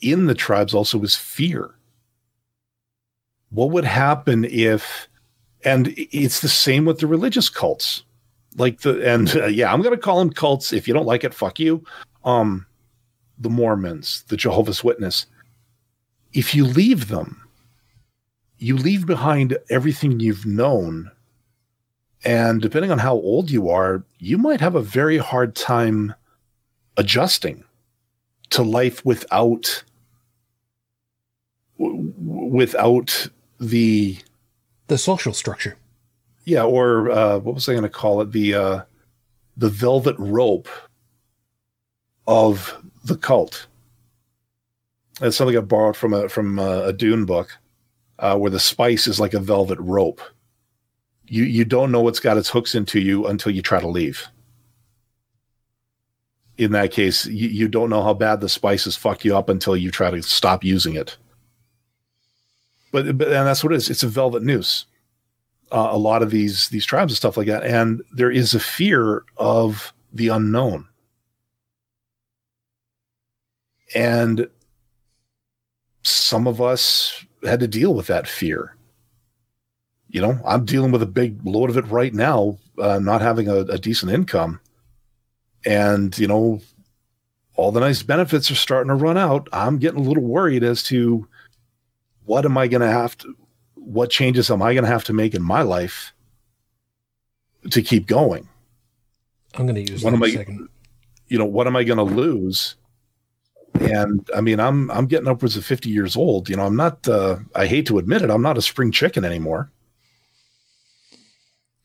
in 0.00 0.26
the 0.26 0.34
tribes 0.34 0.74
also 0.74 1.00
is 1.02 1.16
fear. 1.16 1.74
What 3.50 3.70
would 3.70 3.84
happen 3.84 4.44
if, 4.44 5.08
and 5.64 5.94
it's 5.96 6.40
the 6.40 6.48
same 6.48 6.84
with 6.84 6.98
the 6.98 7.06
religious 7.06 7.48
cults, 7.48 8.04
like 8.56 8.80
the, 8.80 9.08
and 9.08 9.34
uh, 9.36 9.46
yeah, 9.46 9.72
I'm 9.72 9.82
going 9.82 9.94
to 9.94 10.00
call 10.00 10.18
them 10.18 10.30
cults. 10.30 10.72
If 10.72 10.86
you 10.86 10.94
don't 10.94 11.06
like 11.06 11.24
it, 11.24 11.34
fuck 11.34 11.58
you. 11.58 11.84
Um, 12.24 12.66
the 13.38 13.50
Mormons, 13.50 14.24
the 14.28 14.36
Jehovah's 14.36 14.82
Witness. 14.82 15.26
If 16.32 16.54
you 16.54 16.64
leave 16.64 17.08
them, 17.08 17.42
you 18.58 18.76
leave 18.76 19.06
behind 19.06 19.58
everything 19.70 20.20
you've 20.20 20.46
known. 20.46 21.10
And 22.24 22.60
depending 22.60 22.90
on 22.90 22.98
how 22.98 23.14
old 23.14 23.50
you 23.50 23.68
are, 23.70 24.04
you 24.18 24.38
might 24.38 24.60
have 24.60 24.74
a 24.74 24.82
very 24.82 25.18
hard 25.18 25.54
time 25.54 26.14
adjusting 26.96 27.64
to 28.50 28.62
life 28.62 29.04
without 29.04 29.82
without 31.78 33.28
the 33.60 34.18
The 34.88 34.98
social 34.98 35.32
structure. 35.32 35.76
yeah 36.44 36.62
or 36.64 37.10
uh, 37.10 37.38
what 37.38 37.54
was 37.54 37.68
i 37.68 37.72
going 37.72 37.82
to 37.82 37.88
call 37.88 38.20
it? 38.22 38.32
The 38.32 38.54
uh, 38.54 38.80
the 39.56 39.68
velvet 39.68 40.16
rope 40.18 40.68
of 42.26 42.82
the 43.04 43.16
cult. 43.16 43.66
It's 45.20 45.36
something 45.36 45.56
i 45.56 45.60
borrowed 45.60 45.96
from 45.96 46.12
a 46.14 46.28
from 46.28 46.58
a, 46.58 46.84
a 46.86 46.92
dune 46.92 47.24
book 47.26 47.58
uh, 48.18 48.36
where 48.38 48.50
the 48.50 48.60
spice 48.60 49.06
is 49.06 49.20
like 49.20 49.34
a 49.34 49.40
velvet 49.40 49.78
rope 49.80 50.20
you 51.28 51.44
you 51.44 51.64
don't 51.64 51.92
know 51.92 52.00
what's 52.00 52.20
got 52.20 52.36
its 52.36 52.48
hooks 52.48 52.74
into 52.74 53.00
you 53.00 53.26
until 53.26 53.52
you 53.52 53.62
try 53.62 53.80
to 53.80 53.88
leave. 53.88 54.28
In 56.56 56.72
that 56.72 56.90
case 56.90 57.26
you, 57.26 57.48
you 57.48 57.68
don't 57.68 57.90
know 57.90 58.02
how 58.02 58.14
bad 58.14 58.40
the 58.40 58.48
spices 58.48 58.96
fuck 58.96 59.24
you 59.24 59.36
up 59.36 59.48
until 59.48 59.76
you 59.76 59.90
try 59.90 60.10
to 60.10 60.22
stop 60.22 60.64
using 60.64 60.94
it. 60.94 61.16
But, 62.92 63.18
but 63.18 63.28
and 63.28 63.46
that's 63.46 63.62
what 63.62 63.72
it 63.72 63.76
is. 63.76 63.90
It's 63.90 64.02
a 64.02 64.08
velvet 64.08 64.42
noose. 64.42 64.86
Uh, 65.72 65.88
a 65.90 65.98
lot 65.98 66.22
of 66.22 66.30
these 66.30 66.68
these 66.68 66.86
tribes 66.86 67.12
and 67.12 67.16
stuff 67.16 67.36
like 67.36 67.48
that. 67.48 67.64
And 67.64 68.02
there 68.12 68.30
is 68.30 68.54
a 68.54 68.60
fear 68.60 69.24
of 69.36 69.92
the 70.12 70.28
unknown. 70.28 70.86
And 73.94 74.48
some 76.02 76.46
of 76.46 76.62
us 76.62 77.24
had 77.44 77.60
to 77.60 77.68
deal 77.68 77.94
with 77.94 78.06
that 78.06 78.28
fear 78.28 78.75
you 80.08 80.20
know 80.20 80.38
i'm 80.46 80.64
dealing 80.64 80.92
with 80.92 81.02
a 81.02 81.06
big 81.06 81.38
load 81.44 81.68
of 81.70 81.76
it 81.76 81.86
right 81.88 82.14
now 82.14 82.56
uh, 82.78 82.98
not 82.98 83.20
having 83.20 83.48
a, 83.48 83.58
a 83.60 83.78
decent 83.78 84.12
income. 84.12 84.60
And 85.64 86.16
you 86.18 86.28
know 86.28 86.60
all 87.54 87.72
the 87.72 87.80
nice 87.80 88.02
benefits 88.02 88.50
are 88.50 88.54
starting 88.56 88.88
to 88.88 88.94
run 88.94 89.16
out. 89.16 89.48
I'm 89.52 89.78
getting 89.78 90.00
a 90.00 90.02
little 90.02 90.22
worried 90.22 90.62
as 90.62 90.82
to 90.84 91.26
what 92.24 92.44
am 92.44 92.58
i 92.58 92.66
going 92.68 92.82
to 92.82 92.90
have 92.90 93.16
to 93.18 93.34
what 93.74 94.10
changes 94.10 94.50
am 94.50 94.60
i 94.62 94.74
going 94.74 94.84
to 94.84 94.90
have 94.90 95.04
to 95.04 95.12
make 95.12 95.34
in 95.34 95.42
my 95.42 95.62
life 95.62 96.12
to 97.70 97.82
keep 97.82 98.06
going? 98.06 98.48
I'm 99.54 99.66
going 99.66 99.86
to 99.86 99.92
use 99.92 100.02
What 100.04 100.12
am 100.12 100.22
second. 100.30 100.68
you 101.28 101.38
know 101.38 101.46
what 101.46 101.66
am 101.66 101.76
i 101.76 101.82
going 101.82 101.98
to 101.98 102.02
lose? 102.14 102.76
And 103.80 104.28
i 104.34 104.40
mean 104.40 104.60
i'm 104.60 104.90
i'm 104.90 105.06
getting 105.06 105.28
upwards 105.28 105.56
of 105.56 105.64
50 105.64 105.88
years 105.88 106.14
old. 106.14 106.48
You 106.48 106.56
know 106.56 106.66
i'm 106.66 106.76
not 106.76 107.08
uh, 107.08 107.38
i 107.54 107.66
hate 107.66 107.86
to 107.86 107.98
admit 107.98 108.22
it 108.22 108.30
i'm 108.30 108.42
not 108.42 108.58
a 108.58 108.62
spring 108.62 108.92
chicken 108.92 109.24
anymore 109.24 109.70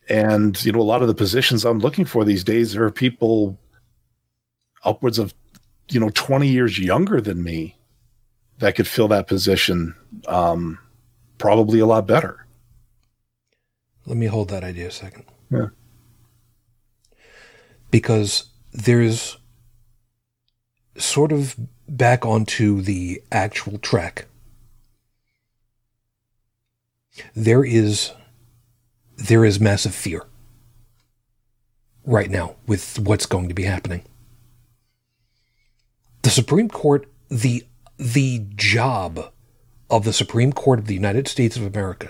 and 0.09 0.63
you 0.65 0.71
know 0.71 0.81
a 0.81 0.83
lot 0.83 1.01
of 1.01 1.07
the 1.07 1.13
positions 1.13 1.63
i'm 1.65 1.79
looking 1.79 2.05
for 2.05 2.23
these 2.25 2.43
days 2.43 2.75
are 2.75 2.89
people 2.91 3.57
upwards 4.83 5.19
of 5.19 5.33
you 5.89 5.99
know 5.99 6.09
20 6.13 6.47
years 6.47 6.79
younger 6.79 7.21
than 7.21 7.43
me 7.43 7.77
that 8.59 8.75
could 8.75 8.87
fill 8.87 9.07
that 9.07 9.27
position 9.27 9.95
um 10.27 10.77
probably 11.37 11.79
a 11.79 11.85
lot 11.85 12.05
better 12.07 12.45
Let 14.05 14.17
me 14.17 14.25
hold 14.27 14.49
that 14.49 14.63
idea 14.63 14.87
a 14.87 14.91
second. 14.91 15.25
Yeah. 15.51 15.67
Because 17.91 18.45
there's 18.71 19.37
sort 20.97 21.31
of 21.31 21.55
back 21.87 22.25
onto 22.25 22.81
the 22.81 23.21
actual 23.31 23.77
track. 23.77 24.25
There 27.35 27.63
is 27.63 28.11
there 29.21 29.45
is 29.45 29.59
massive 29.59 29.93
fear 29.93 30.25
right 32.05 32.29
now 32.29 32.55
with 32.65 32.97
what's 32.99 33.25
going 33.25 33.47
to 33.47 33.53
be 33.53 33.63
happening. 33.63 34.03
The 36.23 36.29
Supreme 36.29 36.69
Court, 36.69 37.07
the 37.29 37.65
the 37.97 38.45
job 38.55 39.31
of 39.89 40.05
the 40.05 40.13
Supreme 40.13 40.51
Court 40.51 40.79
of 40.79 40.87
the 40.87 40.95
United 40.95 41.27
States 41.27 41.55
of 41.55 41.63
America 41.63 42.09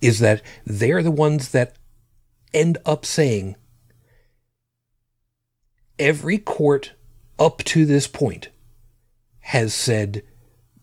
is 0.00 0.18
that 0.18 0.42
they're 0.64 1.02
the 1.02 1.10
ones 1.10 1.50
that 1.50 1.76
end 2.52 2.78
up 2.84 3.04
saying 3.04 3.54
every 5.98 6.38
court 6.38 6.92
up 7.38 7.58
to 7.58 7.86
this 7.86 8.06
point 8.06 8.48
has 9.40 9.74
said 9.74 10.22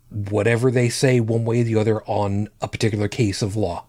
whatever 0.09 0.71
they 0.71 0.87
say 0.87 1.19
one 1.19 1.43
way 1.43 1.61
or 1.61 1.63
the 1.65 1.75
other 1.75 2.01
on 2.03 2.47
a 2.61 2.67
particular 2.67 3.07
case 3.07 3.41
of 3.41 3.55
law. 3.55 3.87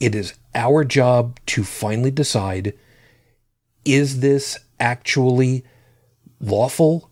It 0.00 0.14
is 0.14 0.34
our 0.54 0.82
job 0.82 1.38
to 1.46 1.62
finally 1.62 2.10
decide 2.10 2.72
is 3.84 4.20
this 4.20 4.58
actually 4.78 5.64
lawful 6.40 7.10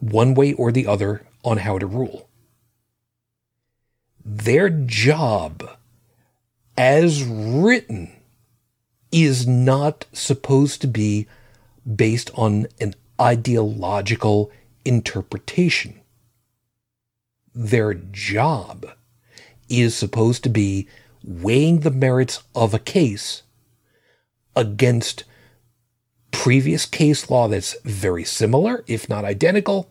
one 0.00 0.34
way 0.34 0.54
or 0.54 0.72
the 0.72 0.86
other 0.86 1.26
on 1.44 1.58
how 1.58 1.78
to 1.78 1.86
rule. 1.86 2.28
Their 4.24 4.70
job 4.70 5.62
as 6.76 7.22
written 7.22 8.12
is 9.12 9.46
not 9.46 10.06
supposed 10.12 10.80
to 10.80 10.86
be 10.86 11.26
based 11.94 12.30
on 12.34 12.66
an 12.80 12.94
ideological 13.20 14.50
interpretation. 14.84 16.00
Their 17.54 17.94
job 17.94 18.86
is 19.68 19.94
supposed 19.94 20.42
to 20.42 20.48
be 20.48 20.88
weighing 21.26 21.80
the 21.80 21.90
merits 21.90 22.42
of 22.54 22.72
a 22.72 22.78
case 22.78 23.42
against 24.54 25.24
previous 26.30 26.86
case 26.86 27.28
law 27.28 27.48
that's 27.48 27.76
very 27.82 28.24
similar, 28.24 28.84
if 28.86 29.08
not 29.08 29.24
identical, 29.24 29.90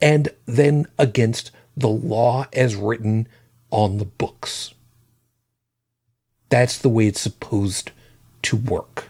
and 0.00 0.28
then 0.44 0.86
against 0.98 1.50
the 1.76 1.88
law 1.88 2.46
as 2.52 2.76
written 2.76 3.26
on 3.70 3.98
the 3.98 4.04
books. 4.04 4.74
That's 6.48 6.78
the 6.78 6.88
way 6.88 7.06
it's 7.06 7.20
supposed 7.20 7.90
to 8.42 8.56
work. 8.56 9.08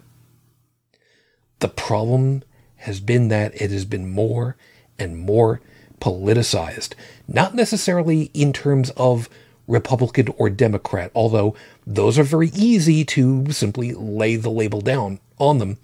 The 1.59 1.69
problem 1.69 2.43
has 2.77 3.01
been 3.01 3.29
that 3.29 3.61
it 3.61 3.71
has 3.71 3.85
been 3.85 4.09
more 4.09 4.57
and 4.99 5.19
more 5.19 5.61
politicized, 6.01 6.95
not 7.27 7.55
necessarily 7.55 8.31
in 8.33 8.53
terms 8.53 8.91
of 8.91 9.29
Republican 9.67 10.29
or 10.39 10.49
Democrat, 10.49 11.11
although 11.15 11.55
those 11.87 12.19
are 12.19 12.25
very 12.25 12.51
easy 12.55 13.05
to 13.05 13.51
simply 13.53 13.93
lay 13.93 14.37
the 14.37 14.51
label 14.51 14.81
down 14.81 15.19
on 15.39 15.59
them 15.59 15.79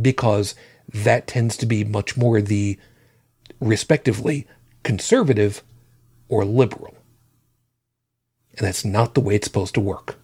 because 0.00 0.54
that 0.92 1.26
tends 1.26 1.56
to 1.56 1.66
be 1.66 1.84
much 1.84 2.16
more 2.16 2.40
the 2.40 2.78
respectively 3.60 4.46
conservative 4.82 5.62
or 6.28 6.44
liberal. 6.44 6.94
And 8.56 8.66
that's 8.66 8.84
not 8.84 9.14
the 9.14 9.20
way 9.20 9.34
it's 9.34 9.46
supposed 9.46 9.74
to 9.74 9.80
work. 9.80 10.16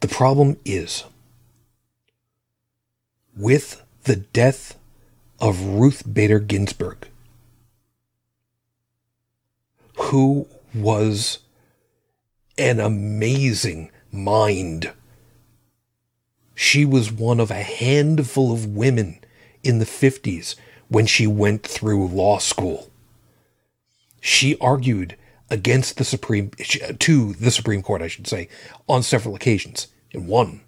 The 0.00 0.08
problem 0.08 0.58
is 0.64 1.04
with 3.36 3.82
the 4.02 4.16
death 4.16 4.76
of 5.40 5.64
Ruth 5.64 6.12
Bader 6.12 6.40
Ginsburg, 6.40 7.08
who 10.02 10.48
was 10.74 11.38
an 12.58 12.80
amazing 12.80 13.90
mind. 14.10 14.92
She 16.54 16.84
was 16.84 17.12
one 17.12 17.40
of 17.40 17.50
a 17.50 17.62
handful 17.62 18.52
of 18.52 18.66
women 18.66 19.20
in 19.62 19.78
the 19.78 19.84
50s 19.84 20.56
when 20.88 21.06
she 21.06 21.26
went 21.26 21.62
through 21.62 22.08
law 22.08 22.38
school. 22.38 22.90
She 24.20 24.56
argued 24.58 25.16
against 25.50 25.96
the 25.98 26.04
Supreme, 26.04 26.50
to 26.50 27.32
the 27.34 27.50
Supreme 27.50 27.82
Court, 27.82 28.02
I 28.02 28.08
should 28.08 28.26
say, 28.26 28.48
on 28.88 29.02
several 29.02 29.34
occasions, 29.34 29.88
and 30.12 30.26
won 30.26 30.62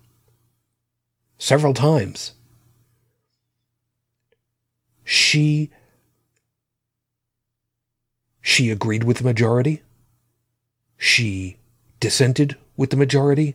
several 1.38 1.74
times. 1.74 2.32
She 5.04 5.70
she 8.46 8.70
agreed 8.70 9.04
with 9.04 9.16
the 9.16 9.24
majority. 9.24 9.80
She 10.98 11.56
dissented 11.98 12.58
with 12.76 12.90
the 12.90 12.96
majority. 12.96 13.54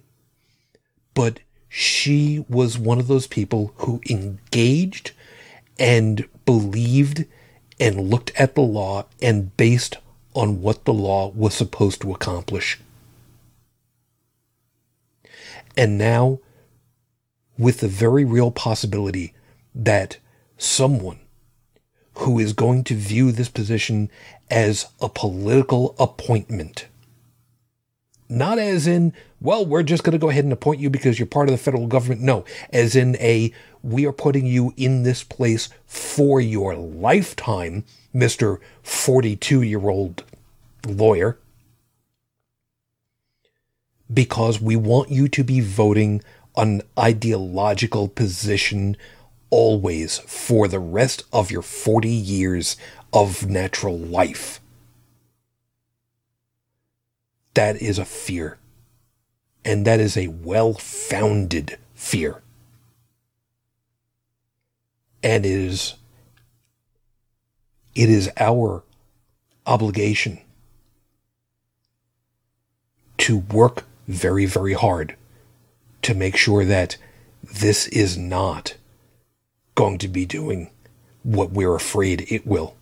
But 1.14 1.41
she 1.70 2.44
was 2.49 2.80
one 2.80 2.99
of 2.99 3.07
those 3.07 3.28
people 3.28 3.72
who 3.78 4.02
engaged 4.10 5.11
and 5.78 6.28
believed 6.44 7.26
and 7.80 8.10
looked 8.10 8.32
at 8.36 8.56
the 8.56 8.61
law 8.61 9.06
and 9.22 9.56
based 9.56 9.98
on 10.34 10.60
what 10.64 10.86
the 10.86 10.94
law 10.94 11.30
was 11.30 11.53
supposed 11.53 12.02
to 12.02 12.11
accomplish. 12.11 12.80
And 15.78 15.99
now, 15.99 16.40
with 17.60 17.82
the 17.82 17.88
very 17.88 18.26
real 18.26 18.49
possibility 18.49 19.36
that 19.76 20.18
someone 20.57 21.20
who 22.19 22.37
is 22.37 22.53
going 22.53 22.83
to 22.83 22.95
view 22.95 23.31
this 23.31 23.49
position 23.49 24.09
as 24.51 24.87
a 25.01 25.07
political 25.07 25.95
appointment. 25.97 26.87
Not 28.27 28.59
as 28.59 28.87
in, 28.87 29.13
well, 29.39 29.65
we're 29.65 29.83
just 29.83 30.03
going 30.03 30.11
to 30.11 30.19
go 30.19 30.29
ahead 30.29 30.43
and 30.43 30.51
appoint 30.51 30.81
you 30.81 30.89
because 30.89 31.17
you're 31.17 31.25
part 31.25 31.47
of 31.47 31.53
the 31.53 31.57
federal 31.57 31.87
government. 31.87 32.21
No, 32.21 32.43
as 32.71 32.95
in 32.95 33.15
a, 33.17 33.53
we 33.81 34.05
are 34.05 34.11
putting 34.11 34.45
you 34.45 34.73
in 34.75 35.03
this 35.03 35.23
place 35.23 35.69
for 35.85 36.41
your 36.41 36.75
lifetime, 36.75 37.85
Mr. 38.13 38.59
42 38.83 39.61
year 39.61 39.89
old 39.89 40.23
lawyer, 40.85 41.39
because 44.13 44.59
we 44.59 44.75
want 44.75 45.09
you 45.09 45.29
to 45.29 45.43
be 45.43 45.61
voting 45.61 46.21
an 46.57 46.81
ideological 46.97 48.09
position 48.09 48.97
always 49.49 50.19
for 50.19 50.67
the 50.67 50.80
rest 50.80 51.23
of 51.34 51.51
your 51.51 51.61
40 51.61 52.09
years 52.09 52.77
of 53.11 53.49
natural 53.49 53.97
life. 53.97 54.59
That 57.53 57.81
is 57.81 57.97
a 57.97 58.05
fear. 58.05 58.57
And 59.65 59.85
that 59.85 59.99
is 59.99 60.15
a 60.15 60.27
well 60.27 60.73
founded 60.73 61.77
fear. 61.93 62.41
And 65.21 65.45
it 65.45 65.51
is, 65.51 65.95
it 67.93 68.09
is 68.09 68.30
our 68.38 68.84
obligation 69.65 70.39
to 73.17 73.39
work 73.39 73.84
very, 74.07 74.45
very 74.45 74.73
hard 74.73 75.15
to 76.01 76.13
make 76.13 76.38
sure 76.38 76.63
that 76.63 76.95
this 77.43 77.88
is 77.88 78.17
not 78.17 78.76
going 79.80 79.97
to 79.97 80.10
be 80.10 80.26
doing 80.26 80.69
what 81.23 81.51
we're 81.51 81.73
afraid 81.73 82.26
it 82.30 82.45
will. 82.45 82.76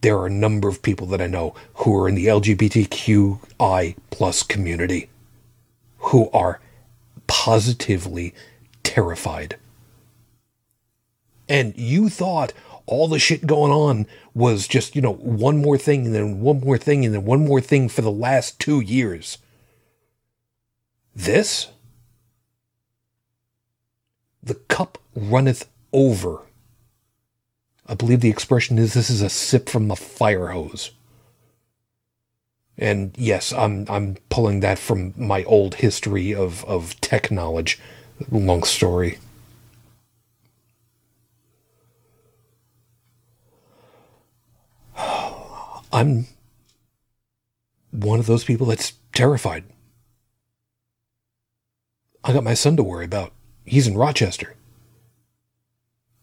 There 0.00 0.18
are 0.18 0.26
a 0.26 0.40
number 0.46 0.68
of 0.68 0.82
people 0.82 1.06
that 1.06 1.22
I 1.22 1.28
know 1.28 1.54
who 1.74 1.96
are 1.96 2.08
in 2.08 2.16
the 2.16 2.26
LGBTQI 2.26 3.96
plus 4.10 4.42
community 4.42 5.08
who 5.98 6.28
are 6.32 6.60
positively 7.28 8.34
terrified. 8.82 9.56
And 11.48 11.72
you 11.76 12.08
thought 12.08 12.52
all 12.86 13.06
the 13.06 13.20
shit 13.20 13.46
going 13.46 13.70
on 13.70 14.08
was 14.34 14.66
just, 14.66 14.96
you 14.96 15.02
know, 15.02 15.14
one 15.14 15.62
more 15.62 15.78
thing 15.78 16.06
and 16.06 16.14
then 16.16 16.40
one 16.40 16.58
more 16.58 16.78
thing 16.78 17.04
and 17.04 17.14
then 17.14 17.24
one 17.24 17.44
more 17.44 17.60
thing 17.60 17.88
for 17.88 18.02
the 18.02 18.10
last 18.10 18.58
two 18.58 18.80
years. 18.80 19.38
This 21.14 21.68
the 24.46 24.54
cup 24.54 24.96
runneth 25.14 25.68
over. 25.92 26.42
I 27.86 27.94
believe 27.94 28.20
the 28.20 28.30
expression 28.30 28.78
is 28.78 28.94
this 28.94 29.10
is 29.10 29.20
a 29.20 29.28
sip 29.28 29.68
from 29.68 29.88
the 29.88 29.96
fire 29.96 30.46
hose. 30.48 30.92
And 32.78 33.12
yes, 33.16 33.52
I'm 33.52 33.86
I'm 33.88 34.16
pulling 34.28 34.60
that 34.60 34.78
from 34.78 35.14
my 35.16 35.42
old 35.44 35.76
history 35.76 36.34
of, 36.34 36.64
of 36.64 37.00
tech 37.00 37.30
knowledge. 37.30 37.78
Long 38.30 38.62
story. 38.62 39.18
I'm 45.92 46.26
one 47.90 48.20
of 48.20 48.26
those 48.26 48.44
people 48.44 48.66
that's 48.66 48.92
terrified. 49.12 49.64
I 52.22 52.32
got 52.32 52.44
my 52.44 52.54
son 52.54 52.76
to 52.76 52.82
worry 52.82 53.04
about 53.04 53.32
he's 53.66 53.86
in 53.86 53.98
Rochester. 53.98 54.54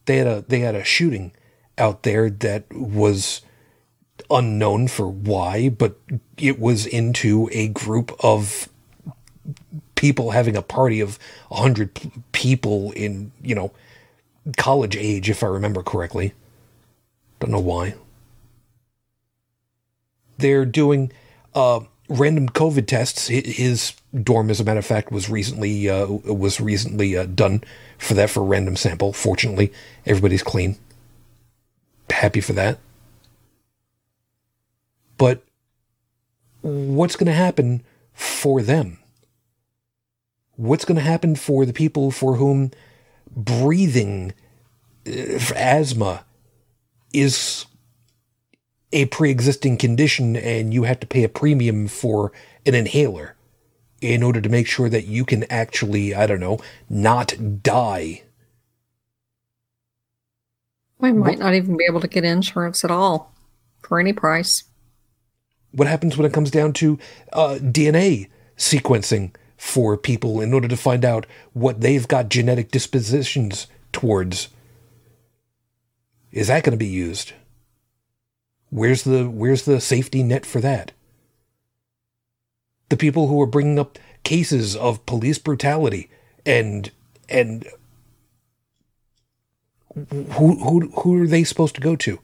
They 0.06 0.18
had 0.18 0.28
a 0.28 0.46
they 0.48 0.60
had 0.60 0.76
a 0.76 0.84
shooting 0.84 1.32
out 1.78 2.04
there 2.04 2.30
that 2.30 2.66
was 2.74 3.42
unknown 4.30 4.88
for 4.88 5.08
why, 5.08 5.70
but 5.70 6.00
it 6.38 6.60
was 6.60 6.86
into 6.86 7.50
a 7.52 7.68
group 7.70 8.12
of 8.24 8.70
people 9.96 10.32
having 10.32 10.56
a 10.56 10.62
party 10.62 11.00
of 11.00 11.20
a 11.52 11.56
hundred 11.56 11.94
p- 11.94 12.12
people 12.32 12.92
in 12.92 13.32
you 13.42 13.56
know 13.56 13.72
college 14.58 14.96
age, 14.96 15.30
if 15.30 15.44
I 15.44 15.48
remember 15.48 15.84
correctly. 15.84 16.34
Don't 17.40 17.52
know 17.52 17.60
why. 17.60 17.96
They're 20.38 20.66
doing 20.66 21.12
uh, 21.54 21.82
random 22.10 22.50
COVID 22.50 22.88
tests. 22.88 23.28
His 23.28 23.94
dorm, 24.22 24.50
as 24.50 24.60
a 24.60 24.64
matter 24.64 24.80
of 24.80 24.86
fact, 24.86 25.12
was 25.12 25.30
recently 25.30 25.90
uh, 25.90 26.08
was 26.08 26.60
recently 26.60 27.18
uh, 27.18 27.26
done 27.26 27.64
for 27.98 28.14
that 28.14 28.30
for 28.30 28.42
a 28.42 28.46
random 28.46 28.76
sample. 28.76 29.14
Fortunately, 29.14 29.72
everybody's 30.06 30.44
clean. 30.44 30.78
Happy 32.10 32.42
for 32.42 32.54
that. 32.54 32.80
But 35.18 35.44
what's 36.62 37.16
going 37.16 37.28
to 37.28 37.34
happen 37.34 37.84
for 38.14 38.62
them? 38.62 39.00
What's 40.56 40.86
going 40.86 40.98
to 40.98 41.02
happen 41.02 41.36
for 41.36 41.66
the 41.66 41.74
people 41.74 42.12
for 42.12 42.36
whom 42.36 42.72
breathing 43.36 44.34
uh, 45.08 45.40
asthma 45.56 46.26
is 47.12 47.66
a 48.94 49.06
pre-existing 49.06 49.78
condition 49.78 50.36
and 50.36 50.74
you 50.74 50.84
have 50.84 51.00
to 51.02 51.08
pay 51.08 51.24
a 51.24 51.30
premium 51.30 51.88
for 51.88 52.32
an 52.66 52.76
inhaler 52.76 53.36
in 54.02 54.22
order 54.22 54.40
to 54.40 54.50
make 54.50 54.68
sure 54.68 54.90
that 54.90 55.06
you 55.06 55.26
can 55.26 55.44
actually, 55.50 56.14
I 56.14 56.28
don't 56.28 56.40
know, 56.40 56.60
not 56.90 57.64
die. 57.64 58.24
We 61.00 61.12
might 61.12 61.40
not 61.40 61.54
even 61.54 61.76
be 61.76 61.86
able 61.90 62.02
to 62.02 62.08
get 62.08 62.24
insurance 62.24 62.84
at 62.84 62.92
all 62.92 63.34
for 63.82 64.00
any 64.00 64.14
price. 64.14 64.64
What 65.72 65.88
happens 65.88 66.16
when 66.16 66.26
it 66.26 66.34
comes 66.34 66.52
down 66.52 66.74
to 66.74 67.00
uh, 67.34 67.58
DNA 67.60 68.30
sequencing 68.58 69.34
for 69.58 69.98
people 69.98 70.40
in 70.40 70.54
order 70.54 70.68
to 70.68 70.78
find 70.78 71.04
out 71.04 71.26
what 71.54 71.82
they've 71.82 72.08
got 72.08 72.30
genetic 72.30 72.72
dispositions 72.72 73.68
towards? 73.92 74.50
Is 76.32 76.48
that 76.48 76.64
going 76.64 76.72
to 76.72 76.78
be 76.78 76.86
used? 76.86 77.34
Where's 78.74 79.04
the 79.04 79.30
where's 79.30 79.66
the 79.66 79.80
safety 79.80 80.24
net 80.24 80.48
for 80.48 80.60
that? 80.60 80.94
The 82.90 82.98
people 82.98 83.28
who 83.28 83.40
are 83.40 83.46
bringing 83.46 83.78
up 83.78 84.00
cases 84.24 84.76
of 84.76 85.06
police 85.06 85.38
brutality 85.38 86.10
and 86.44 86.90
and 87.30 87.68
who 89.94 90.56
who 90.56 90.92
who 91.02 91.22
are 91.22 91.28
they 91.28 91.44
supposed 91.44 91.76
to 91.76 91.82
go 91.82 91.96
to? 91.98 92.18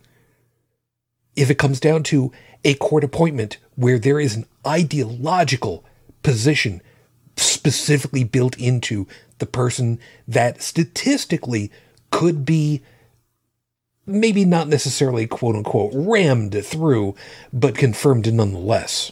If 1.36 1.52
it 1.52 1.60
comes 1.60 1.80
down 1.80 2.02
to 2.06 2.32
a 2.66 2.74
court 2.74 3.04
appointment 3.04 3.58
where 3.76 4.00
there 4.00 4.20
is 4.20 4.36
an 4.36 4.46
ideological 4.66 5.86
position 6.24 6.82
specifically 7.38 8.24
built 8.24 8.58
into 8.58 9.06
the 9.38 9.46
person 9.46 10.00
that 10.28 10.64
statistically 10.64 11.72
could 12.10 12.44
be 12.44 12.82
maybe 14.10 14.44
not 14.46 14.68
necessarily 14.68 15.28
quote 15.28 15.56
unquote 15.56 15.92
rammed 15.94 16.66
through, 16.66 17.16
but 17.54 17.76
confirmed 17.76 18.32
nonetheless. 18.34 19.12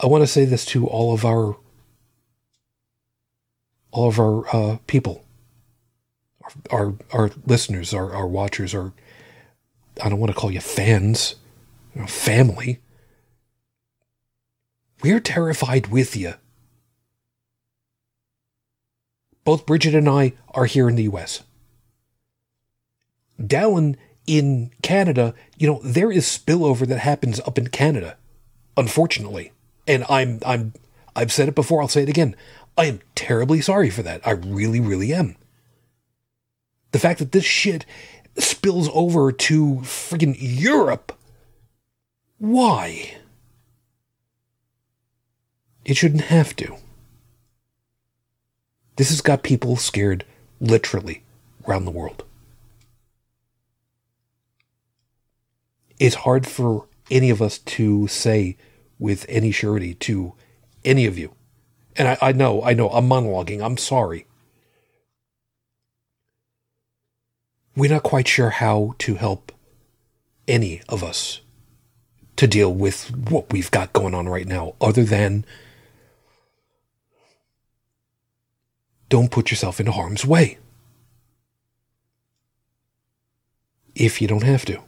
I 0.00 0.06
want 0.06 0.22
to 0.22 0.28
say 0.28 0.44
this 0.44 0.64
to 0.66 0.86
all 0.86 1.12
of 1.12 1.24
our 1.24 1.56
all 3.90 4.08
of 4.08 4.20
our 4.20 4.44
uh, 4.54 4.78
people, 4.86 5.24
our 6.70 6.94
our 7.12 7.30
listeners, 7.46 7.92
our 7.92 8.14
our 8.14 8.26
watchers, 8.26 8.74
our 8.74 8.92
I 10.02 10.08
don't 10.08 10.20
want 10.20 10.32
to 10.32 10.38
call 10.38 10.52
you 10.52 10.60
fans, 10.60 11.34
family. 12.06 12.80
We're 15.02 15.20
terrified 15.20 15.88
with 15.88 16.16
you. 16.16 16.34
Both 19.48 19.64
Bridget 19.64 19.94
and 19.94 20.10
I 20.10 20.34
are 20.50 20.66
here 20.66 20.90
in 20.90 20.96
the 20.96 21.04
U.S. 21.04 21.42
Down 23.42 23.96
in 24.26 24.72
Canada, 24.82 25.34
you 25.56 25.66
know, 25.66 25.80
there 25.82 26.12
is 26.12 26.26
spillover 26.26 26.86
that 26.86 26.98
happens 26.98 27.40
up 27.40 27.56
in 27.56 27.68
Canada, 27.68 28.18
unfortunately. 28.76 29.52
And 29.86 30.04
I'm 30.06 30.40
I'm 30.44 30.74
I've 31.16 31.32
said 31.32 31.48
it 31.48 31.54
before, 31.54 31.80
I'll 31.80 31.88
say 31.88 32.02
it 32.02 32.10
again. 32.10 32.36
I 32.76 32.84
am 32.84 33.00
terribly 33.14 33.62
sorry 33.62 33.88
for 33.88 34.02
that. 34.02 34.20
I 34.26 34.32
really, 34.32 34.80
really 34.80 35.14
am. 35.14 35.34
The 36.92 36.98
fact 36.98 37.18
that 37.18 37.32
this 37.32 37.46
shit 37.46 37.86
spills 38.36 38.90
over 38.92 39.32
to 39.32 39.76
friggin' 39.76 40.36
Europe. 40.38 41.18
Why? 42.36 43.14
It 45.86 45.96
shouldn't 45.96 46.24
have 46.24 46.54
to. 46.56 46.76
This 48.98 49.10
has 49.10 49.20
got 49.20 49.44
people 49.44 49.76
scared 49.76 50.24
literally 50.60 51.22
around 51.66 51.84
the 51.84 51.92
world. 51.92 52.24
It's 56.00 56.16
hard 56.16 56.48
for 56.48 56.88
any 57.08 57.30
of 57.30 57.40
us 57.40 57.58
to 57.58 58.08
say 58.08 58.56
with 58.98 59.24
any 59.28 59.52
surety 59.52 59.94
to 59.94 60.34
any 60.84 61.06
of 61.06 61.16
you. 61.16 61.32
And 61.94 62.08
I, 62.08 62.18
I 62.20 62.32
know, 62.32 62.60
I 62.64 62.74
know, 62.74 62.88
I'm 62.90 63.08
monologuing. 63.08 63.64
I'm 63.64 63.76
sorry. 63.76 64.26
We're 67.76 67.90
not 67.90 68.02
quite 68.02 68.26
sure 68.26 68.50
how 68.50 68.96
to 68.98 69.14
help 69.14 69.52
any 70.48 70.82
of 70.88 71.04
us 71.04 71.40
to 72.34 72.48
deal 72.48 72.74
with 72.74 73.16
what 73.30 73.52
we've 73.52 73.70
got 73.70 73.92
going 73.92 74.14
on 74.14 74.28
right 74.28 74.46
now, 74.46 74.74
other 74.80 75.04
than 75.04 75.44
don't 79.08 79.30
put 79.30 79.50
yourself 79.50 79.80
in 79.80 79.86
harm's 79.86 80.24
way. 80.24 80.58
If 83.94 84.20
you 84.20 84.28
don't 84.28 84.44
have 84.44 84.64
to. 84.66 84.80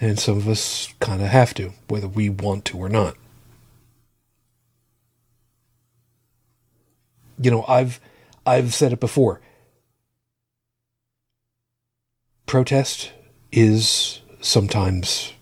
And 0.00 0.18
some 0.18 0.36
of 0.36 0.48
us 0.48 0.92
kind 1.00 1.22
of 1.22 1.28
have 1.28 1.54
to, 1.54 1.72
whether 1.88 2.08
we 2.08 2.28
want 2.28 2.64
to 2.66 2.78
or 2.78 2.88
not. 2.88 3.16
You 7.38 7.50
know, 7.50 7.64
I've 7.68 8.00
I've 8.44 8.74
said 8.74 8.92
it 8.92 9.00
before. 9.00 9.40
Protest 12.46 13.12
is 13.52 14.20
sometimes 14.40 15.32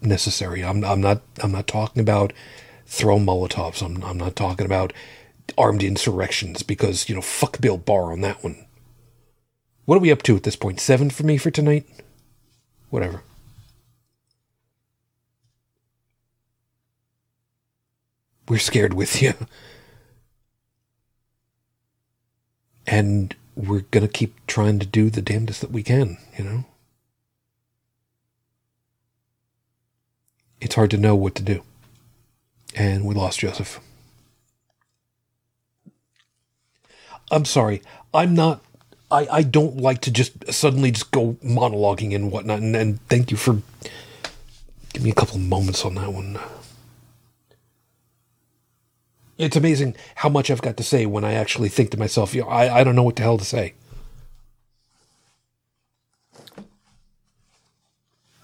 necessary. 0.00 0.64
I'm 0.64 0.84
I'm 0.84 1.00
not 1.00 1.22
I'm 1.42 1.52
not 1.52 1.66
talking 1.66 2.00
about 2.00 2.32
throw 2.86 3.18
Molotovs. 3.18 3.82
I'm 3.82 4.02
I'm 4.04 4.18
not 4.18 4.36
talking 4.36 4.66
about 4.66 4.92
armed 5.56 5.82
insurrections 5.82 6.62
because, 6.62 7.08
you 7.08 7.14
know, 7.14 7.20
fuck 7.20 7.60
Bill 7.60 7.78
Barr 7.78 8.12
on 8.12 8.20
that 8.22 8.42
one. 8.42 8.66
What 9.84 9.96
are 9.96 10.00
we 10.00 10.12
up 10.12 10.22
to 10.22 10.36
at 10.36 10.42
this 10.42 10.56
point? 10.56 10.80
Seven 10.80 11.10
for 11.10 11.24
me 11.24 11.36
for 11.36 11.50
tonight? 11.50 11.86
Whatever. 12.90 13.22
We're 18.48 18.58
scared 18.58 18.94
with 18.94 19.22
you. 19.22 19.34
And 22.86 23.34
we're 23.54 23.80
going 23.90 24.06
to 24.06 24.12
keep 24.12 24.34
trying 24.46 24.78
to 24.78 24.86
do 24.86 25.10
the 25.10 25.22
damnedest 25.22 25.60
that 25.60 25.70
we 25.70 25.82
can, 25.82 26.18
you 26.36 26.44
know? 26.44 26.64
It's 30.60 30.74
hard 30.74 30.90
to 30.92 30.98
know 30.98 31.14
what 31.14 31.34
to 31.36 31.42
do. 31.42 31.62
And 32.74 33.04
we 33.04 33.14
lost 33.14 33.40
Joseph. 33.40 33.80
I'm 37.30 37.44
sorry. 37.44 37.82
I'm 38.12 38.34
not. 38.34 38.62
I, 39.10 39.26
I 39.30 39.42
don't 39.42 39.76
like 39.76 40.00
to 40.02 40.10
just 40.10 40.52
suddenly 40.52 40.90
just 40.90 41.10
go 41.10 41.34
monologuing 41.44 42.14
and 42.14 42.32
whatnot. 42.32 42.60
And, 42.60 42.74
and 42.74 43.08
thank 43.08 43.30
you 43.30 43.36
for 43.36 43.60
giving 44.92 45.04
me 45.04 45.10
a 45.10 45.14
couple 45.14 45.38
moments 45.38 45.84
on 45.84 45.94
that 45.96 46.12
one. 46.12 46.38
It's 49.36 49.56
amazing 49.56 49.96
how 50.16 50.28
much 50.28 50.50
I've 50.50 50.62
got 50.62 50.76
to 50.76 50.84
say 50.84 51.06
when 51.06 51.24
I 51.24 51.34
actually 51.34 51.68
think 51.68 51.90
to 51.90 51.98
myself, 51.98 52.34
you 52.34 52.42
know, 52.42 52.48
I, 52.48 52.80
I 52.80 52.84
don't 52.84 52.94
know 52.94 53.02
what 53.02 53.16
the 53.16 53.22
hell 53.22 53.38
to 53.38 53.44
say. 53.44 53.74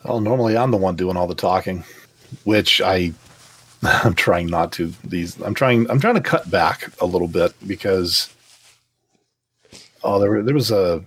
Well, 0.05 0.20
normally 0.20 0.57
I'm 0.57 0.73
the 0.73 0.77
one 0.77 0.97
doing 0.97 1.16
all 1.16 1.28
the 1.28 1.35
talking, 1.35 1.85
which 2.44 2.81
I 2.81 3.12
I'm 3.82 4.15
trying 4.15 4.48
not 4.48 4.73
to. 4.73 4.93
These 5.05 5.40
I'm 5.40 5.55
trying 5.55 5.89
I'm 5.90 6.01
trying 6.01 6.16
to 6.16 6.20
cut 6.20 6.51
back 6.51 6.90
a 7.01 7.07
little 7.07 7.28
bit 7.28 7.52
because 7.66 8.35
oh 10.02 10.18
there 10.18 10.43
there 10.43 10.55
was 10.55 10.70
a 10.70 11.05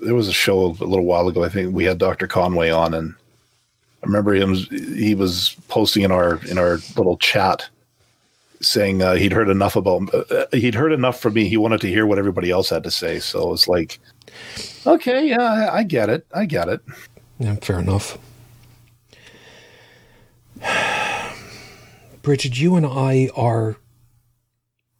there 0.00 0.14
was 0.14 0.28
a 0.28 0.32
show 0.32 0.66
a 0.66 0.68
little 0.68 1.04
while 1.04 1.28
ago. 1.28 1.44
I 1.44 1.48
think 1.48 1.74
we 1.74 1.84
had 1.84 1.98
Dr. 1.98 2.26
Conway 2.26 2.70
on, 2.70 2.94
and 2.94 3.14
I 4.02 4.06
remember 4.06 4.34
him. 4.34 4.54
He 4.54 5.14
was 5.14 5.56
posting 5.68 6.02
in 6.02 6.12
our 6.12 6.44
in 6.46 6.58
our 6.58 6.78
little 6.96 7.16
chat 7.16 7.68
saying 8.60 9.02
uh, 9.02 9.14
he'd 9.14 9.32
heard 9.32 9.48
enough 9.48 9.76
about 9.76 10.12
uh, 10.14 10.46
he'd 10.52 10.74
heard 10.74 10.92
enough 10.92 11.20
from 11.20 11.34
me. 11.34 11.48
He 11.48 11.56
wanted 11.56 11.80
to 11.82 11.88
hear 11.88 12.06
what 12.06 12.18
everybody 12.18 12.50
else 12.50 12.70
had 12.70 12.84
to 12.84 12.90
say. 12.90 13.18
So 13.18 13.52
it's 13.52 13.68
like, 13.68 13.98
okay, 14.86 15.28
yeah, 15.28 15.42
I, 15.42 15.78
I 15.78 15.82
get 15.82 16.08
it. 16.08 16.26
I 16.34 16.44
get 16.46 16.68
it. 16.68 16.80
Yeah, 17.38 17.56
fair 17.56 17.78
enough. 17.78 18.18
Bridget, 22.22 22.58
you 22.58 22.76
and 22.76 22.86
I 22.86 23.30
are, 23.36 23.76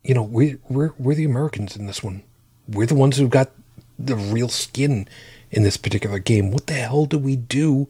you 0.05 0.15
know, 0.15 0.23
we, 0.23 0.57
we're 0.69 0.93
we're 0.99 1.15
the 1.15 1.25
Americans 1.25 1.77
in 1.77 1.87
this 1.87 2.03
one. 2.03 2.23
We're 2.69 2.87
the 2.87 2.95
ones 2.95 3.17
who've 3.17 3.31
got 3.31 3.51
the 3.99 4.17
real 4.17 4.49
skin 4.49 5.09
in 5.51 5.63
this 5.63 5.77
particular 5.77 6.19
game. 6.19 6.51
What 6.51 6.67
the 6.67 6.75
hell 6.75 7.07
do 7.07 7.19
we 7.19 7.37
do? 7.37 7.89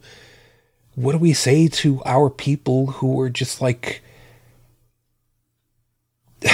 What 0.95 1.11
do 1.13 1.17
we 1.17 1.33
say 1.33 1.67
to 1.67 2.01
our 2.05 2.29
people 2.29 2.87
who 2.87 3.19
are 3.19 3.29
just 3.29 3.61
like 3.61 4.01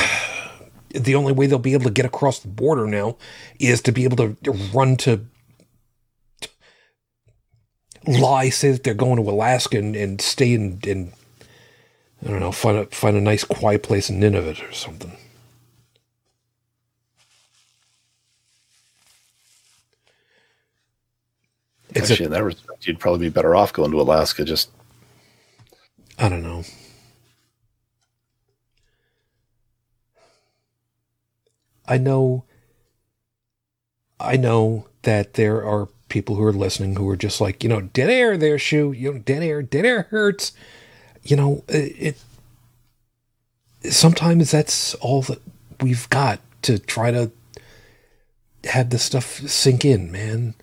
the 0.90 1.16
only 1.16 1.34
way 1.34 1.48
they'll 1.48 1.60
be 1.60 1.74
able 1.74 1.86
to 1.86 1.92
get 1.92 2.06
across 2.06 2.40
the 2.40 2.48
border 2.48 2.88
now 2.88 3.18
is 3.60 3.82
to 3.82 3.92
be 3.92 4.04
able 4.04 4.18
to 4.18 4.38
run 4.74 4.96
to 4.98 5.26
lie, 8.08 8.50
say 8.50 8.72
that 8.72 8.84
they're 8.84 8.94
going 8.94 9.24
to 9.24 9.30
Alaska 9.30 9.78
and, 9.78 9.96
and 9.96 10.22
stay 10.22 10.54
in, 10.54 10.80
in 10.86 11.14
I 12.26 12.30
don't 12.30 12.40
know, 12.40 12.52
find 12.52 12.78
a 12.78 12.86
find 12.88 13.18
a 13.18 13.22
nice 13.22 13.44
quiet 13.44 13.84
place 13.84 14.10
in 14.10 14.20
Nunavut 14.20 14.68
or 14.68 14.72
something. 14.74 15.18
It's 21.96 22.12
Actually, 22.12 22.26
a, 22.26 22.28
in 22.28 22.34
that 22.34 22.44
respect, 22.44 22.88
you'd 22.88 23.00
probably 23.00 23.28
be 23.28 23.30
better 23.30 23.56
off 23.56 23.74
going 23.74 23.92
to 23.92 24.02
Alaska. 24.02 24.44
Just 24.44 24.70
I 26.18 26.30
don't 26.30 26.44
know. 26.44 26.64
I 31.88 31.98
know 31.98 32.46
I 34.20 34.38
know 34.38 34.88
that 35.04 35.34
there 35.34 35.64
are 35.66 35.90
people 36.10 36.36
who 36.36 36.44
are 36.44 36.54
listening 36.54 36.96
who 36.96 37.10
are 37.10 37.18
just 37.18 37.42
like, 37.42 37.64
you 37.64 37.70
know, 37.70 37.82
dead 37.82 38.10
air 38.10 38.38
there, 38.38 38.58
shoe. 38.58 38.92
You 38.92 39.14
know, 39.14 39.20
dead 39.20 39.44
air, 39.44 39.62
dead 39.62 39.86
air 39.86 40.04
hurts. 40.04 40.54
You 41.24 41.36
know, 41.36 41.64
it, 41.68 42.18
it 43.84 43.92
sometimes 43.94 44.52
that's 44.52 44.96
all 44.96 45.22
that 45.24 45.42
we've 45.82 46.10
got 46.10 46.40
to 46.64 46.80
try 46.80 47.12
to 47.12 47.32
have 48.66 48.90
this 48.90 49.04
stuff 49.04 49.26
sink 49.50 49.84
in, 49.84 50.12
man. 50.12 50.56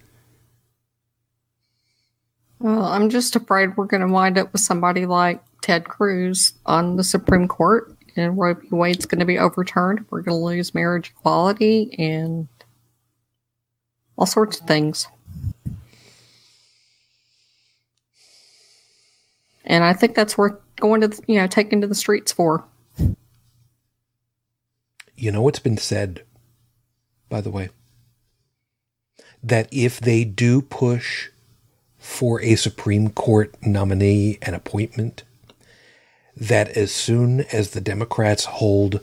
Well, 2.60 2.84
I'm 2.84 3.10
just 3.10 3.34
afraid 3.36 3.76
we're 3.76 3.86
going 3.86 4.06
to 4.06 4.12
wind 4.12 4.38
up 4.38 4.52
with 4.52 4.60
somebody 4.60 5.06
like 5.06 5.42
Ted 5.62 5.86
Cruz 5.86 6.52
on 6.66 6.96
the 6.96 7.04
Supreme 7.04 7.48
Court 7.48 7.96
and 8.16 8.38
Roe 8.38 8.54
v. 8.54 8.68
Wade's 8.70 9.06
going 9.06 9.20
to 9.20 9.24
be 9.24 9.38
overturned. 9.38 10.04
We're 10.10 10.22
going 10.22 10.38
to 10.38 10.44
lose 10.44 10.74
marriage 10.74 11.12
equality 11.16 11.94
and 11.98 12.48
all 14.16 14.26
sorts 14.26 14.60
of 14.60 14.66
things. 14.66 15.08
and 19.70 19.84
I 19.84 19.92
think 19.92 20.14
that's 20.14 20.36
worth 20.36 20.56
going 20.76 21.00
to 21.00 21.22
you 21.26 21.36
know 21.36 21.46
taking 21.46 21.80
to 21.80 21.86
the 21.86 21.94
streets 21.94 22.32
for. 22.32 22.64
You 25.16 25.30
know, 25.30 25.46
it's 25.48 25.58
been 25.58 25.76
said, 25.76 26.24
by 27.28 27.40
the 27.40 27.50
way, 27.50 27.68
that 29.42 29.68
if 29.70 30.00
they 30.00 30.24
do 30.24 30.60
push 30.62 31.28
for 32.00 32.40
a 32.40 32.56
Supreme 32.56 33.10
Court 33.10 33.54
nominee 33.62 34.38
and 34.42 34.56
appointment, 34.56 35.22
that 36.34 36.68
as 36.70 36.90
soon 36.90 37.42
as 37.52 37.70
the 37.70 37.80
Democrats 37.80 38.46
hold 38.46 39.00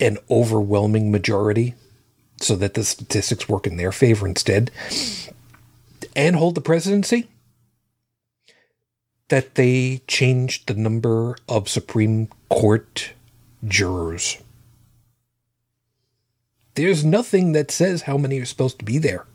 an 0.00 0.18
overwhelming 0.30 1.10
majority, 1.10 1.74
so 2.40 2.56
that 2.56 2.74
the 2.74 2.84
statistics 2.84 3.48
work 3.48 3.66
in 3.66 3.76
their 3.76 3.92
favor 3.92 4.26
instead, 4.26 4.70
and 6.14 6.36
hold 6.36 6.54
the 6.54 6.60
presidency, 6.60 7.28
that 9.28 9.54
they 9.54 10.02
change 10.06 10.66
the 10.66 10.74
number 10.74 11.36
of 11.48 11.68
Supreme 11.68 12.28
Court 12.48 13.12
jurors. 13.66 14.38
There's 16.74 17.04
nothing 17.04 17.52
that 17.52 17.70
says 17.70 18.02
how 18.02 18.16
many 18.16 18.40
are 18.40 18.44
supposed 18.44 18.78
to 18.78 18.84
be 18.84 18.98
there. 18.98 19.26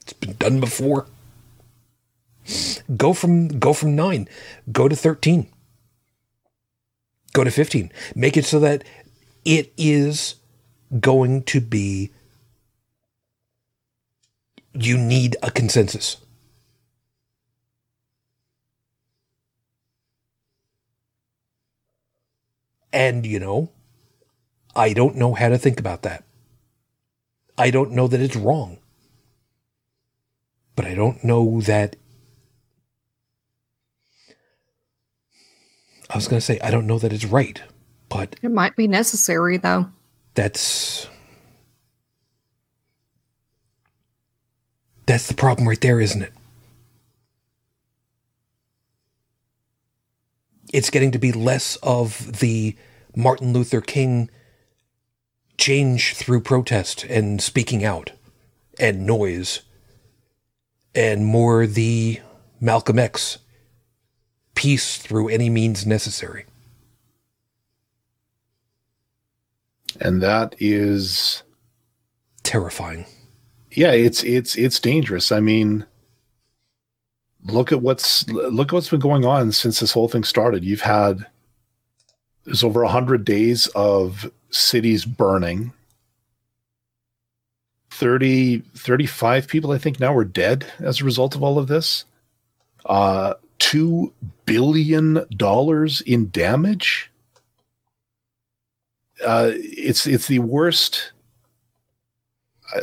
It's 0.00 0.12
been 0.14 0.34
done 0.34 0.60
before. 0.60 1.06
Go 2.96 3.12
from 3.12 3.48
go 3.48 3.72
from 3.72 3.94
9, 3.94 4.28
go 4.72 4.88
to 4.88 4.96
13. 4.96 5.48
Go 7.32 7.44
to 7.44 7.50
15. 7.50 7.92
Make 8.14 8.36
it 8.36 8.44
so 8.44 8.58
that 8.60 8.84
it 9.44 9.72
is 9.76 10.34
going 10.98 11.44
to 11.44 11.60
be 11.60 12.10
you 14.72 14.98
need 14.98 15.36
a 15.42 15.50
consensus. 15.50 16.16
And, 22.92 23.24
you 23.24 23.38
know, 23.38 23.70
I 24.74 24.92
don't 24.92 25.16
know 25.16 25.34
how 25.34 25.48
to 25.48 25.58
think 25.58 25.78
about 25.78 26.02
that. 26.02 26.24
I 27.56 27.70
don't 27.70 27.92
know 27.92 28.08
that 28.08 28.20
it's 28.20 28.36
wrong. 28.36 28.78
But 30.74 30.86
I 30.86 30.94
don't 30.94 31.22
know 31.22 31.60
that. 31.62 31.96
I 36.10 36.16
was 36.16 36.26
going 36.28 36.38
to 36.40 36.44
say, 36.44 36.58
I 36.60 36.70
don't 36.70 36.86
know 36.86 36.98
that 36.98 37.12
it's 37.12 37.24
right, 37.24 37.62
but 38.08 38.36
It 38.42 38.50
might 38.50 38.76
be 38.76 38.88
necessary 38.88 39.56
though. 39.56 39.88
that's. 40.34 41.06
That's 45.06 45.26
the 45.26 45.34
problem 45.34 45.66
right 45.68 45.80
there, 45.80 46.00
isn't 46.00 46.22
it? 46.22 46.32
It's 50.72 50.90
getting 50.90 51.10
to 51.10 51.18
be 51.18 51.32
less 51.32 51.74
of 51.82 52.38
the 52.38 52.76
Martin 53.16 53.52
Luther 53.52 53.80
King 53.80 54.30
change 55.58 56.14
through 56.14 56.42
protest 56.42 57.02
and 57.04 57.42
speaking 57.42 57.84
out 57.84 58.12
and 58.78 59.04
noise, 59.04 59.62
and 60.94 61.26
more 61.26 61.66
the 61.66 62.20
Malcolm 62.60 62.98
X 63.00 63.38
peace 64.60 64.98
through 64.98 65.28
any 65.28 65.48
means 65.48 65.86
necessary. 65.86 66.44
And 70.02 70.22
that 70.22 70.54
is 70.58 71.42
Terrifying. 72.42 73.06
yeah, 73.72 73.92
it's 73.92 74.22
it's 74.22 74.56
it's 74.56 74.78
dangerous. 74.78 75.32
I 75.32 75.40
mean, 75.40 75.86
look 77.44 77.72
at 77.72 77.80
what's 77.80 78.28
look 78.28 78.68
at 78.68 78.72
what's 78.74 78.90
been 78.90 79.00
going 79.00 79.24
on 79.24 79.52
since 79.52 79.80
this 79.80 79.92
whole 79.92 80.08
thing 80.08 80.24
started. 80.24 80.62
You've 80.62 80.82
had 80.82 81.26
there's 82.44 82.62
over 82.62 82.82
a 82.82 82.88
hundred 82.88 83.24
days 83.24 83.66
of 83.68 84.30
cities 84.50 85.06
burning. 85.06 85.72
30 87.92 88.60
35 88.76 89.46
people 89.48 89.72
i 89.72 89.78
think 89.78 90.00
now 90.00 90.14
are 90.14 90.24
dead 90.24 90.64
as 90.78 91.00
a 91.00 91.04
result 91.04 91.34
of 91.34 91.42
all 91.42 91.58
of 91.58 91.66
this 91.66 92.06
uh 92.86 93.34
2 93.60 94.12
billion 94.46 95.24
dollars 95.36 96.00
in 96.02 96.30
damage 96.30 97.10
uh 99.24 99.50
it's 99.54 100.06
it's 100.06 100.26
the 100.28 100.40
worst 100.40 101.12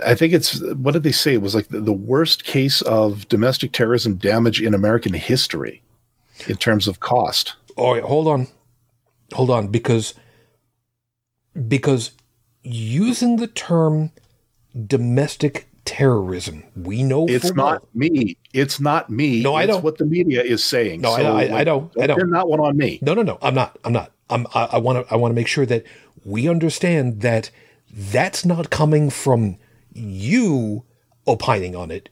I- 0.06 0.16
think 0.16 0.34
it's 0.34 0.62
what 0.74 0.92
did 0.94 1.04
they 1.04 1.12
say? 1.12 1.34
It 1.34 1.42
was 1.42 1.56
like 1.56 1.70
the, 1.70 1.80
the 1.80 1.94
worst 1.94 2.44
case 2.44 2.82
of 2.84 3.28
domestic 3.30 3.72
terrorism 3.72 4.16
damage 4.16 4.62
in 4.62 4.74
American 4.74 5.14
history 5.14 5.82
in 6.48 6.58
terms 6.58 6.88
of 6.88 7.00
cost. 7.00 7.56
All 7.76 7.94
right, 7.94 8.04
hold 8.04 8.28
on, 8.28 8.48
hold 9.34 9.50
on, 9.50 9.68
because 9.70 10.14
because 11.68 12.12
using 12.64 13.38
the 13.38 13.48
term 13.48 14.12
domestic 14.88 15.68
terrorism, 15.86 16.64
we 16.76 17.04
know 17.04 17.26
It's 17.28 17.54
not 17.56 17.84
me. 17.96 18.38
It's 18.58 18.80
not 18.80 19.10
me. 19.10 19.44
No, 19.44 19.54
I 19.54 19.64
it's 19.64 19.72
know. 19.74 19.78
what 19.80 19.98
the 19.98 20.06
media 20.06 20.42
is 20.42 20.64
saying. 20.64 21.02
No, 21.02 21.14
I 21.14 21.22
know, 21.22 21.36
I- 21.36 21.60
I 21.60 21.64
know, 21.64 21.92
I 22.02 22.08
don't 22.08 22.18
pin 22.20 22.30
not 22.32 22.50
one 22.50 22.60
on 22.60 22.76
me. 22.76 23.00
No, 23.02 23.14
no, 23.14 23.22
no. 23.22 23.38
I'm 23.42 23.54
not. 23.54 23.78
I'm 23.84 23.94
not. 23.94 24.12
I'm. 24.30 24.48
I 24.54 24.78
want 24.80 25.08
to. 25.08 25.14
I 25.14 25.18
want 25.18 25.32
to 25.32 25.36
make 25.36 25.48
sure 25.48 25.66
that 25.66 25.84
we 26.26 26.50
understand 26.50 27.22
that 27.22 27.52
that's 27.92 28.46
not 28.46 28.70
coming 28.70 29.10
from 29.10 29.58
you 29.94 30.84
opining 31.26 31.76
on 31.76 31.92
it. 31.92 32.10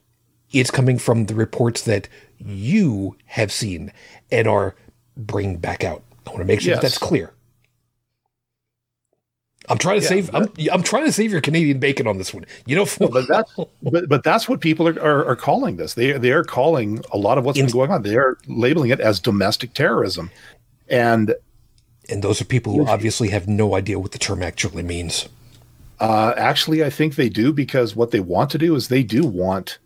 It's 0.52 0.72
coming 0.72 0.98
from 1.00 1.26
the 1.26 1.36
reports 1.36 1.82
that 1.84 2.08
you 2.38 3.18
have 3.26 3.52
seen 3.52 3.92
and 4.32 4.48
are 4.48 4.76
bringing 5.18 5.58
back 5.58 5.84
out. 5.84 6.04
I 6.26 6.30
want 6.30 6.42
to 6.42 6.46
make 6.46 6.62
sure 6.62 6.76
that 6.76 6.82
that's 6.82 6.98
clear. 6.98 7.34
I'm 9.70 9.78
trying 9.78 10.00
to 10.00 10.04
Yeah, 10.04 10.10
save. 10.10 10.36
I'm, 10.36 10.52
I'm 10.72 10.84
trying 10.84 11.06
to 11.06 11.12
save 11.12 11.32
your 11.32 11.42
Canadian 11.42 11.80
bacon 11.80 12.08
on 12.08 12.18
this 12.18 12.34
one. 12.34 12.46
You 12.66 12.76
know, 12.76 12.88
No, 13.00 13.08
but 13.08 13.28
that's 13.28 13.54
but, 13.84 14.10
but 14.10 14.24
that's 14.24 14.48
what 14.48 14.62
people 14.62 14.88
are, 14.88 15.00
are, 15.02 15.26
are 15.26 15.36
calling 15.36 15.78
this. 15.78 15.94
They 15.94 16.14
they 16.14 16.32
are 16.32 16.44
calling 16.44 17.02
a 17.12 17.18
lot 17.18 17.38
of 17.38 17.46
what's 17.46 17.60
been 17.60 17.70
going 17.70 17.92
on. 17.92 18.04
They 18.04 18.16
are 18.16 18.38
labeling 18.48 18.92
it 18.92 19.00
as 19.00 19.20
domestic 19.20 19.74
terrorism, 19.74 20.32
and 20.88 21.36
and 22.10 22.24
those 22.24 22.42
are 22.42 22.46
people 22.46 22.74
who 22.74 22.86
obviously 22.88 23.30
have 23.30 23.48
no 23.48 23.76
idea 23.76 24.00
what 24.00 24.12
the 24.12 24.20
term 24.20 24.44
actually 24.44 24.84
means. 24.84 25.28
Uh, 26.00 26.34
actually, 26.36 26.84
I 26.84 26.90
think 26.90 27.16
they 27.16 27.30
do 27.30 27.54
because 27.54 27.96
what 27.96 28.12
they 28.12 28.20
want 28.20 28.50
to 28.52 28.58
do 28.58 28.76
is 28.76 28.90
they 28.90 29.04
do 29.04 29.26
want 29.26 29.80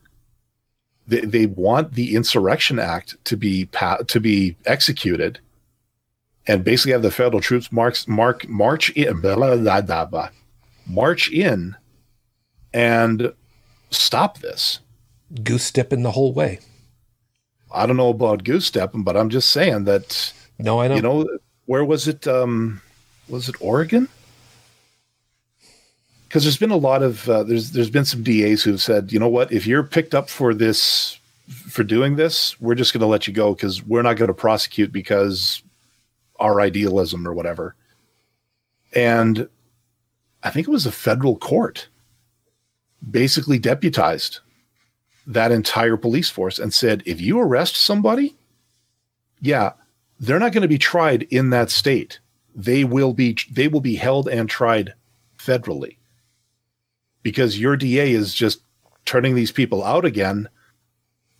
they, 1.07 1.21
they 1.21 1.45
want 1.45 1.93
the 1.93 2.15
Insurrection 2.15 2.79
Act 2.79 3.15
to 3.25 3.35
be 3.37 3.65
pa- 3.65 3.97
to 4.07 4.19
be 4.19 4.55
executed, 4.65 5.39
and 6.47 6.63
basically 6.63 6.93
have 6.93 7.01
the 7.01 7.11
federal 7.11 7.41
troops 7.41 7.71
march 7.71 8.07
mark 8.07 8.47
march 8.47 8.89
in 8.91 9.21
blah, 9.21 9.35
blah, 9.35 10.05
blah, 10.05 10.29
march 10.87 11.31
in 11.31 11.75
and 12.73 13.33
stop 13.91 14.39
this. 14.39 14.79
Goose 15.43 15.63
stepping 15.63 16.03
the 16.03 16.11
whole 16.11 16.33
way. 16.33 16.59
I 17.71 17.85
don't 17.85 17.97
know 17.97 18.09
about 18.09 18.43
goose 18.43 18.65
stepping, 18.65 19.03
but 19.03 19.15
I'm 19.15 19.29
just 19.29 19.51
saying 19.51 19.83
that 19.83 20.33
No, 20.57 20.81
I 20.81 20.87
know. 20.87 20.95
you 20.95 21.01
know 21.01 21.27
where 21.65 21.85
was 21.85 22.07
it? 22.07 22.27
Um, 22.27 22.81
was 23.27 23.47
it 23.47 23.55
Oregon? 23.59 24.07
Because 26.27 26.43
there's 26.43 26.57
been 26.57 26.71
a 26.71 26.77
lot 26.77 27.03
of 27.03 27.27
uh, 27.29 27.43
there's 27.43 27.71
there's 27.71 27.89
been 27.89 28.05
some 28.05 28.23
DAs 28.23 28.63
who've 28.63 28.81
said, 28.81 29.11
you 29.11 29.19
know 29.19 29.27
what, 29.29 29.51
if 29.51 29.67
you're 29.67 29.83
picked 29.83 30.15
up 30.15 30.29
for 30.29 30.53
this 30.53 31.19
for 31.67 31.83
doing 31.83 32.15
this, 32.15 32.59
we're 32.61 32.75
just 32.75 32.93
going 32.93 33.01
to 33.01 33.07
let 33.07 33.27
you 33.27 33.33
go 33.33 33.53
because 33.53 33.83
we're 33.83 34.01
not 34.03 34.17
going 34.17 34.27
to 34.27 34.33
prosecute 34.33 34.91
because 34.91 35.63
our 36.39 36.61
idealism 36.61 37.27
or 37.27 37.33
whatever. 37.33 37.75
And 38.93 39.47
I 40.43 40.49
think 40.49 40.67
it 40.67 40.71
was 40.71 40.85
a 40.85 40.91
federal 40.91 41.37
court 41.37 41.89
basically 43.09 43.59
deputized 43.59 44.39
that 45.27 45.51
entire 45.51 45.97
police 45.97 46.29
force 46.29 46.59
and 46.59 46.73
said, 46.73 47.03
if 47.05 47.21
you 47.21 47.39
arrest 47.39 47.75
somebody, 47.75 48.35
yeah, 49.41 49.73
they're 50.19 50.39
not 50.39 50.51
going 50.51 50.63
to 50.63 50.67
be 50.67 50.77
tried 50.77 51.23
in 51.23 51.49
that 51.51 51.69
state. 51.69 52.19
They 52.55 52.83
will 52.83 53.13
be 53.13 53.37
they 53.51 53.67
will 53.67 53.79
be 53.81 53.95
held 53.95 54.27
and 54.27 54.49
tried 54.49 54.93
federally. 55.37 55.97
Because 57.23 57.59
your 57.59 57.77
DA 57.77 58.11
is 58.11 58.33
just 58.33 58.61
turning 59.05 59.35
these 59.35 59.51
people 59.51 59.83
out 59.83 60.03
again. 60.03 60.49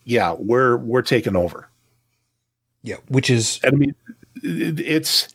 Yeah, 0.04 0.34
we're 0.38 0.76
we're 0.76 1.02
taking 1.02 1.36
over. 1.36 1.68
yeah, 2.82 2.96
which 3.08 3.28
is 3.28 3.60
And 3.62 3.74
I 3.74 3.76
mean 3.76 3.94
it's 4.42 5.28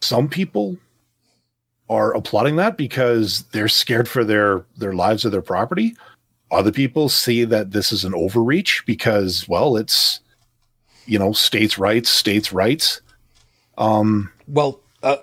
some 0.00 0.28
people 0.28 0.76
are 1.88 2.12
applauding 2.14 2.56
that 2.56 2.76
because 2.76 3.44
they're 3.52 3.68
scared 3.68 4.08
for 4.08 4.24
their 4.24 4.64
their 4.76 4.92
lives 4.92 5.24
or 5.24 5.30
their 5.30 5.42
property. 5.42 5.96
Other 6.50 6.72
people 6.72 7.08
see 7.08 7.44
that 7.44 7.70
this 7.70 7.92
is 7.92 8.04
an 8.04 8.14
overreach 8.14 8.84
because 8.86 9.48
well, 9.48 9.76
it's 9.76 10.20
you 11.06 11.18
know, 11.18 11.32
states' 11.32 11.78
rights, 11.78 12.08
states' 12.08 12.52
rights. 12.52 13.00
Um, 13.76 14.30
Well, 14.46 14.80
uh, 15.02 15.16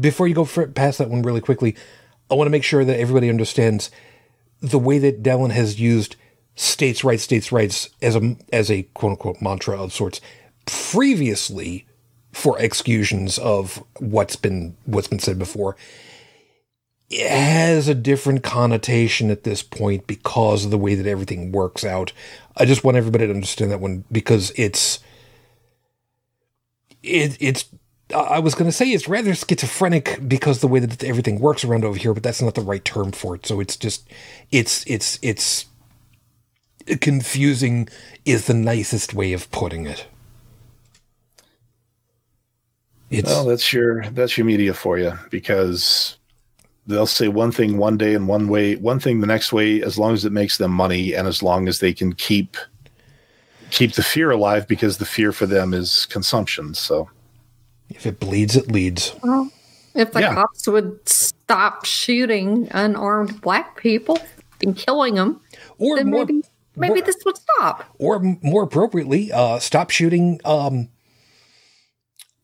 before 0.00 0.26
you 0.26 0.34
go 0.34 0.44
for, 0.44 0.66
past 0.66 0.98
that 0.98 1.10
one 1.10 1.22
really 1.22 1.40
quickly, 1.42 1.76
I 2.30 2.34
want 2.34 2.46
to 2.46 2.50
make 2.50 2.64
sure 2.64 2.84
that 2.84 2.98
everybody 2.98 3.28
understands 3.28 3.90
the 4.60 4.78
way 4.78 4.98
that 4.98 5.22
Dallin 5.22 5.50
has 5.50 5.78
used 5.78 6.16
states 6.56 7.04
rights, 7.04 7.22
states 7.24 7.52
rights 7.52 7.90
as 8.00 8.16
a 8.16 8.36
as 8.52 8.70
a 8.70 8.84
quote 8.94 9.12
unquote 9.12 9.42
mantra 9.42 9.80
of 9.80 9.92
sorts 9.92 10.20
previously 10.68 11.86
for 12.32 12.58
executions 12.58 13.38
of 13.38 13.82
what's 13.98 14.36
been 14.36 14.76
what's 14.84 15.08
been 15.08 15.18
said 15.18 15.38
before 15.38 15.76
it 17.10 17.30
has 17.30 17.88
a 17.88 17.94
different 17.94 18.42
connotation 18.42 19.30
at 19.30 19.44
this 19.44 19.62
point 19.62 20.06
because 20.06 20.64
of 20.64 20.70
the 20.70 20.78
way 20.78 20.94
that 20.94 21.06
everything 21.06 21.52
works 21.52 21.84
out. 21.84 22.12
I 22.56 22.66
just 22.66 22.84
want 22.84 22.96
everybody 22.96 23.26
to 23.26 23.32
understand 23.32 23.70
that 23.70 23.80
one 23.80 24.04
because 24.12 24.52
it's 24.56 24.98
it, 27.02 27.36
it's 27.40 27.64
I 28.14 28.38
was 28.38 28.54
going 28.54 28.68
to 28.68 28.76
say 28.76 28.90
it's 28.90 29.08
rather 29.08 29.34
schizophrenic 29.34 30.28
because 30.28 30.60
the 30.60 30.68
way 30.68 30.80
that 30.80 31.04
everything 31.04 31.40
works 31.40 31.64
around 31.64 31.84
over 31.84 31.98
here, 31.98 32.14
but 32.14 32.22
that's 32.22 32.42
not 32.42 32.54
the 32.54 32.60
right 32.60 32.84
term 32.84 33.12
for 33.12 33.34
it. 33.34 33.46
So 33.46 33.60
it's 33.60 33.76
just 33.76 34.08
it's 34.50 34.84
it's 34.86 35.18
it's 35.22 35.66
confusing 37.00 37.88
is 38.24 38.46
the 38.46 38.54
nicest 38.54 39.14
way 39.14 39.32
of 39.32 39.50
putting 39.50 39.86
it. 39.86 40.06
It's, 43.10 43.28
well, 43.28 43.44
that's 43.44 43.72
your 43.72 44.04
that's 44.10 44.36
your 44.36 44.44
media 44.44 44.74
for 44.74 44.98
you 44.98 45.12
because 45.30 46.18
they'll 46.86 47.06
say 47.06 47.28
one 47.28 47.52
thing 47.52 47.78
one 47.78 47.96
day 47.96 48.14
and 48.14 48.28
one 48.28 48.48
way, 48.48 48.76
one 48.76 49.00
thing 49.00 49.20
the 49.20 49.26
next 49.26 49.52
way, 49.52 49.82
as 49.82 49.98
long 49.98 50.14
as 50.14 50.24
it 50.24 50.32
makes 50.32 50.58
them 50.58 50.72
money 50.72 51.14
and 51.14 51.28
as 51.28 51.42
long 51.42 51.68
as 51.68 51.80
they 51.80 51.92
can 51.92 52.14
keep 52.14 52.56
keep 53.70 53.92
the 53.92 54.02
fear 54.02 54.30
alive 54.30 54.66
because 54.66 54.98
the 54.98 55.04
fear 55.04 55.32
for 55.32 55.46
them 55.46 55.74
is 55.74 56.06
consumption. 56.06 56.74
So 56.74 57.08
if 57.90 58.06
it 58.06 58.18
bleeds, 58.20 58.56
it 58.56 58.70
leads. 58.70 59.14
Well, 59.22 59.50
if 59.94 60.12
the 60.12 60.20
yeah. 60.20 60.34
cops 60.34 60.66
would 60.66 61.08
stop 61.08 61.84
shooting 61.84 62.68
unarmed 62.70 63.40
black 63.40 63.76
people 63.76 64.18
and 64.62 64.76
killing 64.76 65.14
them, 65.14 65.40
or 65.78 65.96
then 65.96 66.10
more, 66.10 66.24
maybe 66.24 66.42
maybe 66.76 66.94
more, 66.94 67.02
this 67.02 67.16
would 67.24 67.36
stop. 67.36 67.84
Or 67.98 68.20
more 68.42 68.62
appropriately, 68.62 69.32
uh, 69.32 69.58
stop 69.58 69.90
shooting 69.90 70.40
um, 70.44 70.88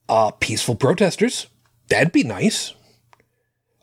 uh, 0.08 0.30
peaceful 0.32 0.74
protesters. 0.74 1.46
That'd 1.88 2.12
be 2.12 2.24
nice. 2.24 2.74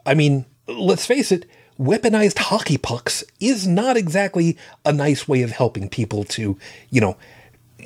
I 0.06 0.14
mean, 0.14 0.46
let's 0.68 1.06
face 1.06 1.32
it, 1.32 1.46
weaponized 1.80 2.38
hockey 2.38 2.78
pucks 2.78 3.24
is 3.40 3.68
not 3.68 3.98
exactly 3.98 4.58
a 4.86 4.92
nice 4.92 5.28
way 5.28 5.42
of 5.42 5.52
helping 5.52 5.90
people 5.90 6.24
to, 6.26 6.58
you 6.90 7.02
know, 7.02 7.18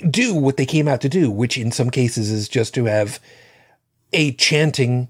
do 0.10 0.34
what 0.34 0.58
they 0.58 0.66
came 0.66 0.88
out 0.88 1.02
to 1.02 1.10
do, 1.10 1.32
which 1.32 1.58
in 1.58 1.72
some 1.72 1.90
cases 1.90 2.32
is 2.32 2.48
just 2.48 2.74
to 2.74 2.86
have 2.86 3.20
a 4.14 4.32
chanting 4.34 5.10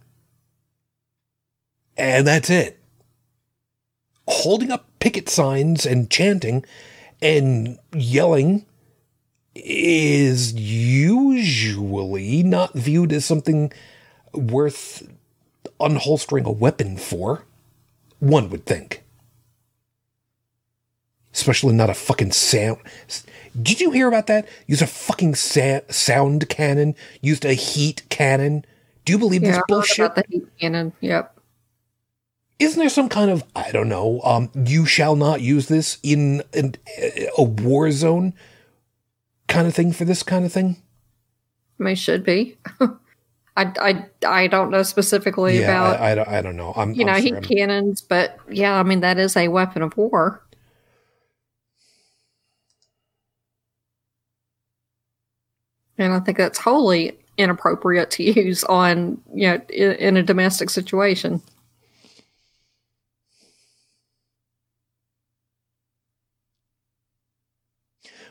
and 1.98 2.28
that's 2.28 2.50
it. 2.50 2.80
Holding 4.28 4.72
up 4.72 4.88
picket 5.00 5.30
signs 5.30 5.86
and 5.86 6.10
chanting 6.10 6.66
and 7.22 7.78
yelling 7.94 8.66
is 9.56 10.54
usually 10.54 12.44
not 12.44 12.74
viewed 12.74 13.14
as 13.14 13.26
something 13.26 13.72
worth 14.34 15.08
unholstering 15.80 16.46
a 16.46 16.52
weapon 16.52 16.98
for. 16.98 17.44
One 18.20 18.50
would 18.50 18.66
think. 18.66 19.04
Especially 21.34 21.74
not 21.74 21.90
a 21.90 21.94
fucking 21.94 22.32
sound. 22.32 22.80
Did 23.62 23.82
you 23.82 23.92
hear 23.92 24.08
about 24.08 24.28
that? 24.28 24.48
Used 24.68 24.82
a 24.82 24.88
fucking 24.88 25.36
sa- 25.36 25.82
sound 25.90 26.48
cannon. 26.50 26.96
Used 27.22 27.46
a 27.46 27.54
heat 27.54 28.04
cannon. 28.10 28.66
Do 29.04 29.14
you 29.14 29.20
believe 29.20 29.44
yeah, 29.44 29.52
this 29.52 29.64
bullshit? 29.68 30.06
About 30.06 30.16
the 30.16 30.26
heat 30.30 30.48
cannon. 30.60 30.94
Yep. 31.02 31.32
Isn't 32.58 32.80
there 32.80 32.90
some 32.90 33.10
kind 33.10 33.30
of 33.30 33.44
I 33.56 33.72
don't 33.72 33.90
know? 33.90 34.22
Um, 34.24 34.50
you 34.54 34.86
shall 34.86 35.18
not 35.18 35.42
use 35.42 35.68
this 35.68 35.98
in, 36.04 36.42
in 36.54 36.76
a 37.38 37.44
war 37.44 37.92
zone 37.92 38.34
kind 39.48 39.68
of 39.68 39.76
thing 39.76 39.92
for 39.92 40.06
this 40.06 40.24
kind 40.24 40.46
of 40.46 40.52
thing? 40.52 40.78
May 41.78 41.96
should 41.96 42.24
be. 42.24 42.58
I, 43.58 43.72
I, 43.80 44.06
I 44.26 44.48
don't 44.48 44.70
know 44.70 44.84
specifically 44.84 45.60
yeah, 45.60 45.66
about. 45.66 46.00
I, 46.00 46.14
I, 46.14 46.40
I, 46.40 46.42
don't 46.42 46.58
know. 46.58 46.74
I'm, 46.76 46.94
you 46.94 47.02
I'm 47.02 47.08
know, 47.08 47.14
sure 47.14 47.22
heat 47.22 47.36
I'm, 47.36 47.44
cannons, 47.44 48.02
but 48.02 48.38
yeah, 48.50 48.78
I 48.78 48.84
mean 48.84 49.00
that 49.02 49.18
is 49.18 49.38
a 49.38 49.48
weapon 49.48 49.82
of 49.82 49.96
war. 49.96 50.42
And 55.98 56.14
I 56.14 56.20
think 56.20 56.38
that's 56.38 56.60
wholly 56.60 57.18
inappropriate 57.38 58.12
to 58.12 58.24
use 58.42 58.64
on 58.66 59.22
you 59.34 59.48
know 59.48 59.62
in, 59.70 59.92
in 59.94 60.18
a 60.18 60.24
domestic 60.24 60.70
situation. 60.70 61.42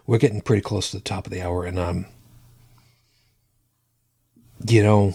We're 0.07 0.19
getting 0.19 0.41
pretty 0.41 0.63
close 0.63 0.91
to 0.91 0.97
the 0.99 1.03
top 1.03 1.27
of 1.27 1.33
the 1.33 1.43
hour, 1.43 1.65
and 1.65 1.79
um, 1.79 2.07
you 4.67 4.83
know, 4.83 5.15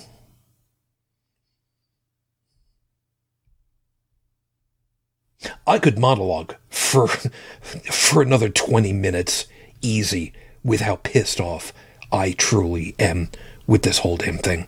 I 5.66 5.80
could 5.80 5.98
monologue 5.99 6.56
for 6.70 7.07
for 7.91 8.22
another 8.22 8.49
twenty 8.49 8.94
minutes, 8.94 9.45
easy, 9.82 10.34
with 10.64 10.82
how 10.82 10.98
pissed 10.98 11.40
off 11.40 11.74
I 12.11 12.32
truly 12.32 12.95
am 12.99 13.30
with 13.68 13.84
this 13.84 13.99
whole 13.99 14.18
damn 14.18 14.38
thing. 14.38 14.68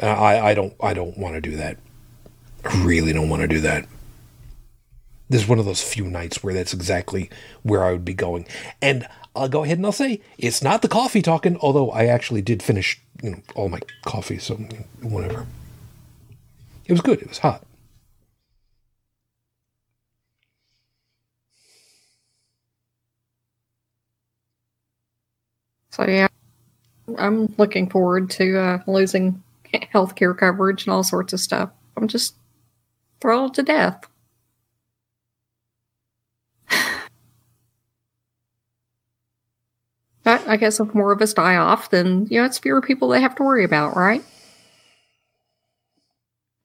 I 0.00 0.40
I 0.40 0.54
don't 0.54 0.74
I 0.80 0.94
don't 0.94 1.18
want 1.18 1.34
to 1.34 1.40
do 1.40 1.56
that. 1.56 1.78
I 2.64 2.84
really 2.84 3.12
don't 3.12 3.28
want 3.28 3.42
to 3.42 3.48
do 3.48 3.60
that. 3.60 3.86
This 5.28 5.42
is 5.42 5.48
one 5.48 5.58
of 5.58 5.66
those 5.66 5.82
few 5.82 6.04
nights 6.04 6.42
where 6.42 6.54
that's 6.54 6.72
exactly 6.72 7.28
where 7.62 7.84
I 7.84 7.92
would 7.92 8.04
be 8.04 8.14
going. 8.14 8.46
And 8.80 9.06
I'll 9.38 9.48
go 9.48 9.64
ahead 9.64 9.78
and 9.78 9.86
I'll 9.86 9.92
say 9.92 10.20
it's 10.36 10.62
not 10.62 10.82
the 10.82 10.88
coffee 10.88 11.22
talking, 11.22 11.56
although 11.60 11.90
I 11.90 12.06
actually 12.06 12.42
did 12.42 12.62
finish, 12.62 13.00
you 13.22 13.30
know, 13.30 13.38
all 13.54 13.68
my 13.68 13.80
coffee, 14.04 14.38
so 14.38 14.56
whatever. 15.00 15.46
It 16.86 16.92
was 16.92 17.00
good. 17.00 17.22
It 17.22 17.28
was 17.28 17.38
hot. 17.38 17.62
So 25.90 26.06
yeah, 26.06 26.28
I'm 27.16 27.54
looking 27.58 27.88
forward 27.90 28.30
to 28.30 28.58
uh, 28.58 28.78
losing 28.86 29.42
healthcare 29.72 30.36
coverage 30.36 30.86
and 30.86 30.92
all 30.94 31.02
sorts 31.02 31.32
of 31.32 31.40
stuff. 31.40 31.70
I'm 31.96 32.08
just 32.08 32.34
thrilled 33.20 33.54
to 33.54 33.62
death. 33.62 34.07
But 40.28 40.46
I 40.46 40.58
guess 40.58 40.78
if 40.78 40.94
more 40.94 41.10
of 41.10 41.22
us 41.22 41.32
die 41.32 41.56
off, 41.56 41.88
then 41.88 42.26
you 42.28 42.38
know 42.38 42.44
it's 42.44 42.58
fewer 42.58 42.82
people 42.82 43.08
they 43.08 43.22
have 43.22 43.34
to 43.36 43.42
worry 43.42 43.64
about, 43.64 43.96
right? 43.96 44.22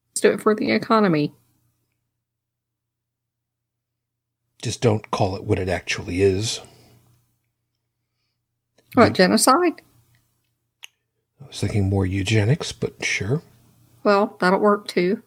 Let's 0.10 0.20
do 0.20 0.32
it 0.32 0.42
for 0.42 0.54
the 0.54 0.72
economy. 0.72 1.34
Just 4.62 4.82
don't 4.82 5.10
call 5.12 5.38
it 5.38 5.46
what 5.46 5.60
it 5.60 5.70
actually 5.70 6.22
is. 6.22 6.60
What, 8.96 9.08
you, 9.08 9.14
genocide? 9.14 9.82
I 11.42 11.48
was 11.48 11.62
thinking 11.62 11.90
more 11.90 12.06
eugenics, 12.06 12.74
but 12.74 13.06
sure. 13.06 13.44
Well, 14.04 14.36
that'll 14.42 14.60
work 14.60 14.90
too. 14.90 15.24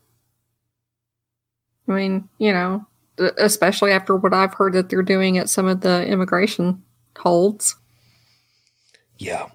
I 1.89 1.93
mean, 1.93 2.29
you 2.37 2.53
know, 2.53 2.87
especially 3.39 3.93
after 3.93 4.15
what 4.15 4.35
I've 4.35 4.53
heard 4.53 4.75
that 4.75 4.91
they're 4.91 5.01
doing 5.01 5.39
at 5.39 5.49
some 5.49 5.67
of 5.67 5.81
the 5.81 6.07
immigration 6.07 6.83
holds. 7.17 7.77
Yeah. 9.19 9.49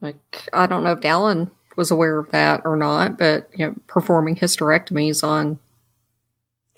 Like, 0.00 0.48
I 0.52 0.66
don't 0.66 0.82
know 0.82 0.92
if 0.92 1.00
Dallin 1.00 1.50
was 1.76 1.90
aware 1.90 2.18
of 2.18 2.30
that 2.30 2.62
or 2.64 2.76
not, 2.76 3.18
but, 3.18 3.48
you 3.54 3.66
know, 3.66 3.74
performing 3.86 4.36
hysterectomies 4.36 5.22
on 5.22 5.58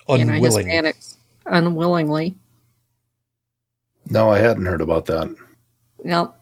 you 0.09 0.25
know, 0.25 0.33
Hispanics 0.33 1.17
unwillingly. 1.47 2.35
No, 4.11 4.31
I 4.31 4.39
hadn't 4.39 4.67
heard 4.67 4.81
about 4.81 5.07
that. 5.07 5.35
Yep. 6.05 6.35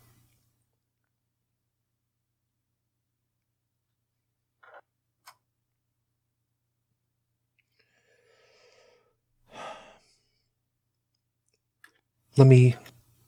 Let 12.36 12.46
me 12.46 12.76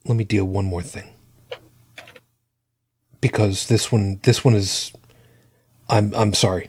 let 0.06 0.16
me 0.16 0.24
deal 0.24 0.44
one 0.46 0.64
more 0.64 0.82
thing 0.82 1.11
because 3.22 3.68
this 3.68 3.90
one 3.90 4.20
this 4.24 4.44
one 4.44 4.54
is 4.54 4.92
I'm 5.88 6.12
I'm 6.14 6.34
sorry, 6.34 6.68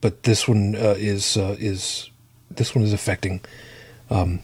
but 0.00 0.22
this 0.22 0.48
one 0.48 0.74
uh, 0.74 0.94
is 0.96 1.36
uh, 1.36 1.56
is 1.58 2.10
this 2.50 2.74
one 2.74 2.82
is 2.82 2.94
affecting 2.94 3.42
um, 4.08 4.40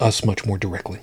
us 0.00 0.24
much 0.24 0.44
more 0.44 0.58
directly. 0.58 0.98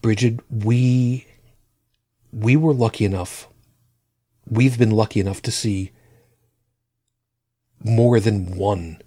Bridget, 0.00 0.40
we 0.48 1.26
we 2.32 2.56
were 2.56 2.72
lucky 2.72 3.04
enough. 3.04 3.48
We've 4.48 4.78
been 4.78 4.92
lucky 4.92 5.20
enough 5.20 5.42
to 5.42 5.50
see 5.50 5.90
more 7.82 8.20
than 8.20 8.56
one 8.56 9.00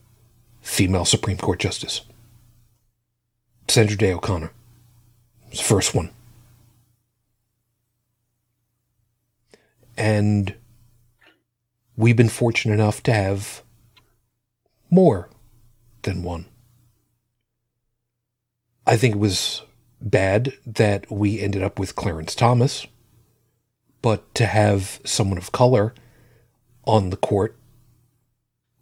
female 0.62 1.06
Supreme 1.06 1.38
Court 1.38 1.60
justice. 1.60 2.02
Sandra 3.68 3.98
Day 3.98 4.14
O'Connor 4.14 4.52
was 5.50 5.60
the 5.60 5.66
first 5.66 5.96
one. 5.96 6.12
And 9.98 10.56
we've 11.96 12.16
been 12.16 12.30
fortunate 12.30 12.74
enough 12.74 13.04
to 13.04 13.14
have 13.14 13.62
more 14.90 15.30
than 16.04 16.24
one. 16.24 16.46
I 18.86 18.98
think 18.98 19.16
it 19.16 19.20
was 19.20 19.62
bad 20.02 20.54
that 20.66 21.10
we 21.10 21.40
ended 21.40 21.64
up 21.64 21.80
with 21.80 21.96
Clarence 21.96 22.36
Thomas, 22.36 22.86
but 24.02 24.34
to 24.36 24.46
have 24.46 25.00
someone 25.06 25.38
of 25.38 25.52
color 25.52 25.94
on 26.86 27.10
the 27.10 27.18
court 27.18 27.56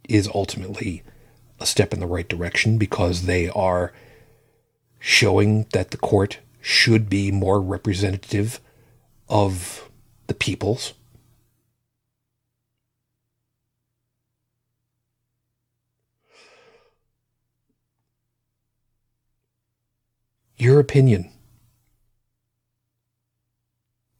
is 0.10 0.28
ultimately 0.34 1.04
a 1.60 1.66
step 1.66 1.94
in 1.94 2.00
the 2.00 2.08
right 2.08 2.28
direction 2.28 2.78
because 2.78 3.24
they 3.24 3.48
are 3.50 3.94
showing 5.04 5.66
that 5.74 5.90
the 5.90 5.98
court 5.98 6.38
should 6.62 7.10
be 7.10 7.32
more 7.32 7.60
representative 7.60 8.62
of 9.28 9.90
the 10.28 10.34
peoples. 10.36 10.94
Your 20.56 20.80
opinion. 20.80 21.32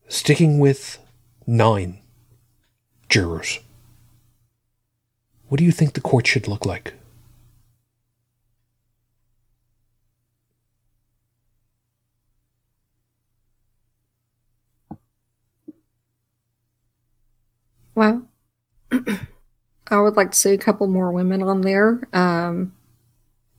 Sticking 0.08 0.58
with 0.58 0.98
nine 1.46 2.00
jurors. 3.08 3.60
What 5.48 5.60
do 5.60 5.64
you 5.64 5.72
think 5.72 5.94
the 5.94 6.02
court 6.02 6.26
should 6.26 6.48
look 6.48 6.66
like? 6.66 6.96
Well, 17.96 18.28
I 18.92 20.00
would 20.00 20.16
like 20.16 20.32
to 20.32 20.38
see 20.38 20.54
a 20.54 20.58
couple 20.58 20.88
more 20.88 21.12
women 21.12 21.44
on 21.44 21.62
there. 21.62 22.08
Um, 22.14 22.74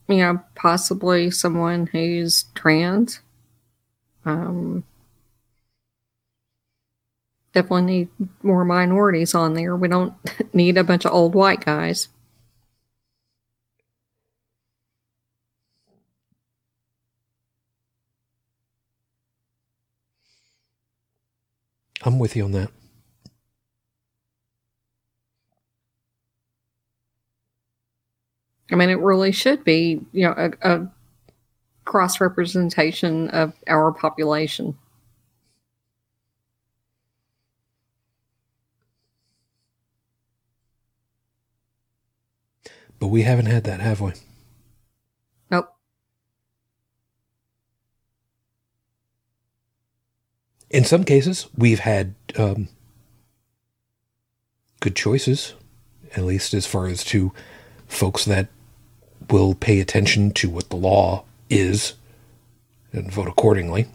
you 0.09 0.16
know, 0.16 0.40
possibly 0.54 1.30
someone 1.30 1.86
who's 1.86 2.44
trans. 2.54 3.20
Um, 4.24 4.84
definitely 7.52 7.82
need 7.82 8.09
more 8.42 8.64
minorities 8.64 9.34
on 9.34 9.54
there. 9.54 9.76
We 9.76 9.88
don't 9.88 10.14
need 10.54 10.78
a 10.78 10.84
bunch 10.84 11.04
of 11.04 11.12
old 11.12 11.34
white 11.34 11.64
guys. 11.64 12.09
I'm 22.04 22.18
with 22.18 22.34
you 22.34 22.44
on 22.44 22.52
that. 22.52 22.70
I 28.70 28.74
mean, 28.74 28.90
it 28.90 28.98
really 28.98 29.32
should 29.32 29.64
be, 29.64 30.01
you 30.12 30.24
know, 30.24 30.34
a, 30.36 30.52
a 30.62 30.89
cross 31.84 32.20
representation 32.20 33.28
of 33.30 33.52
our 33.66 33.93
population. 33.93 34.76
But 42.98 43.09
we 43.09 43.22
haven't 43.22 43.47
had 43.47 43.64
that, 43.64 43.80
have 43.80 44.01
we? 44.01 44.12
Nope. 45.51 45.74
In 50.70 50.84
some 50.84 51.02
cases, 51.02 51.48
we've 51.59 51.80
had 51.80 52.14
um, 52.39 52.68
good 54.78 54.94
choices, 54.94 55.55
at 56.14 56.22
least 56.22 56.55
as 56.55 56.64
far 56.64 56.86
as 56.86 57.02
to 57.05 57.32
folks 57.93 58.24
that 58.24 58.48
will 59.31 59.55
pay 59.55 59.81
attention 59.81 60.32
to 60.32 60.51
what 60.51 60.70
the 60.70 60.77
law 60.77 61.24
is 61.48 61.94
and 62.93 63.10
vote 63.10 63.28
accordingly. 63.28 63.86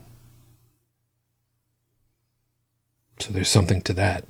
So 3.19 3.34
there's 3.34 3.49
something 3.49 3.82
to 3.82 3.94
that. 3.94 4.26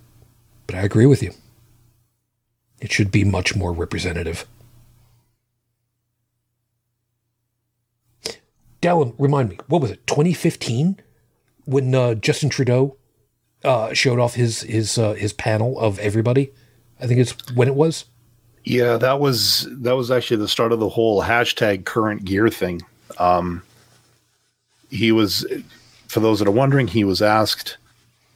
But 0.65 0.75
I 0.75 0.81
agree 0.81 1.05
with 1.05 1.21
you. 1.21 1.33
It 2.79 2.91
should 2.91 3.11
be 3.11 3.23
much 3.23 3.55
more 3.55 3.73
representative. 3.73 4.45
Dallin, 8.81 9.15
remind 9.17 9.49
me, 9.49 9.57
what 9.67 9.81
was 9.81 9.91
it, 9.91 10.05
2015? 10.07 10.99
When 11.65 11.93
uh, 11.93 12.13
Justin 12.13 12.49
Trudeau 12.49 12.95
uh, 13.63 13.93
showed 13.93 14.19
off 14.19 14.35
his 14.35 14.61
his 14.61 14.97
uh, 14.97 15.13
his 15.13 15.33
panel 15.33 15.77
of 15.79 15.99
everybody? 15.99 16.53
I 16.99 17.07
think 17.07 17.19
it's 17.19 17.33
when 17.53 17.67
it 17.67 17.75
was. 17.75 18.05
Yeah, 18.67 18.97
that 18.97 19.21
was 19.21 19.65
that 19.71 19.95
was 19.95 20.11
actually 20.11 20.37
the 20.37 20.47
start 20.49 20.73
of 20.73 20.81
the 20.81 20.89
whole 20.89 21.23
hashtag 21.23 21.85
current 21.85 22.25
gear 22.25 22.49
thing. 22.49 22.81
Um, 23.17 23.63
he 24.89 25.13
was, 25.13 25.45
for 26.09 26.19
those 26.19 26.39
that 26.39 26.49
are 26.49 26.51
wondering, 26.51 26.89
he 26.89 27.05
was 27.05 27.21
asked, 27.21 27.77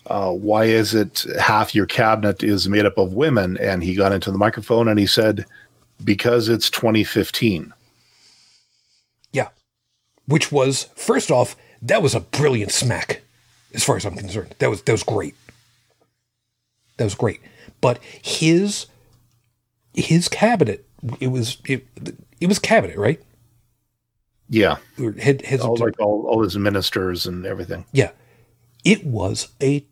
uh, 0.06 0.32
"Why 0.32 0.66
is 0.66 0.96
it 0.96 1.26
half 1.38 1.76
your 1.76 1.86
cabinet 1.86 2.44
is 2.44 2.70
made 2.70 2.86
up 2.86 2.98
of 2.98 3.12
women?" 3.12 3.58
And 3.58 3.84
he 3.84 3.94
got 3.94 4.14
into 4.14 4.32
the 4.32 4.38
microphone 4.38 4.88
and 4.88 4.98
he 4.98 5.06
said, 5.06 5.46
"Because 6.02 6.48
it's 6.48 6.70
2015." 6.70 7.74
Yeah. 9.34 9.50
Which 10.28 10.50
was, 10.50 10.88
first 10.96 11.30
off, 11.30 11.58
that 11.82 12.02
was 12.02 12.16
a 12.16 12.22
brilliant 12.22 12.72
smack, 12.72 13.22
as 13.74 13.84
far 13.84 13.98
as 13.98 14.06
I'm 14.06 14.16
concerned. 14.16 14.56
That 14.60 14.70
was 14.70 14.82
that 14.84 14.94
was 14.94 15.04
great. 15.04 15.36
That 16.96 17.04
was 17.04 17.16
great. 17.16 17.42
But 17.82 18.00
his 18.22 18.86
his 19.94 20.28
cabinet, 20.28 20.88
it 21.20 21.28
was 21.28 21.58
it, 21.66 21.88
it 22.40 22.48
was 22.48 22.60
cabinet, 22.60 22.98
right? 22.98 23.22
Yeah, 24.50 24.78
Or 25.02 25.14
head, 25.14 25.44
all, 25.62 25.78
like 25.78 25.98
all, 26.00 26.26
all 26.28 26.44
his 26.44 26.58
ministers 26.58 27.26
and 27.26 27.46
everything. 27.46 27.86
yeah. 27.94 28.12
It 28.84 29.06
was 29.06 29.50
a 29.62 29.86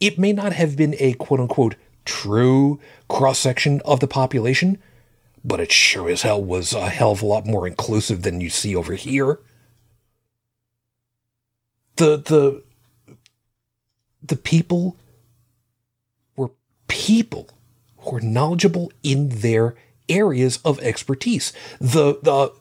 it 0.00 0.18
may 0.18 0.32
not 0.32 0.52
have 0.52 0.76
been 0.76 0.94
a 0.98 1.12
quote 1.14 1.40
unquote 1.40 1.74
true 2.04 2.80
cross 3.08 3.38
section 3.40 3.82
of 3.84 4.00
the 4.00 4.06
population, 4.06 4.78
but 5.44 5.60
it 5.60 5.70
sure 5.72 6.08
as 6.08 6.22
hell 6.22 6.42
was 6.42 6.72
a 6.72 6.88
hell 6.88 7.10
of 7.12 7.22
a 7.22 7.26
lot 7.26 7.44
more 7.44 7.66
inclusive 7.66 8.22
than 8.22 8.40
you 8.40 8.48
see 8.48 8.74
over 8.74 8.94
here. 8.94 9.40
The 11.96 12.16
the 12.16 12.62
the 14.22 14.36
people 14.36 14.96
were 16.36 16.50
people 16.86 17.48
who 18.00 18.16
are 18.16 18.20
knowledgeable 18.20 18.92
in 19.02 19.28
their 19.28 19.74
areas 20.08 20.58
of 20.64 20.78
expertise. 20.80 21.52
The 21.80 22.18
the 22.22 22.52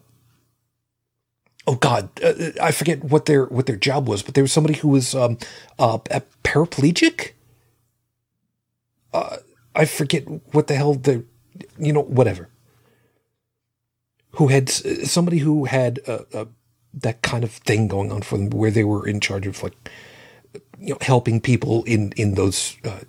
oh 1.65 1.75
god, 1.75 2.09
uh, 2.23 2.33
I 2.61 2.71
forget 2.71 3.03
what 3.03 3.25
their 3.25 3.45
what 3.45 3.65
their 3.65 3.75
job 3.75 4.07
was, 4.07 4.23
but 4.23 4.33
there 4.33 4.43
was 4.43 4.51
somebody 4.51 4.75
who 4.75 4.89
was 4.89 5.15
um 5.15 5.37
uh, 5.79 5.99
a 6.11 6.21
paraplegic. 6.43 7.31
Uh, 9.13 9.37
I 9.75 9.85
forget 9.85 10.27
what 10.53 10.67
the 10.67 10.75
hell 10.75 10.93
the 10.93 11.23
you 11.77 11.93
know 11.93 12.03
whatever. 12.03 12.49
Who 14.31 14.49
had 14.49 14.69
somebody 14.69 15.39
who 15.39 15.65
had 15.65 15.99
uh, 16.07 16.19
uh, 16.33 16.45
that 16.93 17.21
kind 17.21 17.43
of 17.43 17.51
thing 17.51 17.87
going 17.87 18.11
on 18.11 18.21
for 18.21 18.37
them, 18.37 18.49
where 18.51 18.71
they 18.71 18.83
were 18.83 19.07
in 19.07 19.19
charge 19.19 19.47
of 19.47 19.63
like 19.63 19.73
you 20.79 20.89
know 20.89 20.97
helping 21.01 21.41
people 21.41 21.83
in 21.85 22.11
in 22.17 22.35
those 22.35 22.77
uh, 22.83 22.99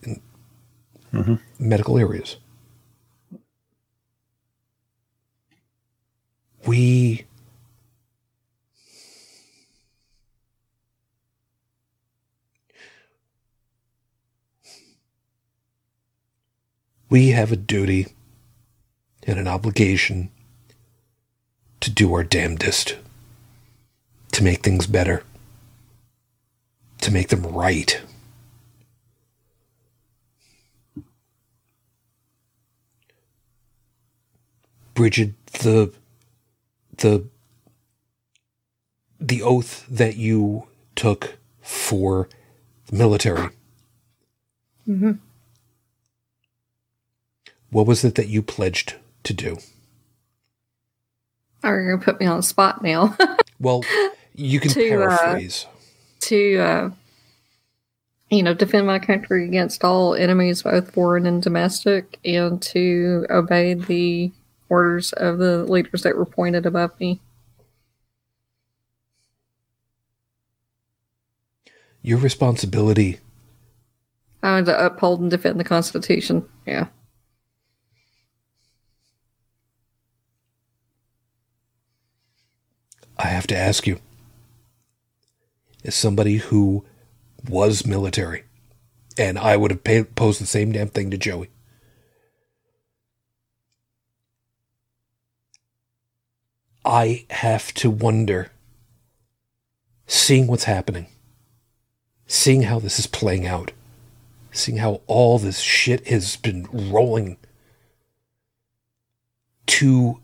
in 1.12 1.40
medical 1.58 1.98
areas. 1.98 2.36
We 6.66 7.24
we 17.08 17.28
have 17.30 17.52
a 17.52 17.56
duty 17.56 18.08
and 19.26 19.38
an 19.38 19.48
obligation 19.48 20.30
to 21.80 21.90
do 21.90 22.12
our 22.12 22.24
damnedest 22.24 22.96
to 24.32 24.44
make 24.44 24.62
things 24.62 24.86
better, 24.86 25.22
to 27.00 27.10
make 27.10 27.28
them 27.28 27.42
right. 27.42 28.00
Bridget, 34.98 35.46
the 35.62 35.92
the 36.96 37.24
the 39.20 39.42
oath 39.42 39.86
that 39.88 40.16
you 40.16 40.66
took 40.96 41.38
for 41.62 42.28
the 42.86 42.96
military 42.96 43.50
hmm 44.86 45.12
What 47.70 47.86
was 47.86 48.02
it 48.04 48.16
that 48.16 48.26
you 48.26 48.42
pledged 48.42 48.96
to 49.22 49.32
do? 49.32 49.58
Are 51.62 51.80
you 51.80 51.90
gonna 51.92 52.02
put 52.02 52.18
me 52.18 52.26
on 52.26 52.38
the 52.38 52.42
spot 52.42 52.82
now? 52.82 53.16
Well, 53.60 53.84
you 54.34 54.58
can 54.58 54.72
To, 54.72 54.80
uh, 54.80 54.88
paraphrase. 54.88 55.66
to 56.22 56.58
uh, 56.58 56.90
you 58.30 58.42
know 58.42 58.52
defend 58.52 58.88
my 58.88 58.98
country 58.98 59.44
against 59.44 59.84
all 59.84 60.16
enemies, 60.16 60.62
both 60.64 60.90
foreign 60.92 61.24
and 61.24 61.40
domestic, 61.40 62.18
and 62.24 62.60
to 62.62 63.26
obey 63.30 63.74
the 63.74 64.32
orders 64.68 65.12
of 65.12 65.38
the 65.38 65.64
leaders 65.64 66.02
that 66.02 66.16
were 66.16 66.26
pointed 66.26 66.66
above 66.66 66.98
me. 67.00 67.20
Your 72.02 72.18
responsibility 72.18 73.18
Uh, 74.42 74.62
to 74.62 74.86
uphold 74.86 75.20
and 75.20 75.30
defend 75.30 75.58
the 75.58 75.64
Constitution. 75.64 76.48
Yeah. 76.66 76.88
I 83.16 83.26
have 83.26 83.48
to 83.48 83.56
ask 83.56 83.86
you, 83.86 83.98
as 85.84 85.94
somebody 85.94 86.36
who 86.36 86.84
was 87.48 87.84
military, 87.84 88.44
and 89.16 89.38
I 89.38 89.56
would 89.56 89.72
have 89.72 90.14
posed 90.14 90.40
the 90.40 90.46
same 90.46 90.70
damn 90.72 90.88
thing 90.88 91.10
to 91.10 91.18
Joey. 91.18 91.50
I 96.88 97.26
have 97.28 97.74
to 97.74 97.90
wonder, 97.90 98.50
seeing 100.06 100.46
what's 100.46 100.64
happening, 100.64 101.08
seeing 102.26 102.62
how 102.62 102.78
this 102.78 102.98
is 102.98 103.06
playing 103.06 103.46
out, 103.46 103.72
seeing 104.52 104.78
how 104.78 105.02
all 105.06 105.38
this 105.38 105.60
shit 105.60 106.08
has 106.08 106.36
been 106.36 106.66
rolling 106.72 107.36
to 109.66 110.22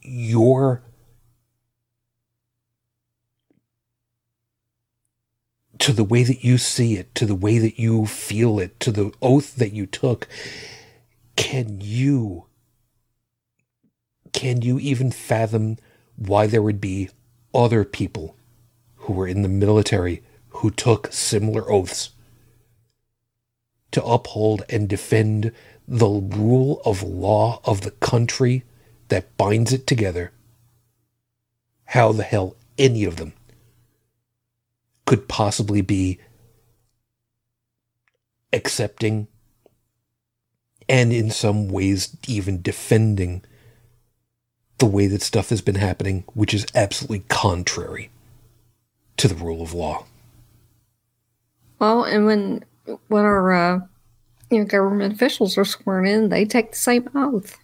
your 0.00 0.80
to 5.80 5.92
the 5.92 6.04
way 6.04 6.22
that 6.22 6.42
you 6.42 6.56
see 6.56 6.96
it, 6.96 7.14
to 7.14 7.26
the 7.26 7.34
way 7.34 7.58
that 7.58 7.78
you 7.78 8.06
feel 8.06 8.58
it, 8.58 8.80
to 8.80 8.90
the 8.90 9.12
oath 9.20 9.56
that 9.56 9.74
you 9.74 9.84
took, 9.84 10.26
can 11.36 11.78
you 11.82 12.46
can 14.32 14.62
you 14.62 14.78
even 14.78 15.10
fathom 15.10 15.76
why 16.20 16.46
there 16.46 16.62
would 16.62 16.80
be 16.80 17.08
other 17.54 17.82
people 17.82 18.36
who 18.96 19.14
were 19.14 19.26
in 19.26 19.40
the 19.42 19.48
military 19.48 20.22
who 20.50 20.70
took 20.70 21.10
similar 21.10 21.70
oaths 21.72 22.10
to 23.90 24.04
uphold 24.04 24.62
and 24.68 24.88
defend 24.88 25.50
the 25.88 26.06
rule 26.06 26.82
of 26.84 27.02
law 27.02 27.60
of 27.64 27.80
the 27.80 27.90
country 27.90 28.64
that 29.08 29.36
binds 29.38 29.72
it 29.72 29.86
together? 29.86 30.30
How 31.86 32.12
the 32.12 32.22
hell 32.22 32.54
any 32.76 33.04
of 33.04 33.16
them 33.16 33.32
could 35.06 35.26
possibly 35.26 35.80
be 35.80 36.20
accepting 38.52 39.26
and 40.86 41.12
in 41.12 41.30
some 41.30 41.68
ways 41.68 42.16
even 42.28 42.60
defending 42.60 43.42
the 44.80 44.86
way 44.86 45.06
that 45.06 45.22
stuff 45.22 45.50
has 45.50 45.60
been 45.60 45.76
happening, 45.76 46.24
which 46.34 46.52
is 46.52 46.66
absolutely 46.74 47.20
contrary 47.28 48.10
to 49.16 49.28
the 49.28 49.34
rule 49.34 49.62
of 49.62 49.74
law. 49.74 50.06
Well, 51.78 52.02
and 52.04 52.26
when 52.26 52.64
when 53.08 53.24
our 53.24 53.52
uh, 53.52 53.80
you 54.50 54.58
know 54.58 54.64
government 54.64 55.14
officials 55.14 55.56
are 55.56 55.64
sworn 55.64 56.06
in, 56.06 56.30
they 56.30 56.44
take 56.44 56.72
the 56.72 56.76
same 56.76 57.08
oath. 57.14 57.58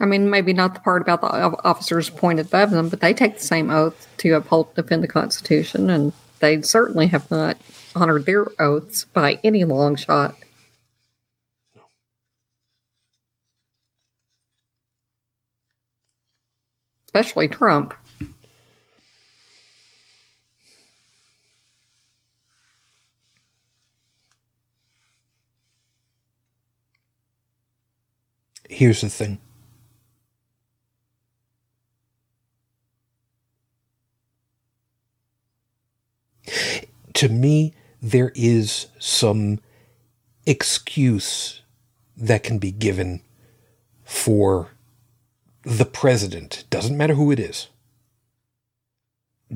I 0.00 0.06
mean, 0.06 0.28
maybe 0.28 0.52
not 0.52 0.74
the 0.74 0.80
part 0.80 1.02
about 1.02 1.20
the 1.20 1.28
officers 1.64 2.08
appointed 2.08 2.46
above 2.46 2.72
them, 2.72 2.88
but 2.88 3.00
they 3.00 3.14
take 3.14 3.38
the 3.38 3.44
same 3.44 3.70
oath 3.70 4.08
to 4.18 4.32
uphold 4.32 4.74
defend 4.74 5.02
the 5.02 5.08
Constitution, 5.08 5.88
and 5.88 6.12
they 6.40 6.60
certainly 6.62 7.06
have 7.08 7.30
not 7.30 7.58
honored 7.94 8.26
their 8.26 8.46
oaths 8.60 9.04
by 9.04 9.38
any 9.44 9.64
long 9.64 9.96
shot. 9.96 10.34
Especially 17.14 17.46
Trump. 17.46 17.94
Here's 28.68 29.02
the 29.02 29.08
thing. 29.08 29.38
To 37.12 37.28
me, 37.28 37.74
there 38.02 38.32
is 38.34 38.88
some 38.98 39.60
excuse 40.46 41.62
that 42.16 42.42
can 42.42 42.58
be 42.58 42.72
given 42.72 43.22
for 44.02 44.73
the 45.64 45.84
president, 45.84 46.64
doesn't 46.70 46.96
matter 46.96 47.14
who 47.14 47.30
it 47.30 47.40
is, 47.40 47.68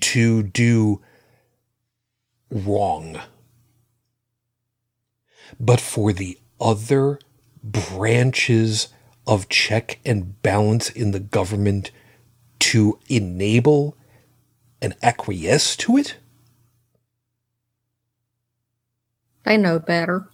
to 0.00 0.42
do 0.42 1.00
wrong. 2.50 3.20
But 5.58 5.80
for 5.80 6.12
the 6.12 6.38
other 6.60 7.18
branches 7.62 8.88
of 9.26 9.48
check 9.48 9.98
and 10.04 10.40
balance 10.42 10.88
in 10.88 11.10
the 11.10 11.20
government 11.20 11.90
to 12.60 12.98
enable 13.08 13.96
and 14.80 14.94
acquiesce 15.02 15.76
to 15.76 15.96
it? 15.96 16.16
They 19.44 19.56
know 19.56 19.78
better. 19.78 20.28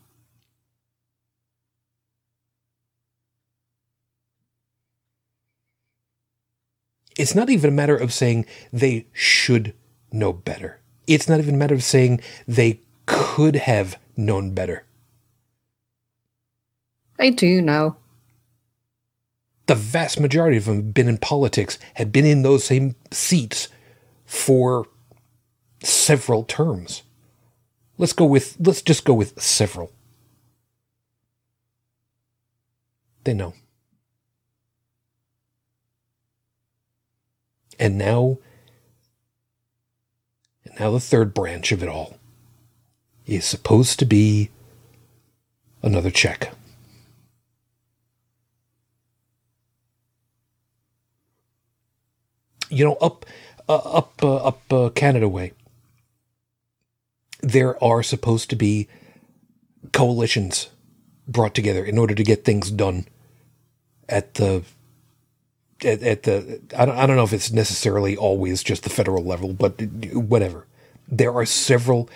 It's 7.18 7.34
not 7.34 7.50
even 7.50 7.70
a 7.70 7.72
matter 7.72 7.96
of 7.96 8.12
saying 8.12 8.46
they 8.72 9.06
should 9.12 9.74
know 10.12 10.32
better. 10.32 10.80
It's 11.06 11.28
not 11.28 11.38
even 11.38 11.54
a 11.54 11.58
matter 11.58 11.74
of 11.74 11.84
saying 11.84 12.20
they 12.48 12.80
could 13.06 13.56
have 13.56 13.98
known 14.16 14.54
better. 14.54 14.84
They 17.18 17.30
do 17.30 17.62
know. 17.62 17.96
The 19.66 19.74
vast 19.74 20.20
majority 20.20 20.56
of 20.56 20.66
them 20.66 20.76
have 20.76 20.94
been 20.94 21.08
in 21.08 21.18
politics, 21.18 21.78
have 21.94 22.12
been 22.12 22.26
in 22.26 22.42
those 22.42 22.64
same 22.64 22.96
seats 23.10 23.68
for 24.26 24.86
several 25.82 26.44
terms. 26.44 27.02
Let's 27.96 28.12
go 28.12 28.24
with, 28.24 28.56
let's 28.58 28.82
just 28.82 29.04
go 29.04 29.14
with 29.14 29.40
several. 29.40 29.92
They 33.22 33.32
know. 33.32 33.54
And 37.78 37.98
now, 37.98 38.38
and 40.64 40.78
now 40.78 40.90
the 40.90 41.00
third 41.00 41.34
branch 41.34 41.72
of 41.72 41.82
it 41.82 41.88
all 41.88 42.18
is 43.26 43.44
supposed 43.44 43.98
to 43.98 44.04
be 44.04 44.50
another 45.82 46.10
check. 46.10 46.52
You 52.68 52.84
know, 52.84 52.94
up, 52.94 53.24
uh, 53.68 53.76
up, 53.76 54.22
uh, 54.22 54.36
up 54.36 54.72
uh, 54.72 54.88
Canada 54.90 55.28
way, 55.28 55.52
there 57.40 57.82
are 57.82 58.02
supposed 58.02 58.50
to 58.50 58.56
be 58.56 58.88
coalitions 59.92 60.70
brought 61.28 61.54
together 61.54 61.84
in 61.84 61.98
order 61.98 62.14
to 62.14 62.24
get 62.24 62.44
things 62.44 62.70
done 62.70 63.06
at 64.08 64.34
the 64.34 64.64
at, 65.84 66.02
at 66.02 66.22
the 66.24 66.60
I 66.76 66.84
don't, 66.84 66.96
I 66.96 67.06
don't 67.06 67.16
know 67.16 67.24
if 67.24 67.32
it's 67.32 67.52
necessarily 67.52 68.16
always 68.16 68.62
just 68.62 68.84
the 68.84 68.90
federal 68.90 69.24
level 69.24 69.52
but 69.52 69.80
whatever 70.12 70.66
there 71.08 71.32
are 71.32 71.44
several 71.44 72.08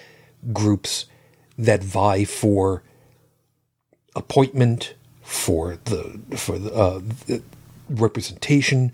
groups 0.53 1.07
that 1.59 1.83
vie 1.83 2.25
for 2.25 2.83
appointment 4.17 4.95
for 5.23 5.79
the 5.85 6.21
for 6.37 6.59
the, 6.59 6.73
uh, 6.73 7.01
the 7.27 7.43
representation 7.91 8.93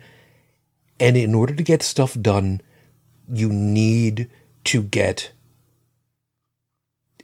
and 0.98 1.16
in 1.16 1.34
order 1.34 1.55
to 1.55 1.62
get 1.62 1.82
stuff 1.82 2.16
done 2.20 2.60
you 3.32 3.48
need 3.48 4.28
to 4.64 4.82
get 4.82 5.32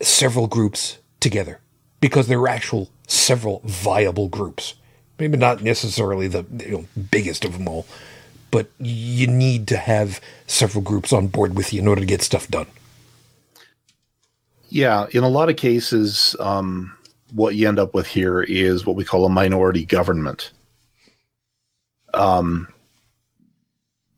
several 0.03 0.47
groups 0.47 0.99
together 1.21 1.61
because 2.01 2.29
there 2.29 2.41
are 2.41 2.49
actual 2.49 2.91
several 3.07 3.61
viable 3.65 4.29
groups. 4.29 4.75
Maybe 5.21 5.37
not 5.37 5.63
necessarily 5.63 6.29
the 6.29 6.47
you 6.59 6.71
know, 6.71 6.87
biggest 7.11 7.45
of 7.45 7.53
them 7.53 7.69
all, 7.69 7.87
but 8.51 8.71
you 8.79 9.27
need 9.27 9.69
to 9.69 9.77
have 9.77 10.21
several 10.47 10.83
groups 10.83 11.13
on 11.13 11.29
board 11.29 11.55
with 11.57 11.73
you 11.73 11.81
in 11.81 11.87
order 11.87 12.01
to 12.01 12.07
get 12.07 12.23
stuff 12.23 12.49
done. 12.49 12.67
Yeah, 14.71 15.07
in 15.13 15.23
a 15.23 15.29
lot 15.29 15.51
of 15.51 15.57
cases, 15.57 16.35
um, 16.41 16.97
what 17.33 17.55
you 17.55 17.69
end 17.69 17.79
up 17.79 17.93
with 17.93 18.07
here 18.07 18.41
is 18.41 18.87
what 18.87 18.97
we 18.97 19.05
call 19.05 19.25
a 19.25 19.29
minority 19.29 19.85
government. 19.85 20.53
Um, 22.15 22.69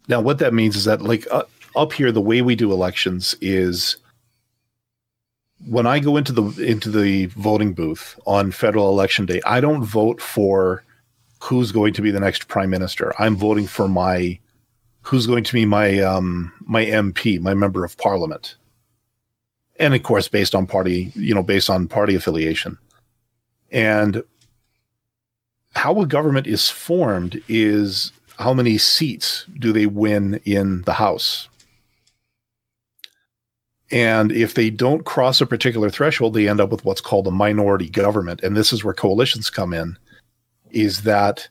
now, 0.08 0.20
what 0.20 0.38
that 0.38 0.54
means 0.54 0.76
is 0.76 0.84
that, 0.84 1.02
like 1.02 1.26
uh, 1.30 1.44
up 1.74 1.92
here, 1.92 2.12
the 2.12 2.20
way 2.20 2.42
we 2.42 2.54
do 2.54 2.72
elections 2.72 3.34
is 3.40 3.96
when 5.66 5.86
I 5.86 6.00
go 6.00 6.16
into 6.16 6.32
the 6.32 6.62
into 6.62 6.90
the 6.90 7.26
voting 7.26 7.72
booth 7.72 8.18
on 8.26 8.50
federal 8.50 8.88
election 8.88 9.26
day, 9.26 9.40
I 9.46 9.60
don't 9.60 9.84
vote 9.84 10.20
for 10.20 10.82
who's 11.42 11.72
going 11.72 11.92
to 11.92 12.02
be 12.02 12.12
the 12.12 12.20
next 12.20 12.46
prime 12.46 12.70
minister. 12.70 13.12
I'm 13.18 13.34
voting 13.34 13.66
for 13.66 13.88
my 13.88 14.38
who's 15.00 15.26
going 15.26 15.42
to 15.42 15.52
be 15.52 15.64
my 15.66 15.98
um, 15.98 16.52
my 16.60 16.84
MP, 16.84 17.40
my 17.40 17.52
member 17.52 17.84
of 17.84 17.98
parliament, 17.98 18.54
and 19.76 19.92
of 19.92 20.04
course, 20.04 20.28
based 20.28 20.54
on 20.54 20.68
party, 20.68 21.10
you 21.16 21.34
know, 21.34 21.42
based 21.42 21.68
on 21.68 21.88
party 21.88 22.14
affiliation, 22.14 22.78
and 23.72 24.22
how 25.74 26.00
a 26.00 26.06
government 26.06 26.46
is 26.46 26.68
formed 26.68 27.42
is 27.48 28.12
how 28.38 28.54
many 28.54 28.78
seats 28.78 29.44
do 29.58 29.72
they 29.72 29.86
win 29.86 30.40
in 30.44 30.82
the 30.82 30.92
House. 30.92 31.48
And 33.90 34.30
if 34.30 34.54
they 34.54 34.70
don't 34.70 35.04
cross 35.04 35.40
a 35.40 35.46
particular 35.46 35.90
threshold, 35.90 36.34
they 36.34 36.48
end 36.48 36.60
up 36.60 36.70
with 36.70 36.84
what's 36.84 37.00
called 37.00 37.26
a 37.26 37.32
minority 37.32 37.90
government. 37.90 38.42
And 38.42 38.56
this 38.56 38.72
is 38.72 38.84
where 38.84 38.94
coalitions 38.94 39.50
come 39.50 39.74
in, 39.74 39.98
is 40.72 41.02
that 41.02 41.48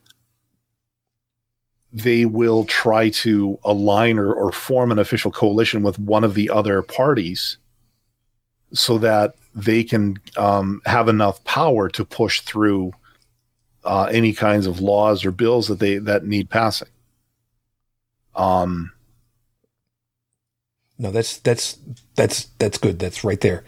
they 1.93 2.25
will 2.25 2.63
try 2.65 3.09
to 3.09 3.59
align 3.63 4.17
or, 4.17 4.33
or 4.33 4.51
form 4.51 4.91
an 4.91 4.99
official 4.99 5.31
coalition 5.31 5.83
with 5.83 5.99
one 5.99 6.23
of 6.23 6.33
the 6.35 6.49
other 6.49 6.81
parties 6.81 7.57
so 8.73 8.97
that 8.97 9.35
they 9.53 9.83
can 9.83 10.17
um, 10.37 10.81
have 10.85 11.09
enough 11.09 11.43
power 11.43 11.89
to 11.89 12.05
push 12.05 12.41
through 12.41 12.93
uh, 13.83 14.03
any 14.11 14.33
kinds 14.33 14.67
of 14.67 14.79
laws 14.79 15.25
or 15.25 15.31
bills 15.31 15.67
that 15.67 15.79
they 15.79 15.97
that 15.97 16.25
need 16.25 16.49
passing. 16.49 16.87
Um, 18.35 18.91
No, 20.97 21.11
that's 21.11 21.37
that's 21.39 21.77
that's 22.15 22.45
that's 22.59 22.77
good. 22.77 22.99
That's 22.99 23.23
right 23.23 23.41
there. 23.41 23.63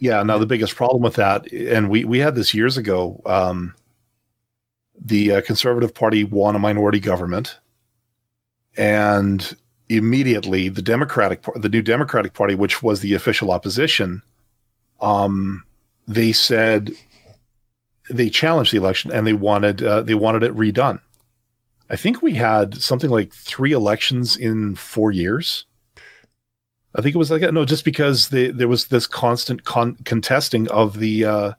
yeah. 0.00 0.22
Now 0.22 0.38
the 0.38 0.46
biggest 0.46 0.74
problem 0.76 1.02
with 1.02 1.14
that, 1.14 1.50
and 1.52 1.88
we 1.88 2.04
we 2.04 2.18
had 2.18 2.34
this 2.34 2.54
years 2.54 2.76
ago. 2.76 3.22
Um, 3.24 3.74
the 5.04 5.32
uh, 5.32 5.40
Conservative 5.42 5.94
Party 5.94 6.24
won 6.24 6.54
a 6.54 6.58
minority 6.58 7.00
government, 7.00 7.58
and 8.76 9.56
immediately 9.88 10.68
the 10.68 10.82
Democratic, 10.82 11.42
the 11.56 11.68
new 11.68 11.82
Democratic 11.82 12.34
Party, 12.34 12.54
which 12.54 12.82
was 12.82 13.00
the 13.00 13.14
official 13.14 13.50
opposition, 13.50 14.22
um, 15.00 15.64
they 16.06 16.32
said 16.32 16.92
they 18.10 18.30
challenged 18.30 18.72
the 18.72 18.78
election 18.78 19.10
and 19.12 19.26
they 19.26 19.32
wanted 19.32 19.82
uh, 19.82 20.02
they 20.02 20.14
wanted 20.14 20.42
it 20.42 20.54
redone. 20.54 21.00
I 21.90 21.96
think 21.96 22.22
we 22.22 22.34
had 22.34 22.80
something 22.80 23.10
like 23.10 23.32
three 23.32 23.72
elections 23.72 24.36
in 24.36 24.76
four 24.76 25.12
years. 25.12 25.66
I 26.94 27.02
think 27.02 27.14
it 27.14 27.18
was 27.18 27.30
like. 27.30 27.42
No, 27.52 27.64
just 27.64 27.84
because 27.84 28.28
the, 28.28 28.50
there 28.50 28.68
was 28.68 28.86
this 28.86 29.06
constant 29.06 29.64
con- 29.64 29.96
contesting 30.04 30.68
of 30.68 30.98
the 30.98 31.24
uh, 31.24 31.52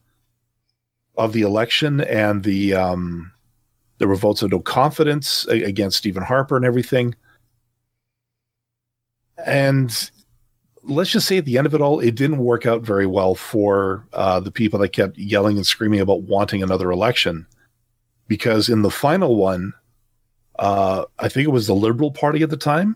of 1.15 1.34
the 1.34 1.41
election 1.41 2.02
and 2.02 2.44
the 2.44 2.73
um, 2.73 3.31
there 3.98 4.07
were 4.07 4.15
votes 4.15 4.41
of 4.41 4.52
no 4.52 4.60
confidence 4.60 5.45
against 5.48 5.98
Stephen 5.98 6.23
Harper 6.23 6.57
and 6.57 6.65
everything. 6.65 7.15
And 9.45 10.11
let's 10.84 11.11
just 11.11 11.27
say 11.27 11.38
at 11.38 11.45
the 11.45 11.57
end 11.57 11.68
of 11.68 11.73
it 11.73 11.81
all, 11.81 11.99
it 11.99 12.15
didn't 12.15 12.38
work 12.38 12.65
out 12.65 12.81
very 12.81 13.06
well 13.06 13.35
for 13.35 14.06
uh, 14.14 14.40
the 14.40 14.52
people 14.52 14.80
that 14.80 14.90
kept 14.90 15.18
yelling 15.18 15.57
and 15.57 15.65
screaming 15.65 15.99
about 15.99 16.23
wanting 16.23 16.61
another 16.61 16.91
election, 16.91 17.45
because 18.27 18.69
in 18.69 18.81
the 18.81 18.91
final 18.91 19.35
one, 19.35 19.73
uh, 20.60 21.06
I 21.19 21.30
think 21.30 21.48
it 21.48 21.52
was 21.52 21.68
the 21.68 21.76
Liberal 21.76 22.11
Party 22.11 22.44
at 22.44 22.49
the 22.49 22.57
time, 22.57 22.95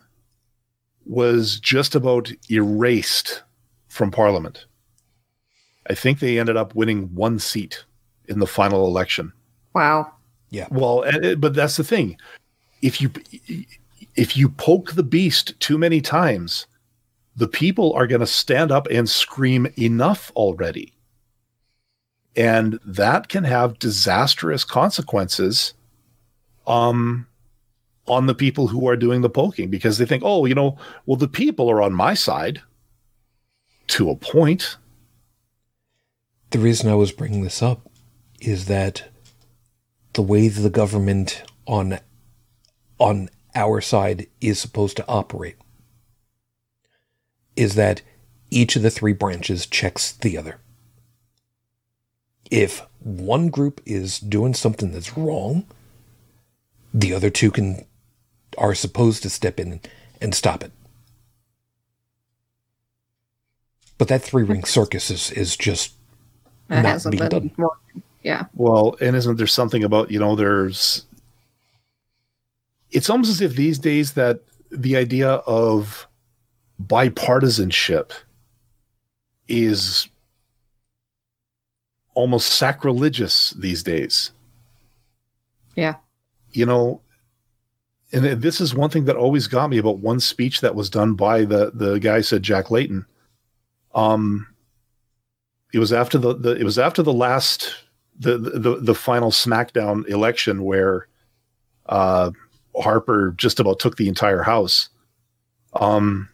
was 1.05 1.59
just 1.59 1.95
about 1.95 2.31
erased 2.51 3.43
from 3.87 4.11
Parliament. 4.11 4.65
I 5.89 5.95
think 5.95 6.19
they 6.19 6.37
ended 6.37 6.57
up 6.57 6.75
winning 6.75 7.15
one 7.15 7.39
seat 7.39 7.85
in 8.27 8.39
the 8.39 8.47
final 8.47 8.85
election. 8.85 9.31
Wow. 9.73 10.13
Yeah. 10.49 10.67
Well, 10.71 11.03
but 11.37 11.53
that's 11.53 11.77
the 11.77 11.83
thing. 11.83 12.17
If 12.81 13.01
you 13.01 13.11
if 14.15 14.37
you 14.37 14.49
poke 14.49 14.93
the 14.93 15.03
beast 15.03 15.59
too 15.59 15.77
many 15.77 16.01
times, 16.01 16.67
the 17.35 17.47
people 17.47 17.93
are 17.93 18.07
going 18.07 18.21
to 18.21 18.27
stand 18.27 18.71
up 18.71 18.87
and 18.89 19.09
scream 19.09 19.67
enough 19.77 20.31
already. 20.35 20.93
And 22.35 22.79
that 22.85 23.29
can 23.29 23.43
have 23.43 23.79
disastrous 23.79 24.63
consequences 24.63 25.73
um 26.65 27.25
on 28.07 28.25
the 28.25 28.35
people 28.35 28.67
who 28.67 28.87
are 28.87 28.95
doing 28.95 29.21
the 29.21 29.29
poking 29.29 29.69
because 29.69 29.97
they 29.97 30.05
think, 30.05 30.23
"Oh, 30.25 30.45
you 30.45 30.55
know, 30.55 30.77
well 31.05 31.17
the 31.17 31.27
people 31.27 31.69
are 31.69 31.81
on 31.81 31.93
my 31.93 32.13
side." 32.13 32.61
To 33.87 34.09
a 34.09 34.15
point. 34.15 34.77
The 36.51 36.59
reason 36.59 36.89
I 36.89 36.95
was 36.95 37.11
bringing 37.11 37.43
this 37.43 37.61
up 37.61 37.89
is 38.39 38.65
that 38.65 39.09
the 40.13 40.21
way 40.21 40.47
the 40.47 40.69
government 40.69 41.43
on 41.65 41.99
on 42.99 43.29
our 43.55 43.81
side 43.81 44.27
is 44.41 44.59
supposed 44.59 44.97
to 44.97 45.07
operate 45.07 45.55
is 47.55 47.75
that 47.75 48.01
each 48.49 48.75
of 48.75 48.81
the 48.81 48.89
three 48.89 49.13
branches 49.13 49.65
checks 49.65 50.11
the 50.11 50.37
other. 50.37 50.59
If 52.49 52.81
one 52.99 53.49
group 53.49 53.81
is 53.85 54.19
doing 54.19 54.53
something 54.53 54.91
that's 54.91 55.17
wrong, 55.17 55.65
the 56.93 57.13
other 57.13 57.29
two 57.29 57.51
can 57.51 57.85
are 58.57 58.73
supposed 58.73 59.21
to 59.23 59.29
step 59.29 59.59
in 59.59 59.81
and 60.21 60.33
stop 60.33 60.63
it. 60.63 60.71
But 63.97 64.07
that 64.07 64.21
three 64.21 64.43
ring 64.43 64.63
circus 64.63 65.11
is, 65.11 65.31
is 65.31 65.55
just 65.57 65.93
Not 66.69 67.03
being 67.09 67.27
done. 67.27 67.51
Yeah. 68.27 68.47
Well, 68.55 68.97
and 68.99 69.15
isn't 69.15 69.37
there 69.37 69.47
something 69.47 69.85
about, 69.85 70.11
you 70.11 70.19
know, 70.19 70.35
there's 70.35 71.05
it's 72.91 73.09
almost 73.09 73.29
as 73.29 73.39
if 73.39 73.55
these 73.55 73.79
days 73.79 74.15
that 74.15 74.41
the 74.69 74.97
idea 74.97 75.29
of 75.29 76.05
bipartisanship 76.85 78.11
is 79.47 80.09
almost 82.15 82.49
sacrilegious 82.49 83.51
these 83.51 83.81
days. 83.81 84.31
Yeah. 85.77 85.95
You 86.51 86.65
know, 86.65 86.99
and 88.11 88.25
this 88.25 88.59
is 88.59 88.75
one 88.75 88.89
thing 88.89 89.05
that 89.05 89.15
always 89.15 89.47
got 89.47 89.69
me 89.69 89.77
about 89.77 89.99
one 89.99 90.19
speech 90.19 90.59
that 90.59 90.75
was 90.75 90.89
done 90.89 91.13
by 91.13 91.45
the 91.45 91.71
the 91.73 91.97
guy 91.97 92.19
said 92.19 92.43
Jack 92.43 92.71
Layton. 92.71 93.05
Um 93.95 94.47
it 95.73 95.79
was 95.79 95.93
after 95.93 96.17
the, 96.17 96.35
the 96.35 96.57
it 96.57 96.65
was 96.65 96.77
after 96.77 97.01
the 97.01 97.13
last 97.13 97.86
the 98.19 98.37
the 98.37 98.77
the 98.81 98.95
final 98.95 99.31
SmackDown 99.31 100.07
election 100.09 100.63
where 100.63 101.07
uh, 101.87 102.31
Harper 102.75 103.33
just 103.37 103.59
about 103.59 103.79
took 103.79 103.97
the 103.97 104.07
entire 104.07 104.43
house. 104.43 104.89
Um, 105.73 106.29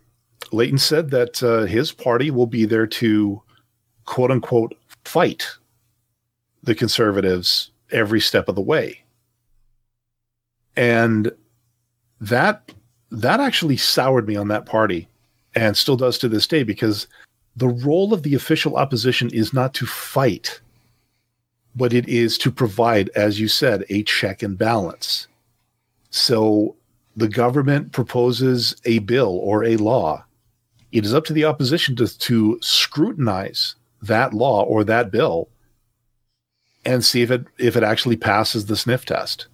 Layton 0.51 0.77
said 0.77 1.09
that 1.11 1.41
uh, 1.43 1.65
his 1.65 1.91
party 1.91 2.31
will 2.31 2.47
be 2.47 2.65
there 2.65 2.87
to 2.87 3.41
quote 4.05 4.31
unquote 4.31 4.75
fight 5.05 5.47
the 6.63 6.75
conservatives 6.75 7.71
every 7.91 8.21
step 8.21 8.47
of 8.47 8.55
the 8.55 8.61
way, 8.61 9.03
and 10.75 11.31
that 12.21 12.71
that 13.11 13.39
actually 13.39 13.77
soured 13.77 14.27
me 14.27 14.35
on 14.35 14.47
that 14.47 14.65
party, 14.65 15.07
and 15.55 15.75
still 15.75 15.97
does 15.97 16.17
to 16.19 16.29
this 16.29 16.47
day 16.47 16.63
because 16.63 17.07
the 17.55 17.67
role 17.67 18.13
of 18.13 18.23
the 18.23 18.33
official 18.33 18.77
opposition 18.77 19.29
is 19.31 19.53
not 19.53 19.73
to 19.75 19.85
fight 19.85 20.61
but 21.75 21.93
it 21.93 22.07
is 22.07 22.37
to 22.39 22.51
provide, 22.51 23.09
as 23.15 23.39
you 23.39 23.47
said, 23.47 23.85
a 23.89 24.03
check 24.03 24.43
and 24.43 24.57
balance. 24.57 25.27
So 26.09 26.75
the 27.15 27.27
government 27.27 27.91
proposes 27.91 28.75
a 28.85 28.99
bill 28.99 29.37
or 29.39 29.63
a 29.63 29.77
law. 29.77 30.25
It 30.91 31.05
is 31.05 31.13
up 31.13 31.25
to 31.25 31.33
the 31.33 31.45
opposition 31.45 31.95
to, 31.97 32.07
to 32.19 32.59
scrutinize 32.61 33.75
that 34.01 34.33
law 34.33 34.63
or 34.63 34.83
that 34.83 35.11
bill 35.11 35.49
and 36.85 37.03
see 37.03 37.21
if 37.21 37.31
it 37.31 37.45
if 37.57 37.75
it 37.75 37.83
actually 37.83 38.17
passes 38.17 38.65
the 38.65 38.75
sniff 38.75 39.05
test. 39.05 39.47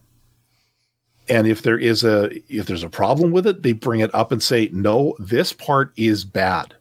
And 1.29 1.47
if 1.47 1.61
there 1.61 1.77
is 1.77 2.03
a 2.03 2.29
if 2.51 2.65
there's 2.65 2.83
a 2.83 2.89
problem 2.89 3.31
with 3.31 3.45
it, 3.45 3.61
they 3.63 3.73
bring 3.73 3.99
it 3.99 4.13
up 4.13 4.31
and 4.31 4.41
say, 4.41 4.69
"No, 4.73 5.15
this 5.19 5.53
part 5.53 5.93
is 5.95 6.25
bad. 6.25 6.75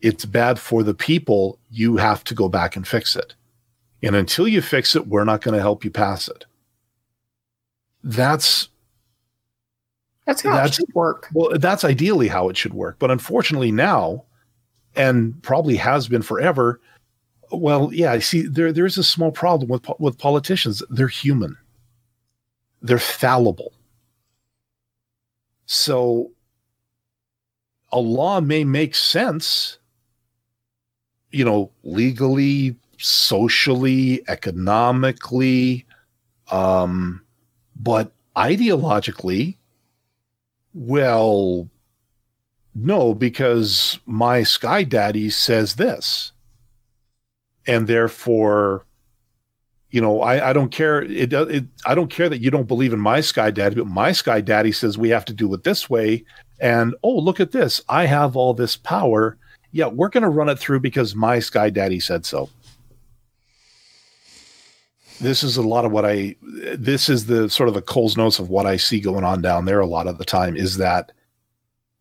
It's 0.00 0.24
bad 0.24 0.58
for 0.58 0.82
the 0.82 0.94
people. 0.94 1.58
You 1.70 1.96
have 1.96 2.24
to 2.24 2.34
go 2.34 2.48
back 2.48 2.76
and 2.76 2.86
fix 2.86 3.16
it." 3.16 3.34
And 4.06 4.16
until 4.16 4.46
you 4.48 4.60
fix 4.60 4.94
it, 4.96 5.06
we're 5.06 5.24
not 5.24 5.40
going 5.40 5.54
to 5.54 5.60
help 5.60 5.84
you 5.84 5.90
pass 5.90 6.28
it. 6.28 6.44
That's 8.02 8.68
That's 10.26 10.42
how 10.42 10.52
That's- 10.52 10.70
it 10.70 10.74
should 10.82 10.94
work. 10.94 11.28
well, 11.32 11.58
that's 11.58 11.84
ideally 11.84 12.28
how 12.28 12.48
it 12.48 12.56
should 12.56 12.74
work. 12.74 12.96
But 12.98 13.10
unfortunately, 13.10 13.72
now 13.72 14.24
and 14.96 15.42
probably 15.42 15.76
has 15.76 16.08
been 16.08 16.22
forever. 16.22 16.80
Well, 17.50 17.90
yeah, 17.92 18.12
I 18.12 18.18
see 18.20 18.42
there 18.42 18.72
there's 18.72 18.98
a 18.98 19.04
small 19.04 19.30
problem 19.32 19.68
with 19.68 19.86
with 19.98 20.18
politicians. 20.18 20.82
They're 20.90 21.08
human. 21.08 21.56
They're 22.82 22.98
fallible. 22.98 23.72
So 25.66 26.30
a 27.92 27.98
law 28.00 28.40
may 28.40 28.64
make 28.64 28.94
sense, 28.94 29.78
you 31.30 31.44
know, 31.44 31.70
legally, 31.82 32.76
socially, 33.04 34.22
economically, 34.28 35.84
um, 36.50 37.22
but 37.76 38.12
ideologically, 38.34 39.58
well, 40.72 41.68
no, 42.74 43.14
because 43.14 43.98
my 44.06 44.42
sky 44.42 44.84
daddy 44.84 45.28
says 45.28 45.74
this. 45.74 46.32
And 47.66 47.86
therefore, 47.86 48.86
you 49.90 50.00
know, 50.00 50.22
I, 50.22 50.50
I 50.50 50.52
don't 50.52 50.70
care. 50.70 51.02
It, 51.02 51.32
it 51.32 51.64
I 51.84 51.94
don't 51.94 52.10
care 52.10 52.28
that 52.28 52.40
you 52.40 52.50
don't 52.50 52.68
believe 52.68 52.92
in 52.92 53.00
my 53.00 53.20
sky 53.20 53.50
daddy, 53.50 53.76
but 53.76 53.86
my 53.86 54.12
sky 54.12 54.40
daddy 54.40 54.72
says 54.72 54.96
we 54.96 55.10
have 55.10 55.24
to 55.26 55.34
do 55.34 55.52
it 55.52 55.62
this 55.62 55.88
way. 55.90 56.24
And 56.58 56.94
oh, 57.02 57.16
look 57.18 57.38
at 57.38 57.52
this. 57.52 57.82
I 57.88 58.06
have 58.06 58.34
all 58.34 58.54
this 58.54 58.76
power. 58.76 59.36
Yeah, 59.72 59.88
we're 59.88 60.08
going 60.08 60.22
to 60.22 60.28
run 60.28 60.48
it 60.48 60.58
through 60.58 60.80
because 60.80 61.14
my 61.14 61.38
sky 61.38 61.68
daddy 61.68 62.00
said 62.00 62.24
so. 62.26 62.48
This 65.24 65.42
is 65.42 65.56
a 65.56 65.62
lot 65.62 65.86
of 65.86 65.90
what 65.90 66.04
I, 66.04 66.36
this 66.42 67.08
is 67.08 67.24
the 67.24 67.48
sort 67.48 67.70
of 67.70 67.74
the 67.74 67.80
Cole's 67.80 68.14
notes 68.14 68.38
of 68.38 68.50
what 68.50 68.66
I 68.66 68.76
see 68.76 69.00
going 69.00 69.24
on 69.24 69.40
down 69.40 69.64
there 69.64 69.80
a 69.80 69.86
lot 69.86 70.06
of 70.06 70.18
the 70.18 70.24
time 70.26 70.54
is 70.54 70.76
that 70.76 71.12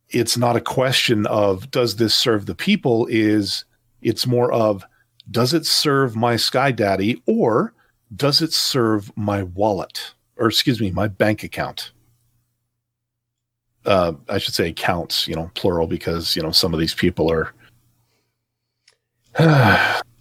it's 0.10 0.36
not 0.36 0.58
a 0.58 0.62
question 0.62 1.26
of 1.28 1.72
does 1.72 1.96
this 1.96 2.14
serve 2.14 2.48
the 2.48 2.54
people 2.54 3.08
is 3.10 3.64
it's 4.02 4.28
more 4.28 4.52
of 4.52 4.84
does 5.32 5.54
it 5.54 5.66
serve 5.66 6.18
my 6.18 6.36
sky 6.36 6.70
daddy 6.70 7.24
or 7.26 7.74
does 8.14 8.42
it 8.42 8.52
serve 8.52 9.10
my 9.16 9.44
wallet 9.44 10.14
or 10.36 10.48
excuse 10.48 10.82
me 10.82 10.92
my 10.92 11.08
bank 11.08 11.44
account? 11.44 11.94
Uh, 13.86 14.14
i 14.28 14.38
should 14.38 14.54
say 14.54 14.68
accounts 14.68 15.30
you 15.30 15.36
know 15.36 15.50
plural 15.56 15.88
because 15.88 16.36
you 16.36 16.42
know 16.42 16.52
some 16.52 16.74
of 16.74 16.80
these 16.80 16.94
people 16.94 17.32
are 17.32 17.54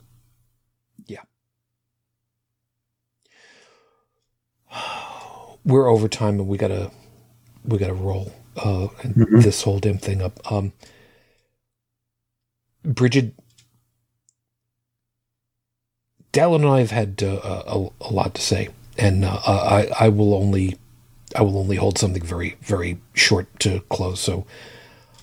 We're 5.64 5.89
over 5.89 6.09
time 6.09 6.40
and 6.40 6.48
we 6.48 6.59
gotta 6.59 6.90
we 7.64 7.78
gotta 7.78 7.94
roll 7.94 8.32
uh, 8.56 8.89
Mhm. 9.02 9.43
this 9.43 9.62
whole 9.62 9.78
damn 9.78 9.98
thing 9.98 10.20
up. 10.20 10.40
Um, 10.52 10.72
Bridget, 12.84 13.34
Dallin 16.32 16.56
and 16.56 16.66
I 16.66 16.80
have 16.80 16.90
had 16.90 17.22
uh, 17.22 17.62
a, 17.66 17.89
a 18.01 18.12
lot 18.12 18.34
to 18.34 18.43
say, 18.43 18.68
and 18.98 19.24
uh, 19.24 19.40
I, 19.47 19.89
I 19.98 20.09
will 20.09 20.34
only 20.34 20.76
I 21.36 21.43
will 21.43 21.59
only 21.59 21.76
hold 21.76 21.97
something 21.98 22.22
very 22.22 22.56
very 22.60 23.01
short 23.14 23.47
to 23.60 23.80
close. 23.89 24.20
So 24.20 24.44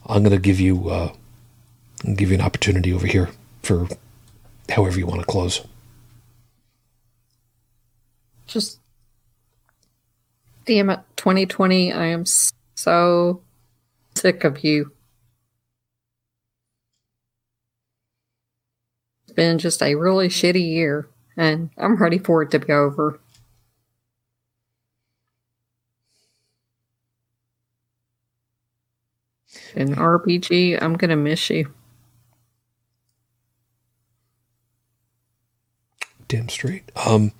I'm 0.06 0.24
going 0.24 0.32
to 0.36 0.40
give 0.41 0.60
you 0.60 0.90
uh, 0.90 1.14
give 2.16 2.30
you 2.30 2.36
an 2.36 2.41
opportunity 2.41 2.94
over 2.94 3.06
here 3.07 3.30
for 3.61 3.88
however 4.70 4.98
you 4.99 5.06
want 5.06 5.20
to 5.20 5.26
close. 5.28 5.61
Just 8.48 8.78
damn 10.70 10.91
it, 10.91 11.00
2020. 11.16 11.91
I 11.91 12.06
am 12.06 12.26
so 12.76 13.41
sick 14.14 14.44
of 14.44 14.64
you. 14.64 14.91
It's 19.24 19.34
been 19.34 19.58
just 19.58 19.82
a 19.82 19.96
really 19.96 20.28
shitty 20.28 20.64
year, 20.64 21.10
and 21.36 21.72
I'm 21.76 21.96
ready 21.96 22.20
for 22.20 22.44
it 22.44 22.52
to 22.52 22.60
be 22.60 22.72
over. 22.72 23.20
And 29.76 29.98
RBG, 29.98 30.80
I'm 30.80 30.94
gonna 30.98 31.16
miss 31.16 31.50
you. 31.50 31.74
damn 36.28 36.48
straight. 36.48 36.84
Um, 36.96 37.32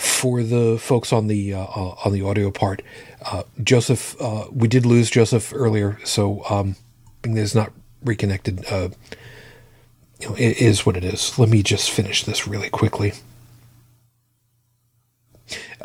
for 0.00 0.42
the 0.42 0.78
folks 0.78 1.12
on 1.12 1.26
the 1.26 1.52
uh, 1.52 1.60
uh, 1.60 1.94
on 2.04 2.12
the 2.12 2.22
audio 2.22 2.50
part, 2.50 2.80
uh, 3.26 3.42
Joseph, 3.62 4.16
uh, 4.20 4.46
we 4.50 4.66
did 4.66 4.86
lose 4.86 5.10
Joseph 5.10 5.52
earlier, 5.54 5.98
so 6.04 6.42
um, 6.48 6.76
being 7.20 7.34
that 7.34 7.42
it's 7.42 7.54
not 7.54 7.70
reconnected, 8.02 8.64
you 8.70 10.28
know, 10.28 10.34
it 10.36 10.58
is 10.58 10.86
what 10.86 10.96
it 10.96 11.04
is. 11.04 11.38
Let 11.38 11.50
me 11.50 11.62
just 11.62 11.90
finish 11.90 12.24
this 12.24 12.46
really 12.48 12.70
quickly. 12.70 13.12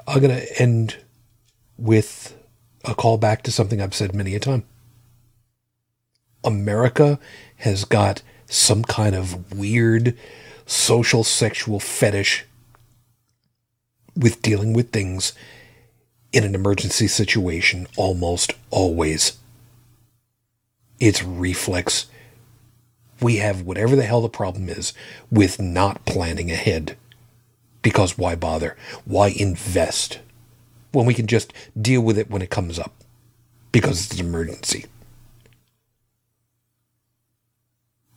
I'm 0.07 0.21
gonna 0.21 0.43
end 0.57 0.97
with 1.77 2.37
a 2.85 2.95
callback 2.95 3.41
to 3.41 3.51
something 3.51 3.81
I've 3.81 3.93
said 3.93 4.15
many 4.15 4.33
a 4.33 4.39
time. 4.39 4.63
America 6.41 7.19
has 7.57 7.83
got 7.83 8.21
some 8.45 8.83
kind 8.83 9.13
of 9.13 9.53
weird 9.53 10.17
social 10.65 11.25
sexual 11.25 11.81
fetish 11.81 12.45
with 14.15 14.41
dealing 14.41 14.73
with 14.73 14.91
things 14.91 15.33
in 16.31 16.43
an 16.43 16.55
emergency 16.55 17.07
situation 17.07 17.87
almost 17.95 18.53
always. 18.69 19.37
It's 20.99 21.23
reflex. 21.23 22.07
We 23.21 23.37
have 23.37 23.61
whatever 23.61 23.95
the 23.95 24.03
hell 24.03 24.21
the 24.21 24.29
problem 24.29 24.69
is 24.69 24.93
with 25.31 25.61
not 25.61 26.05
planning 26.05 26.51
ahead. 26.51 26.97
Because 27.81 28.17
why 28.17 28.35
bother? 28.35 28.75
Why 29.05 29.27
invest 29.27 30.19
when 30.91 31.05
we 31.05 31.13
can 31.13 31.27
just 31.27 31.53
deal 31.79 32.01
with 32.01 32.17
it 32.17 32.29
when 32.29 32.41
it 32.41 32.49
comes 32.49 32.79
up? 32.79 32.93
Because 33.71 34.05
it's 34.05 34.19
an 34.19 34.25
emergency. 34.25 34.85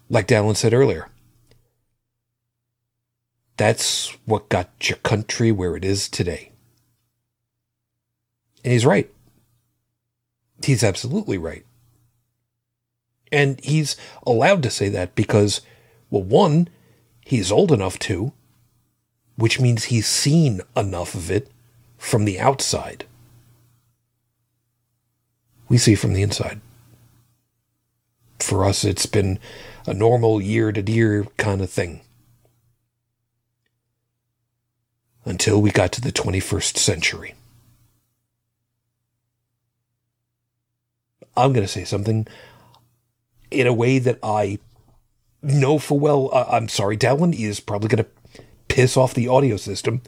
Like 0.09 0.27
Dallin 0.27 0.57
said 0.57 0.73
earlier, 0.73 1.09
that's 3.59 4.17
what 4.25 4.49
got 4.49 4.71
your 4.89 4.99
country 4.99 5.53
where 5.53 5.77
it 5.77 5.85
is 5.85 6.09
today. 6.09 6.53
And 8.65 8.73
he's 8.73 8.87
right. 8.87 9.11
He's 10.63 10.83
absolutely 10.83 11.39
right. 11.39 11.65
And 13.31 13.61
he's 13.63 13.97
allowed 14.27 14.63
to 14.63 14.71
say 14.71 14.89
that 14.89 15.15
because, 15.15 15.61
well, 16.09 16.23
one, 16.23 16.69
he's 17.25 17.53
old 17.53 17.71
enough 17.71 17.99
to, 18.01 18.33
which 19.37 19.61
means 19.61 19.85
he's 19.85 20.07
seen 20.07 20.63
enough 20.77 21.15
of 21.15 21.31
it 21.31 21.51
from 21.99 22.25
the 22.25 22.41
outside. 22.41 23.05
We 25.69 25.79
see 25.79 25.95
from 25.95 26.15
the 26.15 26.23
inside. 26.23 26.61
For 28.41 28.65
us, 28.65 28.85
it's 28.85 29.07
been 29.07 29.39
a 29.85 29.93
normal 29.93 30.41
year 30.41 30.73
to 30.73 30.91
year 30.91 31.27
kind 31.37 31.61
of 31.61 31.71
thing. 31.71 32.01
Until 35.29 35.61
we 35.61 35.71
got 35.71 35.93
to 35.93 36.01
the 36.01 36.11
21st 36.11 36.79
century. 36.79 37.35
I'm 41.37 41.53
going 41.53 41.65
to 41.65 41.73
say 41.73 41.85
something 41.85 42.27
in 43.51 43.67
a 43.67 43.73
way 43.73 43.99
that 43.99 44.19
I 44.23 44.59
know 45.43 45.79
for 45.79 45.99
well. 45.99 46.31
Uh, 46.33 46.47
I'm 46.51 46.69
sorry, 46.69 46.97
Dallin 46.97 47.39
is 47.39 47.61
probably 47.61 47.89
going 47.89 48.05
to 48.05 48.43
piss 48.69 48.97
off 48.97 49.15
the 49.15 49.29
audio 49.29 49.57
system. 49.57 50.03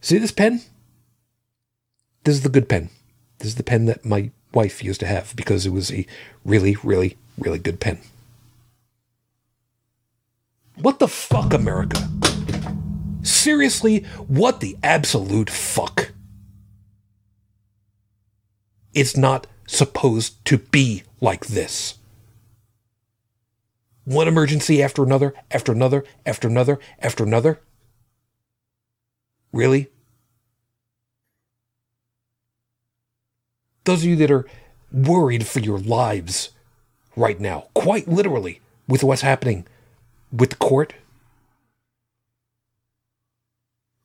See 0.00 0.18
this 0.18 0.32
pen? 0.32 0.62
This 2.24 2.36
is 2.36 2.42
the 2.42 2.48
good 2.48 2.68
pen. 2.68 2.88
This 3.38 3.48
is 3.48 3.54
the 3.54 3.62
pen 3.62 3.84
that 3.84 4.04
my 4.04 4.30
wife 4.52 4.82
used 4.82 5.00
to 5.00 5.06
have 5.06 5.36
because 5.36 5.66
it 5.66 5.70
was 5.70 5.92
a 5.92 6.06
really, 6.44 6.76
really, 6.82 7.16
really 7.38 7.58
good 7.58 7.80
pen. 7.80 8.00
What 10.76 10.98
the 10.98 11.08
fuck, 11.08 11.52
America? 11.52 12.08
Seriously, 13.24 14.00
what 14.28 14.60
the 14.60 14.76
absolute 14.82 15.48
fuck? 15.48 16.12
It's 18.92 19.16
not 19.16 19.46
supposed 19.66 20.44
to 20.44 20.58
be 20.58 21.02
like 21.20 21.46
this. 21.46 21.98
One 24.04 24.28
emergency 24.28 24.82
after 24.82 25.02
another, 25.02 25.32
after 25.50 25.72
another, 25.72 26.04
after 26.26 26.48
another, 26.48 26.78
after 26.98 27.24
another. 27.24 27.60
Really? 29.52 29.88
Those 33.84 34.02
of 34.02 34.10
you 34.10 34.16
that 34.16 34.30
are 34.30 34.46
worried 34.92 35.46
for 35.46 35.60
your 35.60 35.78
lives 35.78 36.50
right 37.16 37.40
now, 37.40 37.68
quite 37.72 38.06
literally, 38.06 38.60
with 38.86 39.02
what's 39.02 39.22
happening 39.22 39.66
with 40.30 40.50
the 40.50 40.56
court, 40.56 40.92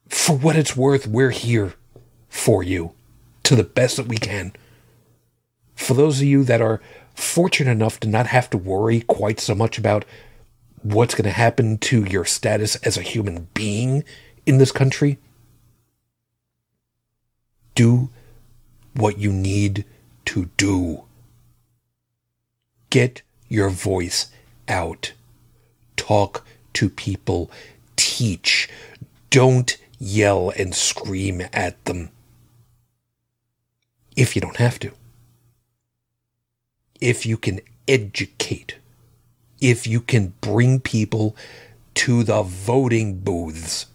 for 0.09 0.35
what 0.35 0.55
it's 0.55 0.75
worth, 0.75 1.07
we're 1.07 1.29
here 1.29 1.73
for 2.27 2.63
you 2.63 2.91
to 3.43 3.55
the 3.55 3.63
best 3.63 3.97
that 3.97 4.07
we 4.07 4.17
can. 4.17 4.53
For 5.75 5.93
those 5.93 6.19
of 6.19 6.27
you 6.27 6.43
that 6.43 6.61
are 6.61 6.81
fortunate 7.15 7.71
enough 7.71 7.99
to 8.01 8.07
not 8.07 8.27
have 8.27 8.49
to 8.49 8.57
worry 8.57 9.01
quite 9.01 9.39
so 9.39 9.55
much 9.55 9.77
about 9.77 10.05
what's 10.81 11.15
going 11.15 11.25
to 11.25 11.31
happen 11.31 11.77
to 11.77 12.03
your 12.03 12.25
status 12.25 12.75
as 12.77 12.97
a 12.97 13.01
human 13.01 13.47
being 13.53 14.03
in 14.45 14.57
this 14.57 14.71
country, 14.71 15.17
do 17.75 18.09
what 18.95 19.17
you 19.17 19.31
need 19.31 19.85
to 20.25 20.49
do. 20.57 21.03
Get 22.89 23.21
your 23.47 23.69
voice 23.69 24.27
out. 24.67 25.13
Talk 25.95 26.45
to 26.73 26.89
people. 26.89 27.49
Teach. 27.95 28.69
Don't 29.29 29.77
yell 29.99 30.51
and 30.57 30.73
scream 30.73 31.43
at 31.53 31.83
them. 31.85 32.09
If 34.15 34.35
you 34.35 34.41
don't 34.41 34.57
have 34.57 34.79
to. 34.79 34.91
If 36.99 37.25
you 37.25 37.37
can 37.37 37.61
educate. 37.87 38.77
If 39.61 39.85
you 39.85 39.99
can 39.99 40.33
bring 40.41 40.79
people 40.79 41.35
to 41.95 42.23
the 42.23 42.43
voting 42.43 43.19
booths 43.19 43.87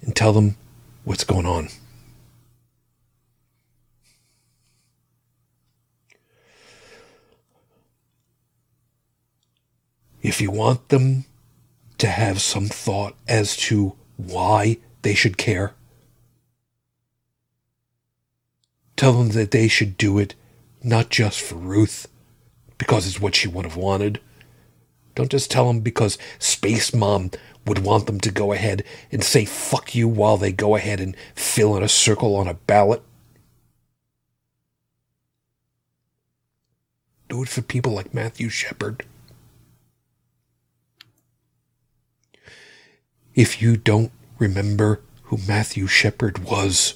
and 0.00 0.14
tell 0.14 0.32
them 0.32 0.56
what's 1.04 1.24
going 1.24 1.46
on. 1.46 1.68
If 10.22 10.40
you 10.40 10.50
want 10.50 10.88
them 10.88 11.24
to 11.98 12.06
have 12.06 12.40
some 12.40 12.66
thought 12.66 13.14
as 13.26 13.56
to 13.56 13.94
why 14.16 14.78
they 15.02 15.14
should 15.14 15.36
care, 15.36 15.74
tell 18.96 19.12
them 19.12 19.30
that 19.30 19.50
they 19.50 19.68
should 19.68 19.96
do 19.96 20.18
it 20.18 20.34
not 20.82 21.08
just 21.08 21.40
for 21.40 21.56
Ruth, 21.56 22.08
because 22.78 23.06
it's 23.06 23.20
what 23.20 23.34
she 23.34 23.48
would 23.48 23.64
have 23.64 23.76
wanted. 23.76 24.20
Don't 25.14 25.30
just 25.30 25.50
tell 25.50 25.66
them 25.66 25.80
because 25.80 26.16
Space 26.38 26.94
Mom 26.94 27.32
would 27.66 27.80
want 27.80 28.06
them 28.06 28.20
to 28.20 28.30
go 28.30 28.52
ahead 28.52 28.84
and 29.10 29.22
say 29.22 29.44
fuck 29.44 29.94
you 29.94 30.06
while 30.06 30.36
they 30.36 30.52
go 30.52 30.76
ahead 30.76 31.00
and 31.00 31.16
fill 31.34 31.76
in 31.76 31.82
a 31.82 31.88
circle 31.88 32.36
on 32.36 32.46
a 32.46 32.54
ballot. 32.54 33.02
Do 37.28 37.42
it 37.42 37.48
for 37.48 37.62
people 37.62 37.92
like 37.92 38.14
Matthew 38.14 38.48
Shepard. 38.48 39.04
If 43.38 43.62
you 43.62 43.76
don't 43.76 44.10
remember 44.40 45.00
who 45.22 45.38
Matthew 45.46 45.86
Shepard 45.86 46.40
was, 46.40 46.94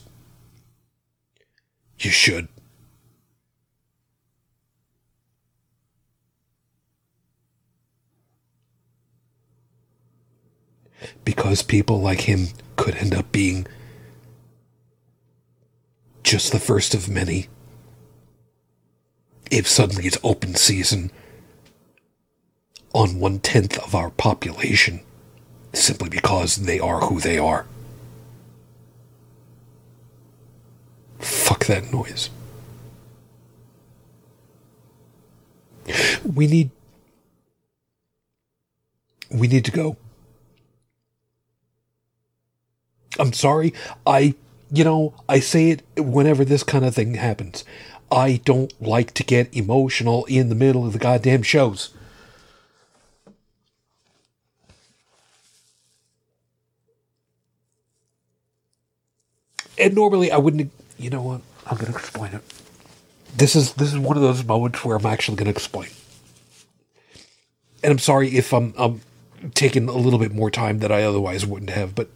you 2.01 2.11
should. 2.11 2.49
Because 11.25 11.63
people 11.63 12.01
like 12.01 12.23
him 12.23 12.49
could 12.75 12.97
end 12.97 13.15
up 13.15 13.31
being 13.31 13.69
just 16.25 16.51
the 16.51 16.59
first 16.59 16.93
of 16.93 17.09
many. 17.09 17.47
If 19.49 19.69
suddenly 19.69 20.07
it's 20.07 20.19
open 20.25 20.57
season 20.57 21.13
on 22.93 23.21
one 23.21 23.39
tenth 23.39 23.79
of 23.79 23.95
our 23.95 24.11
population 24.11 25.03
simply 25.73 26.09
because 26.09 26.57
they 26.57 26.79
are 26.79 27.01
who 27.01 27.21
they 27.21 27.39
are. 27.39 27.67
Fuck 31.19 31.67
that 31.67 31.93
noise. 31.93 32.31
We 36.25 36.47
need. 36.47 36.71
We 39.31 39.49
need 39.49 39.65
to 39.65 39.71
go. 39.71 39.97
I'm 43.19 43.33
sorry. 43.33 43.73
I, 44.07 44.35
you 44.71 44.85
know, 44.85 45.15
I 45.29 45.41
say 45.41 45.71
it 45.71 45.83
whenever 45.97 46.45
this 46.45 46.63
kind 46.63 46.85
of 46.85 46.95
thing 46.95 47.15
happens. 47.15 47.65
I 48.11 48.41
don't 48.45 48.73
like 48.81 49.15
to 49.15 49.25
get 49.25 49.55
emotional 49.57 50.25
in 50.27 50.49
the 50.49 50.55
middle 50.55 50.87
of 50.87 50.93
the 50.93 50.99
goddamn 50.99 51.43
shows. 51.43 51.91
And 59.83 59.95
normally 59.97 60.31
I 60.31 60.37
wouldn't. 60.39 60.71
You 60.97 61.11
know 61.11 61.23
what? 61.23 61.41
I'm 61.67 61.77
going 61.77 61.93
to 61.93 61.99
explain 61.99 62.33
it. 62.35 62.43
This 63.37 63.57
is 63.57 63.75
this 63.75 63.93
is 63.93 63.99
one 63.99 64.17
of 64.17 64.23
those 64.23 64.45
moments 64.45 64.85
where 64.85 64.97
I'm 64.97 65.07
actually 65.07 65.37
going 65.37 65.47
to 65.47 65.51
explain. 65.51 65.91
And 67.83 67.91
I'm 67.91 67.99
sorry 67.99 68.29
if 68.37 68.53
I'm 68.53 68.75
I'm 68.79 69.01
taking 69.55 69.89
a 69.89 69.97
little 69.97 70.21
bit 70.21 70.33
more 70.33 70.51
time 70.51 70.79
that 70.79 70.93
I 70.93 71.03
otherwise 71.03 71.45
wouldn't 71.45 71.71
have, 71.71 71.97
but 71.97 72.09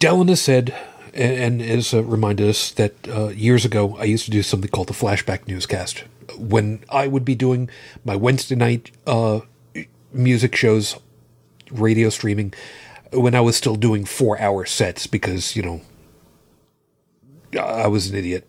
Dallin 0.00 0.28
has 0.28 0.42
said 0.42 0.74
and, 1.14 1.60
and 1.60 1.60
has 1.60 1.94
uh, 1.94 2.02
reminded 2.02 2.48
us 2.48 2.72
that 2.72 2.94
uh, 3.08 3.28
years 3.28 3.64
ago 3.64 3.96
I 3.96 4.04
used 4.04 4.24
to 4.24 4.32
do 4.32 4.42
something 4.42 4.70
called 4.70 4.88
the 4.88 4.92
flashback 4.92 5.46
newscast 5.46 6.04
when 6.36 6.82
I 6.88 7.06
would 7.06 7.24
be 7.24 7.36
doing 7.36 7.70
my 8.04 8.16
Wednesday 8.16 8.56
night 8.56 8.90
uh, 9.06 9.40
music 10.12 10.56
shows, 10.56 10.96
radio 11.70 12.08
streaming 12.08 12.52
when 13.14 13.34
I 13.34 13.40
was 13.40 13.56
still 13.56 13.76
doing 13.76 14.04
four 14.04 14.40
hour 14.40 14.64
sets 14.64 15.06
because, 15.06 15.56
you 15.56 15.62
know, 15.62 15.80
I 17.60 17.86
was 17.86 18.10
an 18.10 18.16
idiot. 18.16 18.48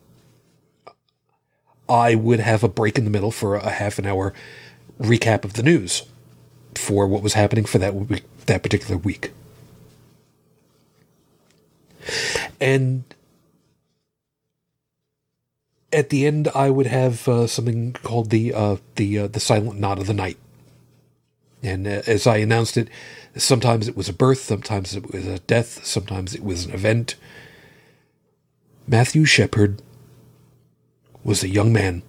I 1.88 2.16
would 2.16 2.40
have 2.40 2.64
a 2.64 2.68
break 2.68 2.98
in 2.98 3.04
the 3.04 3.12
middle 3.12 3.32
for 3.32 3.56
a 3.56 3.70
half 3.70 4.00
an 4.00 4.06
hour 4.06 4.34
recap 5.00 5.44
of 5.44 5.54
the 5.54 5.64
news 5.64 6.04
for 6.76 7.08
what 7.08 7.22
was 7.22 7.34
happening 7.34 7.66
for 7.66 7.78
that 7.78 7.94
week, 7.96 8.24
that 8.48 8.64
particular 8.64 8.98
week. 8.98 9.32
And 12.60 13.04
at 15.92 16.10
the 16.10 16.26
end, 16.26 16.50
I 16.54 16.70
would 16.70 16.88
have 16.88 17.28
uh, 17.28 17.48
something 17.48 17.94
called 17.94 18.30
the 18.30 18.54
uh, 18.54 18.78
the 18.96 19.20
uh, 19.20 19.28
the 19.28 19.40
silent 19.40 19.80
nod 19.80 20.00
of 20.00 20.08
the 20.08 20.14
night. 20.14 20.38
And 21.64 21.88
uh, 21.88 22.02
as 22.06 22.28
I 22.28 22.38
announced 22.38 22.78
it, 22.78 22.90
Sometimes 23.38 23.88
it 23.88 23.98
was 23.98 24.08
a 24.08 24.14
birth, 24.14 24.40
sometimes 24.40 24.96
it 24.96 25.12
was 25.12 25.28
a 25.28 25.40
death, 25.40 25.86
sometimes 25.86 26.34
it 26.34 26.44
was 26.44 26.66
an 26.66 26.74
event. 26.74 27.16
Matthew 28.88 29.26
Shepard 29.26 29.82
was 31.24 31.44
a 31.44 31.50
young 31.50 31.74
man 31.74 32.04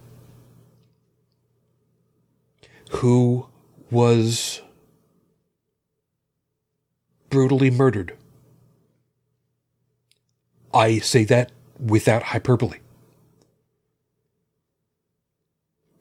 who 2.91 3.47
was 3.91 4.61
brutally 7.29 7.71
murdered. 7.71 8.15
I 10.73 10.99
say 10.99 11.25
that 11.25 11.51
without 11.79 12.23
hyperbole. 12.23 12.79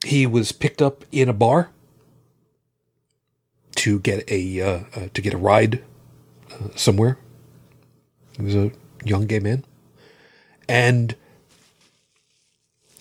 He 0.05 0.27
was 0.27 0.53
picked 0.53 0.81
up 0.81 1.05
in 1.11 1.29
a 1.29 1.33
bar 1.33 1.71
to 3.87 4.01
get 4.01 4.29
a 4.29 4.61
uh, 4.61 4.81
uh, 4.97 5.09
to 5.15 5.23
get 5.23 5.33
a 5.33 5.37
ride 5.37 5.81
uh, 6.51 6.71
somewhere. 6.75 7.19
He 8.37 8.43
was 8.43 8.57
a 8.57 8.73
young 9.05 9.27
gay 9.29 9.39
man, 9.39 9.65
and 10.69 11.15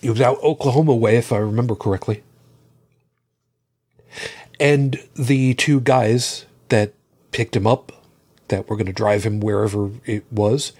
he 0.00 0.08
was 0.08 0.20
out 0.20 0.38
Oklahoma 0.44 0.94
way, 0.94 1.16
if 1.16 1.32
I 1.32 1.38
remember 1.38 1.74
correctly. 1.74 2.22
And 4.60 5.02
the 5.16 5.54
two 5.54 5.80
guys 5.80 6.46
that 6.68 6.94
picked 7.32 7.56
him 7.56 7.66
up, 7.66 7.90
that 8.46 8.68
were 8.68 8.76
going 8.76 8.86
to 8.86 8.92
drive 8.92 9.24
him 9.24 9.40
wherever 9.40 9.90
it 10.04 10.24
was, 10.30 10.72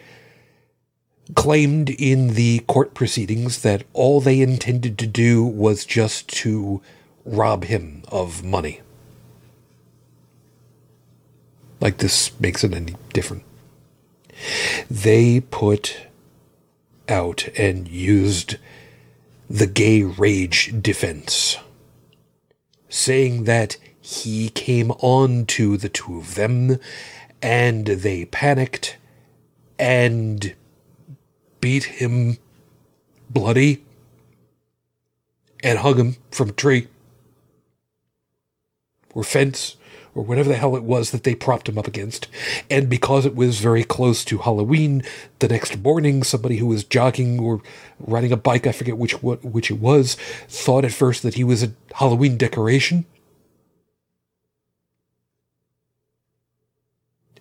claimed 1.35 1.91
in 1.91 2.35
the 2.35 2.61
court 2.61 2.95
proceedings 2.95 3.63
that 3.63 3.83
all 3.93 4.21
they 4.21 4.41
intended 4.41 4.97
to 4.99 5.07
do 5.09 5.45
was 5.45 5.85
just 5.85 6.29
to 6.29 6.81
rob 7.25 7.65
him 7.65 8.05
of 8.09 8.45
money. 8.45 8.83
Like 11.81 11.99
this 11.99 12.39
makes 12.41 12.65
it 12.65 12.75
any 12.75 12.97
different. 13.13 13.45
They 14.91 15.41
put 15.41 16.07
out 17.09 17.49
and 17.57 17.89
used 17.89 18.57
the 19.49 19.67
gay 19.67 20.03
rage 20.03 20.75
defense, 20.83 21.57
saying 22.89 23.45
that 23.45 23.77
he 24.01 24.49
came 24.51 24.91
on 24.93 25.47
to 25.47 25.77
the 25.77 25.89
two 25.89 26.19
of 26.19 26.35
them 26.35 26.79
and 27.43 27.87
they 27.87 28.25
panicked 28.25 28.97
and 29.79 30.55
beat 31.61 31.85
him 31.85 32.39
bloody 33.29 33.85
and 35.63 35.81
hung 35.81 35.97
him 35.97 36.17
from 36.31 36.51
a 36.51 36.53
tree 36.53 36.89
or 39.15 39.25
fence 39.25 39.77
or 40.17 40.25
whatever 40.25 40.49
the 40.49 40.57
hell 40.57 40.75
it 40.77 40.83
was 40.83 41.11
that 41.11 41.25
they 41.25 41.35
propped 41.35 41.69
him 41.69 41.77
up 41.79 41.87
against. 41.87 42.27
And 42.71 42.89
because 42.89 43.27
it 43.27 43.37
was 43.37 43.61
very 43.61 43.85
close 43.85 44.25
to 44.25 44.39
Halloween, 44.39 45.03
the 45.41 45.49
next 45.49 45.79
morning, 45.79 46.23
somebody 46.23 46.57
who 46.57 46.67
was 46.67 46.85
jogging 46.85 47.39
or 47.39 47.61
riding 48.01 48.33
a 48.33 48.37
bike, 48.37 48.67
I 48.67 48.73
forget 48.73 48.97
which 48.97 49.23
which 49.23 49.71
it 49.71 49.79
was, 49.79 50.15
thought 50.49 50.87
at 50.87 50.93
first 50.93 51.23
that 51.23 51.35
he 51.35 51.45
was 51.45 51.63
a 51.63 51.73
Halloween 51.95 52.39
decoration. 52.39 53.05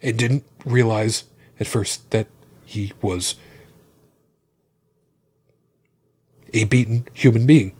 And 0.02 0.20
didn't 0.20 0.44
realize 0.66 1.24
at 1.60 1.68
first 1.68 2.12
that 2.12 2.28
he 2.66 2.92
was 3.02 3.36
a 6.54 6.66
beaten 6.66 7.08
human 7.14 7.46
being. 7.46 7.74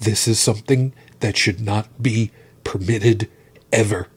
This 0.00 0.28
is 0.28 0.38
something 0.38 0.92
that 1.20 1.36
should 1.36 1.60
not 1.60 2.02
be 2.02 2.30
permitted 2.64 3.28
ever. 3.72 4.08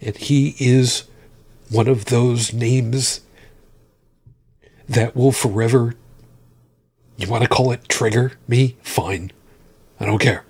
And 0.00 0.16
he 0.16 0.54
is 0.58 1.04
one 1.70 1.88
of 1.88 2.06
those 2.06 2.52
names 2.52 3.20
that 4.88 5.14
will 5.14 5.32
forever. 5.32 5.94
You 7.16 7.28
want 7.28 7.42
to 7.42 7.48
call 7.48 7.72
it 7.72 7.88
trigger 7.88 8.32
me? 8.46 8.76
Fine. 8.82 9.32
I 10.00 10.06
don't 10.06 10.18
care. 10.18 10.44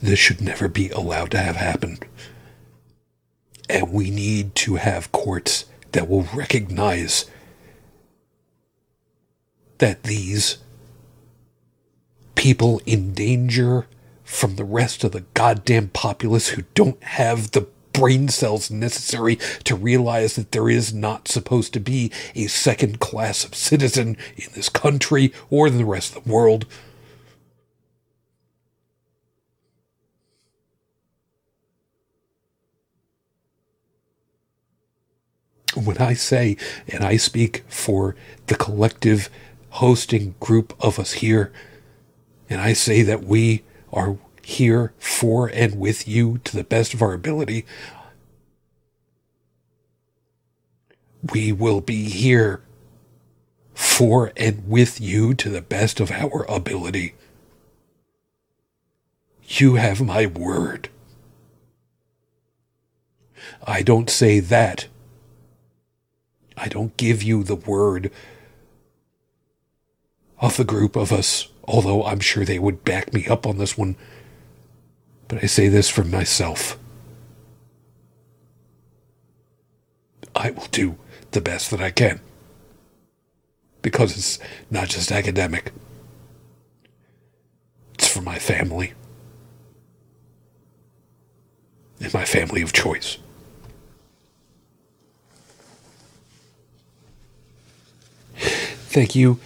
This 0.00 0.18
should 0.18 0.40
never 0.40 0.68
be 0.68 0.90
allowed 0.90 1.30
to 1.32 1.38
have 1.38 1.56
happened. 1.56 2.06
And 3.68 3.92
we 3.92 4.10
need 4.10 4.54
to 4.56 4.76
have 4.76 5.12
courts 5.12 5.66
that 5.92 6.08
will 6.08 6.26
recognize 6.34 7.26
that 9.78 10.04
these 10.04 10.58
people 12.34 12.80
in 12.86 13.12
danger 13.12 13.86
from 14.24 14.56
the 14.56 14.64
rest 14.64 15.04
of 15.04 15.12
the 15.12 15.24
goddamn 15.34 15.88
populace 15.88 16.48
who 16.48 16.62
don't 16.74 17.02
have 17.02 17.50
the 17.50 17.66
brain 17.92 18.28
cells 18.28 18.70
necessary 18.70 19.36
to 19.64 19.76
realize 19.76 20.36
that 20.36 20.52
there 20.52 20.68
is 20.68 20.94
not 20.94 21.28
supposed 21.28 21.72
to 21.72 21.80
be 21.80 22.10
a 22.34 22.46
second 22.46 23.00
class 23.00 23.44
of 23.44 23.54
citizen 23.54 24.16
in 24.36 24.46
this 24.54 24.68
country 24.68 25.32
or 25.50 25.66
in 25.66 25.78
the 25.78 25.84
rest 25.84 26.16
of 26.16 26.24
the 26.24 26.32
world. 26.32 26.66
When 35.76 35.98
I 35.98 36.14
say, 36.14 36.56
and 36.88 37.04
I 37.04 37.16
speak 37.16 37.64
for 37.68 38.14
the 38.46 38.54
collective 38.54 39.28
hosting 39.70 40.34
group 40.40 40.74
of 40.80 40.98
us 40.98 41.12
here, 41.14 41.52
and 42.48 42.60
I 42.60 42.72
say 42.72 43.02
that 43.02 43.24
we 43.24 43.62
are 43.92 44.18
here 44.42 44.92
for 44.98 45.48
and 45.48 45.78
with 45.78 46.06
you 46.06 46.38
to 46.38 46.56
the 46.56 46.64
best 46.64 46.94
of 46.94 47.02
our 47.02 47.14
ability, 47.14 47.64
we 51.32 51.52
will 51.52 51.80
be 51.80 52.08
here 52.08 52.62
for 53.74 54.32
and 54.36 54.68
with 54.68 55.00
you 55.00 55.34
to 55.34 55.48
the 55.48 55.62
best 55.62 56.00
of 56.00 56.10
our 56.10 56.44
ability. 56.50 57.14
You 59.46 59.76
have 59.76 60.00
my 60.00 60.26
word. 60.26 60.88
I 63.64 63.82
don't 63.82 64.10
say 64.10 64.40
that 64.40 64.88
I 66.56 66.68
don't 66.68 66.96
give 66.96 67.22
you 67.22 67.42
the 67.42 67.56
word 67.56 68.10
of 70.38 70.56
the 70.56 70.64
group 70.64 70.96
of 70.96 71.12
us, 71.12 71.48
although 71.64 72.04
I'm 72.04 72.20
sure 72.20 72.44
they 72.44 72.58
would 72.58 72.84
back 72.84 73.12
me 73.12 73.26
up 73.26 73.46
on 73.46 73.58
this 73.58 73.78
one. 73.78 73.96
But 75.28 75.42
I 75.42 75.46
say 75.46 75.68
this 75.68 75.88
for 75.88 76.04
myself. 76.04 76.78
I 80.34 80.50
will 80.50 80.66
do 80.70 80.96
the 81.30 81.40
best 81.40 81.70
that 81.70 81.80
I 81.80 81.90
can. 81.90 82.20
Because 83.80 84.16
it's 84.16 84.38
not 84.70 84.88
just 84.88 85.10
academic, 85.10 85.72
it's 87.94 88.08
for 88.08 88.20
my 88.20 88.38
family. 88.38 88.92
And 92.00 92.12
my 92.12 92.24
family 92.24 92.62
of 92.62 92.72
choice. 92.72 93.18
Thank 98.92 99.14
you 99.14 99.40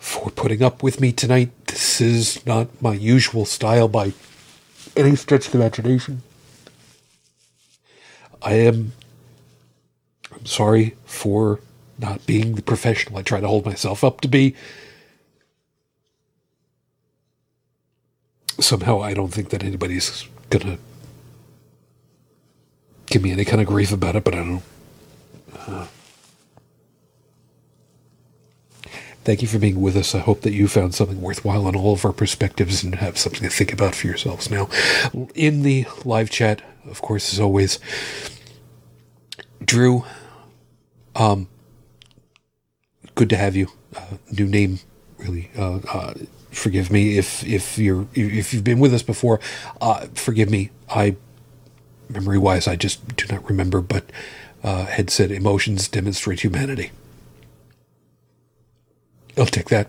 for 0.00 0.28
putting 0.30 0.60
up 0.60 0.82
with 0.82 1.00
me 1.00 1.12
tonight. 1.12 1.52
This 1.68 2.00
is 2.00 2.44
not 2.44 2.82
my 2.82 2.94
usual 2.94 3.44
style 3.44 3.86
by 3.86 4.12
any 4.96 5.14
stretch 5.14 5.46
of 5.46 5.52
the 5.52 5.58
imagination. 5.58 6.22
I 8.42 8.54
am 8.54 8.90
I'm 10.32 10.44
sorry 10.46 10.96
for 11.04 11.60
not 11.96 12.26
being 12.26 12.56
the 12.56 12.62
professional 12.62 13.20
I 13.20 13.22
try 13.22 13.38
to 13.38 13.46
hold 13.46 13.66
myself 13.66 14.02
up 14.02 14.20
to 14.22 14.26
be. 14.26 14.56
Somehow 18.58 19.00
I 19.00 19.14
don't 19.14 19.32
think 19.32 19.50
that 19.50 19.62
anybody's 19.62 20.26
gonna 20.50 20.78
give 23.06 23.22
me 23.22 23.30
any 23.30 23.44
kind 23.44 23.60
of 23.60 23.68
grief 23.68 23.92
about 23.92 24.16
it, 24.16 24.24
but 24.24 24.34
I 24.34 24.38
don't 24.38 24.50
know. 24.50 24.62
Uh, 25.56 25.86
Thank 29.24 29.40
you 29.40 29.46
for 29.46 29.58
being 29.58 29.80
with 29.80 29.96
us. 29.96 30.14
I 30.14 30.18
hope 30.18 30.40
that 30.40 30.52
you 30.52 30.66
found 30.66 30.94
something 30.94 31.20
worthwhile 31.20 31.68
in 31.68 31.76
all 31.76 31.92
of 31.92 32.04
our 32.04 32.12
perspectives 32.12 32.82
and 32.82 32.96
have 32.96 33.16
something 33.16 33.42
to 33.42 33.48
think 33.48 33.72
about 33.72 33.94
for 33.94 34.08
yourselves 34.08 34.50
now. 34.50 34.68
In 35.34 35.62
the 35.62 35.86
live 36.04 36.28
chat, 36.28 36.60
of 36.86 37.00
course, 37.00 37.32
as 37.32 37.38
always, 37.38 37.78
Drew, 39.64 40.04
um, 41.14 41.46
good 43.14 43.30
to 43.30 43.36
have 43.36 43.54
you. 43.54 43.68
Uh, 43.94 44.16
new 44.36 44.46
name, 44.46 44.80
really. 45.18 45.50
Uh, 45.56 45.78
uh, 45.92 46.14
forgive 46.50 46.90
me 46.90 47.16
if 47.16 47.44
if 47.44 47.78
you're 47.78 48.08
if 48.14 48.52
you've 48.52 48.64
been 48.64 48.80
with 48.80 48.92
us 48.92 49.02
before. 49.02 49.38
Uh, 49.80 50.06
forgive 50.14 50.50
me. 50.50 50.70
I 50.90 51.16
memory 52.08 52.38
wise, 52.38 52.66
I 52.66 52.76
just 52.76 53.16
do 53.16 53.26
not 53.32 53.48
remember, 53.48 53.80
but 53.80 54.04
uh, 54.64 54.86
had 54.86 55.10
said 55.10 55.30
emotions 55.30 55.88
demonstrate 55.88 56.40
humanity. 56.40 56.90
I'll 59.36 59.46
take 59.46 59.68
that. 59.68 59.88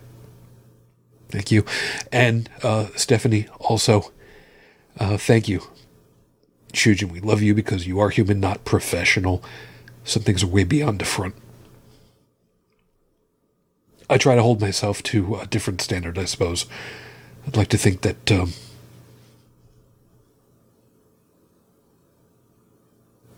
Thank 1.30 1.52
you. 1.52 1.66
And 2.12 2.50
uh, 2.62 2.88
Stephanie, 2.96 3.48
also, 3.60 4.12
uh, 5.00 5.18
thank 5.18 5.48
you. 5.48 5.64
Shujin, 6.74 7.12
we 7.12 7.20
love 7.20 7.42
you 7.42 7.54
because 7.54 7.88
you 7.88 8.00
are 8.00 8.10
human, 8.10 8.40
not 8.40 8.66
professional. 8.66 9.44
Some 10.04 10.24
things 10.24 10.44
are 10.44 10.48
way 10.48 10.64
beyond 10.64 11.00
the 11.00 11.06
front. 11.06 11.36
I 14.10 14.18
try 14.18 14.36
to 14.36 14.44
hold 14.44 14.62
myself 14.62 15.02
to 15.04 15.38
a 15.38 15.48
different 15.48 15.82
standard, 15.82 16.18
I 16.20 16.26
suppose. 16.26 16.66
I'd 17.48 17.58
like 17.58 17.70
to 17.70 17.78
think 17.78 18.02
that. 18.02 18.32
Um, 18.32 18.54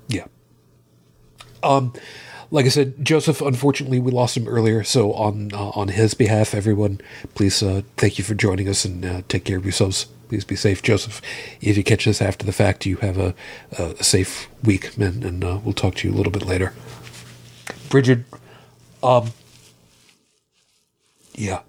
yeah. 0.08 0.25
Um, 1.64 1.93
like 2.51 2.65
I 2.65 2.69
said, 2.69 3.03
Joseph. 3.03 3.41
Unfortunately, 3.41 3.99
we 3.99 4.11
lost 4.11 4.38
him 4.38 4.48
earlier. 4.48 4.83
So 4.83 5.14
on 5.14 5.53
uh, 5.53 5.69
on 5.69 5.90
his 5.90 6.14
behalf, 6.14 6.53
everyone, 6.53 7.01
please 7.33 7.61
uh, 7.61 7.82
thank 7.98 8.17
you 8.17 8.24
for 8.24 8.35
joining 8.35 8.69
us 8.69 8.85
and 8.85 9.06
uh, 9.06 9.22
take 9.27 9.45
care 9.45 9.57
of 9.57 9.65
yourselves. 9.65 10.07
Please 10.30 10.43
be 10.43 10.56
safe, 10.56 10.82
Joseph. 10.82 11.22
If 11.61 11.77
you 11.77 11.83
catch 11.83 12.06
this 12.06 12.22
after 12.22 12.45
the 12.45 12.51
fact, 12.51 12.85
you 12.85 12.98
have 12.98 13.17
a, 13.17 13.35
a 13.77 14.03
safe 14.03 14.49
week, 14.64 14.98
man, 14.98 15.24
and 15.24 15.43
uh, 15.43 15.59
we'll 15.64 15.74
talk 15.74 15.95
to 15.95 16.07
you 16.07 16.14
a 16.14 16.17
little 16.17 16.32
bit 16.32 16.45
later. 16.45 16.74
Bridget, 17.90 18.25
um, 19.03 19.32
yeah, 21.35 21.61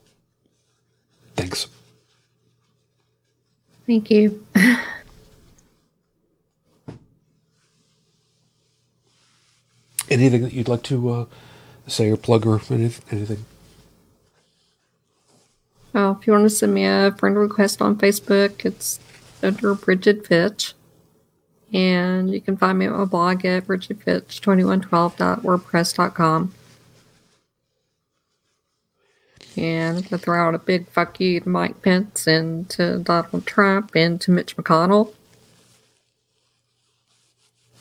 thanks. 1.34 1.66
Thank 3.86 4.10
you. 4.10 4.44
Anything 10.08 10.42
that 10.42 10.52
you'd 10.52 10.68
like 10.68 10.84
to 10.84 11.10
uh, 11.10 11.24
say 11.86 12.10
or 12.10 12.16
plug 12.16 12.46
or 12.46 12.60
anything? 12.70 13.44
Oh, 15.94 16.18
if 16.20 16.26
you 16.26 16.32
want 16.34 16.44
to 16.44 16.50
send 16.50 16.74
me 16.74 16.84
a 16.84 17.12
friend 17.12 17.38
request 17.38 17.80
on 17.80 17.96
Facebook, 17.96 18.66
it's 18.66 19.00
under 19.42 19.74
Bridget 19.74 20.26
Fitch. 20.26 20.74
And 21.72 22.30
you 22.30 22.40
can 22.40 22.56
find 22.56 22.78
me 22.78 22.86
at 22.86 22.92
my 22.92 23.06
blog 23.06 23.44
at 23.44 23.66
bridgetfitch2112.wordpress.com. 23.66 26.54
And 29.56 29.96
I'm 29.96 30.02
going 30.02 30.10
to 30.10 30.18
throw 30.18 30.46
out 30.46 30.54
a 30.54 30.58
big 30.58 30.86
fuck 30.88 31.18
you 31.18 31.40
to 31.40 31.48
Mike 31.48 31.80
Pence 31.80 32.26
and 32.26 32.68
to 32.70 32.98
Donald 32.98 33.46
Trump 33.46 33.96
and 33.96 34.20
to 34.20 34.30
Mitch 34.30 34.54
McConnell. 34.56 35.14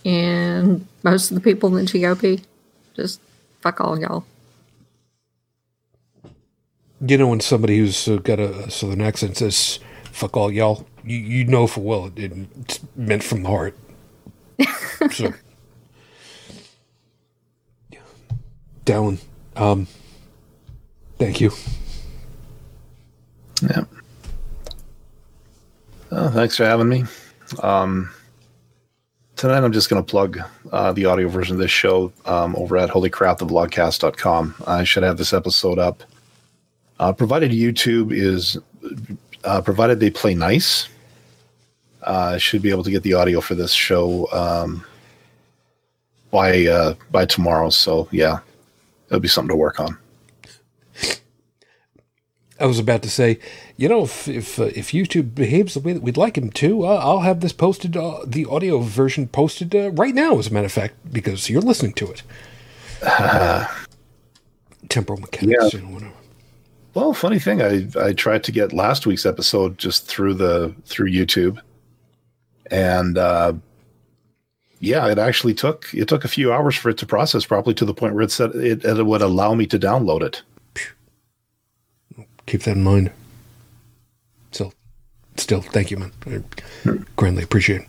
And 0.05 0.87
most 1.03 1.31
of 1.31 1.35
the 1.35 1.41
people 1.41 1.75
in 1.75 1.85
the 1.85 1.91
GOP 1.91 2.43
just 2.95 3.19
fuck 3.59 3.81
all 3.81 3.99
y'all. 3.99 4.23
You 7.05 7.17
know, 7.17 7.27
when 7.27 7.41
somebody 7.41 7.79
who's 7.79 8.07
got 8.23 8.39
a 8.39 8.69
southern 8.71 9.01
accent 9.01 9.37
says 9.37 9.79
"fuck 10.11 10.37
all 10.37 10.51
y'all," 10.51 10.85
you 11.03 11.17
you 11.17 11.43
know 11.45 11.67
for 11.67 11.81
well 11.81 12.11
it, 12.15 12.31
it's 12.61 12.79
meant 12.95 13.23
from 13.23 13.43
the 13.43 13.49
heart. 13.49 13.75
so, 15.11 15.33
yeah. 17.89 17.99
Dallin, 18.85 19.19
um, 19.57 19.87
thank 21.17 21.41
you. 21.41 21.51
Yeah. 23.61 23.83
Oh, 26.11 26.29
thanks 26.29 26.55
for 26.55 26.63
having 26.63 26.87
me. 26.87 27.03
Um, 27.61 28.09
tonight 29.35 29.63
I'm 29.63 29.71
just 29.71 29.89
going 29.89 30.03
to 30.03 30.09
plug 30.09 30.39
uh, 30.71 30.93
the 30.93 31.05
audio 31.05 31.27
version 31.27 31.55
of 31.55 31.59
this 31.59 31.71
show 31.71 32.11
um, 32.25 32.55
over 32.55 32.77
at 32.77 32.89
holycrapthevlogcast.com. 32.89 34.55
I 34.65 34.83
should 34.83 35.03
have 35.03 35.17
this 35.17 35.33
episode 35.33 35.79
up. 35.79 36.03
Uh, 36.99 37.11
provided 37.11 37.51
YouTube 37.51 38.13
is, 38.13 38.57
uh, 39.43 39.61
provided 39.61 39.99
they 39.99 40.09
play 40.09 40.33
nice, 40.33 40.87
uh, 42.03 42.31
I 42.35 42.37
should 42.37 42.61
be 42.61 42.69
able 42.69 42.83
to 42.83 42.91
get 42.91 43.03
the 43.03 43.13
audio 43.13 43.41
for 43.41 43.55
this 43.55 43.71
show 43.71 44.31
um, 44.31 44.85
by 46.31 46.65
uh, 46.65 46.93
by 47.11 47.25
tomorrow. 47.25 47.69
So 47.69 48.07
yeah, 48.11 48.39
it'll 49.07 49.19
be 49.19 49.27
something 49.27 49.49
to 49.49 49.55
work 49.55 49.79
on. 49.79 49.97
I 52.59 52.65
was 52.67 52.79
about 52.79 53.03
to 53.03 53.09
say, 53.09 53.39
you 53.75 53.89
know, 53.89 54.03
if 54.03 54.27
if, 54.29 54.59
uh, 54.59 54.65
if 54.75 54.91
YouTube 54.91 55.35
behaves 55.35 55.73
the 55.73 55.81
way 55.81 55.91
that 55.93 56.01
we'd 56.01 56.15
like 56.17 56.37
him 56.37 56.49
to, 56.51 56.85
uh, 56.85 56.95
I'll 57.03 57.19
have 57.19 57.41
this 57.41 57.51
posted, 57.51 57.97
uh, 57.97 58.19
the 58.25 58.45
audio 58.45 58.79
version 58.79 59.27
posted 59.27 59.75
uh, 59.75 59.91
right 59.91 60.15
now, 60.15 60.37
as 60.39 60.47
a 60.47 60.53
matter 60.53 60.65
of 60.67 60.71
fact, 60.71 60.95
because 61.11 61.49
you're 61.49 61.61
listening 61.61 61.93
to 61.93 62.11
it. 62.11 62.23
Temporal 64.89 65.19
mechanics, 65.19 65.73
Yeah. 65.73 65.79
you 65.79 65.85
know, 65.85 65.93
whatever. 65.93 66.11
Well, 66.93 67.13
funny 67.13 67.39
thing, 67.39 67.61
I 67.61 67.87
I 67.99 68.13
tried 68.13 68.43
to 68.45 68.51
get 68.53 68.71
last 68.71 69.05
week's 69.05 69.25
episode 69.25 69.77
just 69.77 70.07
through 70.07 70.35
the 70.35 70.73
through 70.85 71.11
YouTube, 71.11 71.59
and 72.71 73.17
uh, 73.17 73.53
yeah, 74.79 75.07
it 75.09 75.17
actually 75.19 75.55
took 75.55 75.89
it 75.93 76.07
took 76.07 76.23
a 76.23 76.29
few 76.29 76.53
hours 76.53 76.75
for 76.77 76.89
it 76.89 76.97
to 76.99 77.05
process 77.05 77.45
properly 77.45 77.73
to 77.75 77.83
the 77.85 77.93
point 77.93 78.13
where 78.13 78.23
it 78.23 78.31
said 78.31 78.55
it, 78.55 78.85
it 78.85 79.05
would 79.05 79.21
allow 79.21 79.53
me 79.55 79.65
to 79.65 79.77
download 79.77 80.21
it. 80.21 80.41
Keep 82.45 82.63
that 82.63 82.77
in 82.77 82.83
mind. 82.83 83.11
So, 84.51 84.71
still, 85.37 85.61
thank 85.61 85.91
you, 85.91 85.97
man. 85.97 86.11
I 86.27 86.41
grandly 87.15 87.43
appreciate 87.43 87.81
it. 87.81 87.87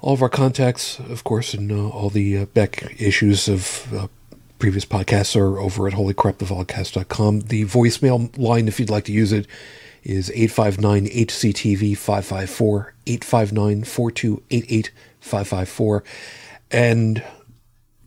All 0.00 0.14
of 0.14 0.22
our 0.22 0.28
contacts, 0.28 0.98
of 0.98 1.22
course, 1.24 1.54
and 1.54 1.70
uh, 1.70 1.88
all 1.88 2.10
the 2.10 2.38
uh, 2.38 2.46
back 2.46 3.00
issues 3.00 3.48
of 3.48 3.92
uh, 3.94 4.08
previous 4.58 4.84
podcasts 4.84 5.36
are 5.36 5.60
over 5.60 5.86
at 5.86 5.94
holycrapthevlogcast.com. 5.94 7.40
The 7.42 7.64
voicemail 7.64 8.36
line, 8.38 8.68
if 8.68 8.80
you'd 8.80 8.90
like 8.90 9.04
to 9.04 9.12
use 9.12 9.32
it, 9.32 9.46
is 10.02 10.30
859 10.30 11.06
HCTV 11.06 11.96
554 11.96 12.94
859 13.06 13.84
4288 13.84 14.90
554. 15.20 16.04
And 16.70 17.22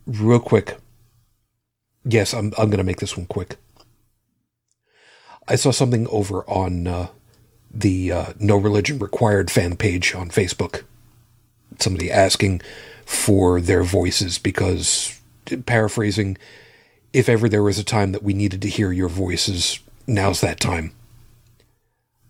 real 0.05 0.39
quick, 0.39 0.77
yes, 2.05 2.33
I'm, 2.33 2.53
I'm 2.57 2.69
going 2.69 2.77
to 2.77 2.83
make 2.83 2.99
this 2.99 3.17
one 3.17 3.25
quick. 3.25 3.57
I 5.47 5.55
saw 5.55 5.71
something 5.71 6.07
over 6.07 6.43
on 6.49 6.87
uh, 6.87 7.07
the 7.71 8.11
uh, 8.11 8.33
No 8.39 8.57
Religion 8.57 8.99
Required 8.99 9.51
fan 9.51 9.75
page 9.75 10.15
on 10.15 10.29
Facebook. 10.29 10.83
Somebody 11.79 12.11
asking 12.11 12.61
for 13.05 13.59
their 13.59 13.83
voices 13.83 14.39
because, 14.39 15.19
paraphrasing, 15.65 16.37
if 17.13 17.29
ever 17.29 17.49
there 17.49 17.63
was 17.63 17.77
a 17.77 17.83
time 17.83 18.11
that 18.11 18.23
we 18.23 18.33
needed 18.33 18.61
to 18.61 18.69
hear 18.69 18.91
your 18.91 19.09
voices, 19.09 19.79
now's 20.07 20.41
that 20.41 20.59
time. 20.59 20.93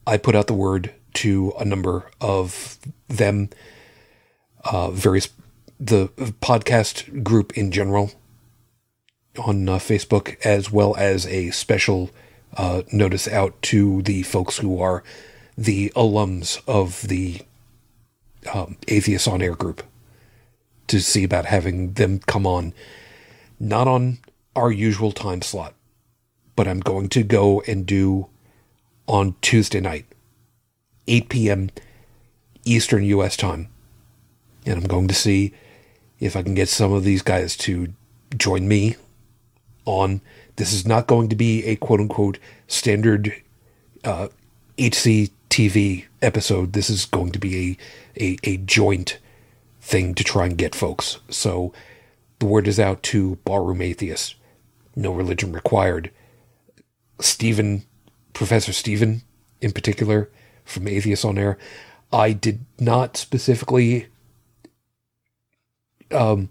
I 0.08 0.18
put 0.18 0.36
out 0.36 0.48
the 0.48 0.54
word 0.54 0.94
to 1.16 1.54
a 1.58 1.66
number 1.66 2.12
of 2.20 2.78
them, 3.08 3.50
uh, 4.66 4.92
various, 4.92 5.30
the 5.80 6.08
podcast 6.42 7.24
group 7.24 7.58
in 7.58 7.72
general 7.72 8.12
on 9.38 9.68
uh, 9.68 9.78
Facebook, 9.78 10.38
as 10.46 10.72
well 10.72 10.96
as 10.98 11.26
a 11.28 11.52
special 11.52 12.10
uh, 12.58 12.84
notice 12.92 13.28
out 13.28 13.62
to 13.64 14.02
the 14.02 14.24
folks 14.24 14.58
who 14.58 14.80
are 14.80 15.04
the 15.58 15.92
alums 15.96 16.62
of 16.68 17.02
the 17.08 17.42
um, 18.54 18.78
Atheists 18.88 19.28
on 19.28 19.42
Air 19.42 19.56
group 19.56 19.84
to 20.88 21.00
see 21.00 21.24
about 21.24 21.46
having 21.46 21.94
them 21.94 22.20
come 22.20 22.46
on, 22.46 22.74
not 23.60 23.88
on 23.88 24.20
our 24.56 24.72
usual 24.72 25.12
time 25.12 25.42
slot, 25.42 25.74
but 26.56 26.68
I'm 26.68 26.80
going 26.80 27.10
to 27.10 27.24
go 27.24 27.62
and 27.68 27.86
do 27.86 28.28
on 29.08 29.36
Tuesday 29.42 29.80
night, 29.80 30.06
8 31.08 31.30
p.m. 31.30 31.70
Eastern 32.64 33.04
U.S. 33.04 33.36
time. 33.36 33.70
And 34.66 34.78
I'm 34.78 34.88
going 34.88 35.08
to 35.08 35.14
see 35.14 35.54
if 36.20 36.36
I 36.36 36.42
can 36.42 36.56
get 36.56 36.70
some 36.70 36.92
of 36.92 37.04
these 37.04 37.22
guys 37.22 37.56
to 37.58 37.94
join 38.36 38.68
me 38.68 38.96
on. 39.86 40.22
This 40.56 40.74
is 40.74 40.86
not 40.86 41.08
going 41.08 41.30
to 41.30 41.36
be 41.36 41.64
a 41.66 41.76
quote 41.76 42.00
unquote 42.00 42.40
standard 42.68 43.34
uh, 44.04 44.30
HCTV 44.78 46.06
episode. 46.22 46.74
This 46.74 46.90
is 46.90 47.06
going 47.06 47.32
to 47.32 47.40
be 47.40 47.78
a, 48.18 48.24
a, 48.24 48.38
a 48.44 48.58
joint 48.58 49.20
thing 49.82 50.16
to 50.16 50.24
try 50.24 50.46
and 50.46 50.58
get 50.58 50.76
folks. 50.76 51.20
So 51.30 51.74
the 52.40 52.46
word 52.46 52.68
is 52.68 52.80
out 52.80 53.04
to 53.04 53.36
Ballroom 53.46 53.82
Atheists. 53.82 54.36
No 54.96 55.12
religion 55.12 55.52
required. 55.52 56.12
Stephen, 57.20 57.84
Professor 58.34 58.74
Stephen 58.74 59.22
in 59.62 59.72
particular 59.72 60.30
from 60.64 60.88
Atheists 60.88 61.26
on 61.26 61.38
Air, 61.38 61.58
I 62.12 62.32
did 62.32 62.66
not 62.80 63.18
specifically 63.18 64.08
um, 66.12 66.50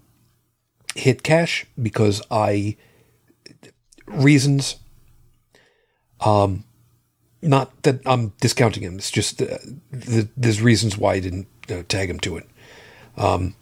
hit 0.95 1.23
cash 1.23 1.65
because 1.81 2.21
I 2.29 2.75
reasons. 4.07 4.75
Um, 6.21 6.63
not 7.41 7.83
that 7.83 8.01
I'm 8.05 8.33
discounting 8.41 8.83
him. 8.83 8.97
It's 8.97 9.11
just 9.11 9.41
uh, 9.41 9.57
the, 9.91 10.27
there's 10.35 10.61
reasons 10.61 10.97
why 10.97 11.15
I 11.15 11.19
didn't 11.19 11.47
uh, 11.69 11.83
tag 11.87 12.09
him 12.09 12.19
to 12.21 12.37
it. 12.37 12.49
Um, 13.17 13.55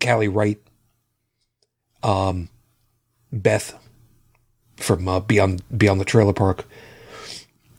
Callie 0.00 0.28
Wright, 0.28 0.60
um, 2.02 2.48
Beth 3.32 3.78
from 4.76 5.08
uh, 5.08 5.20
Beyond 5.20 5.62
Beyond 5.76 6.00
the 6.00 6.04
Trailer 6.04 6.32
Park. 6.32 6.66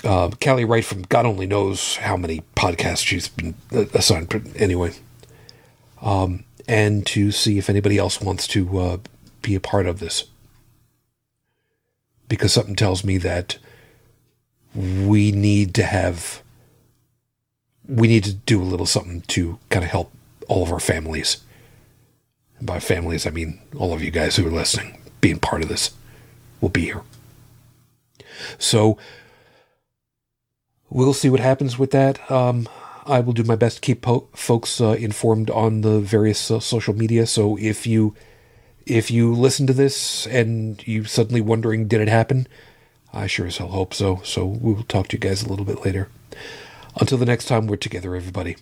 Uh, 0.03 0.30
Callie 0.41 0.66
Wright 0.66 0.85
from 0.85 1.01
God 1.03 1.25
only 1.25 1.48
knows 1.48 1.98
how 1.98 2.16
many 2.16 2.43
podcasts 2.56 3.06
she's 3.06 3.27
been 3.27 3.56
uh, 3.74 3.85
assigned. 3.93 4.30
But 4.30 4.43
anyway, 4.56 4.93
um, 6.01 6.43
and 6.67 7.06
to 7.07 7.32
see 7.32 7.57
if 7.57 7.69
anybody 7.69 7.98
else 7.98 8.22
wants 8.22 8.48
to 8.49 8.80
uh, 8.80 8.98
be 9.41 9.56
a 9.56 9.59
part 9.59 9.88
of 9.88 9.99
this, 9.99 10.25
because 12.27 12.53
something 12.53 12.75
tells 12.75 13.03
me 13.03 13.17
that 13.17 13.57
we 14.75 15.31
need 15.31 15.73
to 15.75 15.83
have 15.83 16.41
we 17.88 18.07
need 18.07 18.23
to 18.25 18.33
do 18.33 18.61
a 18.61 18.65
little 18.65 18.85
something 18.85 19.22
to 19.22 19.57
kind 19.69 19.83
of 19.83 19.89
help 19.89 20.11
all 20.49 20.61
of 20.61 20.72
our 20.72 20.80
families. 20.80 21.38
And 22.57 22.67
by 22.67 22.80
families, 22.80 23.25
I 23.25 23.30
mean 23.30 23.61
all 23.77 23.93
of 23.93 24.03
you 24.03 24.11
guys 24.11 24.35
who 24.35 24.45
are 24.45 24.51
listening, 24.51 25.01
being 25.22 25.39
part 25.39 25.61
of 25.61 25.69
this 25.69 25.91
will 26.59 26.69
be 26.69 26.85
here. 26.85 27.01
So 28.57 28.97
we'll 30.89 31.14
see 31.14 31.30
what 31.30 31.39
happens 31.39 31.80
with 31.80 31.91
that. 31.91 32.30
Um, 32.30 32.67
I 33.06 33.22
will 33.22 33.33
do 33.33 33.43
my 33.43 33.56
best 33.56 33.77
to 33.77 33.81
keep 33.81 34.01
po- 34.01 34.27
folks 34.33 34.81
uh, 34.81 34.91
informed 34.91 35.49
on 35.49 35.81
the 35.81 35.99
various 35.99 36.51
uh, 36.51 36.59
social 36.59 36.93
media. 36.93 37.25
So 37.25 37.57
if 37.57 37.88
you 37.88 38.15
if 38.88 39.11
you 39.11 39.33
listen 39.33 39.67
to 39.67 39.74
this 39.74 40.25
and 40.27 40.85
you 40.88 41.03
suddenly 41.03 41.41
wondering 41.41 41.88
did 41.88 42.01
it 42.01 42.07
happen, 42.07 42.48
I 43.14 43.27
sure 43.27 43.45
as 43.45 43.57
hell 43.57 43.67
hope 43.67 43.93
so. 43.93 44.22
So 44.24 44.45
we 44.45 44.74
will 44.74 44.83
talk 44.83 45.09
to 45.09 45.17
you 45.17 45.19
guys 45.19 45.43
a 45.43 45.49
little 45.49 45.66
bit 45.66 45.83
later. 45.83 46.09
Until 46.99 47.17
the 47.17 47.25
next 47.25 47.45
time 47.45 47.67
we're 47.67 47.75
together, 47.75 48.16
everybody. 48.16 48.56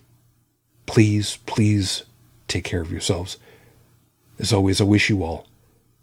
Please, 0.86 1.38
please 1.46 2.04
take 2.48 2.64
care 2.64 2.80
of 2.80 2.90
yourselves. 2.90 3.38
As 4.38 4.52
always, 4.52 4.80
I 4.80 4.84
wish 4.84 5.08
you 5.08 5.22
all 5.22 5.46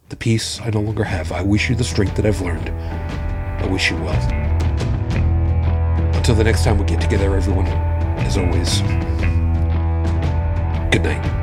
the 0.09 0.15
peace 0.15 0.59
I 0.61 0.69
no 0.69 0.81
longer 0.81 1.03
have. 1.03 1.31
I 1.31 1.41
wish 1.41 1.69
you 1.69 1.75
the 1.75 1.83
strength 1.83 2.15
that 2.15 2.25
I've 2.25 2.41
learned. 2.41 2.69
I 2.69 3.67
wish 3.67 3.89
you 3.89 3.97
well. 3.97 4.19
Until 6.15 6.35
the 6.35 6.43
next 6.43 6.63
time 6.63 6.77
we 6.77 6.85
get 6.85 7.01
together, 7.01 7.35
everyone, 7.35 7.67
as 7.67 8.37
always, 8.37 8.81
good 10.91 11.03
night. 11.03 11.42